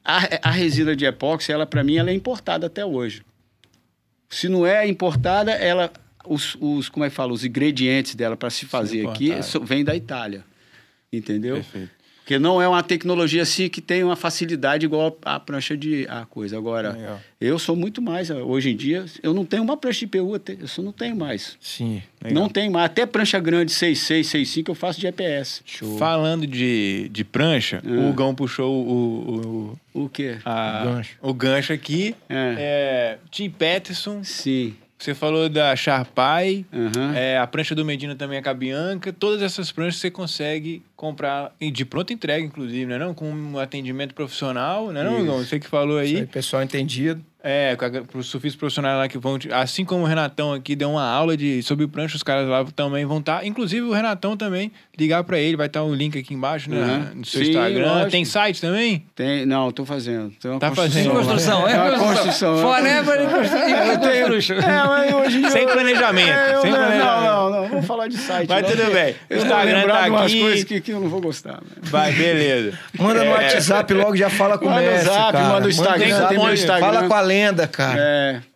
a, 0.04 0.50
a 0.50 0.52
resina 0.52 0.96
de 0.96 1.06
epóxi, 1.06 1.52
ela 1.52 1.66
para 1.66 1.84
mim, 1.84 1.98
ela 1.98 2.10
é 2.10 2.14
importada 2.14 2.68
até 2.68 2.86
hoje. 2.86 3.24
Se 4.30 4.48
não 4.48 4.66
é 4.66 4.88
importada, 4.88 5.52
ela 5.52 5.92
os, 6.26 6.56
os 6.60 6.90
como 6.90 7.06
é 7.06 7.10
que 7.10 7.16
fala, 7.16 7.34
os 7.34 7.44
ingredientes 7.44 8.16
dela 8.16 8.38
para 8.38 8.50
se 8.50 8.66
fazer 8.66 9.02
Sim, 9.02 9.08
aqui 9.10 9.32
vem 9.64 9.84
da 9.84 9.96
Itália. 9.96 10.44
Entendeu? 11.12 11.56
Perfeito. 11.56 11.99
Porque 12.30 12.38
não 12.38 12.62
é 12.62 12.68
uma 12.68 12.84
tecnologia 12.84 13.42
assim 13.42 13.68
que 13.68 13.82
tem 13.82 14.04
uma 14.04 14.16
facilidade 14.16 14.86
igual 14.86 15.18
a 15.26 15.40
prancha 15.40 15.76
de 15.76 16.06
a 16.08 16.28
coisa. 16.28 16.60
Agora, 16.60 16.92
Legal. 16.92 17.20
eu 17.42 17.58
sou 17.58 17.76
muito 17.76 18.04
mais. 18.04 18.30
Hoje 18.30 18.70
em 18.70 18.76
dia, 18.76 19.04
eu 19.24 19.34
não 19.34 19.44
tenho 19.44 19.64
uma 19.64 19.76
prancha 19.76 20.02
de 20.02 20.08
PU, 20.08 20.40
eu 20.48 20.68
só 20.68 20.84
não 20.84 20.92
tenho 20.92 21.16
mais. 21.16 21.58
Sim. 21.60 22.04
Legal. 22.24 22.44
Não 22.44 22.48
tem 22.48 22.70
mais. 22.70 22.86
Até 22.86 23.08
prancha 23.08 23.40
grande 23.40 23.72
6,6, 23.72 24.22
6,5 24.46 24.70
eu 24.70 24.76
faço 24.76 25.00
de 25.00 25.08
GPS. 25.08 25.62
Show. 25.66 25.98
Falando 25.98 26.46
de, 26.46 27.10
de 27.10 27.24
prancha, 27.24 27.82
ah. 27.84 28.10
o 28.10 28.14
Gão 28.14 28.36
puxou 28.36 28.76
o. 28.76 29.78
O, 29.96 30.04
o 30.04 30.10
quê? 30.10 30.38
A, 30.46 30.84
o 30.84 30.86
gancho. 30.86 31.18
O 31.24 31.34
gancho 31.34 31.74
aqui. 31.74 32.16
É. 32.30 32.56
é 32.60 33.18
Tim 33.32 33.50
Peterson. 33.50 34.24
Sim. 34.24 34.76
Você 35.00 35.16
falou 35.16 35.48
da 35.48 35.74
Sharpai, 35.78 36.66
uhum. 36.74 37.14
é, 37.16 37.38
a 37.38 37.48
prancha 37.48 37.74
do 37.74 37.86
Medina 37.86 38.18
também 38.18 38.38
é 38.38 38.42
Cabianca. 38.42 39.14
Todas 39.14 39.42
essas 39.42 39.72
pranchas 39.72 40.02
você 40.02 40.12
consegue 40.12 40.84
comprar 40.94 41.56
de 41.58 41.86
pronta 41.86 42.12
entrega, 42.12 42.46
inclusive, 42.46 42.86
né? 42.86 42.98
Não? 42.98 43.14
Com 43.14 43.32
um 43.32 43.58
atendimento 43.58 44.14
profissional, 44.14 44.92
né? 44.92 45.02
Não, 45.02 45.24
não, 45.24 45.38
Você 45.38 45.58
que 45.58 45.68
falou 45.68 45.98
aí. 45.98 46.18
Aí, 46.18 46.26
pessoal 46.26 46.62
entendido. 46.62 47.24
É, 47.42 47.74
para 47.76 48.18
os 48.18 48.28
surfistas 48.28 48.60
profissionais 48.60 48.98
lá 48.98 49.08
que 49.08 49.18
vão. 49.18 49.38
Assim 49.54 49.86
como 49.86 50.04
o 50.04 50.06
Renatão 50.06 50.54
aqui 50.54 50.76
deu 50.76 50.92
uma 50.92 51.06
aula 51.06 51.38
de, 51.38 51.64
sobre 51.64 51.88
prancha, 51.88 52.18
os 52.18 52.24
caras 52.24 52.50
lá 52.50 52.66
também 52.76 53.06
vão 53.06 53.20
estar. 53.20 53.40
Tá, 53.40 53.46
inclusive 53.46 53.82
o 53.82 53.94
Renatão 53.94 54.36
também, 54.36 54.72
ligar 54.98 55.24
para 55.24 55.40
ele, 55.40 55.56
vai 55.56 55.68
estar 55.68 55.82
o 55.84 55.90
um 55.90 55.94
link 55.94 56.20
aqui 56.20 56.34
embaixo, 56.34 56.70
né? 56.70 56.78
Uhum. 57.14 57.20
No 57.20 57.26
seu 57.26 57.42
Sim, 57.42 57.52
Instagram. 57.52 57.86
Lógico. 57.86 58.12
Tem 58.12 58.26
site 58.26 58.60
também? 58.60 59.06
Tem, 59.16 59.46
não, 59.46 59.70
estou 59.70 59.86
fazendo. 59.86 60.34
Tá 60.60 60.76
fazendo. 60.76 61.12
Construção, 61.12 61.66
é, 61.66 61.94
é 61.94 61.98
construção. 61.98 62.62
Forever 62.62 63.22
e 63.22 63.28
construção. 63.28 64.58
É, 64.60 64.88
mas 64.88 65.14
hoje 65.14 65.50
Sem 65.50 65.66
planejamento. 65.66 66.30
É, 66.30 66.62
sem 66.62 66.72
planejamento. 66.72 67.06
Não, 67.06 67.22
não, 67.22 67.62
não, 67.62 67.70
vamos 67.70 67.86
falar 67.86 68.08
de 68.08 68.18
site. 68.18 68.50
Mas 68.50 68.68
tudo 68.68 68.92
bem. 68.92 69.16
O 69.30 69.36
Instagram 69.36 69.88
tá 69.88 70.00
aqui. 70.00 70.10
umas 70.10 70.34
coisas 70.36 70.64
que, 70.66 70.82
que 70.82 70.92
eu 70.92 71.00
não 71.00 71.08
vou 71.08 71.22
gostar. 71.22 71.54
Né? 71.54 71.70
Vai, 71.84 72.12
beleza. 72.12 72.78
Manda 72.98 73.24
no 73.24 73.32
é. 73.32 73.34
WhatsApp 73.34 73.94
logo, 73.94 74.16
já 74.18 74.30
fala 74.30 74.58
com 74.58 74.66
manda 74.66 74.82
o 74.82 74.92
Messi, 74.92 75.06
zap, 75.06 75.32
cara. 75.32 75.48
Manda 75.48 75.68
o 75.68 75.70
Instagram, 75.70 76.10
manda 76.10 76.28
tem 76.28 76.38
meu 76.38 76.54
Instagram. 76.54 76.86
Fala 76.86 77.08
com 77.08 77.14
a 77.14 77.29
lenda, 77.30 77.68
cara. 77.68 78.00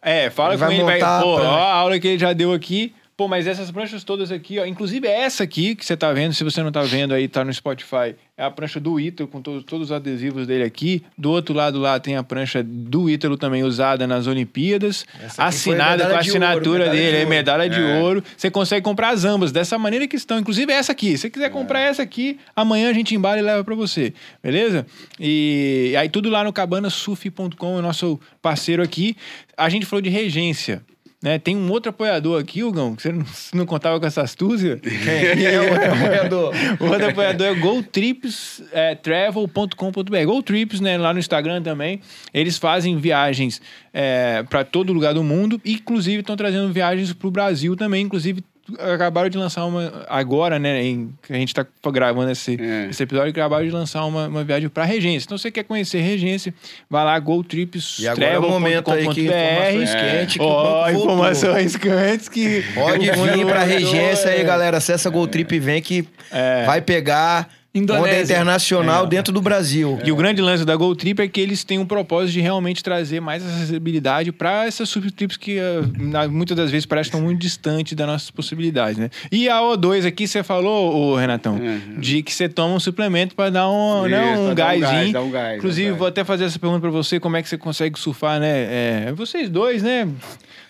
É, 0.02 0.26
é 0.26 0.30
fala 0.30 0.58
com 0.58 0.72
ele, 0.72 0.84
vai, 0.84 1.00
pô, 1.00 1.36
ó, 1.36 1.42
a 1.42 1.74
aula 1.74 2.00
que 2.00 2.08
ele 2.08 2.20
já 2.20 2.34
deu 2.34 2.52
aqui. 2.52 2.94
Pô, 3.16 3.28
mas 3.28 3.46
essas 3.46 3.70
pranchas 3.70 4.04
todas 4.04 4.32
aqui, 4.32 4.60
ó, 4.60 4.66
inclusive 4.66 5.08
essa 5.08 5.44
aqui 5.44 5.76
que 5.76 5.86
você 5.86 5.96
tá 5.96 6.12
vendo, 6.12 6.34
se 6.34 6.44
você 6.44 6.64
não 6.64 6.72
tá 6.72 6.82
vendo 6.82 7.14
aí, 7.14 7.28
tá 7.28 7.46
no 7.46 7.54
Spotify, 7.54 8.16
é 8.36 8.44
a 8.44 8.50
prancha 8.50 8.80
do 8.80 9.00
Ítalo, 9.00 9.30
com 9.30 9.40
todos, 9.40 9.64
todos 9.64 9.90
os 9.90 9.92
adesivos 9.92 10.48
dele 10.48 10.64
aqui. 10.64 11.04
Do 11.16 11.30
outro 11.30 11.54
lado 11.54 11.80
lá 11.80 12.00
tem 12.00 12.16
a 12.16 12.24
prancha 12.24 12.64
do 12.64 13.08
Ítalo 13.08 13.38
também 13.38 13.64
usada 13.64 14.08
nas 14.08 14.26
Olimpíadas, 14.26 15.06
assinada 15.38 16.08
com 16.08 16.16
a 16.16 16.20
assinatura 16.20 16.86
ouro, 16.86 16.96
dele, 16.96 17.18
é 17.18 17.26
medalha 17.26 17.70
de 17.70 17.80
é. 17.80 18.00
ouro. 18.02 18.24
Você 18.36 18.50
consegue 18.50 18.84
comprar 18.84 19.10
as 19.10 19.26
ambas 19.26 19.52
dessa 19.52 19.78
maneira 19.78 20.08
que 20.08 20.16
estão, 20.16 20.40
inclusive 20.40 20.74
essa 20.74 20.92
aqui. 20.92 21.12
Se 21.12 21.20
você 21.20 21.30
quiser 21.30 21.52
comprar 21.52 21.82
é. 21.82 21.90
essa 21.90 22.02
aqui, 22.02 22.40
amanhã 22.56 22.90
a 22.90 22.94
gente 22.94 23.14
embala 23.14 23.38
e 23.38 23.44
leva 23.44 23.64
para 23.64 23.76
você, 23.76 24.12
beleza? 24.42 24.88
E 25.20 25.94
aí 26.00 26.10
tudo 26.10 26.32
lá 26.32 26.44
no 26.44 26.52
cabanasurf.com, 26.52 27.76
o 27.76 27.82
nosso 27.84 28.20
parceiro 28.42 28.82
aqui. 28.82 29.16
A 29.56 29.70
gente 29.70 29.86
falou 29.86 30.02
de 30.02 30.10
regência. 30.10 30.82
Né? 31.24 31.40
Tem 31.40 31.56
um 31.56 31.72
outro 31.72 31.90
apoiador 31.92 32.42
aqui, 32.42 32.66
Hugão, 32.66 32.98
que 32.98 33.02
você 33.02 33.14
não, 33.14 33.24
não 33.54 33.66
contava 33.66 33.98
com 33.98 34.06
essa 34.06 34.22
astúcia. 34.22 34.78
Quem 34.84 35.46
é 35.46 35.58
o 35.58 35.72
outro 35.72 35.94
apoiador? 35.94 36.54
o 36.82 36.86
outro 36.86 37.08
apoiador 37.08 37.48
é 37.48 37.56
gotripstravel.com.br. 37.56 40.16
É, 40.18 40.26
GoTrips, 40.26 40.82
né? 40.82 40.98
Lá 40.98 41.14
no 41.14 41.20
Instagram 41.20 41.62
também. 41.62 42.02
Eles 42.34 42.58
fazem 42.58 42.98
viagens 42.98 43.62
é, 43.94 44.44
para 44.50 44.66
todo 44.66 44.92
lugar 44.92 45.14
do 45.14 45.24
mundo. 45.24 45.62
Inclusive, 45.64 46.20
estão 46.20 46.36
trazendo 46.36 46.74
viagens 46.74 47.14
para 47.14 47.28
o 47.30 47.32
Brasil 47.32 47.78
também. 47.78 48.04
Inclusive, 48.04 48.44
acabaram 48.80 49.30
de 49.30 49.38
lançar 49.38 49.66
uma. 49.66 50.06
Agora, 50.08 50.58
né? 50.58 50.84
Em, 50.84 51.14
a 51.30 51.34
gente 51.34 51.54
tá 51.54 51.66
gravando 51.92 52.32
esse, 52.32 52.58
é. 52.60 52.88
esse 52.90 53.04
episódio, 53.04 53.32
acabaram 53.32 53.66
de 53.66 53.72
lançar 53.72 54.06
uma, 54.06 54.28
uma 54.28 54.44
viagem 54.44 54.70
para 54.70 54.86
Regência. 54.86 55.26
Então, 55.26 55.38
você 55.38 55.52
quer 55.52 55.64
conhecer 55.64 56.00
Regência, 56.00 56.54
vai 56.90 57.04
lá, 57.04 57.18
GoTrips. 57.20 58.00
E 58.00 58.08
agora 58.08 58.26
é 58.26 58.40
o 58.40 58.50
momento 58.50 58.92
aí 58.92 59.08
que 59.10 59.26
informações 59.26 59.90
é. 59.94 60.20
quentes. 60.20 60.38
Oh, 60.40 60.90
informações 60.90 61.76
quentes 61.76 62.30
que. 62.30 62.64
Pode 62.74 63.12
vir 63.12 63.46
para 63.46 63.64
Regência 63.64 64.32
aí, 64.32 64.44
galera. 64.44 64.78
Acessa 64.78 65.10
GoTrip 65.10 65.54
e 65.54 65.60
vem 65.60 65.82
que 65.82 66.08
é. 66.32 66.66
vai 66.66 66.82
pegar 66.82 67.50
Indonésia. 67.76 68.12
Onda 68.12 68.22
internacional 68.22 69.06
é. 69.06 69.08
dentro 69.08 69.34
do 69.34 69.42
Brasil. 69.42 70.00
E 70.06 70.12
o 70.12 70.16
grande 70.16 70.42
lance 70.42 70.64
da 70.64 70.76
Gold 70.76 71.00
Trip 71.00 71.20
é 71.22 71.28
que 71.28 71.42
eles 71.42 71.64
têm 71.64 71.80
um 71.80 71.86
propósito 71.86 72.34
de 72.34 72.40
realmente 72.42 72.84
trazer 72.84 73.20
mais 73.20 73.44
acessibilidade 73.44 74.32
para 74.32 74.66
essas 74.66 74.88
subtrips 74.90 75.38
que 75.38 75.58
uh, 75.58 76.32
muitas 76.32 76.56
das 76.56 76.70
vezes 76.70 76.86
parecem 76.86 77.20
muito 77.20 77.40
distantes 77.40 77.94
das 77.94 78.06
nossas 78.06 78.30
possibilidades, 78.30 79.00
né? 79.00 79.10
E 79.32 79.50
a 79.50 79.60
O2 79.60 80.06
aqui, 80.06 80.28
você 80.28 80.44
falou, 80.44 80.96
ô, 80.96 81.16
Renatão, 81.16 81.56
uhum. 81.56 82.00
de 82.00 82.22
que 82.22 82.32
você 82.32 82.48
toma 82.48 82.76
um 82.76 82.80
suplemento 82.80 83.34
para 83.34 83.50
dar 83.50 83.68
um, 83.68 84.04
né, 84.04 84.34
Isso, 84.34 84.42
né, 84.44 84.52
um 84.52 84.56
gásinho. 84.56 85.20
Um, 85.20 85.28
um 85.28 85.32
gás, 85.32 85.58
Inclusive, 85.58 85.92
um 85.92 85.96
vou 85.96 86.08
até 86.08 86.24
fazer 86.24 86.46
essa 86.46 86.60
pergunta 86.60 86.82
para 86.82 86.92
você, 86.92 87.20
como 87.20 87.38
é 87.38 87.42
que 87.42 87.50
você 87.50 87.58
consegue 87.58 87.98
surfar, 88.00 88.40
né? 88.40 89.08
É, 89.08 89.14
vocês 89.16 89.50
dois, 89.50 89.82
né? 89.82 90.08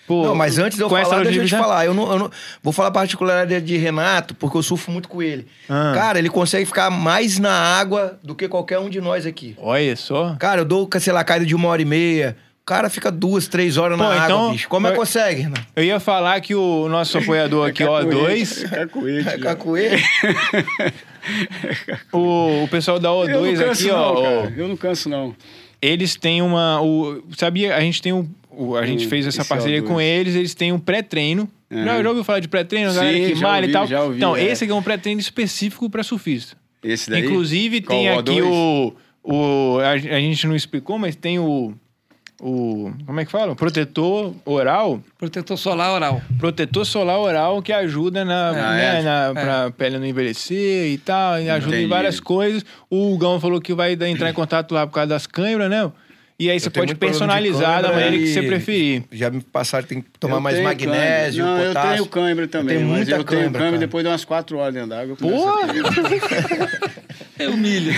Pô, 0.06 0.24
não, 0.26 0.36
mas 0.36 0.58
antes 0.58 0.78
de 0.78 0.84
eu 0.84 0.90
falar, 0.90 1.24
deixa 1.24 1.40
eu 1.40 1.46
te 1.46 1.56
falar. 1.56 1.86
Eu 1.86 1.94
não, 1.94 2.12
eu 2.12 2.20
não, 2.20 2.32
vou 2.62 2.74
falar 2.74 2.90
a 2.90 2.92
particularidade 2.92 3.66
de 3.66 3.78
Renato, 3.78 4.36
porque 4.36 4.58
eu 4.58 4.64
surfo 4.64 4.92
muito 4.92 5.08
com 5.08 5.22
ele. 5.22 5.48
Ah. 5.70 5.94
Cara, 5.96 6.20
ele 6.20 6.30
consegue 6.30 6.66
ficar 6.66 6.90
mais 6.90 7.40
na 7.40 7.54
água 7.54 8.20
do 8.22 8.36
que 8.36 8.48
qualquer 8.48 8.80
um 8.80 8.90
de 8.90 9.00
nós 9.00 9.26
aqui. 9.26 9.56
Olha 9.58 9.96
só. 9.96 10.36
Cara, 10.38 10.62
eu 10.62 10.66
dou, 10.66 10.90
sei 11.00 11.14
lá, 11.14 11.24
caída 11.24 11.46
de 11.46 11.56
uma 11.56 11.70
hora 11.70 11.82
e 11.82 11.86
meia. 11.86 12.36
O 12.62 12.66
cara 12.66 12.90
fica 12.90 13.12
duas, 13.12 13.48
três 13.48 13.78
horas 13.78 13.98
Pô, 13.98 14.04
na 14.04 14.26
então, 14.26 14.40
água, 14.40 14.52
bicho. 14.52 14.70
Como 14.70 14.88
é 14.88 14.92
que 14.92 14.98
consegue, 14.98 15.42
Renato? 15.42 15.68
Eu 15.76 15.84
ia 15.84 16.00
falar 16.00 16.40
que 16.42 16.56
o 16.56 16.88
nosso 16.88 17.18
apoiador 17.18 17.68
aqui, 17.68 17.84
O2... 17.84 18.66
É 18.66 18.70
cacuete. 18.70 19.30
É 19.30 19.38
cacuete. 19.38 20.04
o, 22.12 22.64
o 22.64 22.68
pessoal 22.70 23.00
da 23.00 23.10
O2 23.10 23.70
aqui, 23.70 23.88
não, 23.88 23.98
ó... 23.98 24.22
Cara. 24.22 24.54
Eu 24.56 24.68
não 24.70 24.78
canso, 24.78 25.10
não. 25.10 25.36
Eles 25.82 26.16
têm 26.16 26.42
uma... 26.42 26.82
O, 26.82 27.22
sabia, 27.38 27.76
a 27.76 27.82
gente 27.82 28.02
tem 28.02 28.14
um 28.14 28.30
o, 28.58 28.76
a 28.76 28.86
gente 28.86 29.06
hum, 29.06 29.10
fez 29.10 29.28
essa 29.28 29.44
parceria 29.44 29.82
com 29.82 30.00
eles, 30.00 30.36
eles 30.36 30.54
têm 30.54 30.72
um 30.72 30.80
pré-treino. 30.80 31.50
Uhum. 31.70 31.84
Já, 31.86 32.04
já 32.04 32.10
ouviu 32.10 32.24
falar 32.24 32.40
de 32.40 32.48
pré-treino? 32.48 32.92
A 32.92 32.94
galera 32.94 33.20
que 33.20 33.36
malha 33.36 33.66
e 33.66 33.72
tal. 33.72 34.04
Ouvi, 34.06 34.18
então, 34.18 34.36
é. 34.36 34.44
esse 34.44 34.64
aqui 34.64 34.72
é 34.72 34.76
um 34.76 34.84
pré-treino 34.84 35.20
específico 35.20 35.90
para 35.90 36.04
surfista. 36.04 36.56
Esse 36.84 37.10
daí? 37.10 37.26
Inclusive, 37.26 37.82
Qual 37.82 37.98
tem 37.98 38.10
aqui 38.10 38.42
o. 38.42 38.94
o 39.24 39.80
a, 39.80 39.92
a, 39.92 39.98
gente 39.98 40.46
não 40.48 40.56
explicou, 40.56 41.00
mas 41.00 41.16
tem 41.16 41.40
o. 41.40 41.74
O, 42.42 42.92
como 43.06 43.20
é 43.22 43.26
que 43.26 43.32
fala? 43.32 43.56
Protetor 43.56 44.34
oral. 44.44 45.02
Protetor 45.18 45.58
solar 45.58 45.94
oral. 45.94 46.22
Protetor 46.38 46.86
solar 46.86 47.18
oral 47.18 47.62
que 47.62 47.72
ajuda 47.72 48.26
na, 48.26 48.50
ah, 48.50 48.74
né, 48.74 49.00
é, 49.00 49.02
na, 49.02 49.26
é. 49.28 49.34
pra 49.34 49.72
pele 49.72 49.98
não 49.98 50.06
envelhecer 50.06 50.92
e 50.92 50.98
tal, 50.98 51.40
e 51.40 51.50
ajuda 51.50 51.76
Entendi. 51.76 51.86
em 51.86 51.88
várias 51.88 52.20
coisas. 52.20 52.66
O 52.90 53.18
Gão 53.18 53.40
falou 53.40 53.62
que 53.62 53.74
vai 53.74 53.94
entrar 53.94 54.30
em 54.30 54.34
contato 54.36 54.74
lá 54.74 54.86
por 54.86 54.94
causa 54.94 55.08
das 55.08 55.26
câimbras, 55.26 55.70
né? 55.70 55.90
E 56.40 56.50
aí 56.50 56.60
você 56.60 56.70
pode 56.70 56.96
personalizar 56.96 57.82
da 57.82 57.90
maneira 57.90 58.18
que 58.18 58.28
você 58.28 58.42
preferir. 58.42 59.04
Já 59.12 59.30
me 59.30 59.42
passaram, 59.42 59.88
tem 59.88 60.02
que 60.02 60.10
tomar 60.20 60.38
eu 60.38 60.42
mais 60.42 60.60
magnésio, 60.60 61.46
Não, 61.46 61.68
potássio. 61.68 61.90
eu 61.90 61.92
tenho 61.92 62.06
cãibra 62.08 62.48
também. 62.48 62.76
Eu 62.76 62.82
tenho 62.82 62.92
muita 62.92 63.12
eu 63.12 63.24
tenho 63.24 63.52
cãibra 63.52 63.78
depois 63.78 64.04
de 64.04 64.10
umas 64.10 64.26
quatro 64.26 64.58
horas 64.58 64.74
dentro 64.74 64.90
d'água. 64.90 65.16
Porra! 65.16 65.68
é 67.38 67.48
humilha. 67.48 67.94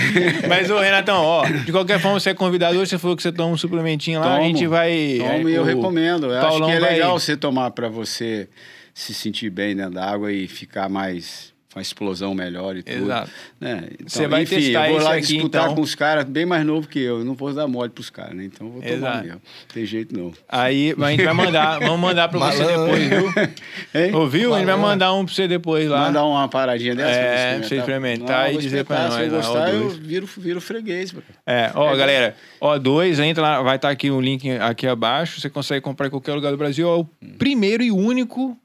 Mas, 0.48 0.70
ô, 0.70 0.78
Renatão, 0.78 1.22
ó, 1.24 1.46
de 1.46 1.72
qualquer 1.72 1.98
forma, 1.98 2.20
você 2.20 2.30
é 2.30 2.34
convidado 2.34 2.78
hoje, 2.78 2.90
você 2.90 2.98
falou 2.98 3.16
que 3.16 3.22
você 3.22 3.32
toma 3.32 3.52
um 3.52 3.56
suplementinho 3.56 4.20
lá, 4.20 4.26
Tomo, 4.26 4.38
a 4.38 4.42
gente 4.46 4.66
vai... 4.66 5.16
Tomo 5.18 5.48
é, 5.48 5.52
e 5.52 5.54
eu 5.54 5.64
recomendo. 5.64 6.26
Eu 6.26 6.46
acho 6.46 6.64
que 6.64 6.70
é 6.70 6.78
legal 6.78 7.12
vai... 7.12 7.20
você 7.20 7.36
tomar 7.36 7.70
para 7.70 7.88
você 7.88 8.48
se 8.92 9.12
sentir 9.12 9.50
bem 9.50 9.74
dentro 9.74 9.94
d'água 9.94 10.32
e 10.32 10.46
ficar 10.46 10.88
mais 10.88 11.55
uma 11.76 11.82
explosão 11.82 12.34
melhor 12.34 12.74
e 12.74 12.82
tudo. 12.82 13.04
Exato. 13.04 13.30
Né? 13.60 13.88
Então, 13.92 14.08
Você 14.08 14.26
vai 14.26 14.42
enfim, 14.42 14.56
testar 14.56 14.88
eu 14.88 14.94
vou 14.94 15.04
lá 15.04 15.14
aqui, 15.14 15.26
disputar 15.26 15.64
então... 15.64 15.74
com 15.74 15.82
os 15.82 15.94
caras 15.94 16.24
bem 16.24 16.46
mais 16.46 16.64
novos 16.64 16.86
que 16.86 16.98
eu. 16.98 17.18
Eu 17.18 17.24
não 17.24 17.34
vou 17.34 17.52
dar 17.52 17.66
mole 17.68 17.90
pros 17.90 18.08
caras, 18.08 18.34
né? 18.34 18.44
Então 18.44 18.66
eu 18.66 18.72
vou 18.72 18.82
tomar 18.82 18.94
Exato. 18.94 19.24
mesmo. 19.24 19.32
Não 19.34 19.74
tem 19.74 19.84
jeito 19.84 20.18
não. 20.18 20.32
Aí 20.48 20.94
a 20.98 21.10
gente 21.10 21.24
vai 21.24 21.34
mandar, 21.34 21.78
vamos 21.80 22.00
mandar 22.00 22.28
pra 22.28 22.38
você 22.38 22.64
depois, 22.64 23.08
viu? 23.08 23.26
Hein? 23.94 24.14
Ouviu? 24.14 24.54
A 24.54 24.58
gente 24.58 24.66
vai 24.66 24.76
mandar 24.76 25.12
um 25.12 25.24
pra 25.24 25.34
você 25.34 25.46
depois 25.46 25.88
lá. 25.88 26.06
Mandar 26.06 26.24
uma 26.24 26.48
paradinha 26.48 26.94
dessa 26.94 27.10
é, 27.10 27.58
pra 27.58 27.68
você 27.68 27.76
experimentar 27.76 28.50
não, 28.50 28.58
e 28.58 28.62
dizer 28.62 28.84
pra 28.84 29.08
nós. 29.08 29.14
Se 29.14 29.22
eu 29.22 29.30
gostar, 29.30 29.74
eu 29.74 29.90
viro, 29.90 30.26
viro 30.38 30.60
freguês. 30.60 31.14
É, 31.46 31.70
ó, 31.74 31.92
é, 31.92 31.96
galera, 31.96 32.36
ó, 32.58 32.78
dois, 32.78 33.18
entra 33.18 33.42
lá, 33.42 33.62
vai 33.62 33.76
estar 33.76 33.88
tá 33.88 33.92
aqui 33.92 34.10
o 34.10 34.18
link 34.18 34.50
aqui 34.50 34.86
abaixo. 34.86 35.40
Você 35.40 35.50
consegue 35.50 35.82
comprar 35.82 36.06
em 36.06 36.10
qualquer 36.10 36.32
lugar 36.32 36.50
do 36.50 36.56
Brasil. 36.56 36.88
É 36.88 36.96
o 36.96 37.00
hum. 37.00 37.34
primeiro 37.36 37.82
e 37.82 37.90
único 37.90 38.56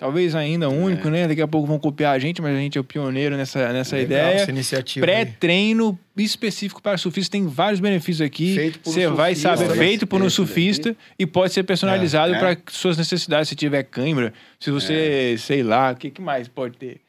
Talvez 0.00 0.34
ainda 0.34 0.66
único, 0.70 1.08
é. 1.08 1.10
né? 1.10 1.28
Daqui 1.28 1.42
a 1.42 1.46
pouco 1.46 1.68
vão 1.68 1.78
copiar 1.78 2.16
a 2.16 2.18
gente, 2.18 2.40
mas 2.40 2.56
a 2.56 2.58
gente 2.58 2.78
é 2.78 2.80
o 2.80 2.84
pioneiro 2.84 3.36
nessa, 3.36 3.70
nessa 3.70 3.96
Legal, 3.96 4.18
ideia. 4.18 4.40
Essa 4.40 4.50
iniciativa. 4.50 5.04
Pré-treino 5.04 5.98
específico 6.16 6.80
para 6.80 6.96
surfista, 6.96 7.32
tem 7.32 7.46
vários 7.46 7.80
benefícios 7.80 8.26
aqui. 8.26 8.72
Você 8.82 9.06
um 9.06 9.14
vai 9.14 9.34
saber, 9.34 9.68
feito 9.76 10.06
por 10.06 10.22
um 10.22 10.30
surfista 10.30 10.96
e 11.18 11.26
pode 11.26 11.52
ser 11.52 11.64
personalizado 11.64 12.32
é, 12.32 12.36
é. 12.36 12.38
para 12.38 12.56
suas 12.70 12.96
necessidades. 12.96 13.50
Se 13.50 13.54
tiver 13.54 13.82
câimbra, 13.82 14.32
se 14.58 14.70
você, 14.70 15.34
é. 15.34 15.36
sei 15.36 15.62
lá, 15.62 15.92
o 15.92 15.96
que, 15.96 16.10
que 16.10 16.22
mais 16.22 16.48
pode 16.48 16.78
ter? 16.78 17.02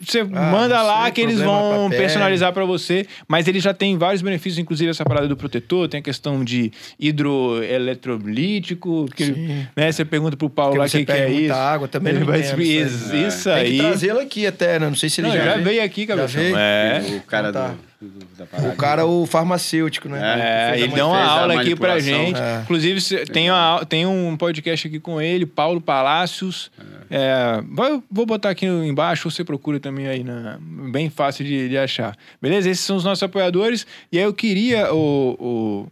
Você 0.00 0.20
ah, 0.20 0.24
manda 0.24 0.80
lá 0.82 1.04
sei, 1.04 1.12
que 1.12 1.20
eles 1.20 1.40
vão 1.40 1.90
personalizar 1.90 2.52
para 2.52 2.64
você, 2.64 3.06
mas 3.26 3.48
ele 3.48 3.58
já 3.58 3.74
tem 3.74 3.98
vários 3.98 4.22
benefícios, 4.22 4.58
inclusive 4.58 4.90
essa 4.90 5.04
parada 5.04 5.26
do 5.26 5.36
protetor, 5.36 5.88
tem 5.88 5.98
a 5.98 6.02
questão 6.02 6.44
de 6.44 6.70
hidroeletrolítico, 7.00 9.06
que 9.16 9.66
né, 9.76 9.90
você 9.90 10.04
pergunta 10.04 10.36
pro 10.36 10.48
Paulo 10.48 10.76
lá 10.76 10.86
o 10.86 10.88
que, 10.88 11.04
que 11.04 11.12
é 11.12 11.30
isso. 11.30 11.54
água 11.54 11.88
também 11.88 12.14
ele 12.14 12.24
vai 12.24 12.40
isso, 12.40 12.60
isso, 12.60 13.16
isso 13.16 13.50
aí. 13.50 13.64
Tem 13.64 13.72
que 13.72 13.78
trazê-lo 13.78 14.20
aqui 14.20 14.46
até, 14.46 14.78
né? 14.78 14.88
Não 14.88 14.94
sei 14.94 15.10
se 15.10 15.20
ele 15.20 15.28
não, 15.28 15.36
já, 15.36 15.44
já 15.44 15.56
veio 15.56 15.82
aqui, 15.82 16.06
cabeção. 16.06 16.42
É. 16.42 17.02
O 17.16 17.22
cara 17.22 17.48
então 17.48 17.62
tá. 17.62 17.68
do 17.70 17.87
o 18.00 18.76
cara, 18.76 19.04
o 19.04 19.26
farmacêutico, 19.26 20.08
né? 20.08 20.72
É, 20.72 20.80
ele 20.80 20.94
deu 20.94 21.08
uma 21.08 21.20
aula 21.20 21.60
aqui 21.60 21.74
pra 21.74 21.98
gente. 21.98 22.40
É. 22.40 22.60
Inclusive, 22.62 23.26
tem, 23.26 23.50
uma, 23.50 23.84
tem 23.84 24.06
um 24.06 24.36
podcast 24.36 24.86
aqui 24.86 25.00
com 25.00 25.20
ele, 25.20 25.44
Paulo 25.44 25.80
Palácios. 25.80 26.70
É. 26.78 26.98
É, 27.10 27.62
vou 28.10 28.24
botar 28.24 28.50
aqui 28.50 28.66
embaixo, 28.66 29.28
você 29.28 29.42
procura 29.42 29.80
também 29.80 30.06
aí, 30.06 30.22
na, 30.22 30.58
bem 30.60 31.10
fácil 31.10 31.44
de, 31.44 31.68
de 31.68 31.76
achar. 31.76 32.16
Beleza? 32.40 32.70
Esses 32.70 32.84
são 32.84 32.96
os 32.96 33.04
nossos 33.04 33.22
apoiadores. 33.22 33.84
E 34.12 34.18
aí 34.18 34.24
eu 34.24 34.32
queria 34.32 34.94
o, 34.94 35.36
o 35.40 35.86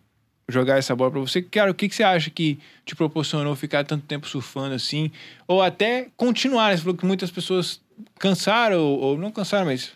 jogar 0.49 0.79
essa 0.79 0.95
bola 0.95 1.11
para 1.11 1.21
você. 1.21 1.43
Cara, 1.43 1.73
o 1.73 1.75
que, 1.75 1.89
que 1.89 1.95
você 1.95 2.05
acha 2.05 2.31
que 2.31 2.59
te 2.85 2.95
proporcionou 2.95 3.57
ficar 3.57 3.83
tanto 3.85 4.07
tempo 4.07 4.29
surfando 4.29 4.75
assim? 4.75 5.11
Ou 5.49 5.61
até 5.61 6.07
continuar, 6.17 6.71
né? 6.71 6.77
Você 6.77 6.83
falou 6.83 6.97
que 6.97 7.07
muitas 7.07 7.33
pessoas 7.33 7.81
cansaram, 8.19 8.79
ou, 8.79 9.01
ou 9.01 9.19
não 9.19 9.33
cansaram, 9.33 9.67
mas 9.67 9.91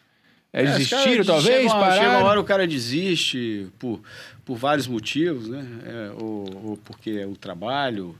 é, 0.52 0.64
desistiram, 0.64 1.24
talvez? 1.24 1.62
Chega 1.62 1.74
uma, 1.74 1.92
chega 1.92 2.18
uma 2.18 2.24
hora 2.24 2.40
o 2.40 2.44
cara 2.44 2.66
desiste 2.66 3.68
por, 3.78 4.00
por 4.44 4.56
vários 4.56 4.86
motivos, 4.86 5.48
né? 5.48 5.64
É, 5.84 6.10
ou, 6.20 6.70
ou, 6.70 6.76
porque 6.76 7.10
é 7.10 7.26
o 7.26 7.36
trabalho, 7.36 8.16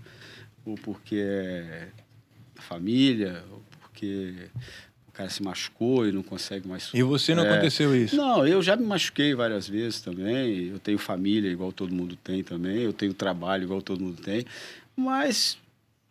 ou 0.64 0.76
porque 0.76 1.16
é 1.16 1.88
a 2.56 2.62
família, 2.62 3.42
ou 3.50 3.62
porque 3.80 4.34
o 5.08 5.12
cara 5.12 5.28
se 5.28 5.42
machucou 5.42 6.06
e 6.06 6.12
não 6.12 6.22
consegue 6.22 6.68
mais... 6.68 6.90
E 6.94 7.02
você 7.02 7.34
não 7.34 7.44
é, 7.44 7.50
aconteceu 7.50 7.94
isso? 7.96 8.14
Não, 8.14 8.46
eu 8.46 8.62
já 8.62 8.76
me 8.76 8.86
machuquei 8.86 9.34
várias 9.34 9.68
vezes 9.68 10.00
também. 10.00 10.68
Eu 10.68 10.78
tenho 10.78 10.98
família 10.98 11.50
igual 11.50 11.72
todo 11.72 11.92
mundo 11.92 12.14
tem 12.14 12.44
também. 12.44 12.78
Eu 12.78 12.92
tenho 12.92 13.12
trabalho 13.12 13.64
igual 13.64 13.82
todo 13.82 14.04
mundo 14.04 14.22
tem. 14.22 14.46
Mas 14.94 15.58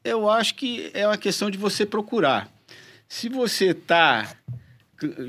eu 0.04 0.30
acho 0.30 0.56
que 0.56 0.92
é 0.94 1.08
uma 1.08 1.18
questão 1.18 1.50
de 1.50 1.58
você 1.58 1.86
procurar. 1.86 2.52
Se 3.08 3.30
você 3.30 3.68
está 3.68 4.36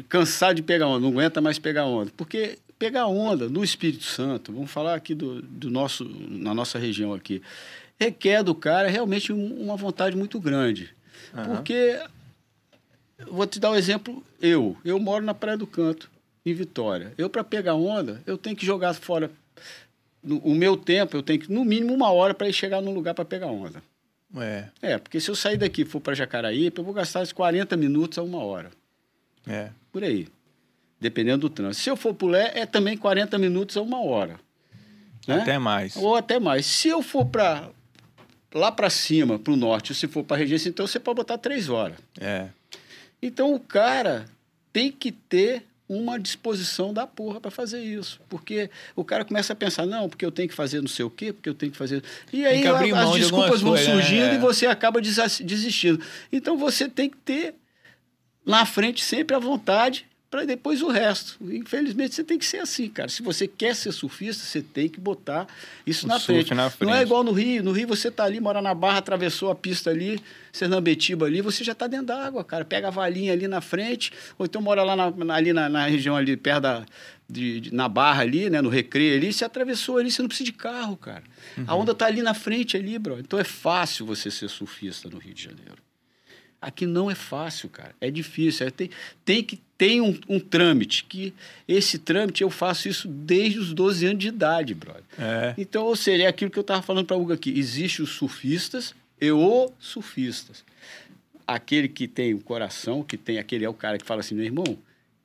cansar 0.09 0.55
de 0.55 0.63
pegar 0.63 0.87
onda, 0.87 1.01
não 1.01 1.11
aguenta 1.11 1.41
mais 1.41 1.59
pegar 1.59 1.87
onda. 1.87 2.11
Porque 2.17 2.59
pegar 2.79 3.07
onda 3.07 3.49
no 3.49 3.63
Espírito 3.63 4.05
Santo, 4.05 4.53
vamos 4.53 4.71
falar 4.71 4.95
aqui 4.95 5.15
do, 5.15 5.43
do 5.43 5.71
nosso, 5.71 6.05
na 6.05 6.55
nossa 6.55 6.79
região 6.79 7.13
aqui, 7.13 7.43
requer 7.99 8.43
do 8.43 8.55
cara 8.55 8.89
realmente 8.89 9.33
uma 9.33 9.77
vontade 9.77 10.17
muito 10.17 10.41
grande. 10.41 10.91
Uhum. 11.35 11.45
Porque, 11.45 12.01
vou 13.31 13.47
te 13.47 13.61
dar 13.61 13.71
um 13.71 13.77
exemplo, 13.77 14.25
eu, 14.41 14.77
eu 14.85 14.99
moro 14.99 15.25
na 15.25 15.35
Praia 15.35 15.59
do 15.59 15.67
Canto, 15.67 16.11
em 16.45 16.55
Vitória. 16.55 17.13
Eu, 17.19 17.29
para 17.29 17.45
pegar 17.45 17.75
onda, 17.75 18.23
eu 18.27 18.39
tenho 18.39 18.57
que 18.57 18.65
jogar 18.65 18.95
fora 18.95 19.31
no, 20.23 20.39
o 20.39 20.55
meu 20.55 20.77
tempo, 20.77 21.17
eu 21.17 21.23
tenho 21.23 21.41
que, 21.41 21.53
no 21.53 21.65
mínimo, 21.65 21.93
uma 21.93 22.11
hora 22.11 22.33
para 22.33 22.49
ir 22.49 22.53
chegar 22.53 22.81
num 22.81 22.95
lugar 22.95 23.15
para 23.15 23.25
pegar 23.25 23.49
onda. 23.49 23.83
É. 24.37 24.65
É, 24.81 24.99
porque 24.99 25.21
se 25.21 25.31
eu 25.31 25.35
sair 25.35 25.57
daqui 25.57 25.83
e 25.83 25.85
for 25.85 26.01
para 26.01 26.15
Jacaraí, 26.15 26.73
eu 26.75 26.85
vou 26.85 26.95
gastar 26.95 27.27
40 27.27 27.77
minutos 27.77 28.17
a 28.19 28.23
uma 28.23 28.39
hora. 28.39 28.71
É. 29.47 29.71
Por 29.93 30.05
aí. 30.05 30.29
Dependendo 31.01 31.49
do 31.49 31.51
trânsito. 31.51 31.83
Se 31.83 31.91
eu 31.91 31.97
for 31.97 32.15
para 32.15 32.29
Lé, 32.29 32.53
é 32.55 32.67
também 32.67 32.97
40 32.97 33.39
minutos 33.39 33.77
a 33.77 33.83
uma 33.83 34.03
hora. 34.03 34.39
Né? 35.27 35.41
Até 35.41 35.59
mais. 35.59 35.97
Ou 35.97 36.15
até 36.15 36.39
mais. 36.39 36.67
Se 36.67 36.89
eu 36.89 37.03
for 37.03 37.27
para 37.27 37.71
lá 38.55 38.71
para 38.73 38.91
cima, 38.91 39.39
para 39.39 39.53
o 39.53 39.57
norte, 39.57 39.95
se 39.95 40.07
for 40.09 40.25
para 40.25 40.37
regência, 40.37 40.69
então 40.69 40.87
você 40.87 40.99
pode 40.99 41.17
botar 41.17 41.39
três 41.39 41.69
horas. 41.69 41.97
É. 42.21 42.49
Então 43.23 43.55
o 43.55 43.61
cara 43.61 44.27
tem 44.73 44.91
que 44.91 45.13
ter 45.13 45.65
uma 45.89 46.19
disposição 46.21 46.95
da 46.95 47.05
porra 47.05 47.41
para 47.41 47.51
fazer 47.51 47.83
isso. 47.83 48.21
Porque 48.29 48.71
o 48.95 49.05
cara 49.05 49.25
começa 49.25 49.53
a 49.53 49.57
pensar, 49.57 49.87
não, 49.87 50.09
porque 50.09 50.25
eu 50.25 50.31
tenho 50.31 50.49
que 50.49 50.55
fazer 50.55 50.81
não 50.81 50.89
sei 50.89 51.05
o 51.05 51.11
quê, 51.11 51.33
porque 51.33 51.49
eu 51.49 51.55
tenho 51.55 51.73
que 51.73 51.79
fazer. 51.79 52.03
E 52.33 52.47
aí 52.47 52.65
as 52.67 53.13
desculpas 53.13 53.61
vão 53.61 53.77
surgindo 53.77 54.27
né? 54.27 54.35
e 54.37 54.39
você 54.39 54.67
acaba 54.67 55.01
desistindo. 55.01 56.01
Então 56.33 56.57
você 56.57 56.89
tem 56.89 57.11
que 57.11 57.17
ter 57.17 57.57
na 58.45 58.65
frente 58.65 59.05
sempre 59.05 59.37
a 59.37 59.39
vontade 59.39 60.07
para 60.31 60.45
depois 60.45 60.81
o 60.81 60.89
resto. 60.89 61.37
Infelizmente, 61.53 62.15
você 62.15 62.23
tem 62.23 62.39
que 62.39 62.47
ser 62.47 62.59
assim, 62.59 62.89
cara. 62.89 63.09
Se 63.09 63.21
você 63.21 63.49
quer 63.49 63.75
ser 63.75 63.91
surfista, 63.91 64.45
você 64.45 64.63
tem 64.63 64.89
que 64.89 65.01
botar 65.01 65.49
isso 65.85 66.07
na 66.07 66.21
frente. 66.21 66.55
na 66.55 66.71
frente. 66.71 66.89
Não 66.89 66.97
é 66.97 67.03
igual 67.03 67.25
no 67.25 67.33
Rio. 67.33 67.65
No 67.65 67.73
Rio, 67.73 67.89
você 67.89 68.13
tá 68.13 68.25
ali, 68.25 68.39
mora 68.39 68.63
na 68.63 68.73
Barra, 68.73 68.99
atravessou 68.99 69.51
a 69.51 69.57
pista 69.57 69.91
ali, 69.91 70.21
Sernambetiba 70.53 71.27
ali, 71.27 71.43
você 71.43 71.65
já 71.65 71.75
tá 71.75 71.89
dentro 71.89 72.07
da 72.07 72.25
água, 72.25 72.45
cara. 72.45 72.65
Pega 72.65 72.89
a 72.89 72.91
valinha 72.91 73.33
ali 73.33 73.49
na 73.49 73.61
frente, 73.61 74.13
ou 74.39 74.47
então 74.47 74.63
mora 74.63 74.85
lá 74.85 74.95
na, 74.95 75.35
ali 75.35 75.53
na, 75.53 75.69
na, 75.69 75.87
região 75.87 76.17
ali, 76.17 76.37
perto 76.37 76.63
da... 76.63 76.87
De, 77.29 77.61
de, 77.61 77.73
na 77.73 77.89
Barra 77.89 78.23
ali, 78.23 78.51
né, 78.51 78.61
no 78.61 78.69
Recreio 78.69 79.17
ali, 79.17 79.33
você 79.33 79.45
atravessou 79.45 79.99
ali, 79.99 80.11
você 80.11 80.21
não 80.21 80.27
precisa 80.27 80.47
de 80.47 80.53
carro, 80.53 80.97
cara. 80.97 81.23
Uhum. 81.57 81.65
A 81.65 81.77
onda 81.77 81.95
tá 81.95 82.07
ali 82.07 82.23
na 82.23 82.35
frente 82.35 82.77
ali, 82.77 82.99
bro. 82.99 83.21
Então 83.21 83.39
é 83.39 83.45
fácil 83.45 84.05
você 84.05 84.33
ser 84.33 84.49
surfista 84.49 85.09
no 85.09 85.17
Rio 85.17 85.33
de 85.33 85.45
Janeiro. 85.45 85.90
Aqui 86.61 86.87
não 86.87 87.11
é 87.11 87.15
fácil, 87.15 87.69
cara. 87.71 87.95
É 88.01 88.11
difícil. 88.11 88.67
É, 88.67 88.71
tem, 88.71 88.91
tem 89.25 89.43
que 89.43 89.59
ter 89.79 90.01
um, 90.01 90.19
um, 90.29 90.39
trâmite, 90.39 91.05
que 91.05 91.33
esse 91.67 91.99
trâmite 91.99 92.43
eu 92.43 92.51
faço 92.51 92.87
isso 92.87 93.09
desde 93.09 93.59
os 93.59 93.73
12 93.73 94.07
anos 94.07 94.19
de 94.19 94.29
idade, 94.29 94.75
brother. 94.75 95.03
É. 95.19 95.55
Então, 95.57 95.85
ou 95.85 95.97
seja, 95.97 96.25
é 96.25 96.27
aquilo 96.27 96.51
que 96.51 96.59
eu 96.59 96.63
estava 96.63 96.83
falando 96.83 97.07
para 97.07 97.17
o 97.17 97.23
Hugo 97.23 97.33
aqui. 97.33 97.51
Existem 97.59 98.05
os 98.05 98.11
surfistas 98.11 98.95
e 99.19 99.33
os 99.33 99.73
surfistas. 99.79 100.63
Aquele 101.47 101.89
que 101.89 102.07
tem 102.07 102.35
o 102.35 102.41
coração, 102.41 103.03
que 103.03 103.17
tem 103.17 103.39
aquele 103.39 103.65
é 103.65 103.69
o 103.69 103.75
cara 103.75 103.97
que 103.97 104.05
fala 104.05 104.21
assim, 104.21 104.35
meu 104.35 104.45
irmão, 104.45 104.79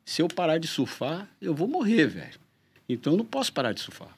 se 0.06 0.22
eu 0.22 0.30
parar 0.30 0.58
de 0.58 0.68
surfar, 0.68 1.28
eu 1.42 1.54
vou 1.54 1.68
morrer, 1.68 2.08
velho. 2.08 2.40
Então 2.88 3.14
eu 3.14 3.18
não 3.18 3.26
posso 3.26 3.52
parar 3.52 3.74
de 3.74 3.82
surfar. 3.82 4.16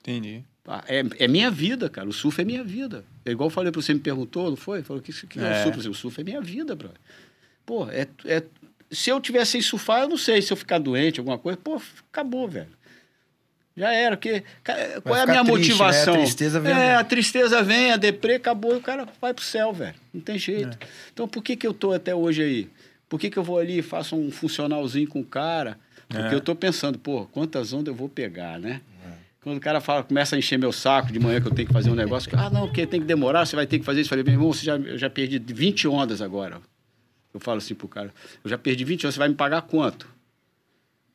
Entendi. 0.00 0.44
Ah, 0.66 0.84
é, 0.86 1.02
é 1.18 1.28
minha 1.28 1.50
vida, 1.50 1.90
cara. 1.90 2.08
O 2.08 2.12
surf 2.12 2.40
é 2.40 2.44
minha 2.44 2.62
vida. 2.62 3.04
É 3.24 3.30
igual 3.30 3.48
eu 3.48 3.52
falei 3.52 3.70
para 3.70 3.80
você, 3.80 3.92
me 3.92 4.00
perguntou, 4.00 4.50
não 4.50 4.56
foi? 4.56 4.82
Falou, 4.82 5.00
o 5.00 5.02
que, 5.02 5.12
que 5.26 5.38
é. 5.38 5.42
é 5.42 5.60
o 5.60 5.72
surf? 5.72 5.88
O 5.88 5.94
surf 5.94 6.20
é 6.20 6.24
minha 6.24 6.40
vida, 6.40 6.74
brother. 6.74 6.98
Pô, 7.66 7.88
é, 7.90 8.06
é, 8.24 8.42
se 8.90 9.10
eu 9.10 9.20
tivesse 9.20 9.52
sem 9.52 9.62
surfar, 9.62 10.02
eu 10.02 10.08
não 10.08 10.16
sei 10.16 10.42
se 10.42 10.52
eu 10.52 10.56
ficar 10.56 10.78
doente, 10.78 11.20
alguma 11.20 11.38
coisa. 11.38 11.58
Pô, 11.62 11.80
acabou, 12.10 12.48
velho. 12.48 12.80
Já 13.76 13.92
era, 13.92 14.16
porque 14.16 14.42
qual 15.02 15.16
é 15.16 15.22
a 15.22 15.26
minha 15.26 15.44
triste, 15.44 15.70
motivação? 15.70 16.14
Né? 16.14 16.20
A 16.20 16.24
tristeza 16.24 16.60
vem. 16.60 16.72
É, 16.72 16.94
a 16.96 17.04
tristeza 17.04 17.62
vem, 17.62 17.92
a 17.92 17.96
deprê 17.96 18.34
acabou 18.34 18.74
e 18.74 18.78
o 18.78 18.80
cara 18.80 19.06
vai 19.20 19.32
pro 19.32 19.44
céu, 19.44 19.72
velho. 19.72 19.94
Não 20.12 20.20
tem 20.20 20.36
jeito. 20.36 20.76
É. 20.80 20.86
Então 21.12 21.28
por 21.28 21.42
que, 21.42 21.56
que 21.56 21.66
eu 21.66 21.72
tô 21.72 21.92
até 21.92 22.14
hoje 22.14 22.42
aí? 22.42 22.70
Por 23.08 23.18
que, 23.18 23.30
que 23.30 23.38
eu 23.38 23.42
vou 23.42 23.58
ali 23.58 23.78
e 23.78 23.82
faço 23.82 24.16
um 24.16 24.30
funcionalzinho 24.30 25.08
com 25.08 25.20
o 25.20 25.24
cara? 25.24 25.78
Porque 26.08 26.34
é. 26.34 26.34
eu 26.34 26.40
tô 26.40 26.54
pensando, 26.54 26.98
pô, 26.98 27.26
quantas 27.26 27.72
ondas 27.72 27.88
eu 27.88 27.94
vou 27.94 28.08
pegar, 28.08 28.58
né? 28.58 28.80
Quando 29.42 29.56
o 29.56 29.60
cara 29.60 29.80
fala, 29.80 30.02
começa 30.02 30.36
a 30.36 30.38
encher 30.38 30.58
meu 30.58 30.70
saco 30.70 31.12
de 31.12 31.18
manhã 31.18 31.40
que 31.40 31.48
eu 31.48 31.54
tenho 31.54 31.66
que 31.66 31.72
fazer 31.72 31.90
um 31.90 31.94
negócio, 31.94 32.30
ah, 32.34 32.50
não, 32.50 32.66
porque 32.66 32.86
tem 32.86 33.00
que 33.00 33.06
demorar, 33.06 33.46
você 33.46 33.56
vai 33.56 33.66
ter 33.66 33.78
que 33.78 33.84
fazer 33.84 34.02
isso. 34.02 34.08
Eu 34.08 34.10
falei, 34.10 34.24
meu 34.24 34.34
irmão, 34.34 34.52
você 34.52 34.64
já, 34.64 34.76
eu 34.76 34.98
já 34.98 35.08
perdi 35.08 35.38
20 35.38 35.88
ondas 35.88 36.20
agora. 36.20 36.60
Eu 37.32 37.40
falo 37.40 37.58
assim 37.58 37.74
pro 37.74 37.88
cara, 37.88 38.12
eu 38.44 38.50
já 38.50 38.58
perdi 38.58 38.84
20 38.84 39.06
ondas, 39.06 39.14
você 39.14 39.18
vai 39.18 39.28
me 39.28 39.34
pagar 39.34 39.62
quanto? 39.62 40.06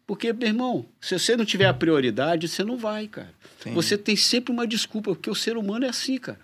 Porque, 0.07 0.31
meu 0.33 0.47
irmão, 0.47 0.85
se 0.99 1.17
você 1.17 1.35
não 1.35 1.45
tiver 1.45 1.65
a 1.65 1.73
prioridade, 1.73 2.47
você 2.47 2.63
não 2.63 2.77
vai, 2.77 3.07
cara. 3.07 3.33
Sim. 3.59 3.73
Você 3.73 3.97
tem 3.97 4.15
sempre 4.15 4.51
uma 4.51 4.67
desculpa, 4.67 5.11
porque 5.11 5.29
o 5.29 5.35
ser 5.35 5.57
humano 5.57 5.85
é 5.85 5.89
assim, 5.89 6.17
cara. 6.17 6.39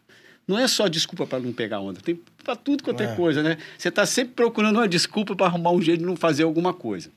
Não 0.47 0.57
é 0.57 0.67
só 0.67 0.87
desculpa 0.87 1.25
para 1.25 1.39
não 1.39 1.53
pegar 1.53 1.79
onda, 1.79 2.01
tem 2.01 2.19
para 2.43 2.55
tudo 2.55 2.83
quanto 2.83 3.01
é. 3.01 3.05
é 3.05 3.15
coisa, 3.15 3.43
né? 3.43 3.57
Você 3.77 3.89
está 3.89 4.05
sempre 4.05 4.33
procurando 4.33 4.77
uma 4.77 4.87
desculpa 4.87 5.35
para 5.35 5.45
arrumar 5.45 5.71
um 5.71 5.81
jeito 5.81 5.99
de 5.99 6.05
não 6.05 6.15
fazer 6.15 6.43
alguma 6.43 6.73
coisa. 6.73 7.11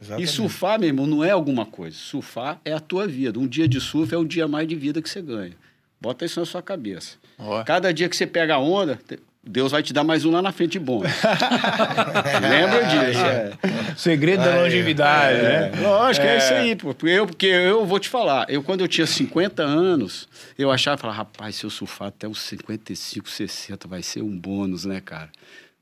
Exatamente. 0.00 0.28
E 0.28 0.32
surfar, 0.32 0.78
meu 0.78 0.88
irmão, 0.88 1.06
não 1.06 1.22
é 1.22 1.30
alguma 1.30 1.66
coisa. 1.66 1.96
Surfar 1.96 2.60
é 2.64 2.72
a 2.72 2.80
tua 2.80 3.06
vida. 3.06 3.38
Um 3.38 3.46
dia 3.46 3.68
de 3.68 3.80
surf 3.80 4.14
é 4.14 4.18
um 4.18 4.24
dia 4.24 4.48
mais 4.48 4.66
de 4.66 4.74
vida 4.74 5.02
que 5.02 5.10
você 5.10 5.20
ganha. 5.20 5.54
Bota 6.00 6.24
isso 6.24 6.40
na 6.40 6.46
sua 6.46 6.62
cabeça. 6.62 7.16
Oh. 7.38 7.62
Cada 7.64 7.92
dia 7.92 8.08
que 8.08 8.16
você 8.16 8.26
pega 8.26 8.54
a 8.54 8.58
onda, 8.58 8.98
Deus 9.42 9.72
vai 9.72 9.82
te 9.82 9.92
dar 9.92 10.04
mais 10.04 10.24
um 10.24 10.30
lá 10.30 10.40
na 10.40 10.52
frente 10.52 10.78
bom. 10.78 11.02
Lembra 12.40 12.84
disso. 12.84 13.20
É. 13.20 13.52
Segredo 13.96 14.42
da 14.44 14.62
longevidade, 14.62 15.38
é. 15.38 15.42
né? 15.42 15.72
Lógico, 15.80 16.26
é. 16.26 16.34
é 16.34 16.38
isso 16.38 16.52
aí. 16.54 16.76
Porque 16.76 17.06
eu, 17.06 17.26
porque 17.26 17.46
eu 17.46 17.84
vou 17.84 17.98
te 17.98 18.08
falar, 18.08 18.46
eu 18.48 18.62
quando 18.62 18.80
eu 18.80 18.88
tinha 18.88 19.06
50 19.06 19.62
anos, 19.62 20.26
eu 20.58 20.70
achava, 20.70 20.96
falava, 20.96 21.18
rapaz, 21.18 21.56
se 21.56 21.64
eu 21.64 21.70
surfar 21.70 22.08
até 22.08 22.26
os 22.26 22.40
55, 22.40 23.28
60, 23.28 23.86
vai 23.86 24.02
ser 24.02 24.22
um 24.22 24.38
bônus, 24.38 24.86
né, 24.86 25.00
cara? 25.02 25.30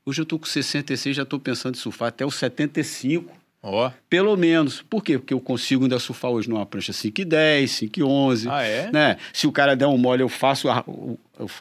Hoje 0.05 0.21
eu 0.21 0.25
tô 0.25 0.39
com 0.39 0.45
66, 0.45 1.15
já 1.15 1.25
tô 1.25 1.39
pensando 1.39 1.75
em 1.75 1.77
surfar 1.77 2.09
até 2.09 2.25
os 2.25 2.35
75. 2.35 3.38
Oh. 3.61 3.89
Pelo 4.09 4.35
menos. 4.37 4.81
Por 4.81 5.03
quê? 5.03 5.17
Porque 5.17 5.33
eu 5.33 5.39
consigo 5.39 5.83
ainda 5.83 5.99
surfar 5.99 6.31
hoje 6.31 6.49
numa 6.49 6.65
prancha 6.65 6.93
5 6.93 7.21
e 7.21 7.25
10, 7.25 7.71
5 7.71 7.99
e 7.99 8.03
11. 8.03 8.49
Ah, 8.49 8.63
é? 8.63 8.91
Né? 8.91 9.17
Se 9.33 9.47
o 9.47 9.51
cara 9.51 9.75
der 9.75 9.87
um 9.87 9.97
mole, 9.97 10.21
eu 10.21 10.29
faço 10.29 10.69
a, 10.69 10.83
eu, 10.87 11.19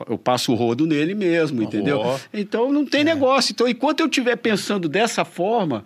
eu, 0.08 0.18
passo 0.18 0.52
o 0.52 0.54
rodo 0.54 0.86
nele 0.86 1.14
mesmo, 1.14 1.62
entendeu? 1.62 2.00
Oh. 2.00 2.18
Então 2.32 2.72
não 2.72 2.86
tem 2.86 3.00
é. 3.00 3.04
negócio. 3.04 3.52
Então, 3.52 3.66
enquanto 3.66 4.00
eu 4.00 4.06
estiver 4.06 4.36
pensando 4.36 4.88
dessa 4.88 5.24
forma, 5.24 5.84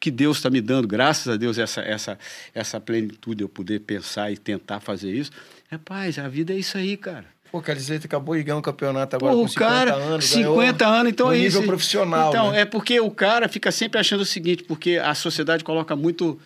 que 0.00 0.10
Deus 0.10 0.38
está 0.38 0.50
me 0.50 0.60
dando, 0.60 0.88
graças 0.88 1.28
a 1.28 1.36
Deus, 1.36 1.58
essa, 1.58 1.80
essa, 1.82 2.18
essa 2.54 2.80
plenitude 2.80 3.36
de 3.36 3.44
eu 3.44 3.48
poder 3.48 3.80
pensar 3.80 4.32
e 4.32 4.36
tentar 4.36 4.80
fazer 4.80 5.12
isso, 5.12 5.30
rapaz, 5.70 6.18
a 6.18 6.28
vida 6.28 6.52
é 6.52 6.56
isso 6.56 6.76
aí, 6.78 6.96
cara. 6.96 7.26
Pô, 7.52 7.60
que 7.60 7.70
acabou 7.70 8.34
de 8.34 8.42
ganhar 8.42 8.56
um 8.56 8.62
campeonato 8.62 9.14
agora 9.14 9.34
Pô, 9.34 9.42
com 9.42 9.48
50 9.48 9.70
cara, 9.70 9.94
anos. 9.94 10.24
50 10.24 10.86
anos, 10.86 11.12
então 11.12 11.30
é 11.30 11.36
nível 11.36 11.60
isso. 11.60 11.68
profissional. 11.68 12.30
Então, 12.30 12.50
né? 12.50 12.62
é 12.62 12.64
porque 12.64 12.98
o 12.98 13.10
cara 13.10 13.46
fica 13.46 13.70
sempre 13.70 14.00
achando 14.00 14.22
o 14.22 14.24
seguinte, 14.24 14.64
porque 14.64 14.96
a 14.96 15.14
sociedade 15.14 15.62
coloca 15.62 15.94
muito 15.94 16.40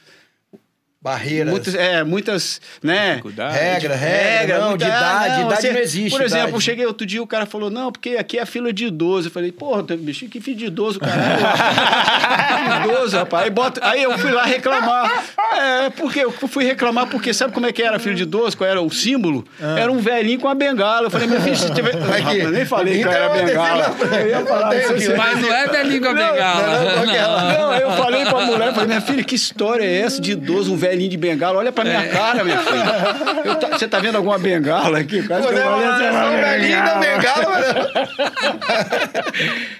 barreiras. 1.07 1.53
Muitas, 1.53 1.75
é, 1.77 2.03
muitas, 2.03 2.61
né? 2.83 3.21
Regra, 3.23 3.53
regra, 3.53 3.95
regra 3.95 4.59
não, 4.59 4.71
muita, 4.71 4.85
de 4.85 4.91
idade, 4.91 5.07
ah, 5.07 5.39
não, 5.39 5.47
idade 5.47 5.61
você, 5.61 5.73
não 5.73 5.79
existe. 5.79 6.11
Por 6.11 6.25
exemplo, 6.25 6.49
idade. 6.49 6.65
cheguei 6.65 6.85
outro 6.85 7.07
dia, 7.07 7.23
o 7.23 7.27
cara 7.29 7.47
falou, 7.47 7.71
não, 7.71 7.93
porque 7.93 8.17
aqui 8.19 8.39
é 8.39 8.43
a 8.43 8.47
fila 8.47 8.73
de 8.73 8.87
idoso. 8.87 9.29
Eu 9.29 9.33
falei, 9.33 9.53
porra, 9.53 9.85
bicho, 9.97 10.27
que 10.27 10.41
fila 10.41 10.57
de 10.57 10.67
idoso, 10.67 10.99
cara? 10.99 12.83
idoso, 12.91 13.17
rapaz. 13.19 13.45
Aí, 13.45 13.51
bota, 13.51 13.81
aí 13.89 14.03
eu 14.03 14.19
fui 14.19 14.33
lá 14.33 14.45
reclamar. 14.45 15.25
É, 15.57 15.91
porque 15.91 16.25
eu 16.25 16.33
fui 16.33 16.65
reclamar, 16.65 17.07
porque 17.07 17.33
sabe 17.33 17.53
como 17.55 17.67
é 17.67 17.73
que 17.73 17.83
era 17.85 18.01
fila 18.01 18.17
de 18.17 18.25
idoso? 18.25 18.57
Qual 18.57 18.69
era 18.69 18.83
o 18.83 18.91
símbolo? 18.91 19.47
Ah. 19.63 19.79
Era 19.79 19.93
um 19.93 19.99
velhinho 19.99 20.41
com 20.41 20.49
a 20.49 20.57
bengala. 20.57 21.07
Eu 21.07 21.11
falei, 21.11 21.29
meu 21.29 21.41
filho, 21.41 21.57
se 21.57 21.73
tiver... 21.73 21.95
Aqui. 21.97 22.41
Eu 22.41 22.51
nem 22.51 22.65
falei 22.65 23.01
que 23.01 23.09
era 23.09 23.29
bengala. 23.29 23.95
Eu 24.13 24.29
ia 24.29 24.45
falar, 24.45 24.75
não 24.75 25.17
Mas 25.17 25.41
não 25.41 25.55
é 25.55 25.69
velhinho 25.69 26.03
com 26.03 26.09
a 26.09 26.15
bengala. 26.15 26.79
Não, 26.97 27.07
não, 27.07 27.07
não, 27.71 27.75
eu 27.77 27.91
falei 27.93 28.25
pra 28.25 28.41
mulher, 28.41 28.73
falei, 28.73 28.89
minha 28.89 29.01
filha, 29.01 29.23
que 29.23 29.37
história 29.37 29.85
é 29.85 30.01
essa 30.01 30.21
de 30.21 30.33
idoso, 30.33 30.73
um 30.73 30.77
velho 30.77 30.96
velhinho 30.97 31.11
de 31.11 31.17
bengala, 31.17 31.59
olha 31.59 31.71
pra 31.71 31.85
minha 31.85 32.03
é. 32.03 32.09
cara, 32.09 32.43
minha 32.43 32.59
filha. 32.59 33.55
Tá, 33.57 33.69
você 33.69 33.87
tá 33.87 33.99
vendo 33.99 34.17
alguma 34.17 34.39
bengala 34.39 34.99
aqui? 34.99 35.23
Quase 35.27 35.47
Pô, 35.47 35.53
que 35.53 35.59
eu 35.59 35.63
falei, 35.63 36.11
uma 36.11 36.31
velhinho 36.31 36.85
da 36.85 36.95
bengala. 36.99 37.59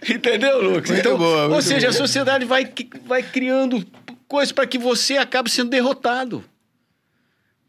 Entendeu, 0.09 0.63
Lucas? 0.63 0.91
Muito 0.91 1.01
então, 1.01 1.19
boa, 1.19 1.49
ou 1.49 1.63
seja, 1.63 1.89
boa. 1.89 1.91
a 1.91 1.93
sociedade 1.93 2.45
vai, 2.45 2.71
vai 3.05 3.23
criando 3.23 3.85
coisas 4.29 4.53
para 4.53 4.67
que 4.67 4.79
você 4.79 5.17
acabe 5.17 5.51
sendo 5.51 5.71
derrotado. 5.71 6.45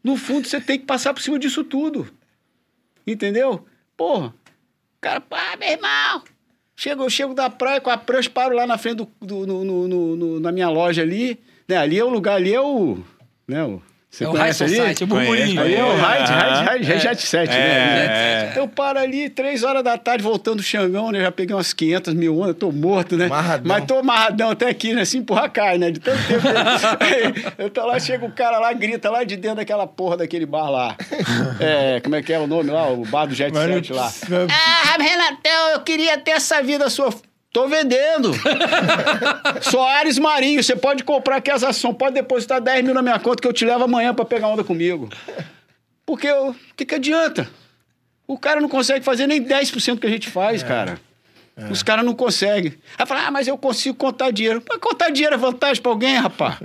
No 0.04 0.16
fundo, 0.16 0.46
você 0.46 0.60
tem 0.60 0.78
que 0.78 0.86
passar 0.86 1.14
por 1.14 1.22
cima 1.22 1.38
disso 1.38 1.64
tudo. 1.64 2.08
Entendeu? 3.06 3.66
Porra, 3.96 4.34
cara, 5.00 5.20
pá, 5.20 5.56
meu 5.58 5.70
irmão. 5.70 6.22
Chego, 6.76 7.02
eu 7.02 7.10
chego 7.10 7.34
da 7.34 7.50
praia 7.50 7.80
com 7.80 7.90
a 7.90 7.96
prancha, 7.96 8.30
paro 8.30 8.54
lá 8.54 8.64
na 8.64 8.78
frente 8.78 8.98
do, 8.98 9.08
do 9.20 9.46
no, 9.46 9.64
no, 9.64 10.16
no, 10.16 10.40
na 10.40 10.52
minha 10.52 10.68
loja 10.68 11.02
ali. 11.02 11.40
Né? 11.66 11.76
Ali 11.76 11.98
é 11.98 12.04
o 12.04 12.08
lugar, 12.08 12.36
ali 12.36 12.54
é 12.54 12.60
o 12.60 12.98
né? 13.48 13.78
Você 14.10 14.24
é 14.24 14.28
o 14.28 14.32
High 14.32 14.54
Society, 14.54 15.04
o 15.04 15.06
burburinho. 15.06 15.60
Aí 15.60 15.74
é 15.74 15.84
o 15.84 15.94
High, 15.94 16.24
High, 16.24 16.82
High 16.82 16.98
Jet 16.98 17.20
7, 17.20 17.50
né? 17.50 18.52
Eu 18.56 18.66
paro 18.66 18.98
ali, 18.98 19.28
três 19.28 19.62
horas 19.62 19.84
da 19.84 19.98
tarde, 19.98 20.22
voltando 20.22 20.56
do 20.56 20.62
Xangão, 20.62 21.12
né? 21.12 21.20
Já 21.20 21.30
peguei 21.30 21.54
umas 21.54 21.74
500 21.74 22.14
mil 22.14 22.40
ondas, 22.40 22.56
tô 22.56 22.72
morto, 22.72 23.18
né? 23.18 23.26
Amarradão. 23.26 23.66
Mas 23.66 23.84
tô 23.84 23.98
amarradão 23.98 24.50
até 24.50 24.70
aqui, 24.70 24.94
né? 24.94 25.02
Assim, 25.02 25.18
empurrar 25.18 25.50
cai, 25.52 25.76
né? 25.76 25.90
De 25.90 26.00
tanto 26.00 26.18
tempo. 26.26 26.42
eu 27.58 27.68
tô 27.68 27.84
lá, 27.84 28.00
chega 28.00 28.24
o 28.24 28.32
cara 28.32 28.58
lá, 28.58 28.72
grita 28.72 29.10
lá 29.10 29.24
de 29.24 29.36
dentro 29.36 29.58
daquela 29.58 29.86
porra 29.86 30.16
daquele 30.16 30.46
bar 30.46 30.70
lá. 30.70 30.96
É, 31.60 32.00
como 32.00 32.16
é 32.16 32.22
que 32.22 32.32
é 32.32 32.38
o 32.38 32.46
nome 32.46 32.70
lá? 32.70 32.88
O 32.90 33.04
bar 33.04 33.26
do 33.26 33.34
Jet 33.34 33.54
7 33.54 33.92
lá. 33.92 34.10
Ah, 34.50 34.96
Renatão, 34.98 35.70
eu 35.74 35.80
queria 35.80 36.16
ter 36.16 36.30
essa 36.30 36.62
vida 36.62 36.88
sua. 36.88 37.12
Tô 37.52 37.66
vendendo. 37.66 38.32
Soares 39.62 40.18
Marinho, 40.18 40.62
você 40.62 40.76
pode 40.76 41.02
comprar 41.02 41.36
aqui 41.36 41.50
as 41.50 41.64
ações, 41.64 41.96
pode 41.96 42.14
depositar 42.14 42.60
10 42.60 42.84
mil 42.84 42.94
na 42.94 43.02
minha 43.02 43.18
conta 43.18 43.40
que 43.40 43.48
eu 43.48 43.52
te 43.52 43.64
levo 43.64 43.84
amanhã 43.84 44.14
para 44.14 44.24
pegar 44.24 44.48
onda 44.48 44.62
comigo. 44.62 45.08
Porque 46.04 46.30
o 46.30 46.54
que, 46.76 46.84
que 46.84 46.94
adianta? 46.94 47.48
O 48.26 48.38
cara 48.38 48.60
não 48.60 48.68
consegue 48.68 49.04
fazer 49.04 49.26
nem 49.26 49.42
10% 49.42 49.94
do 49.94 50.00
que 50.00 50.06
a 50.06 50.10
gente 50.10 50.28
faz, 50.28 50.62
é. 50.62 50.66
cara. 50.66 51.00
É. 51.56 51.72
Os 51.72 51.82
caras 51.82 52.04
não 52.04 52.14
conseguem. 52.14 52.74
Aí 52.96 53.06
fala, 53.06 53.26
ah, 53.26 53.30
mas 53.30 53.48
eu 53.48 53.56
consigo 53.56 53.96
contar 53.96 54.30
dinheiro. 54.30 54.62
Mas 54.68 54.78
contar 54.78 55.10
dinheiro 55.10 55.34
é 55.34 55.38
vantagem 55.38 55.82
para 55.82 55.90
alguém, 55.90 56.16
rapaz. 56.16 56.58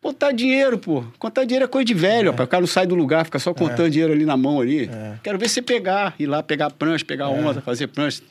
Contar 0.00 0.32
dinheiro, 0.32 0.78
pô. 0.78 1.04
Contar 1.18 1.44
dinheiro 1.44 1.66
é 1.66 1.68
coisa 1.68 1.84
de 1.84 1.94
velho, 1.94 2.28
é. 2.28 2.30
rapaz. 2.30 2.46
O 2.46 2.50
cara 2.50 2.60
não 2.62 2.66
sai 2.66 2.86
do 2.86 2.94
lugar, 2.94 3.24
fica 3.24 3.38
só 3.38 3.54
contando 3.54 3.86
é. 3.86 3.90
dinheiro 3.90 4.12
ali 4.12 4.24
na 4.24 4.36
mão 4.36 4.60
ali. 4.60 4.90
É. 4.92 5.14
Quero 5.22 5.38
ver 5.38 5.48
você 5.48 5.62
pegar, 5.62 6.14
ir 6.18 6.26
lá 6.26 6.42
pegar 6.42 6.70
prancha, 6.70 7.04
pegar 7.04 7.26
é. 7.26 7.28
onda, 7.28 7.60
fazer 7.60 7.86
prancha. 7.86 8.22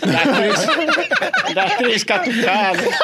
Dá 0.00 0.34
três, 0.34 1.54
dá 1.54 1.70
três 1.76 2.04
catucadas. 2.04 2.94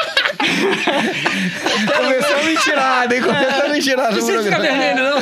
Começou 1.97 2.37
a 2.37 2.43
mentirada, 2.43 3.15
hein? 3.15 3.23
Começou 3.23 3.65
a 3.65 3.69
mentirada. 3.69 4.11
Não 4.11 4.17
precisa 4.17 4.43
ficar 4.43 4.59
vermelho, 4.59 5.03
não. 5.03 5.19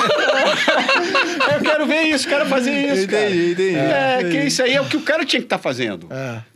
Eu 1.54 1.60
quero 1.62 1.86
ver 1.86 2.02
isso, 2.02 2.28
quero 2.28 2.46
fazer 2.46 2.72
isso. 2.92 3.04
Entendi, 3.04 3.52
entendi. 3.52 3.76
É, 3.76 4.20
entendi. 4.20 4.36
que 4.36 4.46
isso 4.46 4.62
aí 4.62 4.74
é 4.74 4.80
o 4.80 4.86
que 4.86 4.96
o 4.96 5.02
cara 5.02 5.24
tinha 5.24 5.40
que 5.40 5.46
estar 5.46 5.58
tá 5.58 5.62
fazendo. 5.62 6.08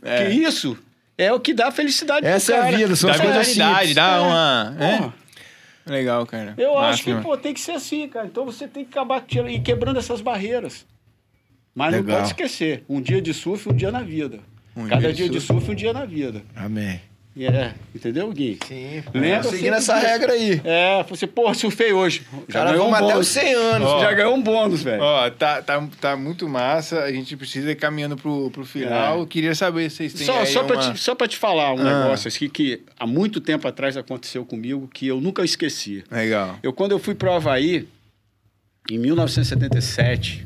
É. 0.03 0.25
Que 0.25 0.31
isso 0.31 0.77
é 1.17 1.31
o 1.31 1.39
que 1.39 1.53
dá 1.53 1.71
felicidade 1.71 2.25
Essa 2.25 2.53
é 2.53 2.59
a 2.59 2.71
vida, 2.71 2.95
são 2.95 3.09
as 3.09 3.19
coisas 3.19 3.55
dá 3.93 4.21
uma... 4.21 4.75
É. 4.79 5.23
Legal, 5.85 6.25
cara. 6.25 6.53
Eu 6.57 6.75
Máxima. 6.75 6.89
acho 6.89 7.03
que 7.03 7.15
pô, 7.15 7.37
tem 7.37 7.53
que 7.53 7.59
ser 7.59 7.73
assim, 7.73 8.07
cara. 8.07 8.25
Então 8.25 8.45
você 8.45 8.67
tem 8.67 8.85
que 8.85 8.91
acabar 8.91 9.23
e 9.49 9.59
quebrando 9.59 9.99
essas 9.99 10.21
barreiras. 10.21 10.85
Mas 11.75 11.91
Legal. 11.91 12.07
não 12.07 12.15
pode 12.15 12.27
esquecer: 12.27 12.83
um 12.87 13.01
dia 13.01 13.21
de 13.21 13.33
surf, 13.33 13.67
um 13.67 13.73
dia 13.73 13.91
na 13.91 14.01
vida. 14.01 14.39
Um 14.75 14.87
Cada 14.87 15.13
dia, 15.13 15.29
de, 15.29 15.39
surf, 15.39 15.69
um 15.69 15.75
dia 15.75 15.93
na 15.93 16.05
vida. 16.05 16.41
Amém. 16.55 16.99
É, 17.35 17.73
entendeu, 17.95 18.31
Gui? 18.31 18.59
Sim. 18.67 19.03
Lembra? 19.11 19.49
Seguindo 19.49 19.73
essa 19.73 19.95
regra 19.95 20.33
aí. 20.33 20.61
É, 20.63 21.03
você, 21.09 21.25
pô, 21.25 21.51
surfei 21.55 21.91
hoje. 21.91 22.21
Já 22.47 22.59
Cara, 22.59 22.71
ganhou 22.71 22.87
um 22.87 22.93
até 22.93 23.17
os 23.17 23.27
100 23.27 23.53
anos. 23.55 23.87
Ó, 23.87 24.01
já 24.01 24.13
ganhou 24.13 24.35
um 24.35 24.41
bônus, 24.41 24.83
velho. 24.83 25.01
Ó, 25.01 25.29
tá, 25.31 25.59
tá, 25.63 25.83
tá 25.99 26.15
muito 26.15 26.47
massa. 26.47 26.99
A 26.99 27.11
gente 27.11 27.35
precisa 27.35 27.71
ir 27.71 27.75
caminhando 27.75 28.15
pro, 28.15 28.51
pro 28.51 28.63
final. 28.63 29.23
É. 29.23 29.25
Queria 29.25 29.55
saber 29.55 29.89
se 29.89 29.97
vocês 29.97 30.13
têm 30.13 30.25
só, 30.27 30.45
só, 30.45 30.61
uma... 30.61 30.67
pra 30.67 30.77
te, 30.77 30.99
só 30.99 31.15
pra 31.15 31.27
te 31.27 31.37
falar 31.37 31.73
um 31.73 31.79
ah. 31.79 32.03
negócio 32.03 32.27
aqui 32.27 32.47
que 32.47 32.81
há 32.99 33.07
muito 33.07 33.41
tempo 33.41 33.67
atrás 33.67 33.97
aconteceu 33.97 34.45
comigo 34.45 34.87
que 34.93 35.07
eu 35.07 35.19
nunca 35.19 35.43
esqueci. 35.43 36.03
Legal. 36.11 36.59
Eu, 36.61 36.71
quando 36.71 36.91
eu 36.91 36.99
fui 36.99 37.15
pro 37.15 37.31
Havaí, 37.31 37.87
em 38.91 38.99
1977, 38.99 40.45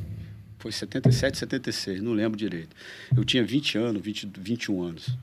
foi 0.68 0.72
77, 0.72 1.38
76, 1.38 2.02
não 2.02 2.14
lembro 2.14 2.38
direito. 2.38 2.76
Eu 3.16 3.24
tinha 3.24 3.44
20 3.44 3.78
anos, 3.78 4.02
20, 4.02 4.32
21 4.38 4.84
anos 4.84 5.18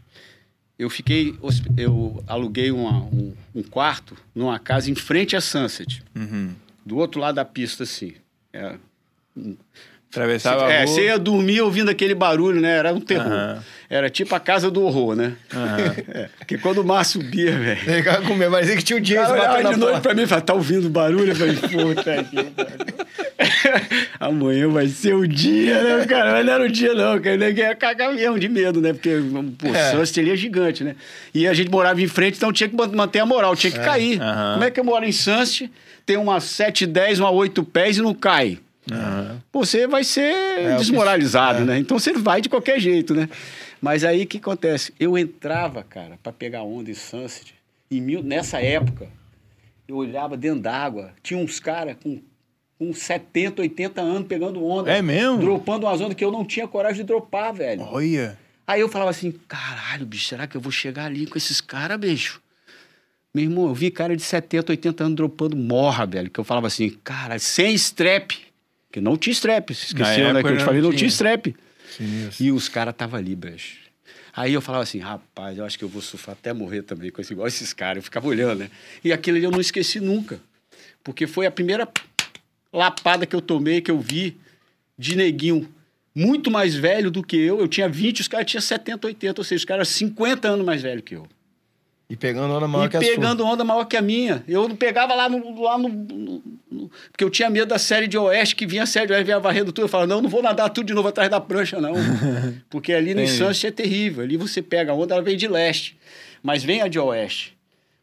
eu 0.79 0.91
fiquei, 0.91 1.39
eu 1.77 2.23
aluguei 2.27 2.71
uma, 2.71 3.05
um, 3.05 3.33
um, 3.55 3.63
quarto 3.63 4.17
numa 4.35 4.59
casa 4.59 4.91
em 4.91 4.95
frente 4.95 5.37
a 5.37 5.41
Sunset, 5.41 6.03
uhum. 6.15 6.53
do 6.85 6.97
outro 6.97 7.21
lado 7.21 7.37
da 7.37 7.45
pista, 7.45 7.85
assim. 7.85 8.15
É, 8.53 8.77
Atravessava 10.15 10.73
É, 10.73 10.87
você 10.87 11.07
ia 11.07 11.19
dormir 11.19 11.61
ouvindo 11.61 11.91
aquele 11.91 12.15
barulho, 12.15 12.61
né? 12.61 12.79
Era 12.79 12.95
um 12.95 13.01
terror. 13.01 13.33
Uhum. 13.33 13.59
Era 13.91 14.09
tipo 14.09 14.33
a 14.35 14.41
casa 14.41 14.71
do 14.71 14.83
horror, 14.85 15.17
né? 15.17 15.33
Uhum. 15.53 16.05
é, 16.15 16.29
porque 16.39 16.57
quando 16.57 16.79
o 16.79 16.85
mar 16.85 17.05
subia, 17.05 17.51
velho... 17.59 17.81
Ficava 17.81 18.23
com 18.23 18.35
medo, 18.35 18.53
mas 18.53 18.71
é 18.71 18.77
que 18.77 18.83
tinha 18.85 18.97
um 18.97 19.03
dia... 19.03 19.25
Cara, 19.25 19.73
de 19.73 19.77
noite 19.77 20.01
pra 20.01 20.15
mim, 20.15 20.25
falava, 20.27 20.47
tá 20.47 20.55
ouvindo 20.55 20.89
barulho? 20.89 21.33
Eu 21.33 21.37
falei, 21.37 21.57
puta 21.57 22.21
aqui, 22.21 22.37
Amanhã 24.21 24.69
vai 24.69 24.87
ser 24.87 25.15
o 25.15 25.27
dia, 25.27 25.83
né, 25.83 26.07
cara? 26.07 26.33
Mas 26.33 26.47
não 26.47 26.53
era 26.53 26.65
o 26.65 26.69
dia, 26.69 26.95
não, 26.95 27.21
cara. 27.21 27.37
Ninguém 27.37 27.65
ia 27.65 27.75
cagar 27.75 28.15
mesmo 28.15 28.39
de 28.39 28.49
medo, 28.49 28.81
né? 28.81 28.93
Porque, 28.93 29.11
pô, 29.59 29.69
é. 29.69 30.33
É 30.33 30.37
gigante, 30.37 30.85
né? 30.85 30.95
E 31.35 31.47
a 31.47 31.55
gente 31.55 31.71
morava 31.71 32.01
em 32.01 32.07
frente, 32.07 32.37
então 32.37 32.53
tinha 32.53 32.69
que 32.69 32.77
manter 32.77 33.19
a 33.19 33.27
moral, 33.27 33.57
tinha 33.57 33.73
que 33.73 33.79
é. 33.79 33.85
cair. 33.85 34.21
Uhum. 34.21 34.53
Como 34.53 34.65
é 34.65 34.71
que 34.71 34.79
eu 34.79 34.85
moro 34.85 35.05
em 35.05 35.13
Sunset, 35.13 35.71
tem 36.07 36.17
uma 36.17 36.41
7, 36.41 36.87
10, 36.87 37.21
uma 37.21 37.31
8 37.31 37.63
pés 37.65 37.99
e 37.99 38.03
não 38.03 38.15
cai? 38.15 38.59
Uhum. 38.91 39.41
Você 39.53 39.87
vai 39.87 40.05
ser 40.05 40.35
é, 40.35 40.77
desmoralizado, 40.77 41.63
é. 41.63 41.65
né? 41.65 41.79
Então 41.79 41.99
você 41.99 42.13
vai 42.13 42.41
de 42.41 42.49
qualquer 42.49 42.79
jeito, 42.79 43.15
né? 43.15 43.29
Mas 43.81 44.05
aí 44.05 44.23
o 44.23 44.27
que 44.27 44.39
acontece? 44.39 44.93
Eu 44.99 45.17
entrava, 45.17 45.83
cara, 45.83 46.19
para 46.23 46.33
pegar 46.33 46.63
onda 46.63 46.91
em 46.91 46.95
Sunset, 46.95 47.55
e 47.91 48.01
mil, 48.01 48.23
nessa 48.23 48.61
época, 48.61 49.09
eu 49.87 49.97
olhava 49.97 50.37
dentro 50.37 50.61
d'água, 50.61 51.13
tinha 51.23 51.39
uns 51.39 51.61
caras 51.61 51.97
com, 52.03 52.21
com 52.79 52.93
70, 52.93 53.63
80 53.63 54.01
anos 54.01 54.29
pegando 54.29 54.65
onda. 54.65 54.91
É 54.91 55.03
mesmo? 55.03 55.39
Dropando 55.39 55.87
umas 55.87 56.01
ondas 56.01 56.15
que 56.15 56.25
eu 56.25 56.33
não 56.33 56.45
tinha 56.45 56.67
coragem 56.67 56.99
de 56.99 57.07
dropar, 57.07 57.53
velho. 57.53 57.83
Olha. 57.83 58.39
Aí 58.67 58.81
eu 58.81 58.89
falava 58.89 59.11
assim, 59.11 59.33
caralho, 59.47 60.07
bicho, 60.07 60.29
será 60.29 60.47
que 60.47 60.57
eu 60.57 60.61
vou 60.61 60.73
chegar 60.73 61.05
ali 61.05 61.27
com 61.27 61.37
esses 61.37 61.61
caras, 61.61 61.99
bicho? 61.99 62.41
Meu 63.35 63.45
irmão, 63.45 63.67
eu 63.67 63.75
vi 63.75 63.91
cara 63.91 64.17
de 64.17 64.23
70, 64.23 64.73
80 64.73 65.05
anos 65.05 65.17
dropando 65.17 65.57
morra, 65.57 66.07
velho. 66.07 66.31
Que 66.31 66.39
eu 66.39 66.45
falava 66.45 66.69
assim, 66.69 66.89
cara, 67.03 67.39
sem 67.39 67.75
strap. 67.75 68.31
Que 68.95 69.01
não 69.01 69.17
tinha 69.17 69.33
strap. 69.33 69.71
Esqueceu, 69.71 70.33
né? 70.33 70.41
Que 70.41 70.51
eu 70.51 70.57
te 70.57 70.63
falei, 70.63 70.81
não 70.81 70.91
tinha, 70.91 70.99
tinha 70.99 71.09
e 72.39 72.53
os 72.53 72.69
caras 72.69 72.95
estavam 72.95 73.19
ali, 73.19 73.35
brecho. 73.35 73.79
Aí 74.33 74.53
eu 74.53 74.61
falava 74.61 74.85
assim, 74.85 75.01
rapaz, 75.01 75.59
eu 75.59 75.65
acho 75.65 75.77
que 75.77 75.85
eu 75.85 75.89
vou 75.89 76.01
surfar 76.01 76.35
até 76.35 76.53
morrer 76.53 76.83
também 76.83 77.11
com 77.11 77.21
esse, 77.21 77.33
igual 77.33 77.49
esses 77.49 77.73
caras. 77.73 77.97
Eu 77.97 78.03
ficava 78.05 78.29
olhando, 78.29 78.61
né? 78.61 78.71
E 79.03 79.13
aquilo 79.13 79.37
ali 79.37 79.47
eu 79.47 79.51
não 79.51 79.61
esqueci 79.61 79.99
nunca. 79.99 80.41
Porque 81.03 81.27
foi 81.27 81.45
a 81.45 81.51
primeira 81.51 81.89
lapada 82.73 83.27
que 83.27 83.35
eu 83.35 83.41
tomei, 83.41 83.81
que 83.81 83.91
eu 83.91 83.99
vi 83.99 84.37
de 84.97 85.17
neguinho 85.17 85.69
muito 86.15 86.49
mais 86.49 86.77
velho 86.77 87.11
do 87.11 87.21
que 87.21 87.37
eu. 87.37 87.59
Eu 87.59 87.67
tinha 87.67 87.89
20, 87.89 88.21
os 88.21 88.29
caras 88.29 88.47
tinham 88.47 88.63
70, 88.63 89.09
80, 89.09 89.41
ou 89.41 89.45
seja, 89.45 89.59
os 89.59 89.65
caras 89.65 89.89
50 89.89 90.47
anos 90.47 90.65
mais 90.65 90.83
velho 90.83 91.03
que 91.03 91.17
eu. 91.17 91.27
E 92.09 92.17
pegando 92.17 92.53
onda 92.53 92.69
maior 92.69 92.87
e 92.87 92.89
que 92.91 92.97
a 92.97 93.01
sua. 93.01 93.11
E 93.11 93.15
pegando 93.15 93.45
onda 93.45 93.65
maior 93.65 93.85
que 93.87 93.97
a 93.97 94.03
minha. 94.03 94.45
Eu 94.47 94.69
não 94.69 94.77
pegava 94.77 95.15
lá 95.15 95.29
no, 95.29 95.63
lá 95.63 95.79
no, 95.79 95.89
no, 95.89 96.43
no, 96.71 96.91
Porque 97.11 97.25
eu 97.25 97.31
tinha 97.31 97.49
medo 97.49 97.69
da 97.69 97.79
série 97.79 98.07
de 98.07 98.19
oeste, 98.19 98.55
que 98.55 98.67
vinha 98.67 98.83
a 98.83 98.87
série 98.87 99.07
de 99.07 99.13
oeste, 99.15 99.25
vinha 99.25 99.41
varrendo 99.41 99.73
tudo. 99.73 99.85
Eu 99.85 99.89
falava, 99.89 100.07
não, 100.07 100.21
não 100.21 100.29
vou 100.29 100.43
nadar 100.43 100.69
tudo 100.69 100.87
de 100.87 100.95
novo 100.95 101.09
atrás 101.09 101.31
da 101.31 101.41
prancha, 101.41 101.81
não. 101.81 101.95
porque 102.69 102.93
ali 102.93 103.15
no 103.15 103.27
Sunset 103.27 103.69
é 103.69 103.71
terrível. 103.71 104.23
Ali 104.23 104.37
você 104.37 104.61
pega 104.61 104.93
a 104.93 104.95
onda, 104.95 105.15
ela 105.15 105.23
vem 105.23 105.37
de 105.37 105.49
leste. 105.49 105.97
Mas 106.43 106.63
vem 106.63 106.83
a 106.83 106.89
de 106.89 106.99
oeste. 106.99 107.55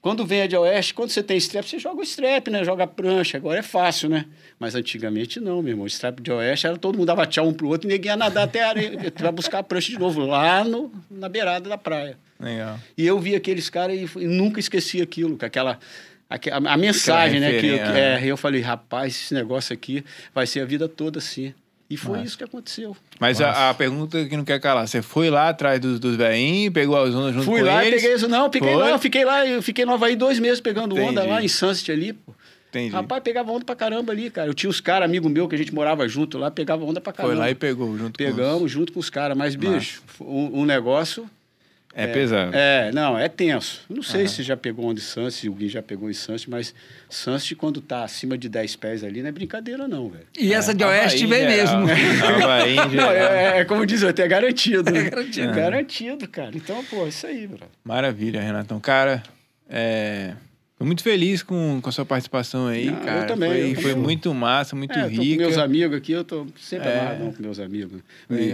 Quando 0.02 0.26
vem 0.26 0.42
a 0.42 0.48
de 0.48 0.58
oeste, 0.58 0.96
quando 0.96 1.12
você 1.12 1.22
tem 1.22 1.38
strap, 1.38 1.64
você 1.64 1.78
joga 1.78 2.00
o 2.00 2.04
strap, 2.04 2.48
né? 2.48 2.64
Joga 2.64 2.86
a 2.86 2.88
prancha. 2.88 3.38
Agora 3.38 3.60
é 3.60 3.62
fácil, 3.62 4.10
né? 4.10 4.26
Mas 4.60 4.74
antigamente 4.74 5.40
não, 5.40 5.62
meu 5.62 5.74
irmão. 5.74 5.84
O 5.84 5.88
strap 5.88 6.20
de 6.20 6.32
oeste 6.32 6.66
era 6.66 6.76
todo 6.76 6.98
mundo 6.98 7.06
dava 7.06 7.28
tchau 7.28 7.48
um 7.48 7.54
pro 7.54 7.68
outro 7.68 7.88
e 7.88 7.94
ninguém 7.94 8.10
ia 8.10 8.18
nadar 8.18 8.46
até 8.46 8.64
a 8.64 8.70
areia. 8.70 9.14
Vai 9.16 9.32
buscar 9.32 9.60
a 9.60 9.64
prancha 9.64 9.92
de 9.92 10.00
novo, 10.00 10.26
lá 10.26 10.64
no, 10.64 10.92
na 11.10 11.30
beirada 11.30 11.70
da 11.70 11.78
praia. 11.78 12.18
Legal. 12.42 12.80
E 12.98 13.06
eu 13.06 13.20
vi 13.20 13.36
aqueles 13.36 13.70
caras 13.70 13.96
e, 13.98 14.20
e, 14.20 14.26
nunca 14.26 14.60
esqueci 14.60 15.02
aquilo, 15.02 15.38
com 15.38 15.46
aquela. 15.46 15.80
A, 16.30 16.36
a, 16.36 16.74
a 16.74 16.78
mensagem, 16.78 17.40
né? 17.40 17.54
Que, 17.54 17.62
que, 17.62 17.80
é, 17.80 18.22
eu 18.24 18.38
falei, 18.38 18.62
rapaz, 18.62 19.14
esse 19.14 19.34
negócio 19.34 19.74
aqui 19.74 20.04
vai 20.34 20.48
ser 20.48 20.62
a 20.62 20.66
vida 20.66 20.88
toda 20.88 21.20
assim. 21.20 21.54
E 21.90 21.98
foi 21.98 22.16
Nossa. 22.16 22.28
isso 22.28 22.38
que 22.38 22.44
aconteceu. 22.46 22.96
Mas 23.20 23.42
a, 23.42 23.70
a, 23.70 23.74
pergunta 23.74 24.26
que 24.26 24.38
não 24.38 24.46
quer 24.46 24.62
calar, 24.62 24.88
você 24.88 25.02
foi 25.02 25.30
lá 25.30 25.50
atrás 25.50 25.78
dos, 25.78 26.00
dos 26.00 26.16
velhinhos, 26.16 26.74
pegou 26.74 26.96
as 26.96 27.14
ondas 27.14 27.34
junto 27.34 27.46
Fui 27.46 27.60
com 27.60 27.66
lá, 27.66 27.86
eles? 27.86 28.02
peguei 28.02 28.16
isso. 28.16 28.30
Não, 28.30 28.50
fiquei 28.50 28.76
lá, 28.76 28.90
eu 28.92 29.00
fiquei 29.00 29.26
lá, 29.26 29.46
eu 29.46 29.62
fiquei 29.62 29.84
no 29.84 29.92
Havaí 29.92 30.16
dois 30.16 30.40
meses 30.40 30.62
pegando 30.62 30.96
Entendi. 30.96 31.10
onda 31.10 31.26
lá 31.26 31.44
em 31.44 31.50
Sunset 31.50 31.92
ali, 31.92 32.14
pô. 32.14 32.34
Entendi. 32.70 32.94
Rapaz, 32.94 33.22
pegava 33.22 33.52
onda 33.52 33.66
pra 33.66 33.76
caramba 33.76 34.14
ali, 34.14 34.30
cara. 34.30 34.48
Eu 34.48 34.54
tinha 34.54 34.70
os 34.70 34.80
caras, 34.80 35.04
amigo 35.04 35.28
meu, 35.28 35.50
que 35.50 35.56
a 35.56 35.58
gente 35.58 35.76
morava 35.76 36.08
junto 36.08 36.38
lá, 36.38 36.50
pegava 36.50 36.86
onda 36.86 37.02
pra 37.02 37.12
caramba. 37.12 37.36
Foi 37.36 37.44
lá 37.44 37.52
e 37.52 37.56
pegou 37.56 37.98
junto 37.98 38.18
Pegamos 38.18 38.60
com 38.60 38.64
os... 38.64 38.72
junto 38.72 38.94
com 38.94 39.00
os 39.02 39.10
caras. 39.10 39.36
Mas, 39.36 39.56
bicho, 39.56 40.02
um, 40.22 40.62
um 40.62 40.66
negócio 40.66 41.30
é, 41.94 42.06
é, 42.06 42.08
pesado. 42.08 42.52
É, 42.56 42.92
não, 42.92 43.18
é 43.18 43.28
tenso. 43.28 43.82
Não 43.90 44.02
sei 44.02 44.24
uhum. 44.24 44.28
se 44.28 44.44
já 44.44 44.56
pegou 44.56 44.86
onde 44.86 45.02
Sunset, 45.02 45.50
o 45.50 45.54
Gui 45.54 45.68
já 45.68 45.82
pegou 45.82 46.10
em 46.10 46.14
Sunset, 46.14 46.50
mas 46.50 46.74
Sunset, 47.10 47.56
quando 47.56 47.82
tá 47.82 48.04
acima 48.04 48.38
de 48.38 48.48
10 48.48 48.76
pés 48.78 49.04
ali, 49.04 49.22
não 49.22 49.30
é 49.30 49.32
brincadeira, 49.32 49.88
não, 49.88 50.10
velho. 50.10 50.26
E 50.40 50.54
essa 50.54 50.74
de 50.74 50.84
Oeste 50.84 51.26
vem 51.26 51.46
mesmo. 51.46 51.80
Havaí, 51.80 52.76
não, 52.96 53.12
é, 53.12 53.60
é, 53.60 53.66
como 53.66 53.86
diz, 53.86 54.04
até 54.04 54.28
garantido. 54.28 54.92
Né? 54.92 55.02
É 55.02 55.10
garantido. 55.10 55.50
É. 55.50 55.56
Garantido, 55.56 56.28
cara. 56.28 56.52
Então, 56.54 56.84
pô, 56.86 57.08
isso 57.08 57.26
aí, 57.26 57.48
bro. 57.48 57.66
Maravilha, 57.84 58.42
Renatão. 58.42 58.80
Cara, 58.80 59.24
é. 59.70 60.34
Tô 60.82 60.86
muito 60.86 61.04
feliz 61.04 61.44
com, 61.44 61.80
com 61.80 61.90
a 61.90 61.92
sua 61.92 62.06
participação 62.06 62.66
aí, 62.66 62.86
Não, 62.86 63.00
cara. 63.02 63.22
Eu 63.22 63.28
também. 63.28 63.50
Foi, 63.50 63.70
eu 63.70 63.82
foi 63.82 63.96
muito 63.96 64.34
massa, 64.34 64.76
muito 64.76 64.98
é, 64.98 65.08
rica. 65.08 65.44
Com 65.44 65.50
meus 65.50 65.58
amigos 65.60 65.96
aqui, 65.96 66.12
eu 66.12 66.24
tô 66.24 66.48
sempre 66.60 66.90
é. 66.90 67.00
amarradão 67.00 67.32
com 67.32 67.44
meus 67.44 67.60
amigos. 67.60 68.02
Me, 68.28 68.52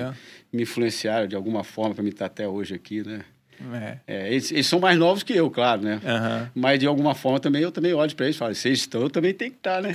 me 0.58 0.64
influenciaram 0.64 1.28
de 1.28 1.36
alguma 1.36 1.64
forma 1.64 1.96
para 1.96 2.04
me 2.04 2.10
estar 2.10 2.26
até 2.26 2.48
hoje 2.48 2.76
aqui, 2.76 3.04
né? 3.04 3.22
É. 3.74 3.98
É, 4.08 4.32
eles, 4.32 4.52
eles, 4.52 4.68
são 4.68 4.80
mais 4.80 4.98
novos 5.00 5.24
que 5.24 5.34
eu, 5.34 5.50
claro, 5.50 5.82
né? 5.82 5.96
Uhum. 5.96 6.50
Mas 6.54 6.80
de 6.80 6.86
alguma 6.86 7.16
forma 7.16 7.40
também 7.40 7.62
eu 7.62 7.72
também 7.72 7.94
olho 7.94 8.16
para 8.16 8.26
eles 8.26 8.36
e 8.36 8.40
falo, 8.40 8.54
vocês 8.54 8.80
estão, 8.80 9.02
eu 9.02 9.10
também 9.10 9.34
tenho 9.34 9.52
que 9.52 9.58
estar, 9.58 9.82
né? 9.82 9.94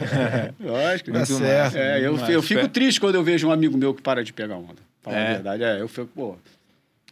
Lógico. 0.58 1.12
Tá 1.12 1.26
certo. 1.26 1.76
É, 1.76 1.98
eu, 2.00 2.16
eu 2.16 2.42
fico 2.42 2.66
triste 2.68 3.00
quando 3.00 3.16
eu 3.16 3.22
vejo 3.22 3.48
um 3.48 3.50
amigo 3.50 3.76
meu 3.76 3.92
que 3.92 4.00
para 4.00 4.24
de 4.24 4.32
pegar 4.32 4.56
onda. 4.56 4.82
Falar 5.02 5.18
é. 5.18 5.26
a 5.26 5.32
verdade. 5.34 5.62
É, 5.62 5.80
eu 5.80 5.88
fico, 5.88 6.06
pô, 6.14 6.36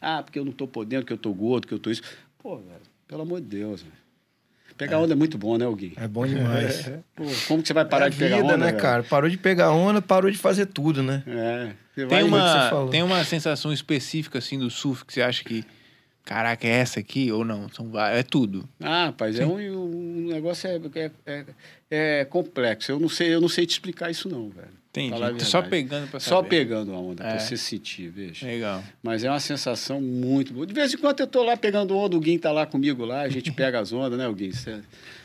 ah, 0.01 0.23
porque 0.23 0.39
eu 0.39 0.45
não 0.45 0.53
tô 0.53 0.67
podendo, 0.67 1.05
que 1.05 1.13
eu 1.13 1.19
tô 1.19 1.33
gordo, 1.33 1.67
que 1.67 1.75
eu 1.75 1.79
tô 1.79 1.91
isso. 1.91 2.03
Pô, 2.43 2.57
velho, 2.57 2.81
pelo 3.07 3.23
amor 3.23 3.41
de 3.41 3.47
Deus, 3.49 3.83
velho. 3.83 4.03
Pegar 4.77 4.99
onda 4.99 5.13
é 5.13 5.17
muito 5.17 5.39
bom, 5.39 5.57
né, 5.57 5.67
Gui? 5.77 5.95
É 5.97 6.09
bom 6.09 6.27
demais. 6.27 6.91
Pô, 7.15 7.25
como 7.49 7.63
que 7.63 7.69
você 7.69 7.75
vai 7.75 7.85
parar 7.85 8.07
é 8.07 8.11
de 8.11 8.17
vida, 8.17 8.31
pegar 8.31 8.45
onda, 8.45 8.57
né, 8.57 8.67
velho? 8.67 8.79
cara? 8.79 9.03
Parou 9.03 9.29
de 9.29 9.37
pegar 9.37 9.71
onda, 9.73 10.03
parou 10.03 10.31
de 10.31 10.39
fazer 10.39 10.67
tudo, 10.67 11.03
né? 11.03 11.23
É. 11.27 11.71
Tem 12.07 12.23
uma, 12.25 12.89
tem 12.91 13.03
uma 13.03 13.23
sensação 13.25 13.73
específica, 13.73 14.39
assim, 14.39 14.59
do 14.59 14.71
surf 14.71 15.05
que 15.05 15.13
você 15.13 15.23
acha 15.23 15.45
que 15.45 15.65
Caraca, 16.25 16.67
é 16.67 16.71
essa 16.71 17.01
aqui 17.01 17.33
ou 17.33 17.45
não? 17.45 17.69
São 17.69 17.91
várias, 17.91 18.21
é 18.21 18.23
tudo. 18.23 18.69
Ah, 18.81 19.07
rapaz, 19.07 19.39
é 19.39 19.45
um, 19.47 19.57
um 19.57 20.29
negócio 20.29 20.69
é, 20.69 20.81
é, 20.95 21.11
é, 21.27 21.45
é, 21.91 22.25
complexo. 22.25 22.93
Eu 22.93 23.01
não 23.01 23.09
sei, 23.09 23.35
eu 23.35 23.41
não 23.41 23.49
sei 23.49 23.67
te 23.67 23.71
explicar 23.71 24.11
isso 24.11 24.29
não, 24.29 24.49
velho. 24.49 24.83
Entendi. 24.93 25.45
Só 25.45 25.63
pegando 25.63 26.07
para 26.11 26.21
Só 26.21 26.43
pegando 26.43 26.93
a 26.93 26.99
onda, 26.99 27.25
é. 27.25 27.31
para 27.31 27.39
você 27.39 27.57
sentir, 27.57 28.09
veja. 28.09 28.47
Legal. 28.47 28.85
Mas 29.03 29.25
é 29.25 29.31
uma 29.31 29.41
sensação 29.41 30.03
muito 30.03 30.53
boa. 30.53 30.67
De 30.67 30.75
vez 30.75 30.93
em 30.93 30.99
quando 30.99 31.21
eu 31.21 31.27
tô 31.27 31.43
lá 31.43 31.57
pegando 31.57 31.97
onda, 31.97 32.15
o 32.15 32.21
Guim 32.21 32.37
tá 32.39 32.53
lá 32.53 32.67
comigo 32.67 33.05
lá, 33.05 33.23
a 33.23 33.29
gente 33.29 33.51
pega 33.53 33.81
as 33.81 33.91
ondas, 33.91 34.19
né, 34.19 34.29
o 34.29 34.35
Guim? 34.35 34.53
Cê, 34.53 34.81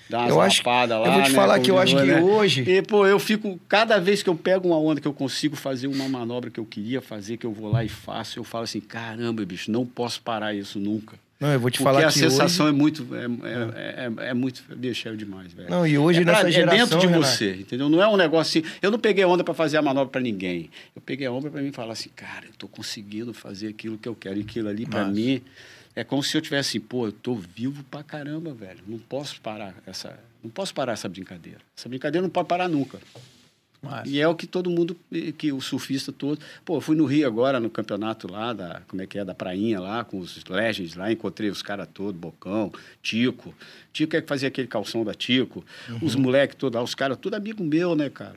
Dá 0.09 0.19
umas 0.19 0.29
eu 0.29 0.41
acho, 0.41 0.63
lá, 0.65 0.85
Eu 0.85 1.11
vou 1.11 1.23
te 1.23 1.29
né, 1.29 1.35
falar 1.35 1.59
que 1.59 1.71
eu 1.71 1.77
acho 1.77 1.95
que 1.95 2.03
né? 2.03 2.21
hoje... 2.21 2.61
E, 2.69 2.81
pô, 2.81 3.05
eu 3.05 3.19
fico... 3.19 3.59
Cada 3.67 3.99
vez 3.99 4.23
que 4.23 4.29
eu 4.29 4.35
pego 4.35 4.67
uma 4.67 4.79
onda 4.79 5.01
que 5.01 5.07
eu 5.07 5.13
consigo 5.13 5.55
fazer 5.55 5.87
uma 5.87 6.07
manobra 6.07 6.49
que 6.49 6.59
eu 6.59 6.65
queria 6.65 7.01
fazer, 7.01 7.37
que 7.37 7.45
eu 7.45 7.51
vou 7.51 7.71
lá 7.71 7.83
e 7.83 7.89
faço, 7.89 8.39
eu 8.39 8.43
falo 8.43 8.63
assim, 8.63 8.79
caramba, 8.79 9.45
bicho, 9.45 9.71
não 9.71 9.85
posso 9.85 10.21
parar 10.21 10.53
isso 10.53 10.79
nunca. 10.79 11.17
Não, 11.39 11.49
eu 11.53 11.59
vou 11.59 11.69
te 11.69 11.77
Porque 11.77 11.83
falar 11.83 12.07
a 12.07 12.09
sensação 12.09 12.65
hoje... 12.65 12.75
é 12.75 12.77
muito, 12.77 13.07
é, 13.13 13.25
é, 13.47 14.25
é, 14.25 14.29
é, 14.29 14.33
muito, 14.33 14.63
bicho, 14.75 15.07
é 15.07 15.13
demais, 15.13 15.53
velho. 15.53 15.69
Não, 15.69 15.85
e 15.85 15.95
hoje 15.95 16.21
é 16.21 16.25
nessa 16.25 16.41
pra, 16.41 16.49
geração... 16.49 16.75
É 16.75 16.79
dentro 16.79 16.99
de 16.99 17.07
você, 17.07 17.51
entendeu? 17.53 17.89
Não 17.89 18.01
é 18.01 18.07
um 18.07 18.17
negócio 18.17 18.59
assim... 18.59 18.71
Eu 18.81 18.89
não 18.89 18.97
peguei 18.97 19.23
onda 19.23 19.43
para 19.43 19.53
fazer 19.53 19.77
a 19.77 19.81
manobra 19.81 20.09
para 20.09 20.21
ninguém. 20.21 20.71
Eu 20.95 21.01
peguei 21.01 21.27
a 21.27 21.31
onda 21.31 21.51
para 21.51 21.61
mim 21.61 21.71
falar 21.71 21.93
assim, 21.93 22.09
cara, 22.15 22.45
eu 22.47 22.53
tô 22.57 22.67
conseguindo 22.67 23.35
fazer 23.35 23.67
aquilo 23.67 23.99
que 23.99 24.09
eu 24.09 24.15
quero. 24.15 24.37
E 24.39 24.41
aquilo 24.41 24.67
ali, 24.67 24.87
para 24.87 25.05
mim, 25.05 25.43
é 25.97 26.03
como 26.03 26.21
se 26.21 26.37
eu 26.37 26.41
tivesse 26.41 26.77
assim, 26.77 26.79
pô, 26.79 27.07
eu 27.07 27.11
tô 27.11 27.33
vivo 27.33 27.83
pra 27.85 28.03
caramba, 28.03 28.53
velho. 28.53 28.81
Não 28.85 28.99
posso 28.99 29.41
parar 29.41 29.73
essa... 29.83 30.19
Não 30.43 30.51
posso 30.51 30.71
parar 30.71 30.93
essa 30.93 31.09
brincadeira. 31.09 31.59
Essa 31.75 31.89
brincadeira 31.89 32.21
não 32.21 32.29
pode 32.29 32.47
parar 32.47 32.69
nunca. 32.69 32.99
Mas... 33.81 34.07
E 34.07 34.21
é 34.21 34.27
o 34.27 34.35
que 34.35 34.45
todo 34.45 34.69
mundo, 34.69 34.95
que 35.39 35.51
o 35.51 35.59
surfista 35.59 36.11
todo. 36.11 36.39
Pô, 36.63 36.79
fui 36.79 36.95
no 36.95 37.05
Rio 37.05 37.25
agora, 37.25 37.59
no 37.59 37.67
campeonato 37.67 38.31
lá, 38.31 38.53
da, 38.53 38.81
como 38.87 39.01
é 39.01 39.07
que 39.07 39.17
é, 39.17 39.25
da 39.25 39.33
Prainha 39.33 39.79
lá, 39.79 40.03
com 40.03 40.19
os 40.19 40.43
Legends 40.45 40.93
lá, 40.93 41.11
encontrei 41.11 41.49
os 41.49 41.63
caras 41.63 41.87
todos, 41.91 42.21
Bocão, 42.21 42.71
Tico. 43.01 43.55
Tico 43.91 44.15
é 44.15 44.21
que 44.21 44.27
fazia 44.27 44.49
aquele 44.49 44.67
calção 44.67 45.03
da 45.03 45.15
Tico. 45.15 45.65
Uhum. 45.89 45.99
Os 46.03 46.13
moleques 46.15 46.57
todos 46.57 46.77
lá, 46.77 46.83
os 46.83 46.93
caras, 46.93 47.17
tudo 47.17 47.33
amigo 47.33 47.63
meu, 47.63 47.95
né, 47.95 48.07
cara? 48.07 48.35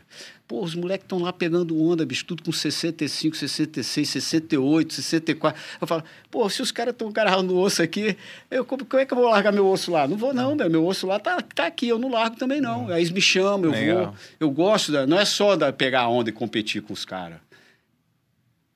Pô, 0.50 0.64
os 0.64 0.74
moleques 0.74 1.04
estão 1.04 1.20
lá 1.20 1.32
pegando 1.32 1.80
onda, 1.80 2.04
bicho, 2.04 2.24
tudo 2.24 2.42
com 2.42 2.50
65, 2.50 3.36
66, 3.36 4.08
68, 4.08 4.94
64. 4.94 5.62
Eu 5.80 5.86
falo, 5.86 6.02
pô, 6.28 6.50
se 6.50 6.60
os 6.60 6.72
caras 6.72 6.92
estão 6.92 7.12
carregando 7.12 7.54
no 7.54 7.60
osso 7.60 7.80
aqui, 7.80 8.16
eu, 8.50 8.64
como, 8.64 8.84
como, 8.84 9.00
é 9.00 9.06
que 9.06 9.12
eu 9.12 9.16
vou 9.16 9.30
largar 9.30 9.52
meu 9.52 9.64
osso 9.68 9.92
lá? 9.92 10.08
Não 10.08 10.16
vou, 10.16 10.34
não, 10.34 10.56
meu, 10.56 10.68
meu 10.68 10.84
osso 10.84 11.06
lá 11.06 11.20
tá, 11.20 11.40
tá 11.40 11.66
aqui, 11.66 11.86
eu 11.86 12.00
não 12.00 12.10
largo 12.10 12.34
também, 12.34 12.60
não. 12.60 12.88
Aí 12.88 13.00
eles 13.00 13.12
me 13.12 13.20
chamam, 13.20 13.66
eu 13.66 13.70
Legal. 13.70 14.06
vou. 14.06 14.14
Eu 14.40 14.50
gosto, 14.50 14.90
da, 14.90 15.06
não 15.06 15.20
é 15.20 15.24
só 15.24 15.54
da 15.54 15.72
pegar 15.72 16.08
onda 16.08 16.30
e 16.30 16.32
competir 16.32 16.82
com 16.82 16.92
os 16.92 17.04
caras. 17.04 17.38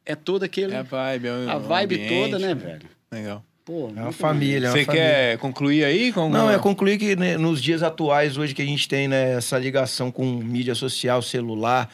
É 0.07 0.15
toda 0.15 0.47
aquele. 0.47 0.75
É 0.75 0.79
a 0.79 0.83
vibe, 0.83 1.27
é 1.27 1.51
a 1.51 1.59
vibe 1.59 1.95
ambiente, 1.97 2.31
toda, 2.31 2.39
né, 2.39 2.55
velho? 2.55 2.89
Legal. 3.11 3.45
Pô, 3.65 3.91
é 3.97 4.01
uma 4.01 4.13
família. 4.13 4.71
Você 4.71 4.85
quer 4.85 5.39
concluir 5.39 5.85
aí? 5.85 6.13
Com 6.13 6.29
Não, 6.29 6.51
é 6.51 6.59
concluir 6.59 6.99
que 6.99 7.17
né, 7.17 7.39
nos 7.39 7.63
dias 7.63 7.83
atuais, 7.83 8.37
hoje 8.37 8.55
que 8.55 8.61
a 8.61 8.67
gente 8.67 8.87
tem 8.87 9.09
né, 9.09 9.37
essa 9.37 9.59
ligação 9.59 10.11
com 10.11 10.25
mídia 10.37 10.75
social, 10.75 11.23
celular, 11.23 11.91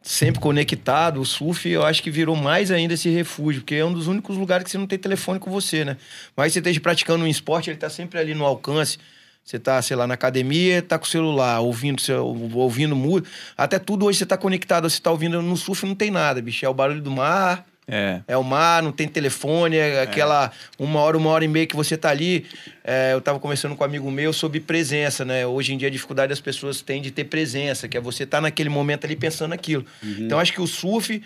sempre 0.00 0.40
conectado, 0.40 1.20
o 1.20 1.24
surf, 1.24 1.68
eu 1.68 1.84
acho 1.84 2.00
que 2.00 2.08
virou 2.08 2.36
mais 2.36 2.70
ainda 2.70 2.94
esse 2.94 3.08
refúgio, 3.08 3.62
porque 3.62 3.74
é 3.74 3.84
um 3.84 3.92
dos 3.92 4.06
únicos 4.06 4.36
lugares 4.36 4.62
que 4.62 4.70
você 4.70 4.78
não 4.78 4.86
tem 4.86 4.96
telefone 4.96 5.40
com 5.40 5.50
você, 5.50 5.84
né? 5.84 5.96
Mas 6.36 6.52
você 6.52 6.60
esteja 6.60 6.78
praticando 6.78 7.24
um 7.24 7.28
esporte, 7.28 7.68
ele 7.68 7.78
tá 7.78 7.90
sempre 7.90 8.20
ali 8.20 8.32
no 8.32 8.44
alcance. 8.44 8.98
Você 9.42 9.58
tá, 9.58 9.82
sei 9.82 9.96
lá, 9.96 10.06
na 10.06 10.14
academia, 10.14 10.82
tá 10.82 10.98
com 10.98 11.04
o 11.04 11.08
celular, 11.08 11.60
ouvindo, 11.60 12.00
ouvindo 12.54 12.94
música. 12.94 13.28
Até 13.56 13.78
tudo 13.80 14.06
hoje 14.06 14.18
você 14.18 14.26
tá 14.26 14.36
conectado, 14.36 14.88
você 14.88 15.00
tá 15.00 15.10
ouvindo 15.10 15.42
no 15.42 15.56
surf, 15.56 15.84
não 15.84 15.96
tem 15.96 16.12
nada, 16.12 16.40
bicho. 16.40 16.64
É 16.64 16.68
o 16.68 16.74
barulho 16.74 17.00
do 17.00 17.10
mar, 17.10 17.64
é. 17.88 18.20
é 18.26 18.36
o 18.36 18.42
mar, 18.42 18.82
não 18.82 18.90
tem 18.90 19.06
telefone, 19.06 19.76
é 19.76 20.02
aquela 20.02 20.50
uma 20.78 21.00
hora, 21.00 21.16
uma 21.16 21.30
hora 21.30 21.44
e 21.44 21.48
meia 21.48 21.66
que 21.66 21.76
você 21.76 21.96
tá 21.96 22.10
ali. 22.10 22.44
É, 22.82 23.12
eu 23.12 23.20
tava 23.20 23.38
conversando 23.38 23.76
com 23.76 23.84
um 23.84 23.86
amigo 23.86 24.10
meu 24.10 24.32
sobre 24.32 24.60
presença, 24.60 25.24
né? 25.24 25.46
Hoje 25.46 25.72
em 25.72 25.78
dia 25.78 25.88
a 25.88 25.90
dificuldade 25.90 26.30
das 26.30 26.40
pessoas 26.40 26.80
tem 26.80 27.00
de 27.00 27.10
ter 27.10 27.24
presença, 27.24 27.86
que 27.86 27.96
é 27.96 28.00
você 28.00 28.24
estar 28.24 28.38
tá 28.38 28.40
naquele 28.42 28.68
momento 28.68 29.04
ali 29.04 29.14
pensando 29.14 29.50
naquilo. 29.50 29.84
Uhum. 30.02 30.16
Então 30.20 30.38
acho 30.38 30.52
que 30.52 30.60
o 30.60 30.66
surf 30.66 31.22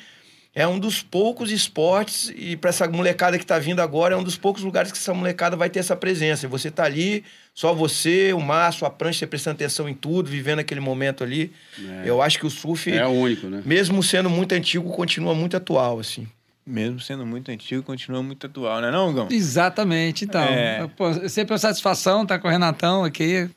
é 0.53 0.67
um 0.67 0.79
dos 0.79 1.01
poucos 1.01 1.53
esportes, 1.53 2.33
e 2.37 2.57
para 2.57 2.71
essa 2.71 2.89
molecada 2.89 3.39
que 3.39 3.47
tá 3.47 3.59
vindo 3.59 3.81
agora, 3.81 4.15
é 4.15 4.19
um 4.19 4.23
dos 4.23 4.37
poucos 4.37 4.65
lugares 4.65 4.91
que 4.91 4.99
essa 4.99 5.15
molecada 5.15 5.57
vai 5.57 5.71
ter 5.71 5.79
essa 5.79 5.95
presença. 5.95 6.49
Você 6.49 6.73
tá 6.73 6.85
ali, 6.85 7.23
só 7.55 7.73
você, 7.73 8.33
o 8.33 8.41
mar, 8.41 8.73
sua 8.73 8.91
prancha, 8.91 9.21
você 9.21 9.27
prestando 9.29 9.55
atenção 9.55 9.89
em 9.89 9.95
tudo, 9.95 10.29
vivendo 10.29 10.59
aquele 10.59 10.81
momento 10.81 11.23
ali. 11.23 11.53
É. 11.79 12.03
Eu 12.05 12.21
acho 12.21 12.37
que 12.37 12.47
o 12.47 12.51
surf. 12.51 12.91
É 12.91 13.07
único, 13.07 13.47
né? 13.47 13.63
Mesmo 13.65 14.03
sendo 14.03 14.29
muito 14.29 14.53
antigo, 14.53 14.91
continua 14.91 15.35
muito 15.35 15.57
atual, 15.57 16.01
assim 16.01 16.27
mesmo 16.67 17.01
sendo 17.01 17.27
muito 17.27 17.51
antigo, 17.51 17.83
continua 17.83 18.23
muito 18.23 18.47
atual, 18.47 18.81
não 18.81 18.89
é 18.89 18.91
não, 18.91 19.13
Gão? 19.13 19.29
Exatamente, 19.31 20.25
então. 20.25 20.43
É... 20.43 20.89
Pô, 20.97 21.13
sempre 21.29 21.53
uma 21.53 21.59
satisfação 21.59 22.23
estar 22.23 22.39
com 22.39 22.49
o 22.49 22.51
Renatão 22.51 23.05
aqui. 23.05 23.49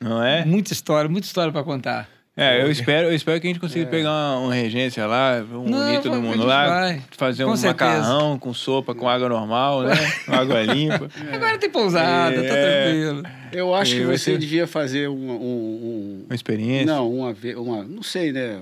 Não 0.00 0.22
é? 0.22 0.44
Muita 0.44 0.72
história, 0.72 1.08
muita 1.08 1.26
história 1.26 1.52
para 1.52 1.62
contar. 1.62 2.08
É, 2.36 2.60
eu 2.60 2.68
espero, 2.68 3.06
eu 3.06 3.14
espero 3.14 3.40
que 3.40 3.46
a 3.46 3.50
gente 3.50 3.60
consiga 3.60 3.84
é. 3.84 3.88
pegar 3.88 4.10
uma, 4.10 4.38
uma, 4.38 4.54
regência 4.54 5.06
lá, 5.06 5.40
um 5.52 5.70
bonito 5.70 6.10
do 6.10 6.20
mundo 6.20 6.44
lá, 6.44 6.66
vai. 6.68 7.02
fazer 7.12 7.44
com 7.44 7.52
um 7.52 7.56
certeza. 7.56 7.90
macarrão 7.90 8.38
com 8.40 8.52
sopa, 8.52 8.92
com 8.92 9.08
água 9.08 9.28
normal, 9.28 9.82
né? 9.82 9.94
com 10.26 10.32
água 10.34 10.60
limpa. 10.62 11.08
É. 11.30 11.36
Agora 11.36 11.56
tem 11.58 11.70
pousada, 11.70 12.34
tá 12.34 12.42
é. 12.42 12.48
tá 12.48 12.54
tranquilo. 12.54 13.22
Eu 13.52 13.72
acho 13.72 13.94
que 13.94 14.04
você 14.04 14.36
devia 14.36 14.66
fazer 14.66 15.08
um, 15.08 15.30
um, 15.30 15.32
um, 15.32 16.24
uma 16.26 16.34
experiência. 16.34 16.86
Não, 16.86 17.08
uma, 17.08 17.36
uma, 17.56 17.84
não 17.84 18.02
sei, 18.02 18.32
né? 18.32 18.58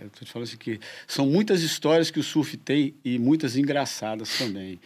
É, 0.00 0.04
eu 0.04 0.10
tô 0.10 0.24
te 0.24 0.32
falando 0.32 0.48
assim 0.48 0.56
que 0.56 0.80
são 1.06 1.26
muitas 1.26 1.62
histórias 1.62 2.10
que 2.10 2.18
o 2.18 2.22
surf 2.22 2.56
tem 2.56 2.94
e 3.04 3.18
muitas 3.18 3.56
engraçadas 3.56 4.38
também 4.38 4.78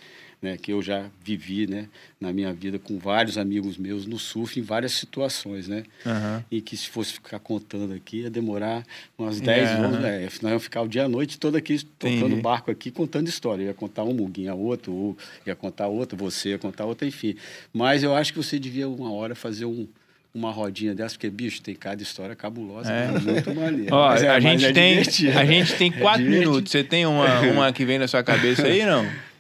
né, 0.45 0.59
que 0.59 0.71
eu 0.71 0.83
já 0.83 1.07
vivi 1.25 1.67
né, 1.67 1.89
na 2.21 2.31
minha 2.31 2.53
vida 2.53 2.79
com 2.79 2.99
vários 2.99 3.39
amigos 3.39 3.79
meus 3.79 4.05
no 4.05 4.19
surf 4.19 4.61
em 4.61 4.63
várias 4.63 4.93
situações, 4.93 5.67
né? 5.67 5.85
Uhum. 6.05 6.45
E 6.51 6.61
que 6.61 6.77
se 6.77 6.91
fosse 6.91 7.15
ficar 7.15 7.39
contando 7.39 7.95
aqui 7.95 8.21
ia 8.21 8.31
demorar 8.31 8.85
umas 9.17 9.41
10 9.41 9.59
yeah. 9.59 9.87
anos, 9.87 10.01
né? 10.01 10.21
Nós 10.43 10.43
íamos 10.43 10.63
ficar 10.63 10.83
o 10.83 10.89
dia 10.89 11.01
e 11.01 11.05
a 11.07 11.09
noite 11.09 11.39
toda 11.39 11.57
aqui 11.57 11.83
tocando 11.99 12.37
barco 12.37 12.71
aqui 12.71 12.91
contando 12.91 13.27
história. 13.27 13.63
Eu 13.63 13.69
ia 13.69 13.75
contar 13.75 14.05
um 14.05 14.13
Muguinha 14.13 14.55
outro, 14.55 15.17
ia 15.47 15.57
contar 15.57 15.87
outro, 15.87 16.17
você 16.17 16.51
ia 16.51 16.59
contar 16.59 16.85
outro, 16.85 17.09
enfim. 17.09 17.35
Mas 17.73 18.03
eu 18.03 18.15
acho 18.15 18.31
que 18.31 18.39
você 18.39 18.59
devia 18.59 18.87
uma 18.87 19.11
hora 19.13 19.35
fazer 19.35 19.65
um 19.65 19.89
uma 20.35 20.51
rodinha 20.51 20.95
dessa, 20.95 21.15
porque, 21.15 21.31
bicho, 21.31 21.63
tem 21.63 21.77
cada 21.77 22.03
história 22.03 22.35
cabulosa, 22.35 22.93
é. 22.93 23.07
Muito 23.07 23.55
maneiro. 23.55 23.95
Ó, 23.95 24.13
é, 24.13 24.29
a, 24.29 24.41
gente 24.41 24.65
é 24.65 24.73
tem, 24.73 24.99
a 24.99 25.45
gente 25.45 25.75
tem 25.77 25.93
quatro 25.93 26.25
minutos. 26.25 26.73
Você 26.73 26.83
tem 26.83 27.07
uma, 27.07 27.41
uma 27.41 27.73
que 27.73 27.85
vem 27.85 27.99
na 28.01 28.09
sua 28.09 28.23
cabeça 28.25 28.67
aí, 28.67 28.85
não? 28.85 29.07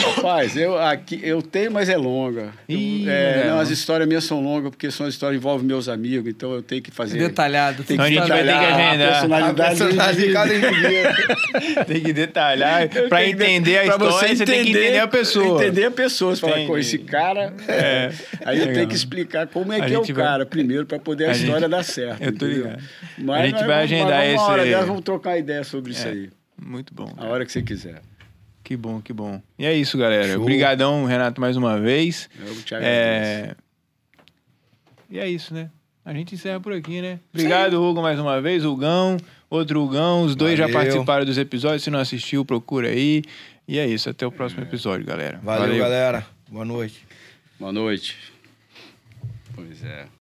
Rapaz, 0.00 0.56
eu, 0.56 0.78
aqui, 0.78 1.20
eu 1.22 1.42
tenho, 1.42 1.70
mas 1.70 1.88
é 1.88 1.96
longa. 1.96 2.52
Ih, 2.68 3.08
é, 3.08 3.46
não, 3.48 3.60
as 3.60 3.70
histórias 3.70 4.08
minhas 4.08 4.24
são 4.24 4.42
longas, 4.42 4.70
porque 4.70 4.90
são 4.90 5.06
histórias 5.06 5.38
que 5.38 5.46
envolvem 5.46 5.66
meus 5.66 5.88
amigos, 5.88 6.28
então 6.28 6.52
eu 6.52 6.62
tenho 6.62 6.82
que 6.82 6.90
fazer. 6.90 7.18
Detalhado. 7.18 7.84
Tem 7.84 7.86
que 7.86 7.92
então 7.94 8.04
a 8.04 8.08
gente 8.08 8.28
vai 8.28 8.44
ter 8.44 8.48
que 8.48 8.64
agendar. 8.64 9.08
A 9.08 9.12
personalidade, 9.12 9.82
a 9.82 9.86
personalidade 9.86 10.60
de 10.60 11.84
Tem 11.86 12.00
que 12.02 12.12
detalhar. 12.12 12.88
Para 13.08 13.26
entender 13.26 13.78
a 13.78 13.86
história, 13.86 14.12
você, 14.12 14.36
você 14.36 14.44
tem 14.44 14.64
que 14.64 14.70
entender 14.70 14.98
a 14.98 15.08
pessoa. 15.08 15.62
Entender 15.62 15.84
a 15.84 15.90
pessoa. 15.90 16.36
Você 16.36 16.40
fala, 16.40 16.66
com 16.66 16.78
esse 16.78 16.98
cara. 16.98 17.54
É. 17.68 18.12
Aí 18.44 18.60
eu 18.60 18.72
tenho 18.72 18.88
que 18.88 18.94
explicar 18.94 19.46
como 19.46 19.72
é 19.72 19.80
a 19.80 19.86
que 19.86 19.94
é 19.94 19.98
o 19.98 20.04
vai... 20.04 20.14
cara, 20.14 20.46
primeiro, 20.46 20.86
para 20.86 20.98
poder 20.98 21.26
a, 21.26 21.30
a 21.30 21.32
gente... 21.32 21.46
história 21.46 21.68
dar 21.68 21.82
certo. 21.82 22.22
Eu 22.30 22.36
tô 22.36 22.46
ligado. 22.46 22.82
Mas, 23.18 23.40
a 23.40 23.46
gente 23.46 23.66
vai 23.66 23.82
agendar 23.82 24.24
esse. 24.26 24.36
Uma 24.36 24.46
hora 24.46 24.64
dessa, 24.64 24.86
vamos 24.86 25.02
trocar 25.02 25.38
ideia 25.38 25.64
sobre 25.64 25.92
isso 25.92 26.06
é. 26.06 26.10
aí. 26.10 26.30
Muito 26.60 26.94
bom. 26.94 27.12
A 27.16 27.26
hora 27.26 27.44
que 27.44 27.52
você 27.52 27.62
quiser. 27.62 28.02
Que 28.70 28.76
bom, 28.76 29.00
que 29.00 29.12
bom. 29.12 29.42
E 29.58 29.66
é 29.66 29.74
isso, 29.74 29.98
galera. 29.98 30.32
Show. 30.34 30.42
Obrigadão, 30.42 31.04
Renato, 31.04 31.40
mais 31.40 31.56
uma 31.56 31.76
vez. 31.80 32.30
Eu 32.38 32.62
te 32.62 32.72
é... 32.76 33.56
E 35.10 35.18
é 35.18 35.28
isso, 35.28 35.52
né? 35.52 35.68
A 36.04 36.14
gente 36.14 36.36
encerra 36.36 36.60
por 36.60 36.72
aqui, 36.72 37.02
né? 37.02 37.18
Obrigado, 37.34 37.72
Sim. 37.72 37.78
Hugo, 37.78 38.00
mais 38.00 38.20
uma 38.20 38.40
vez. 38.40 38.64
Hugão, 38.64 39.16
outro 39.50 39.82
Hugão. 39.82 40.22
Os 40.22 40.36
dois 40.36 40.56
Valeu. 40.56 40.72
já 40.72 40.78
participaram 40.78 41.24
dos 41.24 41.36
episódios. 41.36 41.82
Se 41.82 41.90
não 41.90 41.98
assistiu, 41.98 42.44
procura 42.44 42.90
aí. 42.90 43.24
E 43.66 43.76
é 43.76 43.88
isso. 43.88 44.08
Até 44.08 44.24
o 44.24 44.30
próximo 44.30 44.62
episódio, 44.62 45.04
galera. 45.04 45.40
Valeu, 45.42 45.62
Valeu. 45.62 45.78
galera. 45.80 46.26
Boa 46.48 46.64
noite. 46.64 47.04
Boa 47.58 47.72
noite. 47.72 48.16
Pois 49.52 49.82
é. 49.82 50.06